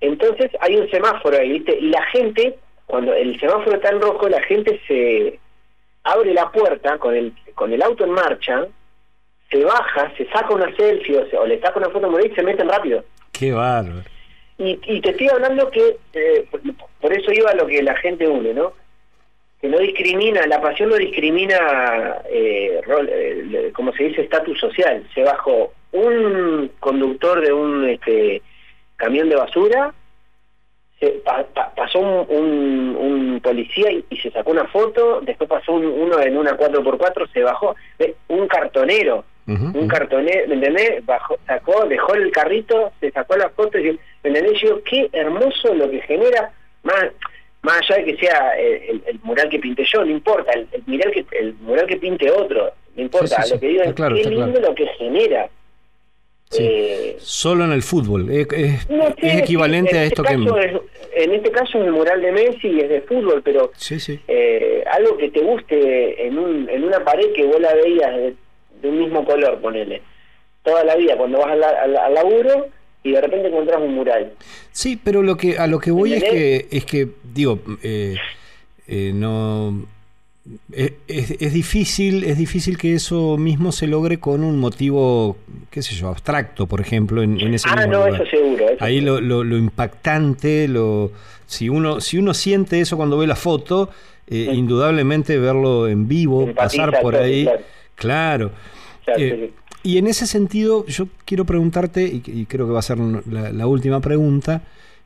entonces 0.00 0.50
hay 0.60 0.76
un 0.76 0.90
semáforo 0.90 1.36
ahí, 1.36 1.52
¿viste? 1.58 1.76
Y 1.78 1.88
la 1.90 2.02
gente, 2.06 2.56
cuando 2.86 3.12
el 3.12 3.38
semáforo 3.38 3.76
está 3.76 3.90
en 3.90 4.00
rojo, 4.00 4.28
la 4.30 4.42
gente 4.44 4.80
se 4.88 5.38
abre 6.04 6.32
la 6.32 6.50
puerta 6.50 6.96
con 6.98 7.14
el 7.14 7.32
con 7.54 7.70
el 7.72 7.82
auto 7.82 8.04
en 8.04 8.12
marcha, 8.12 8.66
se 9.50 9.62
baja, 9.64 10.10
se 10.16 10.24
saca 10.30 10.54
una 10.54 10.74
selfie 10.76 11.18
o, 11.18 11.26
se- 11.28 11.36
o 11.36 11.44
le 11.46 11.60
saca 11.60 11.78
una 11.78 11.90
foto 11.90 12.18
y 12.20 12.30
se 12.34 12.42
meten 12.42 12.68
rápido. 12.68 13.04
Qué 13.32 13.52
bárbaro. 13.52 14.02
Y, 14.58 14.78
y 14.86 15.00
te 15.00 15.10
estoy 15.10 15.28
hablando 15.28 15.70
que, 15.70 15.96
eh, 16.14 16.46
por, 16.50 16.60
por 17.00 17.12
eso 17.12 17.30
iba 17.32 17.50
a 17.50 17.54
lo 17.54 17.66
que 17.66 17.82
la 17.82 17.94
gente 17.96 18.26
une, 18.26 18.52
¿no? 18.54 18.72
Que 19.60 19.68
no 19.68 19.78
discrimina, 19.78 20.46
la 20.46 20.60
pasión 20.60 20.88
no 20.90 20.96
discrimina, 20.96 22.18
eh, 22.30 22.80
rol, 22.86 23.08
eh, 23.12 23.70
como 23.74 23.92
se 23.92 24.04
dice, 24.04 24.22
estatus 24.22 24.58
social. 24.58 25.04
Se 25.14 25.22
bajó 25.24 25.72
un 25.92 26.70
conductor 26.78 27.40
de 27.40 27.52
un 27.52 27.88
este, 27.88 28.40
camión 28.96 29.28
de 29.28 29.36
basura, 29.36 29.92
se 31.00 31.08
pa- 31.24 31.44
pa- 31.54 31.72
pasó 31.74 31.98
un, 32.00 32.26
un, 32.36 32.96
un 32.96 33.40
policía 33.40 33.90
y, 33.90 34.04
y 34.10 34.16
se 34.18 34.30
sacó 34.30 34.50
una 34.50 34.66
foto, 34.66 35.20
después 35.22 35.48
pasó 35.48 35.72
un- 35.72 35.86
uno 35.86 36.20
en 36.20 36.36
una 36.36 36.56
4x4, 36.56 37.28
se 37.32 37.42
bajó, 37.42 37.74
un 38.28 38.46
cartonero, 38.48 39.24
un 39.74 39.88
cartonero, 39.88 40.46
¿me 40.48 40.54
entendés? 40.54 41.04
Bajó, 41.06 41.36
sacó, 41.46 41.86
dejó 41.86 42.14
el 42.14 42.30
carrito, 42.30 42.92
se 43.00 43.10
sacó 43.12 43.36
la 43.36 43.48
foto 43.50 43.78
y 43.78 43.92
¿me 44.22 44.30
entendés? 44.30 44.60
Yo, 44.60 44.82
qué 44.84 45.08
hermoso 45.12 45.72
lo 45.74 45.90
que 45.90 46.00
genera, 46.02 46.52
más, 46.82 47.06
más 47.62 47.80
allá 47.82 48.02
de 48.02 48.04
que 48.14 48.16
sea 48.26 48.52
el, 48.58 49.02
el 49.06 49.18
mural 49.22 49.48
que 49.48 49.58
pinte 49.58 49.84
yo, 49.84 50.04
no 50.04 50.10
importa, 50.10 50.52
el, 50.52 50.66
el 50.72 50.82
mural 50.86 51.10
que 51.12 51.26
el 51.38 51.54
mural 51.54 51.86
que 51.86 51.96
pinte 51.96 52.30
otro, 52.30 52.72
no 52.96 53.02
importa, 53.02 53.42
Sí, 53.42 53.48
sí, 53.48 53.54
lo 53.54 53.60
que 53.60 53.68
digo 53.68 53.82
es 53.82 53.92
claro, 53.94 54.14
qué 54.16 54.24
lindo 54.24 54.46
claro. 54.52 54.68
lo 54.68 54.74
que 54.74 54.86
genera. 54.98 55.48
Sí. 56.50 56.62
Eh, 56.66 57.16
Solo 57.18 57.64
en 57.64 57.72
el 57.72 57.82
fútbol. 57.82 58.30
Es, 58.30 58.46
es- 58.52 58.88
no 58.88 59.04
sé, 59.08 59.14
es 59.20 59.36
equivalente 59.42 59.90
en 59.90 59.96
a 59.98 60.04
este 60.04 60.22
esto 60.22 60.22
que... 60.22 60.64
es- 60.64 60.80
en 61.14 61.34
este 61.34 61.50
caso 61.50 61.78
es 61.78 61.84
el 61.84 61.92
mural 61.92 62.22
de 62.22 62.32
Messi 62.32 62.68
y 62.68 62.80
es 62.80 62.88
de 62.88 63.00
fútbol, 63.02 63.42
pero 63.44 63.72
Sí, 63.76 63.98
sí. 64.00 64.18
eh, 64.28 64.84
algo 64.90 65.16
que 65.18 65.30
te 65.30 65.40
guste 65.40 66.26
en, 66.26 66.38
un, 66.38 66.68
en 66.70 66.84
una 66.84 67.04
pared 67.04 67.32
que 67.34 67.44
vos 67.44 67.60
la 67.60 67.74
veías 67.74 68.16
de, 68.16 68.34
de 68.82 68.88
un 68.88 68.98
mismo 69.00 69.24
color, 69.24 69.58
ponele. 69.60 70.00
Toda 70.62 70.84
la 70.84 70.94
vida, 70.96 71.16
cuando 71.16 71.38
vas 71.38 71.50
al- 71.50 71.96
al 71.96 72.14
laburo 72.14 72.68
y 73.02 73.12
de 73.12 73.20
repente 73.20 73.48
encontrás 73.48 73.80
un 73.80 73.94
mural. 73.94 74.32
Sí, 74.72 74.98
pero 75.02 75.22
lo 75.22 75.36
que 75.36 75.58
a 75.58 75.66
lo 75.66 75.78
que 75.78 75.90
voy 75.90 76.14
es 76.14 76.24
que 76.24 76.66
es 76.70 76.84
que 76.84 77.08
digo 77.34 77.60
eh, 77.82 78.16
eh, 78.86 79.12
no 79.14 79.86
es, 80.72 80.92
es- 81.06 81.30
es 81.40 81.52
difícil 81.52 82.24
es 82.24 82.38
difícil 82.38 82.78
que 82.78 82.94
eso 82.94 83.36
mismo 83.36 83.70
se 83.72 83.86
logre 83.86 84.18
con 84.18 84.42
un 84.42 84.58
motivo 84.58 85.36
qué 85.70 85.82
sé 85.82 85.94
yo 85.94 86.08
abstracto 86.08 86.66
por 86.66 86.80
ejemplo 86.80 87.22
en, 87.22 87.38
en 87.40 87.52
ese 87.54 87.68
Ah, 87.70 87.76
mismo 87.76 87.92
no, 87.92 88.06
lugar. 88.06 88.22
eso 88.22 88.30
seguro. 88.30 88.68
eso 88.68 88.82
ahí 88.84 89.00
lo, 89.00 89.20
lo, 89.20 89.44
lo 89.44 89.56
impactante 89.58 90.66
lo 90.68 91.12
si 91.46 91.68
uno 91.68 92.00
si 92.00 92.18
uno 92.18 92.32
siente 92.34 92.80
eso 92.80 92.96
cuando 92.96 93.18
ve 93.18 93.26
la 93.26 93.36
foto 93.36 93.90
eh, 94.26 94.48
Sí. 94.50 94.56
indudablemente 94.56 95.38
verlo 95.38 95.86
en 95.88 96.08
vivo 96.08 96.42
Empatiza, 96.48 96.86
pasar 96.86 97.02
por 97.02 97.12
claro, 97.12 97.26
ahí 97.26 97.44
claro. 97.44 97.62
claro 97.94 98.50
Claro, 99.04 99.20
Eh, 99.22 99.36
sí, 99.40 99.46
sí. 99.46 99.52
Y 99.82 99.98
en 99.98 100.06
ese 100.06 100.26
sentido, 100.26 100.86
yo 100.86 101.08
quiero 101.24 101.44
preguntarte, 101.44 102.04
y, 102.04 102.22
y 102.26 102.46
creo 102.46 102.66
que 102.66 102.72
va 102.72 102.80
a 102.80 102.82
ser 102.82 102.98
la, 102.98 103.52
la 103.52 103.66
última 103.66 104.00
pregunta, 104.00 104.62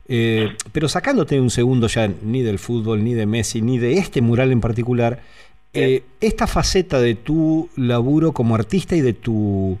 eh, 0.07 0.49
pero 0.71 0.89
sacándote 0.89 1.39
un 1.39 1.49
segundo 1.49 1.87
ya 1.87 2.11
ni 2.23 2.41
del 2.41 2.59
fútbol, 2.59 3.03
ni 3.03 3.13
de 3.13 3.25
Messi, 3.25 3.61
ni 3.61 3.77
de 3.77 3.93
este 3.93 4.21
mural 4.21 4.51
en 4.51 4.61
particular, 4.61 5.21
eh, 5.73 6.03
esta 6.19 6.45
faceta 6.45 6.99
de 6.99 7.15
tu 7.15 7.69
laburo 7.75 8.31
como 8.33 8.55
artista 8.55 8.95
y 8.95 9.01
de 9.01 9.13
tu 9.13 9.77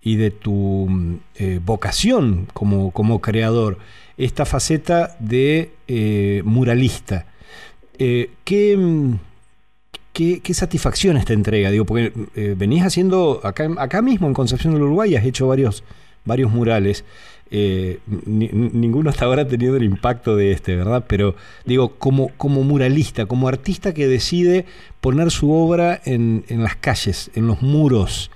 y 0.00 0.16
de 0.16 0.30
tu 0.30 0.86
mm, 0.88 1.16
eh, 1.36 1.60
vocación 1.64 2.46
como, 2.52 2.92
como 2.92 3.20
creador, 3.20 3.78
esta 4.16 4.44
faceta 4.44 5.16
de 5.18 5.72
muralista, 6.44 7.26
¿qué, 7.98 8.76
mm, 8.78 9.14
¿Qué, 10.16 10.40
qué 10.42 10.54
satisfacciones 10.54 11.26
te 11.26 11.34
entrega? 11.34 11.70
Digo, 11.70 11.84
porque 11.84 12.10
eh, 12.36 12.54
venís 12.56 12.82
haciendo 12.82 13.42
acá, 13.44 13.68
acá 13.76 14.00
mismo 14.00 14.26
en 14.26 14.32
Concepción 14.32 14.72
del 14.72 14.84
Uruguay, 14.84 15.14
has 15.14 15.26
hecho 15.26 15.46
varios, 15.46 15.84
varios 16.24 16.50
murales. 16.50 17.04
Eh, 17.50 17.98
ninguno 18.06 19.10
hasta 19.10 19.26
ahora 19.26 19.42
ha 19.42 19.46
tenido 19.46 19.76
el 19.76 19.82
impacto 19.82 20.34
de 20.34 20.52
este, 20.52 20.74
¿verdad? 20.74 21.04
Pero 21.06 21.34
digo, 21.66 21.98
como, 21.98 22.30
como 22.38 22.62
muralista, 22.62 23.26
como 23.26 23.46
artista 23.46 23.92
que 23.92 24.06
decide 24.06 24.64
poner 25.02 25.30
su 25.30 25.52
obra 25.52 26.00
en, 26.06 26.44
en 26.48 26.62
las 26.62 26.76
calles, 26.76 27.30
en 27.34 27.46
los 27.46 27.60
muros, 27.60 28.30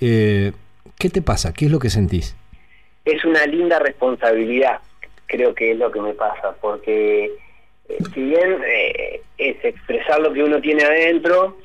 eh, 0.00 0.52
¿qué 0.98 1.10
te 1.10 1.20
pasa? 1.20 1.52
¿Qué 1.52 1.66
es 1.66 1.70
lo 1.70 1.78
que 1.78 1.90
sentís? 1.90 2.36
Es 3.04 3.22
una 3.26 3.44
linda 3.44 3.78
responsabilidad, 3.80 4.78
creo 5.26 5.54
que 5.54 5.72
es 5.72 5.78
lo 5.78 5.92
que 5.92 6.00
me 6.00 6.14
pasa, 6.14 6.56
porque 6.62 7.30
si 8.14 8.22
bien 8.22 8.62
es 9.38 9.64
expresar 9.64 10.20
lo 10.20 10.32
que 10.32 10.42
uno 10.42 10.60
tiene 10.60 10.84
adentro, 10.84 11.56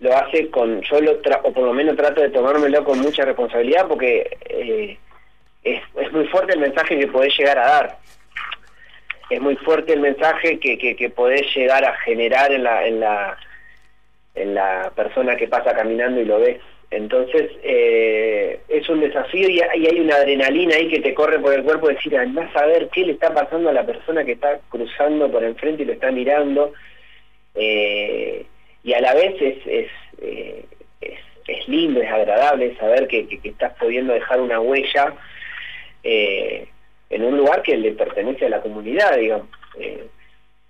lo 0.00 0.16
hace 0.16 0.48
con, 0.50 0.80
yo 0.82 1.00
lo 1.00 1.20
o 1.42 1.52
por 1.52 1.64
lo 1.64 1.72
menos 1.72 1.96
trato 1.96 2.20
de 2.20 2.30
tomármelo 2.30 2.84
con 2.84 3.00
mucha 3.00 3.24
responsabilidad 3.24 3.88
porque 3.88 4.98
es, 5.64 5.82
es 5.96 6.12
muy 6.12 6.26
fuerte 6.28 6.54
el 6.54 6.60
mensaje 6.60 6.98
que 6.98 7.08
podés 7.08 7.36
llegar 7.36 7.58
a 7.58 7.66
dar. 7.66 7.98
Es 9.30 9.40
muy 9.40 9.56
fuerte 9.56 9.92
el 9.92 10.00
mensaje 10.00 10.58
que, 10.58 10.78
que, 10.78 10.96
que 10.96 11.10
podés 11.10 11.42
llegar 11.54 11.84
a 11.84 11.96
generar 11.98 12.52
en 12.52 12.62
la, 12.64 12.86
en 12.86 13.00
la, 13.00 13.36
en 14.34 14.54
la 14.54 14.92
persona 14.94 15.36
que 15.36 15.48
pasa 15.48 15.74
caminando 15.74 16.20
y 16.20 16.24
lo 16.24 16.40
ves. 16.40 16.60
Entonces 16.90 17.50
eh, 17.62 18.60
es 18.68 18.88
un 18.88 19.00
desafío 19.00 19.48
y, 19.48 19.60
hay 19.60 20.00
una 20.00 20.16
adrenalina 20.16 20.76
ahí 20.76 20.88
que 20.88 21.00
te 21.00 21.12
corre 21.12 21.38
por 21.38 21.52
el 21.52 21.62
cuerpo, 21.62 21.88
decir, 21.88 22.16
andás 22.16 22.54
a 22.56 22.64
ver 22.66 22.88
qué 22.88 23.04
le 23.04 23.12
está 23.12 23.34
pasando 23.34 23.68
a 23.68 23.74
la 23.74 23.84
persona 23.84 24.24
que 24.24 24.32
está 24.32 24.58
cruzando 24.70 25.30
por 25.30 25.44
enfrente 25.44 25.82
y 25.82 25.86
lo 25.86 25.92
está 25.92 26.10
mirando. 26.10 26.72
Eh, 27.54 28.46
y 28.84 28.92
a 28.94 29.00
la 29.00 29.12
vez 29.12 29.34
es, 29.40 29.58
es, 29.66 29.90
eh, 30.22 30.64
es, 31.02 31.18
es, 31.46 31.68
lindo, 31.68 32.00
es 32.00 32.10
agradable 32.10 32.74
saber 32.76 33.06
que, 33.06 33.28
que, 33.28 33.48
estás 33.48 33.74
pudiendo 33.78 34.14
dejar 34.14 34.40
una 34.40 34.58
huella 34.58 35.14
eh, 36.02 36.68
en 37.10 37.22
un 37.22 37.36
lugar 37.36 37.62
que 37.62 37.76
le 37.76 37.92
pertenece 37.92 38.46
a 38.46 38.50
la 38.50 38.62
comunidad, 38.62 39.18
digamos. 39.18 39.48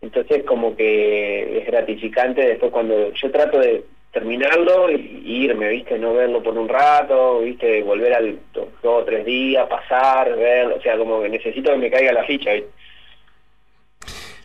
Entonces 0.00 0.44
como 0.44 0.76
que 0.76 1.58
es 1.58 1.66
gratificante 1.66 2.46
después 2.46 2.72
cuando 2.72 3.12
yo 3.12 3.30
trato 3.30 3.58
de 3.58 3.84
terminarlo 4.12 4.90
y, 4.90 5.44
irme, 5.44 5.68
¿viste? 5.68 5.98
No 5.98 6.14
verlo 6.14 6.42
por 6.42 6.56
un 6.56 6.68
rato, 6.68 7.40
¿viste? 7.40 7.82
Volver 7.82 8.14
al 8.14 8.38
dos 8.52 8.68
o 8.82 9.04
tres 9.04 9.24
días, 9.24 9.68
pasar, 9.68 10.36
verlo, 10.36 10.76
o 10.76 10.80
sea, 10.80 10.96
como 10.96 11.22
que 11.22 11.28
necesito 11.28 11.70
que 11.70 11.78
me 11.78 11.90
caiga 11.90 12.12
la 12.12 12.24
ficha, 12.24 12.50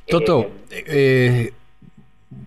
Toto, 0.05 0.51
eh, 0.69 0.83
eh, 0.87 1.51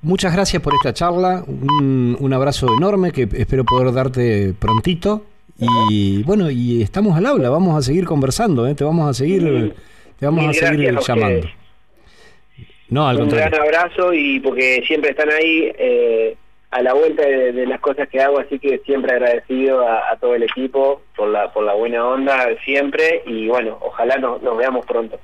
muchas 0.03 0.35
gracias 0.35 0.63
por 0.63 0.75
esta 0.75 0.93
charla, 0.93 1.43
un, 1.47 2.17
un 2.21 2.33
abrazo 2.35 2.67
enorme 2.77 3.13
que 3.13 3.23
espero 3.23 3.65
poder 3.65 3.95
darte 3.95 4.53
prontito 4.59 5.25
y 5.59 6.23
bueno, 6.25 6.51
y 6.51 6.83
estamos 6.83 7.17
al 7.17 7.27
aula, 7.27 7.49
vamos 7.49 7.77
a 7.77 7.83
seguir 7.83 8.05
conversando, 8.05 8.67
¿eh? 8.67 8.75
te 8.75 8.85
vamos 8.85 9.09
a 9.09 9.15
seguir, 9.15 9.75
te 10.19 10.27
vamos 10.27 10.49
a 10.49 10.53
seguir 10.53 10.99
llamando. 10.99 11.49
No, 12.89 13.09
al 13.09 13.21
Un 13.23 13.31
gran 13.31 13.55
abrazo 13.55 14.13
y 14.13 14.39
porque 14.41 14.83
siempre 14.87 15.11
están 15.11 15.31
ahí 15.31 15.73
eh, 15.79 16.37
a 16.77 16.83
la 16.83 16.93
vuelta 16.93 17.23
de, 17.23 17.67
las 17.67 17.81
cosas 17.81 18.07
que 18.09 18.21
hago, 18.21 18.39
así 18.39 18.59
que 18.59 18.81
siempre 18.85 19.15
agradecido 19.15 19.81
a, 19.89 20.17
todo 20.21 20.35
el 20.35 20.43
equipo 20.43 21.01
por 21.17 21.29
la, 21.29 21.53
por 21.53 21.65
la 21.65 21.75
buena 21.75 22.07
onda 22.07 22.49
siempre 22.65 23.23
y 23.27 23.49
bueno, 23.49 23.79
ojalá 23.81 24.17
nos 24.19 24.57
veamos 24.57 24.85
pronto. 24.85 25.19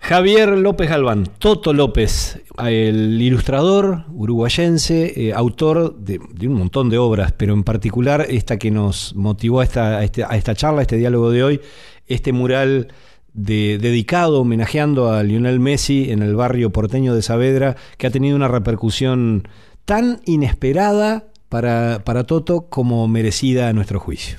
Javier 0.00 0.48
López 0.56 0.88
Galván, 0.88 1.26
Toto 1.38 1.72
López, 1.72 2.42
el 2.66 3.20
ilustrador 3.20 4.04
uruguayense, 4.12 5.28
eh, 5.28 5.32
autor 5.34 5.96
de, 5.96 6.18
un 6.18 6.54
montón 6.54 6.88
de 6.88 6.98
obras, 6.98 7.32
pero 7.32 7.52
en 7.52 7.62
particular 7.62 8.24
esta 8.28 8.56
que 8.56 8.70
nos 8.70 9.14
motivó 9.14 9.60
a 9.60 9.64
esta, 9.64 10.02
este, 10.02 10.24
a 10.24 10.36
esta, 10.36 10.54
charla, 10.54 10.80
a 10.80 10.82
este 10.82 10.96
diálogo 10.96 11.30
de 11.30 11.44
hoy, 11.44 11.60
este 12.06 12.32
mural 12.32 12.88
dedicado, 13.34 14.40
homenajeando 14.40 15.12
a 15.12 15.22
Lionel 15.22 15.60
Messi 15.60 16.10
en 16.10 16.22
el 16.22 16.34
barrio 16.34 16.70
porteño 16.70 17.14
de 17.14 17.22
Saavedra, 17.22 17.76
que 17.98 18.06
ha 18.06 18.10
tenido 18.10 18.34
una 18.34 18.48
repercusión 18.48 19.46
tan 19.88 20.20
inesperada 20.26 21.24
para, 21.48 22.02
para 22.04 22.24
Toto 22.24 22.68
como 22.68 23.08
merecida 23.08 23.70
a 23.70 23.72
nuestro 23.72 23.98
juicio. 23.98 24.38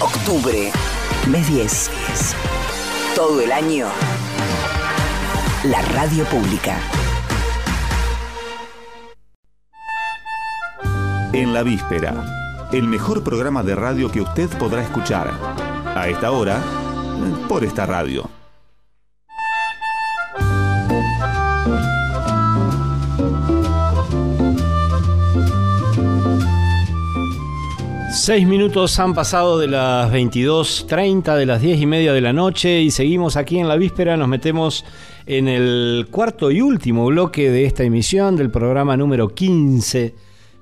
Octubre, 0.00 0.72
mes 1.30 1.46
10. 1.52 1.90
Todo 3.14 3.42
el 3.42 3.52
año 3.52 3.88
la 5.64 5.82
radio 5.82 6.24
pública. 6.24 6.78
En 11.34 11.52
la 11.52 11.62
víspera, 11.62 12.68
el 12.72 12.84
mejor 12.84 13.22
programa 13.22 13.62
de 13.62 13.74
radio 13.74 14.10
que 14.10 14.22
usted 14.22 14.48
podrá 14.56 14.82
escuchar. 14.82 15.30
A 15.94 16.08
esta 16.08 16.30
hora, 16.30 16.62
por 17.50 17.64
esta 17.64 17.84
radio. 17.84 18.37
Seis 28.10 28.46
minutos 28.46 28.98
han 28.98 29.12
pasado 29.14 29.58
de 29.58 29.66
las 29.66 30.10
22.30, 30.10 31.36
de 31.36 31.44
las 31.44 31.60
diez 31.60 31.78
y 31.78 31.84
media 31.84 32.14
de 32.14 32.22
la 32.22 32.32
noche 32.32 32.80
y 32.80 32.90
seguimos 32.90 33.36
aquí 33.36 33.58
en 33.58 33.68
la 33.68 33.76
víspera, 33.76 34.16
nos 34.16 34.28
metemos 34.28 34.86
en 35.26 35.46
el 35.46 36.08
cuarto 36.10 36.50
y 36.50 36.62
último 36.62 37.04
bloque 37.06 37.50
de 37.50 37.66
esta 37.66 37.84
emisión 37.84 38.34
del 38.34 38.50
programa 38.50 38.96
número 38.96 39.28
15 39.28 40.14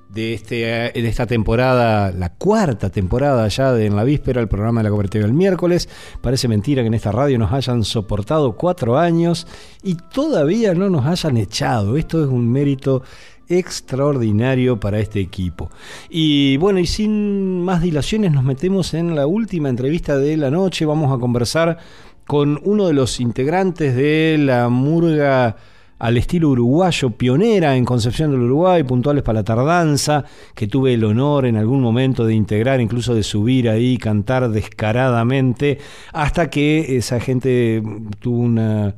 de, 0.09 0.33
este, 0.33 0.55
de 0.55 1.07
esta 1.07 1.25
temporada, 1.25 2.11
la 2.11 2.33
cuarta 2.33 2.89
temporada 2.89 3.47
ya 3.47 3.71
de 3.71 3.85
En 3.85 3.95
la 3.95 4.03
Víspera, 4.03 4.41
el 4.41 4.47
programa 4.47 4.81
de 4.81 4.85
la 4.85 4.89
cooperativa 4.89 5.25
del 5.25 5.33
miércoles. 5.33 5.87
Parece 6.21 6.47
mentira 6.47 6.81
que 6.81 6.87
en 6.87 6.93
esta 6.93 7.11
radio 7.11 7.39
nos 7.39 7.53
hayan 7.53 7.83
soportado 7.83 8.57
cuatro 8.57 8.97
años 8.97 9.47
y 9.83 9.95
todavía 9.95 10.73
no 10.73 10.89
nos 10.89 11.05
hayan 11.05 11.37
echado. 11.37 11.97
Esto 11.97 12.23
es 12.23 12.29
un 12.29 12.51
mérito 12.51 13.03
extraordinario 13.49 14.79
para 14.79 14.99
este 14.99 15.19
equipo. 15.19 15.69
Y 16.09 16.57
bueno, 16.57 16.79
y 16.79 16.87
sin 16.87 17.61
más 17.63 17.81
dilaciones 17.81 18.31
nos 18.31 18.43
metemos 18.43 18.93
en 18.93 19.15
la 19.15 19.27
última 19.27 19.69
entrevista 19.69 20.17
de 20.17 20.37
la 20.37 20.51
noche. 20.51 20.85
Vamos 20.85 21.15
a 21.15 21.19
conversar 21.19 21.77
con 22.25 22.59
uno 22.63 22.87
de 22.87 22.93
los 22.93 23.19
integrantes 23.19 23.95
de 23.95 24.37
la 24.39 24.69
murga 24.69 25.55
al 25.99 26.17
estilo 26.17 26.49
uruguayo, 26.49 27.09
pionera 27.11 27.75
en 27.75 27.85
Concepción 27.85 28.31
del 28.31 28.41
Uruguay, 28.41 28.83
puntuales 28.83 29.23
para 29.23 29.39
la 29.39 29.43
tardanza, 29.43 30.25
que 30.53 30.67
tuve 30.67 30.93
el 30.93 31.03
honor 31.03 31.45
en 31.45 31.55
algún 31.55 31.81
momento 31.81 32.25
de 32.25 32.35
integrar, 32.35 32.79
incluso 32.81 33.15
de 33.15 33.23
subir 33.23 33.69
ahí, 33.69 33.97
cantar 33.97 34.49
descaradamente, 34.49 35.79
hasta 36.13 36.49
que 36.49 36.97
esa 36.97 37.19
gente 37.19 37.81
tuvo 38.19 38.41
una 38.41 38.95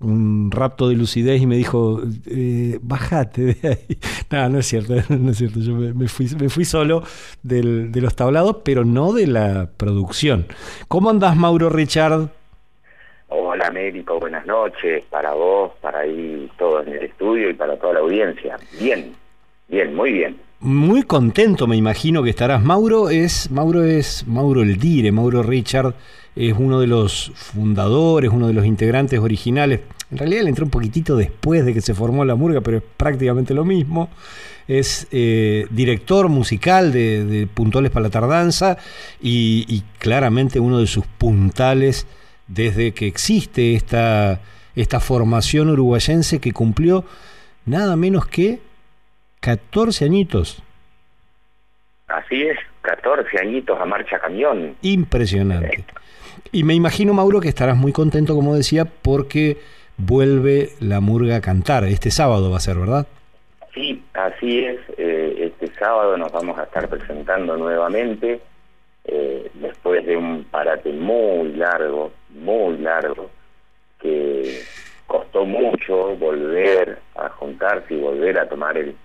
un 0.00 0.50
rapto 0.50 0.88
de 0.88 0.96
lucidez 0.96 1.40
y 1.40 1.46
me 1.46 1.56
dijo, 1.56 2.00
eh, 2.26 2.78
bájate 2.82 3.54
de 3.54 3.68
ahí. 3.68 3.98
No, 4.30 4.48
no 4.48 4.58
es 4.60 4.66
cierto, 4.66 4.94
no 5.08 5.30
es 5.30 5.38
cierto. 5.38 5.60
Yo 5.60 5.74
me, 5.74 6.08
fui, 6.08 6.28
me 6.40 6.48
fui 6.48 6.64
solo 6.64 7.02
del, 7.42 7.90
de 7.92 8.00
los 8.00 8.14
tablados, 8.14 8.58
pero 8.64 8.84
no 8.84 9.12
de 9.12 9.26
la 9.26 9.68
producción. 9.76 10.46
¿Cómo 10.88 11.10
andás, 11.10 11.36
Mauro 11.36 11.68
Richard? 11.68 12.28
Hola, 13.28 13.68
Américo, 13.68 14.18
buenas 14.18 14.44
noches 14.46 15.04
para 15.10 15.32
vos, 15.34 15.72
para 15.80 16.00
ahí 16.00 16.50
todos 16.58 16.86
en 16.86 16.94
el 16.94 17.04
estudio 17.04 17.50
y 17.50 17.54
para 17.54 17.76
toda 17.76 17.94
la 17.94 18.00
audiencia. 18.00 18.56
Bien, 18.80 19.14
bien, 19.68 19.94
muy 19.94 20.12
bien. 20.12 20.49
Muy 20.62 21.04
contento, 21.04 21.66
me 21.66 21.76
imagino 21.76 22.22
que 22.22 22.28
estarás. 22.28 22.62
Mauro 22.62 23.08
es, 23.08 23.50
Mauro 23.50 23.82
es 23.82 24.26
Mauro 24.26 24.60
el 24.60 24.76
Dire, 24.76 25.10
Mauro 25.10 25.42
Richard 25.42 25.94
es 26.36 26.54
uno 26.58 26.80
de 26.80 26.86
los 26.86 27.32
fundadores, 27.34 28.30
uno 28.30 28.46
de 28.46 28.52
los 28.52 28.66
integrantes 28.66 29.18
originales. 29.20 29.80
En 30.10 30.18
realidad 30.18 30.42
le 30.42 30.50
entró 30.50 30.66
un 30.66 30.70
poquitito 30.70 31.16
después 31.16 31.64
de 31.64 31.72
que 31.72 31.80
se 31.80 31.94
formó 31.94 32.26
la 32.26 32.34
murga, 32.34 32.60
pero 32.60 32.76
es 32.76 32.82
prácticamente 32.98 33.54
lo 33.54 33.64
mismo. 33.64 34.10
Es 34.68 35.06
eh, 35.12 35.66
director 35.70 36.28
musical 36.28 36.92
de, 36.92 37.48
Puntuales 37.54 37.90
para 37.90 38.02
la 38.02 38.10
Tardanza 38.10 38.76
y, 39.18 39.82
claramente 39.98 40.60
uno 40.60 40.78
de 40.78 40.86
sus 40.86 41.06
puntales 41.06 42.06
desde 42.48 42.92
que 42.92 43.06
existe 43.06 43.76
esta, 43.76 44.42
esta 44.74 45.00
formación 45.00 45.70
uruguayense 45.70 46.38
que 46.38 46.52
cumplió 46.52 47.06
nada 47.64 47.96
menos 47.96 48.26
que 48.26 48.60
14 49.40 50.04
añitos. 50.04 50.62
Así 52.08 52.42
es, 52.42 52.58
14 52.82 53.38
añitos 53.40 53.80
a 53.80 53.84
marcha 53.84 54.18
camión. 54.18 54.76
Impresionante. 54.82 55.84
Y 56.52 56.64
me 56.64 56.74
imagino, 56.74 57.14
Mauro, 57.14 57.40
que 57.40 57.48
estarás 57.48 57.76
muy 57.76 57.92
contento, 57.92 58.34
como 58.34 58.54
decía, 58.54 58.84
porque 58.84 59.58
vuelve 59.96 60.70
la 60.80 61.00
murga 61.00 61.36
a 61.36 61.40
cantar. 61.40 61.84
Este 61.84 62.10
sábado 62.10 62.50
va 62.50 62.56
a 62.56 62.60
ser, 62.60 62.76
¿verdad? 62.78 63.06
Sí, 63.72 64.02
así 64.14 64.64
es. 64.64 64.80
Eh, 64.98 65.52
este 65.52 65.72
sábado 65.78 66.16
nos 66.16 66.32
vamos 66.32 66.58
a 66.58 66.64
estar 66.64 66.88
presentando 66.88 67.56
nuevamente, 67.56 68.40
eh, 69.04 69.50
después 69.54 70.04
de 70.04 70.16
un 70.16 70.44
parate 70.44 70.92
muy 70.92 71.52
largo, 71.52 72.12
muy 72.30 72.78
largo, 72.78 73.30
que 74.00 74.60
costó 75.06 75.44
mucho 75.44 76.16
volver 76.16 76.98
a 77.16 77.28
juntarse 77.30 77.94
y 77.94 78.00
volver 78.00 78.38
a 78.38 78.48
tomar 78.48 78.76
el, 78.76 78.96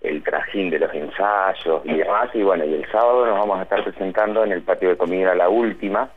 el 0.00 0.22
trajín 0.22 0.70
de 0.70 0.78
los 0.78 0.92
ensayos 0.94 1.82
y 1.84 1.94
demás. 1.94 2.30
Y 2.34 2.42
bueno, 2.42 2.64
y 2.64 2.74
el 2.74 2.90
sábado 2.90 3.26
nos 3.26 3.38
vamos 3.38 3.58
a 3.58 3.62
estar 3.62 3.82
presentando 3.84 4.44
en 4.44 4.52
el 4.52 4.62
patio 4.62 4.90
de 4.90 4.96
comida 4.96 5.34
La 5.34 5.48
Última, 5.48 6.10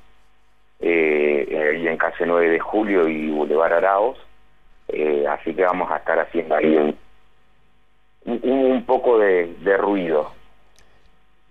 eh, 0.80 1.80
y 1.82 1.88
en 1.88 1.98
calle 1.98 2.26
9 2.26 2.50
de 2.50 2.60
Julio 2.60 3.08
y 3.08 3.30
Boulevard 3.30 3.74
Araos. 3.74 4.18
Eh, 4.88 5.26
así 5.28 5.54
que 5.54 5.64
vamos 5.64 5.90
a 5.90 5.98
estar 5.98 6.20
haciendo 6.20 6.56
ahí 6.56 6.76
un, 6.76 6.98
un, 8.26 8.84
poco 8.86 9.20
de, 9.20 9.78
ruido. 9.78 10.32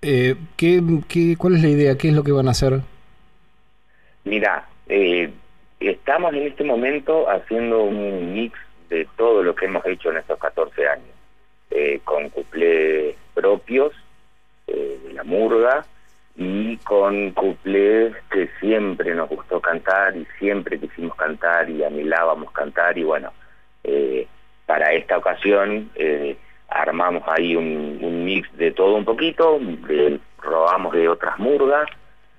Eh, 0.02 0.36
¿qué, 0.56 0.82
qué, 1.08 1.36
cuál 1.38 1.56
es 1.56 1.62
la 1.62 1.68
idea? 1.68 1.96
¿Qué 1.96 2.08
es 2.08 2.14
lo 2.14 2.22
que 2.22 2.32
van 2.32 2.48
a 2.48 2.52
hacer? 2.52 2.80
Mira, 4.24 4.68
eh, 4.88 5.30
estamos 5.80 6.34
en 6.34 6.42
este 6.46 6.64
momento 6.64 7.28
haciendo 7.30 7.82
un 7.82 8.34
mix 8.34 8.58
de 8.88 9.06
todo 9.16 9.42
lo 9.42 9.54
que 9.54 9.66
hemos 9.66 9.84
hecho 9.86 10.10
en 10.10 10.18
estos 10.18 10.38
14 10.38 10.88
años, 10.88 11.08
eh, 11.70 12.00
con 12.04 12.28
cuplés 12.30 13.14
propios 13.32 13.92
eh, 14.66 14.98
de 15.04 15.12
la 15.12 15.22
murga 15.22 15.86
y 16.36 16.76
con 16.78 17.30
cuplés 17.30 18.12
que 18.28 18.48
siempre 18.60 19.14
nos 19.14 19.28
gustó 19.28 19.60
cantar 19.60 20.16
y 20.16 20.26
siempre 20.38 20.80
quisimos 20.80 21.14
cantar 21.14 21.70
y 21.70 21.84
anilábamos 21.84 22.50
cantar 22.50 22.98
y 22.98 23.04
bueno, 23.04 23.32
eh, 23.84 24.26
para 24.66 24.92
esta 24.92 25.18
ocasión 25.18 25.90
armamos 26.68 27.22
ahí 27.26 27.54
un, 27.54 28.24
mix 28.24 28.48
de 28.56 28.72
todo 28.72 28.96
un 28.96 29.04
poquito, 29.04 29.60
robamos 30.42 30.92
de 30.92 31.08
otras 31.08 31.38
murgas 31.38 31.88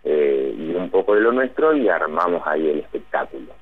y 0.03 0.73
un 0.73 0.89
poco 0.89 1.15
de 1.15 1.21
lo 1.21 1.31
nuestro 1.31 1.75
y 1.75 1.87
armamos 1.87 2.45
ahí 2.45 2.69
el 2.69 2.79
espectáculo. 2.79 3.53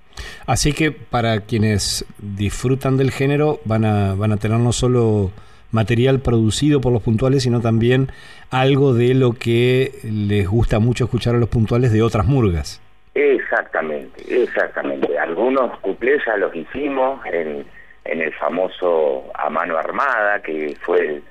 Así 0.45 0.73
que 0.73 0.91
para 0.91 1.41
quienes 1.41 2.05
disfrutan 2.17 2.97
del 2.97 3.11
género 3.11 3.59
van 3.65 3.85
a, 3.85 4.15
van 4.15 4.31
a 4.31 4.37
tener 4.37 4.59
no 4.59 4.71
solo 4.71 5.31
material 5.71 6.19
producido 6.19 6.81
por 6.81 6.93
los 6.93 7.01
puntuales, 7.01 7.43
sino 7.43 7.61
también 7.61 8.07
algo 8.51 8.93
de 8.93 9.13
lo 9.13 9.33
que 9.33 9.91
les 10.03 10.47
gusta 10.47 10.79
mucho 10.79 11.05
escuchar 11.05 11.35
a 11.35 11.39
los 11.39 11.49
puntuales 11.49 11.91
de 11.91 12.01
otras 12.01 12.25
murgas. 12.25 12.81
Exactamente, 13.15 14.43
exactamente. 14.43 15.17
Algunos 15.17 15.77
cuplés 15.79 16.21
ya 16.25 16.37
los 16.37 16.55
hicimos 16.55 17.19
en, 17.25 17.65
en 18.05 18.21
el 18.21 18.33
famoso 18.33 19.25
A 19.33 19.49
Mano 19.49 19.77
Armada, 19.77 20.41
que 20.41 20.75
fue 20.81 21.21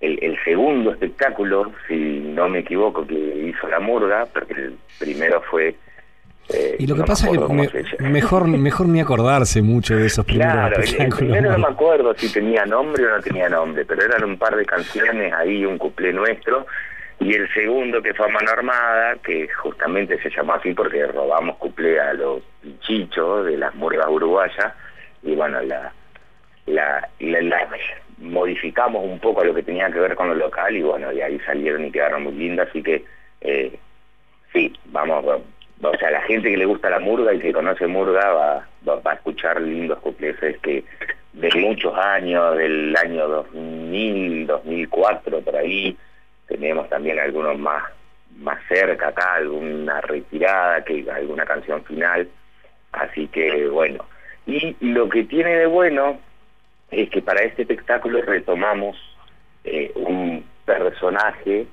el, 0.00 0.18
el, 0.22 0.38
segundo 0.44 0.92
espectáculo, 0.92 1.72
si 1.86 1.94
no 1.94 2.48
me 2.48 2.60
equivoco, 2.60 3.06
que 3.06 3.14
hizo 3.14 3.68
la 3.68 3.80
murga, 3.80 4.26
porque 4.32 4.54
el 4.54 4.78
primero 4.98 5.42
fue 5.50 5.74
eh, 6.52 6.76
y 6.78 6.86
lo 6.86 6.96
que 6.96 7.02
pasa 7.02 7.28
es 7.30 7.38
que 7.38 8.02
mejor, 8.02 8.48
mejor 8.48 8.88
ni 8.88 9.00
acordarse 9.00 9.62
mucho 9.62 9.96
de 9.96 10.06
esos 10.06 10.24
primeros 10.24 10.52
Claro, 10.52 10.76
el, 10.82 11.08
primero 11.10 11.52
no 11.52 11.58
me 11.58 11.68
acuerdo 11.68 12.14
si 12.16 12.32
tenía 12.32 12.64
nombre 12.66 13.06
o 13.06 13.16
no 13.16 13.22
tenía 13.22 13.48
nombre, 13.48 13.84
pero 13.84 14.02
eran 14.02 14.24
un 14.24 14.36
par 14.36 14.56
de 14.56 14.64
canciones 14.64 15.32
ahí, 15.32 15.64
un 15.64 15.78
cuplé 15.78 16.12
nuestro, 16.12 16.66
y 17.20 17.34
el 17.34 17.52
segundo 17.52 18.02
que 18.02 18.14
fue 18.14 18.26
a 18.26 18.30
mano 18.30 18.50
armada, 18.50 19.16
que 19.22 19.48
justamente 19.48 20.20
se 20.22 20.30
llamó 20.30 20.54
así 20.54 20.72
porque 20.72 21.06
robamos 21.06 21.56
cuplé 21.56 22.00
a 22.00 22.14
los 22.14 22.42
chichos 22.80 23.46
de 23.46 23.56
las 23.56 23.74
murgas 23.74 24.08
uruguayas, 24.08 24.72
y 25.22 25.34
bueno, 25.34 25.60
la, 25.62 25.92
la, 26.66 27.08
la, 27.20 27.68
modificamos 28.18 29.04
un 29.04 29.18
poco 29.18 29.42
a 29.42 29.44
lo 29.44 29.54
que 29.54 29.62
tenía 29.62 29.90
que 29.90 30.00
ver 30.00 30.14
con 30.16 30.28
lo 30.28 30.34
local, 30.34 30.74
y 30.74 30.82
bueno, 30.82 31.12
y 31.12 31.20
ahí 31.20 31.38
salieron 31.40 31.84
y 31.84 31.92
quedaron 31.92 32.24
muy 32.24 32.32
lindas, 32.32 32.68
así 32.68 32.82
que 32.82 33.04
eh, 33.40 33.78
sí, 34.52 34.72
vamos 34.86 35.42
o 35.82 35.96
sea, 35.96 36.10
la 36.10 36.22
gente 36.22 36.50
que 36.50 36.56
le 36.56 36.66
gusta 36.66 36.90
la 36.90 37.00
murga 37.00 37.32
y 37.32 37.38
que 37.38 37.52
conoce 37.52 37.86
murga 37.86 38.32
va, 38.32 38.68
va, 38.86 39.10
a 39.10 39.14
escuchar 39.14 39.60
lindos 39.60 39.98
cupleses 40.00 40.58
que 40.58 40.84
de 41.32 41.50
muchos 41.60 41.96
años, 41.96 42.56
del 42.56 42.94
año 42.96 43.28
2000, 43.28 44.46
2004, 44.46 45.40
por 45.40 45.56
ahí, 45.56 45.96
tenemos 46.46 46.88
también 46.88 47.18
algunos 47.18 47.58
más 47.58 47.84
más 48.38 48.58
cerca 48.68 49.08
acá, 49.08 49.34
alguna 49.34 50.00
retirada, 50.00 50.82
que 50.84 51.04
alguna 51.10 51.44
canción 51.44 51.84
final, 51.84 52.28
así 52.92 53.26
que 53.28 53.68
bueno. 53.68 54.04
Y 54.46 54.76
lo 54.80 55.08
que 55.08 55.24
tiene 55.24 55.56
de 55.56 55.66
bueno 55.66 56.18
es 56.90 57.10
que 57.10 57.22
para 57.22 57.42
este 57.42 57.62
espectáculo 57.62 58.22
retomamos 58.22 58.96
eh, 59.64 59.92
un 59.94 60.44
personaje 60.64 61.66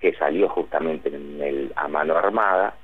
que 0.00 0.14
salió 0.14 0.48
justamente 0.48 1.08
en 1.08 1.40
el 1.42 1.72
A 1.76 1.88
Mano 1.88 2.16
Armada, 2.16 2.74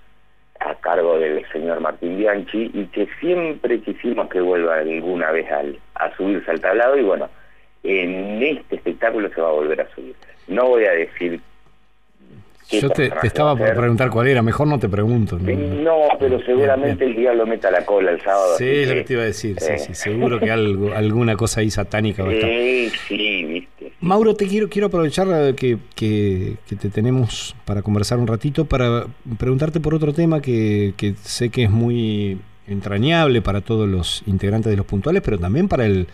a 0.60 0.74
cargo 0.76 1.18
del 1.18 1.44
señor 1.52 1.80
Martín 1.80 2.18
Bianchi 2.18 2.70
y 2.72 2.86
que 2.86 3.08
siempre 3.18 3.80
quisimos 3.80 4.28
que 4.28 4.40
vuelva 4.40 4.76
alguna 4.76 5.30
vez 5.30 5.50
al, 5.50 5.78
a 5.94 6.14
subirse 6.16 6.50
al 6.50 6.60
tablado 6.60 6.96
y 6.96 7.02
bueno, 7.02 7.28
en 7.82 8.42
este 8.42 8.76
espectáculo 8.76 9.30
se 9.34 9.40
va 9.40 9.48
a 9.48 9.52
volver 9.52 9.80
a 9.80 9.88
subir. 9.94 10.14
No 10.48 10.66
voy 10.66 10.84
a 10.84 10.92
decir 10.92 11.40
yo 12.70 12.88
te, 12.90 13.10
estaba 13.24 13.56
por 13.56 13.74
preguntar 13.74 14.10
cuál 14.10 14.28
era, 14.28 14.42
mejor 14.42 14.68
no 14.68 14.78
te 14.78 14.88
pregunto. 14.88 15.36
No, 15.38 16.08
pero 16.18 16.40
seguramente 16.44 17.04
el 17.04 17.16
diablo 17.16 17.46
meta 17.46 17.70
la 17.70 17.84
cola 17.84 18.12
el 18.12 18.20
sábado. 18.20 18.56
Sí, 18.56 18.68
es 18.68 18.88
lo 18.88 18.94
que 18.94 19.04
te 19.04 19.12
iba 19.14 19.22
a 19.22 19.26
decir, 19.26 19.56
sí, 19.58 19.78
sí, 19.78 19.94
seguro 19.94 20.38
que 20.38 20.50
algo, 20.50 20.94
alguna 20.94 21.34
cosa 21.36 21.60
ahí 21.60 21.70
satánica 21.70 22.22
va 22.22 22.30
a 22.30 22.32
estar. 22.32 22.50
Sí, 22.50 22.92
sí, 23.08 23.44
viste. 23.44 23.69
Mauro, 24.00 24.34
te 24.34 24.46
quiero, 24.46 24.68
quiero 24.70 24.86
aprovechar 24.86 25.54
que, 25.54 25.78
que, 25.94 26.56
te 26.66 26.88
tenemos 26.88 27.54
para 27.66 27.82
conversar 27.82 28.18
un 28.18 28.26
ratito, 28.26 28.64
para 28.64 29.06
preguntarte 29.38 29.80
por 29.80 29.94
otro 29.94 30.14
tema 30.14 30.40
que, 30.40 30.94
que 30.96 31.14
sé 31.22 31.50
que 31.50 31.64
es 31.64 31.70
muy 31.70 32.40
entrañable 32.66 33.42
para 33.42 33.60
todos 33.60 33.88
los 33.88 34.22
integrantes 34.26 34.70
de 34.70 34.76
los 34.76 34.86
puntuales, 34.86 35.22
pero 35.22 35.38
también 35.38 35.68
para 35.68 35.86
el 35.86 36.08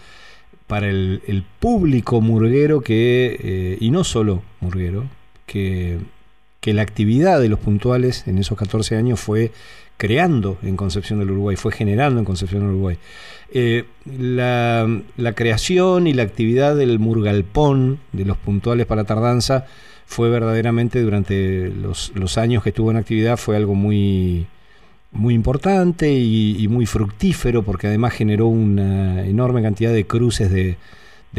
para 0.66 0.88
el, 0.88 1.22
el 1.28 1.44
público 1.44 2.20
murguero 2.20 2.80
que, 2.80 3.38
eh, 3.40 3.78
y 3.80 3.90
no 3.90 4.02
solo 4.02 4.42
murguero, 4.60 5.04
que 5.46 6.00
que 6.66 6.74
la 6.74 6.82
actividad 6.82 7.40
de 7.40 7.48
los 7.48 7.60
puntuales 7.60 8.26
en 8.26 8.38
esos 8.38 8.58
14 8.58 8.96
años 8.96 9.20
fue 9.20 9.52
creando 9.98 10.58
en 10.64 10.76
Concepción 10.76 11.20
del 11.20 11.30
Uruguay, 11.30 11.54
fue 11.54 11.70
generando 11.70 12.18
en 12.18 12.24
Concepción 12.24 12.62
del 12.62 12.70
Uruguay. 12.70 12.98
Eh, 13.52 13.84
la, 14.04 15.32
creación 15.34 16.06
y 16.06 16.12
la 16.12 16.22
actividad 16.22 16.76
del 16.76 16.98
murgalpón, 16.98 18.00
de 18.12 18.24
los 18.24 18.36
puntuales 18.36 18.86
para 18.86 19.04
tardanza, 19.04 19.66
fue 20.06 20.30
verdaderamente 20.30 21.00
durante 21.02 21.70
los, 21.70 22.38
años 22.38 22.62
que 22.62 22.70
estuvo 22.70 22.90
en 22.90 22.96
actividad, 22.96 23.36
fue 23.36 23.56
algo 23.56 23.74
muy, 23.74 24.46
muy 25.12 25.34
importante 25.34 26.12
y, 26.12 26.66
muy 26.68 26.86
fructífero, 26.86 27.62
porque 27.62 27.86
además 27.88 28.14
generó 28.14 28.46
una 28.46 29.24
enorme 29.26 29.62
cantidad 29.62 29.92
de 29.92 30.06
cruces 30.06 30.50
de, 30.50 30.76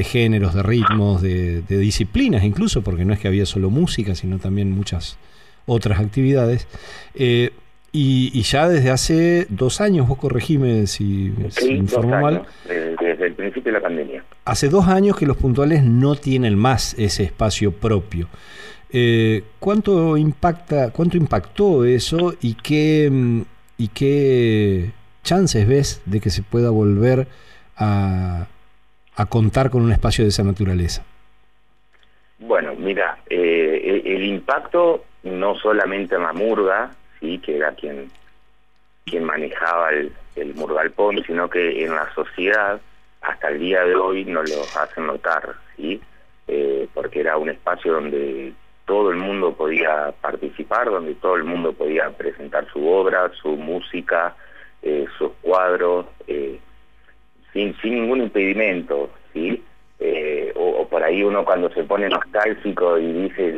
géneros, 0.04 0.54
de 0.54 0.64
ritmos, 0.64 1.22
de, 1.22 1.62
disciplinas 1.68 2.44
incluso, 2.44 2.82
porque 2.84 3.06
no 3.06 3.14
es 3.14 3.20
que 3.20 3.28
había 3.28 3.46
solo 3.46 3.70
música, 3.70 4.16
sino 4.16 4.40
también 4.40 4.72
muchas 4.72 5.18
otras 5.66 6.00
actividades. 6.00 6.68
Eh, 7.16 7.52
y, 8.00 8.42
ya 8.44 8.68
desde 8.70 8.92
hace 8.92 9.48
dos 9.50 9.82
años, 9.82 10.08
vos 10.08 10.18
corregime 10.18 10.88
si, 10.88 11.34
sí, 11.50 11.72
informo 11.72 12.20
mal. 12.22 12.46
Desde, 12.68 13.26
el 13.26 13.34
principio 13.34 13.72
de 13.72 13.80
la 13.80 13.82
pandemia. 13.82 14.24
Hace 14.46 14.70
dos 14.70 14.88
años 14.88 15.18
que 15.18 15.26
los 15.26 15.38
puntuales 15.38 15.84
no 15.84 16.16
tienen 16.16 16.58
más 16.58 16.94
ese 17.00 17.24
espacio 17.24 17.72
propio. 17.72 18.28
Eh, 18.92 19.44
¿Cuánto 19.60 20.16
impacta, 20.16 20.92
cuánto 20.92 21.18
impactó 21.18 21.86
eso 21.86 22.36
y 22.42 22.54
qué, 22.54 23.12
y 23.78 23.88
qué 23.90 24.92
chances 25.24 25.68
ves 25.68 26.02
de 26.06 26.20
que 26.20 26.30
se 26.30 26.44
pueda 26.44 26.70
volver 26.70 27.28
a, 27.76 28.48
a 29.16 29.26
contar 29.26 29.70
con 29.70 29.82
un 29.82 29.92
espacio 29.92 30.24
de 30.24 30.30
esa 30.30 30.44
naturaleza? 30.44 31.04
Bueno, 32.40 32.76
mira, 32.78 33.18
eh, 33.30 34.04
el, 34.06 34.24
impacto 34.24 35.06
no 35.24 35.56
solamente 35.56 36.16
en 36.16 36.22
la 36.22 36.34
murga, 36.34 36.92
sí, 37.20 37.38
que 37.40 37.58
era 37.58 37.72
quien 37.74 38.10
quien 39.06 39.24
manejaba 39.24 39.92
el, 39.92 40.12
el 40.36 40.54
murgalpón, 40.54 41.24
sino 41.26 41.50
que 41.50 41.84
en 41.84 41.96
la 41.96 42.14
sociedad 42.14 42.80
hasta 43.22 43.50
el 43.50 43.60
día 43.60 43.84
de 43.86 43.96
hoy 43.96 44.26
nos 44.26 44.50
lo 44.50 44.62
hacen 44.80 45.08
notar, 45.08 45.56
sí, 45.76 46.02
eh, 46.48 46.88
porque 46.94 47.22
era 47.22 47.38
un 47.38 47.50
espacio 47.50 47.94
donde 47.94 48.54
todo 48.86 49.12
el 49.12 49.18
mundo 49.18 49.54
podía 49.54 50.14
participar, 50.22 50.90
donde 50.90 51.16
todo 51.16 51.36
el 51.36 51.44
mundo 51.44 51.74
podía 51.74 52.10
presentar 52.12 52.68
su 52.72 52.88
obra, 52.88 53.32
su 53.42 53.50
música, 53.50 54.36
eh, 54.82 55.06
sus 55.18 55.32
cuadros, 55.42 56.06
eh, 56.28 56.60
sin, 57.52 57.76
sin 57.82 57.96
ningún 57.96 58.22
impedimento, 58.22 59.10
¿sí? 59.34 59.64
Eh, 60.00 60.54
o, 60.56 60.88
por 60.88 61.04
ahí 61.04 61.24
uno 61.24 61.44
cuando 61.44 61.70
se 61.72 61.84
pone 61.84 62.08
nostálgico 62.08 62.98
y 62.98 63.12
dice 63.12 63.52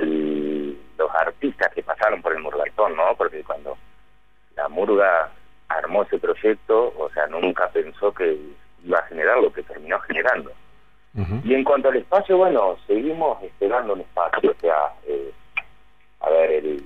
los 1.00 1.10
artistas 1.16 1.74
que 1.74 1.82
pasaron 1.82 2.22
por 2.22 2.34
el 2.34 2.40
Murgaltón, 2.40 2.96
¿no? 2.96 3.16
Porque 3.18 3.44
cuando 3.44 3.78
la 4.56 4.70
Murga 4.70 5.32
armó 5.68 6.04
ese 6.04 6.20
proyecto, 6.20 6.94
o 6.98 7.10
sea, 7.12 7.26
nunca 7.28 7.70
pensó 7.70 8.14
que 8.14 8.38
iba 8.86 9.00
a 9.00 9.08
generar 9.08 9.40
lo 9.40 9.52
que 9.52 9.64
terminó 9.64 10.00
generando. 10.02 10.52
Y 11.44 11.54
en 11.54 11.64
cuanto 11.64 11.90
al 11.90 11.98
espacio, 11.98 12.38
bueno, 12.38 12.78
seguimos 12.86 13.42
esperando 13.44 13.94
un 13.94 14.02
espacio, 14.02 14.52
o 14.52 14.62
sea, 14.62 14.94
eh, 15.08 15.32
a 16.22 16.30
ver, 16.30 16.52
el, 16.52 16.84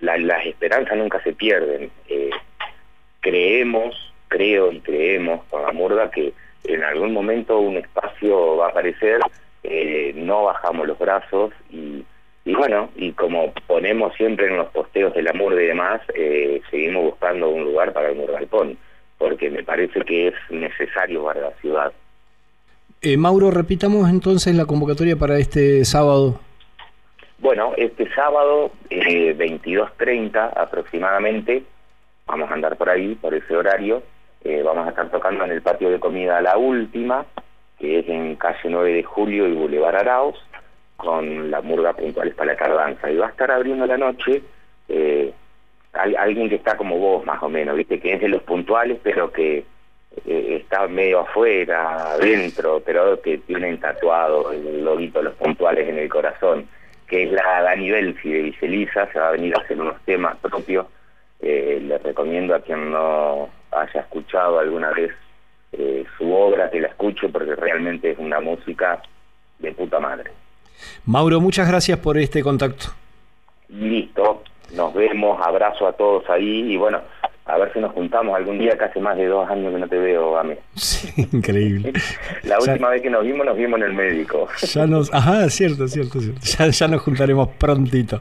la, 0.00 0.18
las 0.18 0.44
esperanzas 0.44 0.98
nunca 0.98 1.22
se 1.22 1.32
pierden. 1.32 1.90
Eh, 2.08 2.30
creemos 3.20 4.12
creo 4.28 4.72
y 4.72 4.80
creemos 4.80 5.44
con 5.50 5.62
la 5.62 5.72
murga 5.72 6.10
que 6.10 6.32
en 6.64 6.82
algún 6.82 7.12
momento 7.12 7.58
un 7.58 7.76
espacio 7.76 8.56
va 8.56 8.66
a 8.66 8.70
aparecer, 8.70 9.20
eh, 9.62 10.12
no 10.16 10.44
bajamos 10.44 10.86
los 10.86 10.98
brazos 10.98 11.52
y, 11.70 12.04
y 12.46 12.54
bueno, 12.54 12.90
y 12.94 13.10
como 13.10 13.52
ponemos 13.66 14.14
siempre 14.14 14.46
en 14.46 14.56
los 14.56 14.68
posteos 14.68 15.12
de 15.14 15.22
la 15.22 15.32
murga 15.32 15.60
y 15.60 15.66
demás, 15.66 16.00
eh, 16.14 16.62
seguimos 16.70 17.02
buscando 17.02 17.48
un 17.48 17.64
lugar 17.64 17.92
para 17.92 18.10
el 18.10 18.16
murgalpón, 18.16 18.78
porque 19.18 19.50
me 19.50 19.64
parece 19.64 20.00
que 20.02 20.28
es 20.28 20.34
necesario 20.50 21.24
para 21.24 21.40
la 21.40 21.50
ciudad. 21.60 21.92
Eh, 23.02 23.16
Mauro, 23.16 23.50
repitamos 23.50 24.08
entonces 24.08 24.54
la 24.54 24.64
convocatoria 24.64 25.16
para 25.16 25.38
este 25.38 25.84
sábado. 25.84 26.38
Bueno, 27.38 27.72
este 27.76 28.08
sábado, 28.14 28.70
eh, 28.90 29.34
22.30 29.36 30.52
aproximadamente, 30.56 31.64
vamos 32.26 32.48
a 32.48 32.54
andar 32.54 32.76
por 32.76 32.88
ahí, 32.88 33.16
por 33.16 33.34
ese 33.34 33.56
horario, 33.56 34.04
eh, 34.44 34.62
vamos 34.64 34.86
a 34.86 34.90
estar 34.90 35.10
tocando 35.10 35.44
en 35.44 35.50
el 35.50 35.62
patio 35.62 35.90
de 35.90 35.98
comida 35.98 36.40
La 36.40 36.56
Última, 36.56 37.26
que 37.80 37.98
es 37.98 38.08
en 38.08 38.36
calle 38.36 38.70
9 38.70 38.92
de 38.92 39.02
Julio 39.02 39.48
y 39.48 39.52
Boulevard 39.52 39.96
Arauz, 39.96 40.36
con 40.96 41.50
la 41.50 41.60
murga 41.60 41.92
puntuales 41.92 42.34
para 42.34 42.52
la 42.52 42.58
tardanza. 42.58 43.10
Y 43.10 43.16
va 43.16 43.26
a 43.26 43.30
estar 43.30 43.50
abriendo 43.50 43.86
la 43.86 43.96
noche 43.96 44.42
eh, 44.88 45.32
alguien 45.92 46.48
que 46.48 46.56
está 46.56 46.76
como 46.76 46.98
vos, 46.98 47.24
más 47.24 47.42
o 47.42 47.48
menos, 47.48 47.76
viste 47.76 47.98
que 47.98 48.14
es 48.14 48.20
de 48.20 48.28
los 48.28 48.42
puntuales, 48.42 48.98
pero 49.02 49.32
que 49.32 49.64
eh, 50.24 50.58
está 50.60 50.86
medio 50.88 51.20
afuera, 51.20 52.12
adentro, 52.12 52.82
pero 52.84 53.20
que 53.20 53.38
tienen 53.38 53.78
tatuado 53.78 54.52
el 54.52 54.84
loguito 54.84 55.18
de 55.18 55.26
los 55.26 55.34
puntuales 55.34 55.88
en 55.88 55.98
el 55.98 56.08
corazón, 56.08 56.68
que 57.06 57.24
es 57.24 57.32
la 57.32 57.62
Dani 57.62 57.90
Belfi 57.90 58.30
de 58.30 58.42
Viceliza, 58.42 59.10
se 59.12 59.18
va 59.18 59.28
a 59.28 59.32
venir 59.32 59.54
a 59.56 59.62
hacer 59.62 59.80
unos 59.80 60.00
temas 60.04 60.36
propios. 60.36 60.86
Eh, 61.40 61.80
les 61.82 62.02
recomiendo 62.02 62.54
a 62.54 62.60
quien 62.60 62.90
no 62.90 63.48
haya 63.70 64.00
escuchado 64.00 64.58
alguna 64.58 64.90
vez 64.90 65.12
eh, 65.72 66.04
su 66.16 66.32
obra, 66.32 66.70
que 66.70 66.80
la 66.80 66.88
escuche 66.88 67.28
porque 67.28 67.54
realmente 67.54 68.10
es 68.10 68.18
una 68.18 68.40
música 68.40 69.02
de 69.58 69.72
puta 69.72 70.00
madre. 70.00 70.30
Mauro, 71.04 71.40
muchas 71.40 71.68
gracias 71.68 71.98
por 71.98 72.18
este 72.18 72.42
contacto. 72.42 72.86
Listo, 73.68 74.42
nos 74.74 74.94
vemos, 74.94 75.40
abrazo 75.44 75.86
a 75.86 75.92
todos 75.92 76.28
ahí 76.30 76.72
y 76.72 76.76
bueno, 76.76 77.00
a 77.46 77.58
ver 77.58 77.72
si 77.72 77.78
nos 77.78 77.92
juntamos 77.92 78.34
algún 78.34 78.58
día, 78.58 78.76
que 78.76 78.84
hace 78.84 78.98
más 78.98 79.16
de 79.16 79.26
dos 79.26 79.48
años 79.48 79.72
que 79.72 79.78
no 79.78 79.88
te 79.88 79.98
veo, 79.98 80.36
Ame. 80.36 80.58
Sí, 80.74 81.28
increíble. 81.32 81.92
La 82.42 82.58
última 82.58 82.90
vez 82.90 83.02
que 83.02 83.10
nos 83.10 83.22
vimos, 83.22 83.46
nos 83.46 83.56
vimos 83.56 83.78
en 83.78 83.86
el 83.86 83.94
médico. 83.94 84.48
Ya 84.60 84.86
nos, 84.86 85.14
ajá, 85.14 85.48
cierto, 85.48 85.86
cierto, 85.86 86.20
cierto. 86.20 86.40
Ya, 86.40 86.68
ya 86.68 86.88
nos 86.88 87.02
juntaremos 87.02 87.48
prontito. 87.50 88.20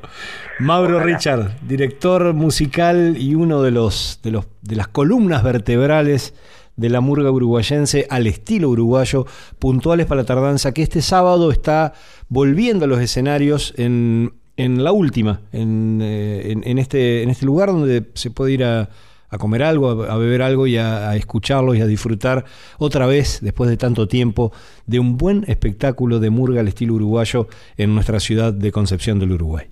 Mauro 0.59 0.99
Richard, 0.99 1.59
director 1.61 2.33
musical 2.33 3.15
y 3.17 3.33
uno 3.33 3.63
de 3.63 3.71
los, 3.71 4.19
de 4.21 4.31
los 4.31 4.45
de 4.61 4.75
las 4.75 4.87
columnas 4.87 5.43
vertebrales 5.43 6.33
de 6.75 6.89
la 6.89 7.01
murga 7.01 7.31
uruguayense 7.31 8.07
al 8.09 8.27
estilo 8.27 8.69
uruguayo, 8.69 9.25
puntuales 9.59 10.05
para 10.05 10.21
la 10.21 10.25
tardanza, 10.25 10.73
que 10.73 10.81
este 10.81 11.01
sábado 11.01 11.51
está 11.51 11.93
volviendo 12.29 12.85
a 12.85 12.87
los 12.87 12.99
escenarios 12.99 13.73
en, 13.77 14.33
en 14.57 14.83
la 14.83 14.91
última, 14.91 15.41
en, 15.51 15.99
eh, 16.01 16.53
en, 16.63 16.77
este, 16.77 17.23
en 17.23 17.29
este 17.29 17.45
lugar 17.45 17.69
donde 17.69 18.09
se 18.13 18.31
puede 18.31 18.53
ir 18.53 18.63
a, 18.63 18.89
a 19.29 19.37
comer 19.37 19.63
algo, 19.63 20.03
a, 20.03 20.13
a 20.13 20.17
beber 20.17 20.41
algo 20.41 20.67
y 20.67 20.77
a, 20.77 21.09
a, 21.09 21.15
escucharlos 21.15 21.77
y 21.77 21.81
a 21.81 21.87
disfrutar 21.87 22.45
otra 22.77 23.05
vez, 23.05 23.39
después 23.41 23.69
de 23.69 23.77
tanto 23.77 24.07
tiempo, 24.07 24.51
de 24.85 24.99
un 24.99 25.17
buen 25.17 25.45
espectáculo 25.47 26.19
de 26.19 26.29
murga 26.29 26.61
al 26.61 26.67
estilo 26.67 26.95
uruguayo 26.95 27.47
en 27.77 27.93
nuestra 27.93 28.19
ciudad 28.19 28.53
de 28.53 28.71
Concepción 28.71 29.19
del 29.19 29.33
Uruguay. 29.33 29.67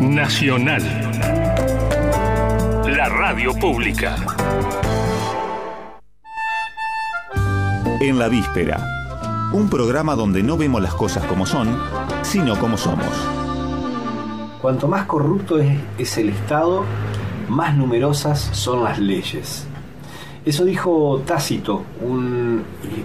Nacional. 0.00 1.33
La 3.34 3.40
radio 3.40 3.58
pública. 3.58 4.16
En 8.00 8.16
la 8.16 8.28
víspera, 8.28 9.50
un 9.52 9.68
programa 9.68 10.14
donde 10.14 10.40
no 10.40 10.56
vemos 10.56 10.80
las 10.80 10.94
cosas 10.94 11.24
como 11.24 11.44
son, 11.44 11.76
sino 12.22 12.56
como 12.60 12.76
somos. 12.76 13.08
Cuanto 14.62 14.86
más 14.86 15.06
corrupto 15.06 15.58
es, 15.58 15.76
es, 15.98 16.16
el 16.18 16.28
Estado, 16.28 16.84
más 17.48 17.76
numerosas 17.76 18.38
son 18.52 18.84
las 18.84 19.00
leyes. 19.00 19.66
Eso 20.44 20.64
dijo 20.64 21.20
Tácito, 21.26 21.82
un 22.02 22.62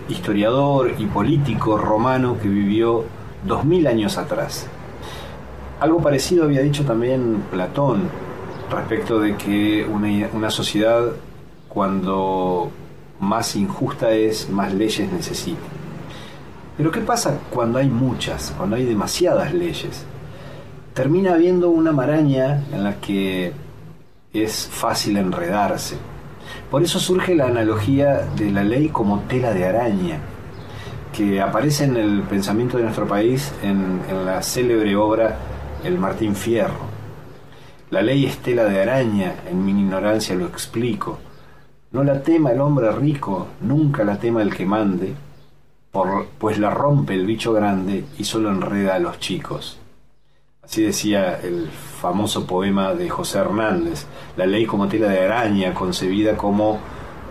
historiador 0.10 0.94
y 1.00 1.08
político 1.08 1.76
romano 1.76 2.38
que 2.40 2.48
vivió 2.48 3.04
dos 3.48 3.66
mil 3.66 3.88
años 3.88 4.20
atrás. 4.20 4.68
Algo 5.80 6.04
parecido 6.04 6.44
había 6.44 6.62
dicho 6.62 6.86
también 6.86 7.44
Platón 7.50 8.29
respecto 8.70 9.20
de 9.20 9.36
que 9.36 9.86
una, 9.86 10.30
una 10.34 10.50
sociedad 10.50 11.12
cuando 11.68 12.72
más 13.20 13.56
injusta 13.56 14.12
es, 14.12 14.50
más 14.50 14.74
leyes 14.74 15.12
necesita. 15.12 15.60
Pero 16.78 16.92
¿qué 16.92 17.02
pasa 17.02 17.40
cuando 17.50 17.78
hay 17.80 17.90
muchas, 17.90 18.54
cuando 18.58 18.76
hay 18.76 18.86
demasiadas 18.86 19.54
leyes? 19.54 20.06
termina 21.00 21.34
habiendo 21.34 21.70
una 21.70 21.94
maraña 21.94 22.62
en 22.74 22.84
la 22.84 23.00
que 23.00 23.54
es 24.34 24.68
fácil 24.70 25.16
enredarse. 25.16 25.96
Por 26.70 26.84
eso 26.84 27.00
surge 27.00 27.36
la 27.36 27.46
analogía 27.46 28.28
de 28.36 28.52
la 28.52 28.66
ley 28.66 28.90
como 28.90 29.22
tela 29.22 29.54
de 29.54 29.66
araña, 29.66 30.20
que 31.16 31.40
aparece 31.40 31.86
en 31.86 31.96
el 31.96 32.24
pensamiento 32.24 32.76
de 32.76 32.84
nuestro 32.84 33.08
país 33.08 33.54
en, 33.64 34.02
en 34.10 34.26
la 34.26 34.42
célebre 34.42 34.94
obra 34.98 35.38
El 35.86 35.98
Martín 36.00 36.36
Fierro. 36.36 36.89
La 37.92 38.04
ley 38.04 38.28
es 38.28 38.38
tela 38.38 38.66
de 38.66 38.84
araña, 38.84 39.34
en 39.50 39.66
mi 39.66 39.72
ignorancia 39.72 40.36
lo 40.36 40.46
explico. 40.46 41.18
No 41.92 42.04
la 42.04 42.22
tema 42.22 42.52
el 42.52 42.62
hombre 42.62 42.92
rico, 42.92 43.48
nunca 43.62 44.04
la 44.04 44.20
tema 44.20 44.44
el 44.44 44.54
que 44.54 44.64
mande, 44.64 45.16
por, 45.92 46.28
pues 46.38 46.60
la 46.60 46.70
rompe 46.70 47.16
el 47.16 47.26
bicho 47.26 47.52
grande 47.52 48.06
y 48.20 48.26
solo 48.26 48.52
enreda 48.52 48.94
a 48.94 49.00
los 49.00 49.20
chicos. 49.20 49.80
Así 50.62 50.84
decía 50.84 51.40
el 51.42 51.68
famoso 51.68 52.46
poema 52.46 52.94
de 52.94 53.10
José 53.10 53.40
Hernández, 53.40 54.06
la 54.38 54.46
ley 54.46 54.68
como 54.68 54.88
tela 54.88 55.08
de 55.08 55.26
araña, 55.26 55.74
concebida 55.74 56.38
como 56.38 56.78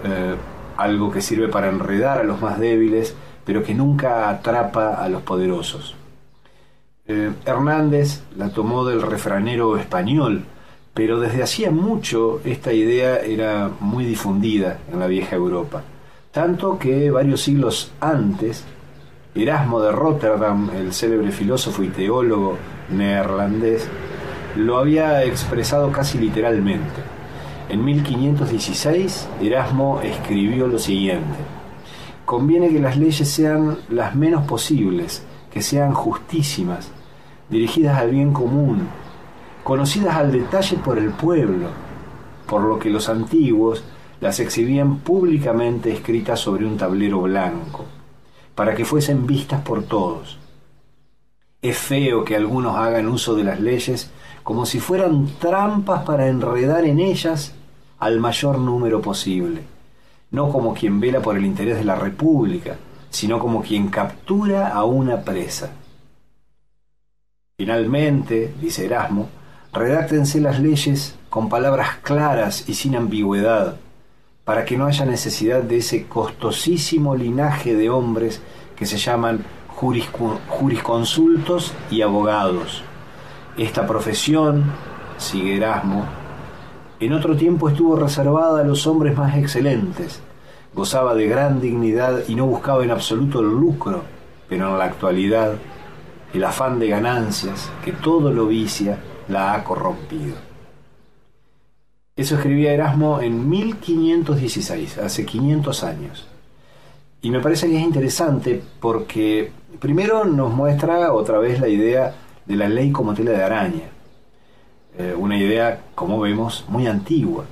eh, 0.03 0.35
algo 0.77 1.13
que 1.13 1.21
sirve 1.21 1.47
para 1.47 1.69
enredar 1.69 2.19
a 2.19 2.25
los 2.25 2.41
más 2.41 2.59
débiles, 2.59 3.15
pero 3.45 3.63
que 3.63 3.75
nunca 3.75 4.29
atrapa 4.29 4.95
a 4.95 5.09
los 5.09 5.23
poderosos. 5.23 5.95
Eh, 7.11 7.33
Hernández 7.47 8.21
la 8.37 8.51
tomó 8.51 8.85
del 8.85 9.01
refranero 9.01 9.79
español, 9.79 10.45
pero 10.93 11.19
desde 11.19 11.43
hacía 11.43 11.71
mucho 11.71 12.43
esta 12.45 12.75
idea 12.75 13.17
era 13.21 13.71
muy 13.81 14.05
difundida 14.05 14.81
en 14.93 15.01
la 15.01 15.07
vieja 15.07 15.35
Europa, 15.35 15.85
tanto 16.33 16.79
que 16.79 17.11
varios 17.11 17.41
siglos 17.41 17.93
antes, 17.99 18.67
Erasmo 19.35 19.81
de 19.81 19.91
Rotterdam, 19.91 20.69
el 20.77 20.93
célebre 20.93 21.33
filósofo 21.33 21.83
y 21.83 21.89
teólogo 21.89 22.59
neerlandés, 22.91 23.89
lo 24.57 24.77
había 24.77 25.25
expresado 25.25 25.91
casi 25.91 26.19
literalmente. 26.19 27.01
En 27.71 27.87
1516, 27.87 29.31
Erasmo 29.41 30.03
escribió 30.03 30.67
lo 30.67 30.79
siguiente. 30.79 31.39
Conviene 32.27 32.69
que 32.69 32.81
las 32.81 32.99
leyes 32.99 33.31
sean 33.31 33.79
las 33.89 34.15
menos 34.15 34.45
posibles, 34.45 35.25
que 35.51 35.63
sean 35.63 35.95
justísimas, 35.95 36.91
dirigidas 37.51 37.99
al 37.99 38.11
bien 38.11 38.33
común, 38.33 38.89
conocidas 39.65 40.17
al 40.17 40.33
detalle 40.33 40.77
por 40.79 40.99
el 40.99 41.11
pueblo, 41.11 41.69
por 42.47 42.63
lo 42.63 42.79
que 42.79 42.91
los 42.91 43.09
antiguos 43.09 43.85
las 44.21 44.41
exhibían 44.41 44.99
públicamente 44.99 45.93
escritas 45.93 46.41
sobre 46.41 46.67
un 46.67 46.77
tablero 46.77 47.23
blanco, 47.23 47.85
para 48.55 48.75
que 48.75 48.85
fuesen 48.85 49.27
vistas 49.27 49.61
por 49.63 49.85
todos 49.85 50.39
es 51.61 51.77
feo 51.77 52.25
que 52.25 52.37
algunos 52.37 52.77
hagan 52.77 53.09
uso 53.09 53.35
de 53.35 53.43
las 53.43 53.59
leyes 53.59 54.13
como 54.45 54.65
si 54.65 54.79
fueran 54.79 55.27
trampas 55.41 56.05
para 56.05 56.29
enredar 56.29 56.85
en 56.85 57.01
ellas 57.01 57.53
al 57.99 58.21
mayor 58.21 58.59
número 58.59 59.03
posible, 59.03 59.63
no 60.31 60.53
como 60.53 60.73
quien 60.73 61.01
vela 61.01 61.21
por 61.21 61.37
el 61.37 61.45
interés 61.45 61.77
de 61.77 61.85
la 61.85 61.97
República, 61.97 62.77
sino 63.11 63.41
como 63.41 63.63
quien 63.63 63.89
captura 63.89 64.69
a 64.69 64.85
una 64.85 65.23
presa. 65.23 65.73
Finalmente, 67.61 68.55
dice 68.61 68.87
Erasmo, 68.87 69.29
redáctense 69.73 70.41
las 70.41 70.61
leyes 70.61 71.17
con 71.29 71.49
palabras 71.49 71.97
claras 72.03 72.69
y 72.69 72.75
sin 72.75 72.95
ambigüedad, 72.95 73.75
para 74.45 74.65
que 74.65 74.77
no 74.77 74.87
haya 74.87 75.05
necesidad 75.05 75.65
de 75.65 75.79
ese 75.79 76.07
costosísimo 76.07 77.17
linaje 77.17 77.75
de 77.75 77.91
hombres 77.91 78.41
que 78.77 78.87
se 78.87 78.97
llaman 78.97 79.45
jurisconsultos 79.75 81.75
y 81.91 82.03
abogados. 82.03 82.85
Esta 83.57 83.89
profesión, 83.89 84.63
sigue 85.17 85.57
Erasmo, 85.57 86.05
en 87.01 87.13
otro 87.13 87.37
tiempo 87.37 87.69
estuvo 87.69 87.97
reservada 87.97 88.61
a 88.61 88.65
los 88.65 88.87
hombres 88.87 89.17
más 89.17 89.37
excelentes, 89.37 90.21
gozaba 90.77 91.17
de 91.17 91.27
gran 91.27 91.61
dignidad 91.61 92.21
y 92.29 92.37
no 92.37 92.47
buscaba 92.47 92.85
en 92.85 92.93
absoluto 92.93 93.41
el 93.41 93.49
lucro, 93.49 94.05
pero 94.49 94.71
en 94.71 94.79
la 94.79 94.85
actualidad 94.85 95.55
el 96.33 96.45
afán 96.45 96.79
de 96.79 96.89
ganancias 96.89 97.71
que 97.85 97.93
todo 97.93 98.33
lo 98.33 98.47
vicia 98.47 98.99
la 99.29 99.55
ha 99.55 99.65
corrompido. 99.65 100.37
Eso 102.17 102.35
escribía 102.35 102.73
Erasmo 102.73 103.21
en 103.21 103.49
1516, 103.49 104.99
hace 104.99 105.25
500 105.25 105.85
años. 105.85 106.27
Y 107.23 107.31
me 107.31 107.41
parece 107.41 107.69
que 107.69 107.77
es 107.77 107.83
interesante 107.83 108.63
porque 108.81 109.53
primero 109.79 110.25
nos 110.25 110.53
muestra 110.53 111.13
otra 111.13 111.39
vez 111.39 111.61
la 111.61 111.69
idea 111.69 112.15
de 112.45 112.57
la 112.57 112.69
ley 112.69 112.91
como 112.91 113.15
tela 113.15 113.33
de 113.33 113.43
araña. 113.43 113.91
Eh, 114.99 115.15
una 115.17 115.39
idea, 115.39 115.81
como 115.95 116.19
vemos, 116.21 116.65
muy 116.69 116.87
antigua. 116.87 117.45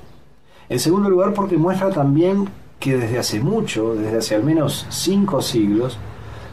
En 0.67 0.79
segundo 0.79 1.09
lugar, 1.09 1.33
porque 1.33 1.57
muestra 1.57 1.89
también 1.89 2.49
que 2.79 2.97
desde 2.97 3.19
hace 3.19 3.39
mucho, 3.39 3.95
desde 3.95 4.17
hace 4.17 4.35
al 4.35 4.43
menos 4.43 4.85
cinco 4.89 5.41
siglos, 5.41 5.97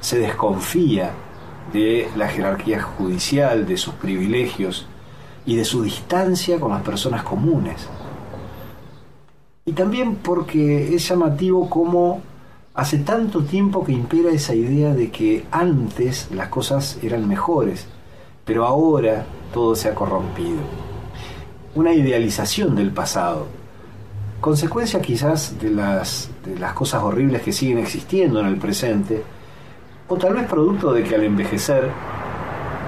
se 0.01 0.19
desconfía 0.19 1.11
de 1.73 2.09
la 2.16 2.28
jerarquía 2.28 2.82
judicial, 2.82 3.66
de 3.66 3.77
sus 3.77 3.95
privilegios 3.95 4.86
y 5.47 5.57
de 5.57 5.65
su 5.65 5.82
distancia 5.82 6.61
con 6.61 6.70
las 6.70 6.82
personas 6.82 7.23
comunes. 7.23 7.89
Y 9.65 9.73
también 9.73 10.16
porque 10.16 10.95
es 10.95 11.09
llamativo 11.09 11.69
cómo 11.70 12.20
hace 12.74 12.99
tanto 12.99 13.45
tiempo 13.45 13.85
que 13.85 13.93
impera 13.93 14.31
esa 14.31 14.55
idea 14.55 14.93
de 14.93 15.11
que 15.11 15.47
antes 15.51 16.28
las 16.32 16.49
cosas 16.49 16.99
eran 17.03 17.27
mejores, 17.27 17.86
pero 18.45 18.66
ahora 18.66 19.24
todo 19.53 19.74
se 19.74 19.89
ha 19.89 19.95
corrompido. 19.95 20.59
Una 21.74 21.93
idealización 21.93 22.77
del 22.77 22.91
pasado, 22.91 23.47
consecuencia 24.41 25.01
quizás 25.01 25.59
de 25.59 25.70
las, 25.70 26.31
de 26.45 26.59
las 26.59 26.74
cosas 26.74 27.03
horribles 27.03 27.43
que 27.43 27.53
siguen 27.53 27.78
existiendo 27.78 28.41
en 28.41 28.47
el 28.47 28.57
presente, 28.59 29.23
o 30.09 30.16
tal 30.16 30.35
vez 30.35 30.47
producto 30.47 30.93
de 30.93 31.02
que 31.02 31.14
al 31.14 31.24
envejecer 31.24 31.90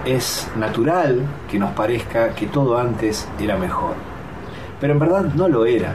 es 0.04 0.48
natural 0.56 1.22
que 1.50 1.58
nos 1.58 1.72
parezca 1.72 2.34
que 2.34 2.46
todo 2.46 2.78
antes 2.78 3.28
era 3.40 3.56
mejor. 3.56 3.94
Pero 4.80 4.92
en 4.92 4.98
verdad 4.98 5.24
no 5.34 5.48
lo 5.48 5.66
era. 5.66 5.94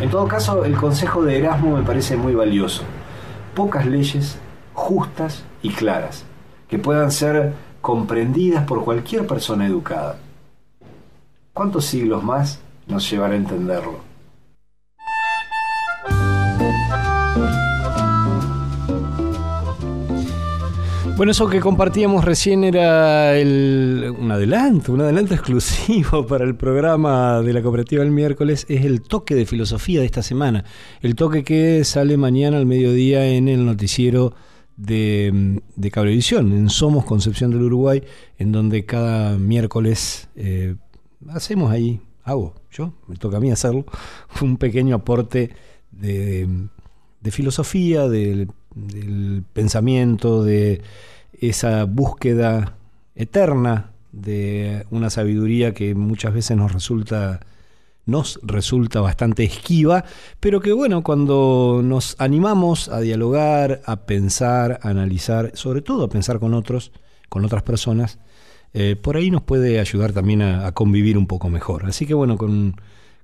En 0.00 0.10
todo 0.10 0.28
caso, 0.28 0.64
el 0.64 0.76
consejo 0.76 1.22
de 1.22 1.38
Erasmo 1.38 1.76
me 1.76 1.82
parece 1.82 2.16
muy 2.16 2.34
valioso. 2.34 2.82
Pocas 3.54 3.86
leyes 3.86 4.38
justas 4.74 5.44
y 5.62 5.70
claras, 5.70 6.24
que 6.68 6.78
puedan 6.78 7.10
ser 7.10 7.54
comprendidas 7.80 8.64
por 8.66 8.84
cualquier 8.84 9.26
persona 9.26 9.66
educada. 9.66 10.18
¿Cuántos 11.52 11.86
siglos 11.86 12.22
más 12.22 12.60
nos 12.86 13.08
llevará 13.10 13.34
a 13.34 13.38
entenderlo? 13.38 14.13
Bueno, 21.16 21.30
eso 21.30 21.48
que 21.48 21.60
compartíamos 21.60 22.24
recién 22.24 22.64
era 22.64 23.34
un 24.18 24.32
adelanto, 24.32 24.92
un 24.92 25.00
adelanto 25.00 25.32
exclusivo 25.34 26.26
para 26.26 26.44
el 26.44 26.56
programa 26.56 27.40
de 27.40 27.52
la 27.52 27.62
cooperativa 27.62 28.02
el 28.02 28.10
miércoles, 28.10 28.66
es 28.68 28.84
el 28.84 29.00
toque 29.00 29.36
de 29.36 29.46
filosofía 29.46 30.00
de 30.00 30.06
esta 30.06 30.24
semana, 30.24 30.64
el 31.02 31.14
toque 31.14 31.44
que 31.44 31.84
sale 31.84 32.16
mañana 32.16 32.56
al 32.56 32.66
mediodía 32.66 33.28
en 33.28 33.46
el 33.46 33.64
noticiero 33.64 34.34
de, 34.76 35.62
de 35.76 35.90
Cablevisión, 35.92 36.52
en 36.52 36.68
Somos 36.68 37.04
Concepción 37.04 37.52
del 37.52 37.62
Uruguay, 37.62 38.02
en 38.36 38.50
donde 38.50 38.84
cada 38.84 39.38
miércoles 39.38 40.28
eh, 40.34 40.74
hacemos 41.28 41.70
ahí, 41.70 42.00
hago, 42.24 42.56
yo, 42.72 42.92
me 43.06 43.14
toca 43.14 43.36
a 43.36 43.40
mí 43.40 43.52
hacerlo, 43.52 43.86
un 44.42 44.56
pequeño 44.56 44.96
aporte 44.96 45.50
de, 45.92 46.48
de 47.20 47.30
filosofía, 47.30 48.08
del 48.08 48.48
del 48.74 49.44
pensamiento, 49.52 50.44
de 50.44 50.82
esa 51.40 51.84
búsqueda 51.84 52.76
eterna 53.14 53.90
de 54.12 54.86
una 54.90 55.10
sabiduría 55.10 55.74
que 55.74 55.94
muchas 55.94 56.32
veces 56.34 56.56
nos 56.56 56.72
resulta 56.72 57.40
nos 58.06 58.38
resulta 58.42 59.00
bastante 59.00 59.44
esquiva, 59.44 60.04
pero 60.40 60.60
que 60.60 60.72
bueno, 60.72 61.02
cuando 61.02 61.80
nos 61.82 62.16
animamos 62.18 62.88
a 62.88 63.00
dialogar, 63.00 63.80
a 63.86 64.04
pensar, 64.04 64.78
a 64.82 64.90
analizar, 64.90 65.52
sobre 65.54 65.80
todo 65.80 66.04
a 66.04 66.08
pensar 66.08 66.38
con 66.38 66.54
otros, 66.54 66.92
con 67.28 67.44
otras 67.44 67.62
personas, 67.62 68.18
eh, 68.74 68.96
por 68.96 69.16
ahí 69.16 69.30
nos 69.30 69.42
puede 69.42 69.80
ayudar 69.80 70.12
también 70.12 70.42
a, 70.42 70.72
convivir 70.72 71.16
un 71.16 71.26
poco 71.26 71.48
mejor. 71.48 71.86
Así 71.86 72.06
que 72.06 72.14
bueno, 72.14 72.36
con, 72.36 72.76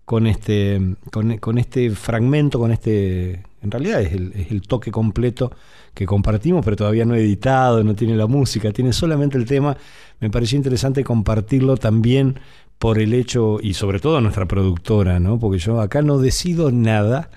con 0.04 0.26
este, 0.26 0.96
con, 1.10 1.58
este 1.58 1.90
fragmento, 1.90 2.58
con 2.58 2.72
este, 2.72 3.42
en 3.62 3.70
realidad 3.70 4.00
es 4.00 4.12
el, 4.12 4.62
toque 4.62 4.90
completo 4.90 5.52
que 5.94 6.06
compartimos, 6.06 6.64
pero 6.64 6.76
todavía 6.76 7.04
no 7.04 7.14
editado, 7.14 7.82
no 7.84 7.94
tiene 7.94 8.16
la 8.16 8.26
música, 8.26 8.72
tiene 8.72 8.92
solamente 8.92 9.36
el 9.36 9.44
tema. 9.44 9.76
Me 10.20 10.30
pareció 10.30 10.56
interesante 10.56 11.04
compartirlo 11.04 11.76
también 11.76 12.38
por 12.78 12.98
el 12.98 13.12
hecho, 13.12 13.58
y 13.60 13.74
sobre 13.74 14.00
todo 14.00 14.16
a 14.16 14.20
nuestra 14.22 14.46
productora, 14.46 15.20
¿no? 15.20 15.38
porque 15.38 15.58
yo 15.58 15.80
acá 15.80 16.00
no 16.00 16.18
decido 16.18 16.70
nada. 16.70 17.30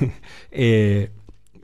eh, 0.50 1.10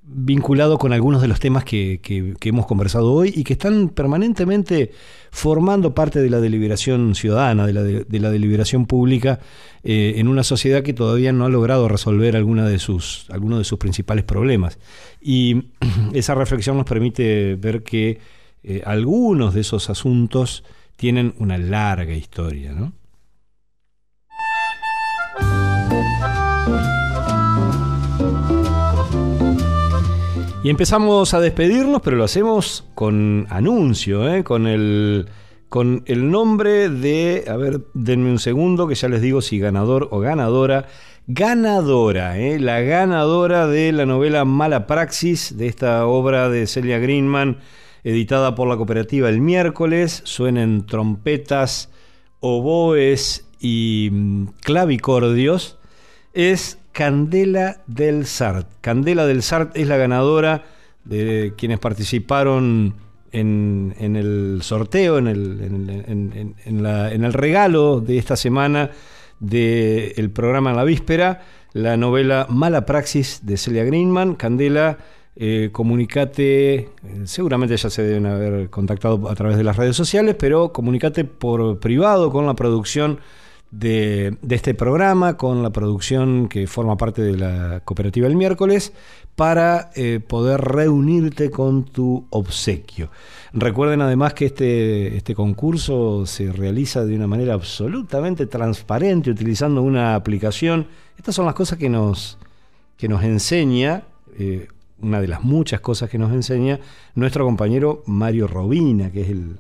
vinculado 0.09 0.79
con 0.79 0.93
algunos 0.93 1.21
de 1.21 1.27
los 1.27 1.41
temas 1.41 1.65
que, 1.65 2.01
hemos 2.41 2.67
conversado 2.67 3.13
hoy 3.13 3.33
y 3.35 3.43
que 3.43 3.55
están 3.55 3.89
permanentemente 3.89 4.93
formando 5.33 5.95
parte 5.95 6.21
de 6.21 6.31
la 6.31 6.41
deliberación 6.41 7.17
ciudadana, 7.17 7.67
de 7.67 7.73
la, 7.73 7.83
de, 7.83 8.21
la 8.21 8.31
deliberación 8.31 8.87
pública 8.87 9.41
eh, 9.83 10.15
en 10.17 10.29
una 10.29 10.45
sociedad 10.45 10.85
que 10.85 10.93
todavía 10.93 11.33
no 11.33 11.45
ha 11.45 11.49
logrado 11.49 11.89
resolver 11.89 12.37
alguna 12.37 12.69
de 12.69 12.79
sus, 12.79 13.27
algunos 13.31 13.59
de 13.59 13.65
sus 13.65 13.79
principales 13.79 14.25
problemas. 14.25 14.79
Y 15.21 15.71
esa 16.15 16.37
reflexión 16.37 16.77
nos 16.77 16.87
permite 16.87 17.57
ver 17.57 17.83
que 17.83 18.21
eh, 18.63 18.83
algunos 18.87 19.55
de 19.55 19.63
esos 19.63 19.91
asuntos 19.91 20.63
tienen 20.95 21.35
una 21.39 21.59
larga 21.59 22.15
historia. 22.15 22.73
¿no? 22.73 22.93
Y 30.67 30.71
empezamos 30.71 31.33
a 31.33 31.39
despedirnos, 31.39 32.03
pero 32.03 32.17
lo 32.17 32.25
hacemos 32.25 32.85
con 32.97 33.47
anuncio, 33.51 34.29
¿eh? 34.29 34.43
con, 34.43 34.67
el, 34.67 35.29
con 35.69 36.03
el 36.07 36.29
nombre 36.29 36.89
de, 36.89 37.45
a 37.47 37.55
ver, 37.55 37.83
denme 37.95 38.33
un 38.33 38.41
segundo, 38.41 38.89
que 38.89 38.97
ya 38.97 39.07
les 39.07 39.23
digo 39.23 39.43
si 39.43 39.61
ganador 39.61 40.09
o 40.11 40.19
ganadora. 40.19 40.89
Ganadora, 41.29 42.37
¿eh? 42.41 42.59
la 42.59 42.81
ganadora 42.81 43.69
de 43.69 43.93
la 43.93 44.07
novela 44.07 44.45
Mala 44.45 44.89
Praxis, 44.89 45.57
de 45.57 45.69
esta 45.69 46.05
obra 46.05 46.49
de 46.49 46.67
Celia 46.67 46.99
Greenman, 46.99 47.59
editada 48.03 48.57
por 48.57 48.67
la 48.67 48.77
cooperativa 48.77 49.29
el 49.29 49.41
miércoles. 49.41 50.23
Suenen 50.25 50.85
trompetas, 50.85 51.91
oboes 52.41 53.47
y 53.61 54.09
mm, 54.11 54.47
clavicordios. 54.65 55.79
Es 56.33 56.81
Candela 56.97 57.83
del 57.87 58.25
Sart. 58.25 58.67
Candela 58.81 59.27
del 59.27 59.43
Sart 59.43 59.77
es 59.77 59.87
la 59.87 59.99
ganadora 59.99 60.65
de 61.05 61.53
quienes 61.55 61.79
participaron 61.79 62.95
en, 63.33 63.95
el 63.99 64.61
sorteo, 64.63 65.19
en 65.19 65.27
el, 65.27 66.55
en, 66.65 67.33
regalo 67.35 68.01
de 68.01 68.17
esta 68.17 68.35
semana 68.35 68.93
del 69.41 70.31
programa 70.31 70.73
La 70.73 70.85
Víspera, 70.85 71.43
la 71.75 71.99
novela 71.99 72.47
Mala 72.49 72.87
Praxis 72.87 73.41
de 73.45 73.59
Celia 73.59 73.85
Greenman. 73.85 74.35
Candela, 74.35 74.97
eh, 75.37 75.69
comunicate, 75.73 76.89
seguramente 77.25 77.77
ya 77.77 77.91
se 77.91 78.05
deben 78.05 78.25
haber 78.25 78.71
contactado 78.71 79.29
a 79.29 79.35
través 79.35 79.59
de 79.59 79.65
las 79.65 79.77
redes 79.77 79.97
sociales, 79.97 80.35
pero 80.39 80.73
comunicate 80.73 81.27
por 81.27 81.79
privado 81.79 82.31
con 82.31 82.47
la 82.47 82.55
producción 82.55 83.19
de, 83.71 84.37
este 84.49 84.75
programa 84.75 85.37
con 85.37 85.63
la 85.63 85.71
producción 85.71 86.49
que 86.49 86.67
forma 86.67 86.97
parte 86.97 87.23
de 87.23 87.37
la 87.37 87.81
cooperativa 87.85 88.27
el 88.27 88.37
miércoles 88.37 88.93
para 89.35 89.91
eh, 89.95 90.21
poder 90.27 90.61
reunirte 90.61 91.51
con 91.51 91.85
tu 91.85 92.27
obsequio. 92.31 93.11
Recuerden 93.53 94.01
además 94.01 94.35
que 94.35 94.47
este, 94.47 95.17
este 95.17 95.35
concurso 95.35 96.27
se 96.27 96.53
realiza 96.53 97.05
de 97.05 97.15
una 97.17 97.27
manera 97.27 97.55
absolutamente 97.55 98.47
transparente 98.47 99.31
utilizando 99.31 99.83
una 99.83 100.15
aplicación. 100.15 100.87
Estas 101.19 101.35
son 101.35 101.47
las 101.47 101.55
cosas 101.55 101.79
que 101.79 101.89
nos, 101.89 102.39
que 102.97 103.09
nos 103.09 103.23
enseña, 103.25 104.05
eh, 104.39 104.69
una 105.01 105.21
de 105.21 105.29
las 105.29 105.43
muchas 105.43 105.81
cosas 105.81 106.09
que 106.09 106.19
nos 106.19 106.33
enseña 106.33 106.81
nuestro 107.15 107.45
compañero 107.45 108.03
Mario 108.07 108.47
Robina, 108.47 109.11
que 109.11 109.23
es 109.23 109.29
el, 109.29 109.59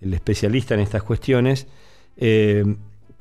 especialista 0.00 0.74
en 0.74 0.80
estas 0.80 1.04
cuestiones. 1.04 1.68
Eh, 2.16 2.64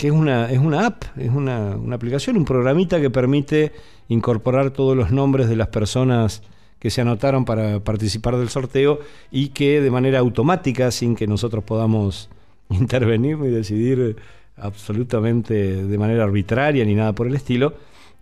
que 0.02 0.08
es 0.08 0.14
una, 0.14 0.50
es 0.52 0.58
una 0.58 0.88
app, 0.88 1.04
es 1.16 1.30
una, 1.30 1.74
aplicación, 1.94 2.36
un 2.36 2.44
programita 2.44 3.00
que 3.00 3.12
permite 3.12 3.72
incorporar 4.08 4.72
todos 4.72 4.98
los 4.98 5.12
nombres 5.12 5.48
de 5.48 5.56
las 5.56 5.68
personas 5.68 6.42
que 6.80 6.90
se 6.90 7.02
anotaron 7.02 7.46
para 7.46 7.82
participar 7.82 8.36
del 8.38 8.50
sorteo 8.50 9.00
y 9.30 9.50
que 9.50 9.80
de 9.80 9.92
manera 9.92 10.18
automática, 10.18 10.90
sin 10.90 11.16
que 11.16 11.28
nosotros 11.28 11.64
podamos 11.64 12.32
intervenir 12.72 13.38
y 13.44 13.50
decidir 13.50 14.16
absolutamente 14.58 15.86
de 15.86 15.98
manera 16.00 16.24
arbitraria 16.24 16.84
ni 16.84 16.96
nada 16.96 17.14
por 17.14 17.28
el 17.28 17.36
estilo, 17.36 17.76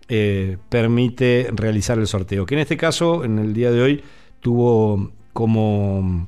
eh, 0.09 0.57
permite 0.67 1.47
realizar 1.53 1.97
el 1.97 2.07
sorteo. 2.07 2.45
Que 2.45 2.55
en 2.55 2.59
este 2.59 2.75
caso, 2.75 3.23
en 3.23 3.39
el 3.39 3.53
día 3.53 3.71
de 3.71 3.81
hoy, 3.81 4.03
tuvo 4.41 5.11
como, 5.31 6.27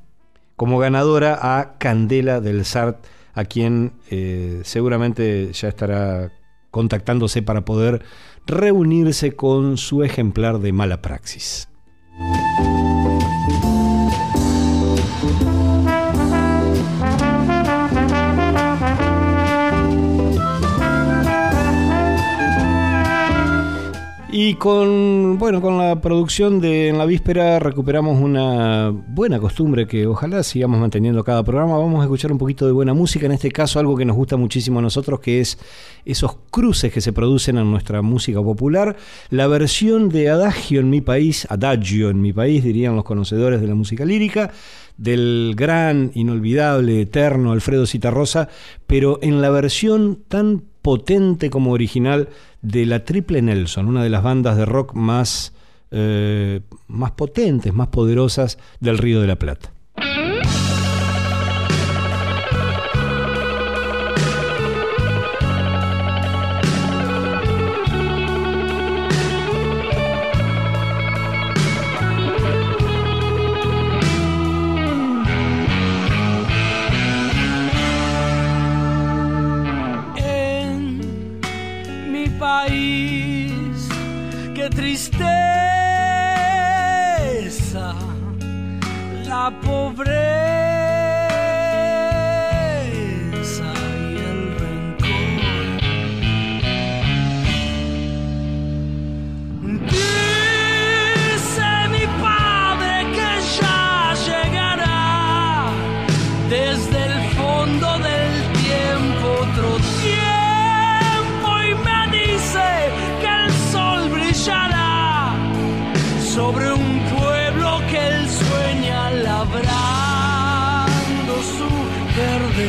como 0.56 0.80
ganadora 0.80 1.38
a 1.42 1.78
Candela 1.78 2.40
del 2.40 2.64
SART 2.64 3.04
a 3.34 3.46
quien 3.46 3.94
eh, 4.10 4.62
seguramente 4.64 5.52
ya 5.54 5.68
estará 5.68 6.32
contactándose 6.70 7.42
para 7.42 7.66
poder 7.66 8.04
reunirse 8.48 9.36
con 9.36 9.78
su 9.78 10.04
ejemplar 10.04 10.60
de 10.60 10.72
mala 10.72 11.02
praxis. 11.02 11.68
Y 24.44 24.56
con, 24.56 25.38
bueno, 25.38 25.62
con 25.62 25.78
la 25.78 26.02
producción 26.02 26.60
de 26.60 26.88
En 26.88 26.98
la 26.98 27.06
Víspera 27.06 27.60
recuperamos 27.60 28.20
una 28.20 28.90
buena 28.90 29.40
costumbre 29.40 29.86
que 29.86 30.08
ojalá 30.08 30.42
sigamos 30.42 30.80
manteniendo 30.80 31.24
cada 31.24 31.44
programa. 31.44 31.78
Vamos 31.78 32.00
a 32.00 32.06
escuchar 32.06 32.32
un 32.32 32.40
poquito 32.40 32.66
de 32.66 32.72
buena 32.72 32.96
música, 32.96 33.28
en 33.28 33.34
este 33.34 33.52
caso 33.52 33.78
algo 33.78 33.96
que 33.96 34.04
nos 34.04 34.16
gusta 34.16 34.38
muchísimo 34.38 34.80
a 34.80 34.82
nosotros, 34.82 35.20
que 35.20 35.42
es 35.42 35.60
esos 36.06 36.38
cruces 36.50 36.92
que 36.92 37.02
se 37.02 37.14
producen 37.14 37.60
en 37.60 37.70
nuestra 37.70 38.02
música 38.02 38.42
popular. 38.42 38.96
La 39.30 39.46
versión 39.46 40.10
de 40.10 40.32
Adagio 40.32 40.80
en 40.80 40.90
mi 40.90 41.02
país, 41.02 41.46
Adagio 41.52 42.10
en 42.10 42.20
mi 42.20 42.34
país, 42.34 42.64
dirían 42.64 42.96
los 42.96 43.06
conocedores 43.06 43.62
de 43.62 43.68
la 43.68 43.76
música 43.76 44.06
lírica, 44.06 44.54
del 44.98 45.54
gran, 45.56 46.10
inolvidable, 46.16 47.02
eterno 47.02 47.52
Alfredo 47.52 47.86
Citarrosa, 47.86 48.50
pero 48.88 49.20
en 49.22 49.40
la 49.40 49.52
versión 49.52 50.24
tan 50.28 50.71
potente 50.82 51.50
como 51.50 51.72
original 51.72 52.30
de 52.62 52.86
la 52.86 53.06
Triple 53.06 53.42
Nelson, 53.42 53.88
una 53.88 54.04
de 54.04 54.10
las 54.10 54.24
bandas 54.24 54.58
de 54.58 54.66
rock 54.66 54.94
más, 54.94 55.54
eh, 55.92 56.62
más 56.88 57.12
potentes, 57.12 57.74
más 57.74 57.88
poderosas 57.88 58.58
del 58.80 58.98
Río 58.98 59.22
de 59.22 59.28
la 59.28 59.38
Plata. 59.38 59.72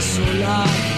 solar. 0.03 0.92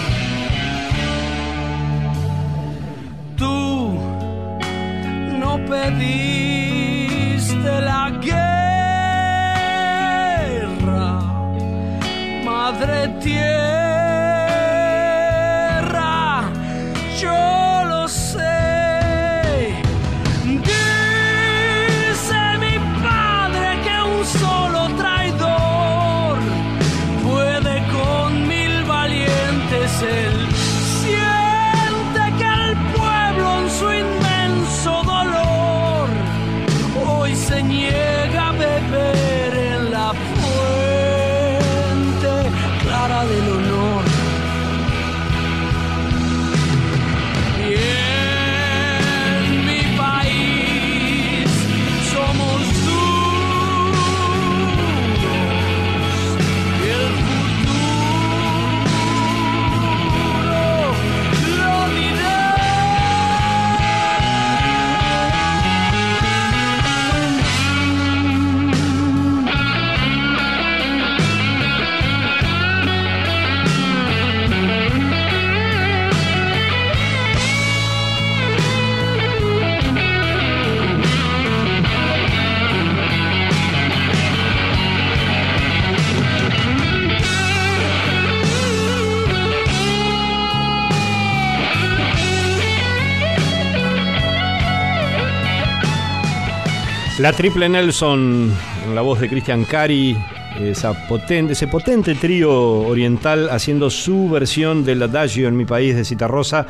La 97.17 97.31
Triple 97.31 97.69
Nelson, 97.69 98.51
en 98.85 98.93
la 98.93 98.99
voz 98.99 99.21
de 99.21 99.29
Christian 99.29 99.63
Cari, 99.63 100.17
esa 100.59 101.07
potente, 101.07 101.53
ese 101.53 101.65
potente 101.65 102.13
trío 102.13 102.51
oriental 102.51 103.49
haciendo 103.51 103.89
su 103.89 104.29
versión 104.29 104.83
del 104.83 105.01
Adagio 105.01 105.47
en 105.47 105.55
mi 105.55 105.63
país 105.63 105.95
de 105.95 106.03
Citarrosa. 106.03 106.67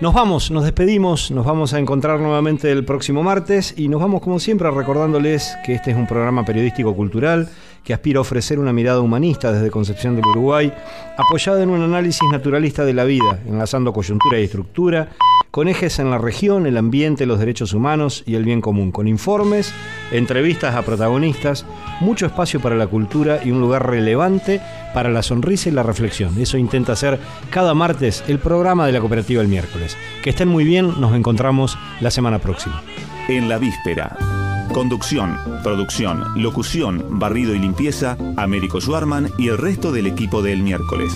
Nos 0.00 0.14
vamos, 0.14 0.52
nos 0.52 0.62
despedimos, 0.62 1.32
nos 1.32 1.44
vamos 1.44 1.74
a 1.74 1.80
encontrar 1.80 2.20
nuevamente 2.20 2.70
el 2.70 2.84
próximo 2.84 3.24
martes 3.24 3.74
y 3.76 3.88
nos 3.88 4.00
vamos 4.00 4.20
como 4.20 4.38
siempre 4.38 4.70
recordándoles 4.70 5.56
que 5.66 5.74
este 5.74 5.90
es 5.90 5.96
un 5.96 6.06
programa 6.06 6.44
periodístico 6.44 6.94
cultural 6.94 7.48
que 7.82 7.92
aspira 7.92 8.18
a 8.18 8.20
ofrecer 8.20 8.60
una 8.60 8.72
mirada 8.72 9.00
humanista 9.00 9.50
desde 9.52 9.72
Concepción 9.72 10.14
del 10.14 10.26
Uruguay, 10.26 10.72
apoyada 11.18 11.64
en 11.64 11.70
un 11.70 11.82
análisis 11.82 12.22
naturalista 12.30 12.84
de 12.84 12.94
la 12.94 13.02
vida, 13.02 13.40
enlazando 13.44 13.92
coyuntura 13.92 14.38
y 14.38 14.44
estructura, 14.44 15.08
con 15.50 15.68
ejes 15.68 15.98
en 15.98 16.10
la 16.10 16.18
región, 16.18 16.66
el 16.66 16.76
ambiente, 16.76 17.26
los 17.26 17.38
derechos 17.38 17.72
humanos 17.72 18.22
y 18.26 18.34
el 18.36 18.44
bien 18.44 18.60
común, 18.60 18.92
con 18.92 19.08
informes, 19.08 19.72
entrevistas 20.12 20.76
a 20.76 20.82
protagonistas, 20.82 21.66
mucho 22.00 22.26
espacio 22.26 22.60
para 22.60 22.76
la 22.76 22.86
cultura 22.86 23.40
y 23.44 23.50
un 23.50 23.60
lugar 23.60 23.88
relevante 23.88 24.60
para 24.94 25.10
la 25.10 25.22
sonrisa 25.22 25.68
y 25.68 25.72
la 25.72 25.82
reflexión. 25.82 26.40
Eso 26.40 26.56
intenta 26.56 26.92
hacer 26.92 27.18
cada 27.50 27.74
martes 27.74 28.22
el 28.28 28.38
programa 28.38 28.86
de 28.86 28.92
la 28.92 29.00
cooperativa 29.00 29.42
el 29.42 29.48
miércoles. 29.48 29.96
Que 30.22 30.30
estén 30.30 30.48
muy 30.48 30.64
bien, 30.64 31.00
nos 31.00 31.14
encontramos 31.14 31.78
la 32.00 32.10
semana 32.10 32.38
próxima. 32.38 32.82
En 33.28 33.48
la 33.48 33.58
víspera. 33.58 34.16
Conducción, 34.72 35.36
producción, 35.64 36.40
locución, 36.40 37.04
barrido 37.18 37.54
y 37.54 37.58
limpieza, 37.58 38.16
Américo 38.36 38.80
Schwarman 38.80 39.30
y 39.36 39.48
el 39.48 39.58
resto 39.58 39.90
del 39.90 40.06
equipo 40.06 40.42
del 40.42 40.62
miércoles. 40.62 41.12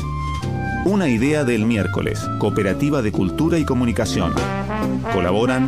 Una 0.84 1.08
idea 1.08 1.44
del 1.44 1.64
miércoles, 1.64 2.28
Cooperativa 2.38 3.00
de 3.00 3.10
Cultura 3.10 3.58
y 3.58 3.64
Comunicación. 3.64 4.34
Colaboran 5.14 5.66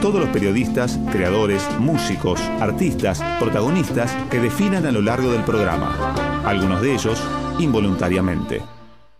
todos 0.00 0.20
los 0.20 0.30
periodistas, 0.30 0.98
creadores, 1.12 1.62
músicos, 1.78 2.40
artistas, 2.60 3.22
protagonistas 3.38 4.16
que 4.30 4.40
definan 4.40 4.86
a 4.86 4.92
lo 4.92 5.02
largo 5.02 5.30
del 5.32 5.44
programa. 5.44 6.14
Algunos 6.46 6.80
de 6.80 6.94
ellos 6.94 7.22
involuntariamente. 7.58 8.62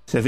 Se. 0.07 0.23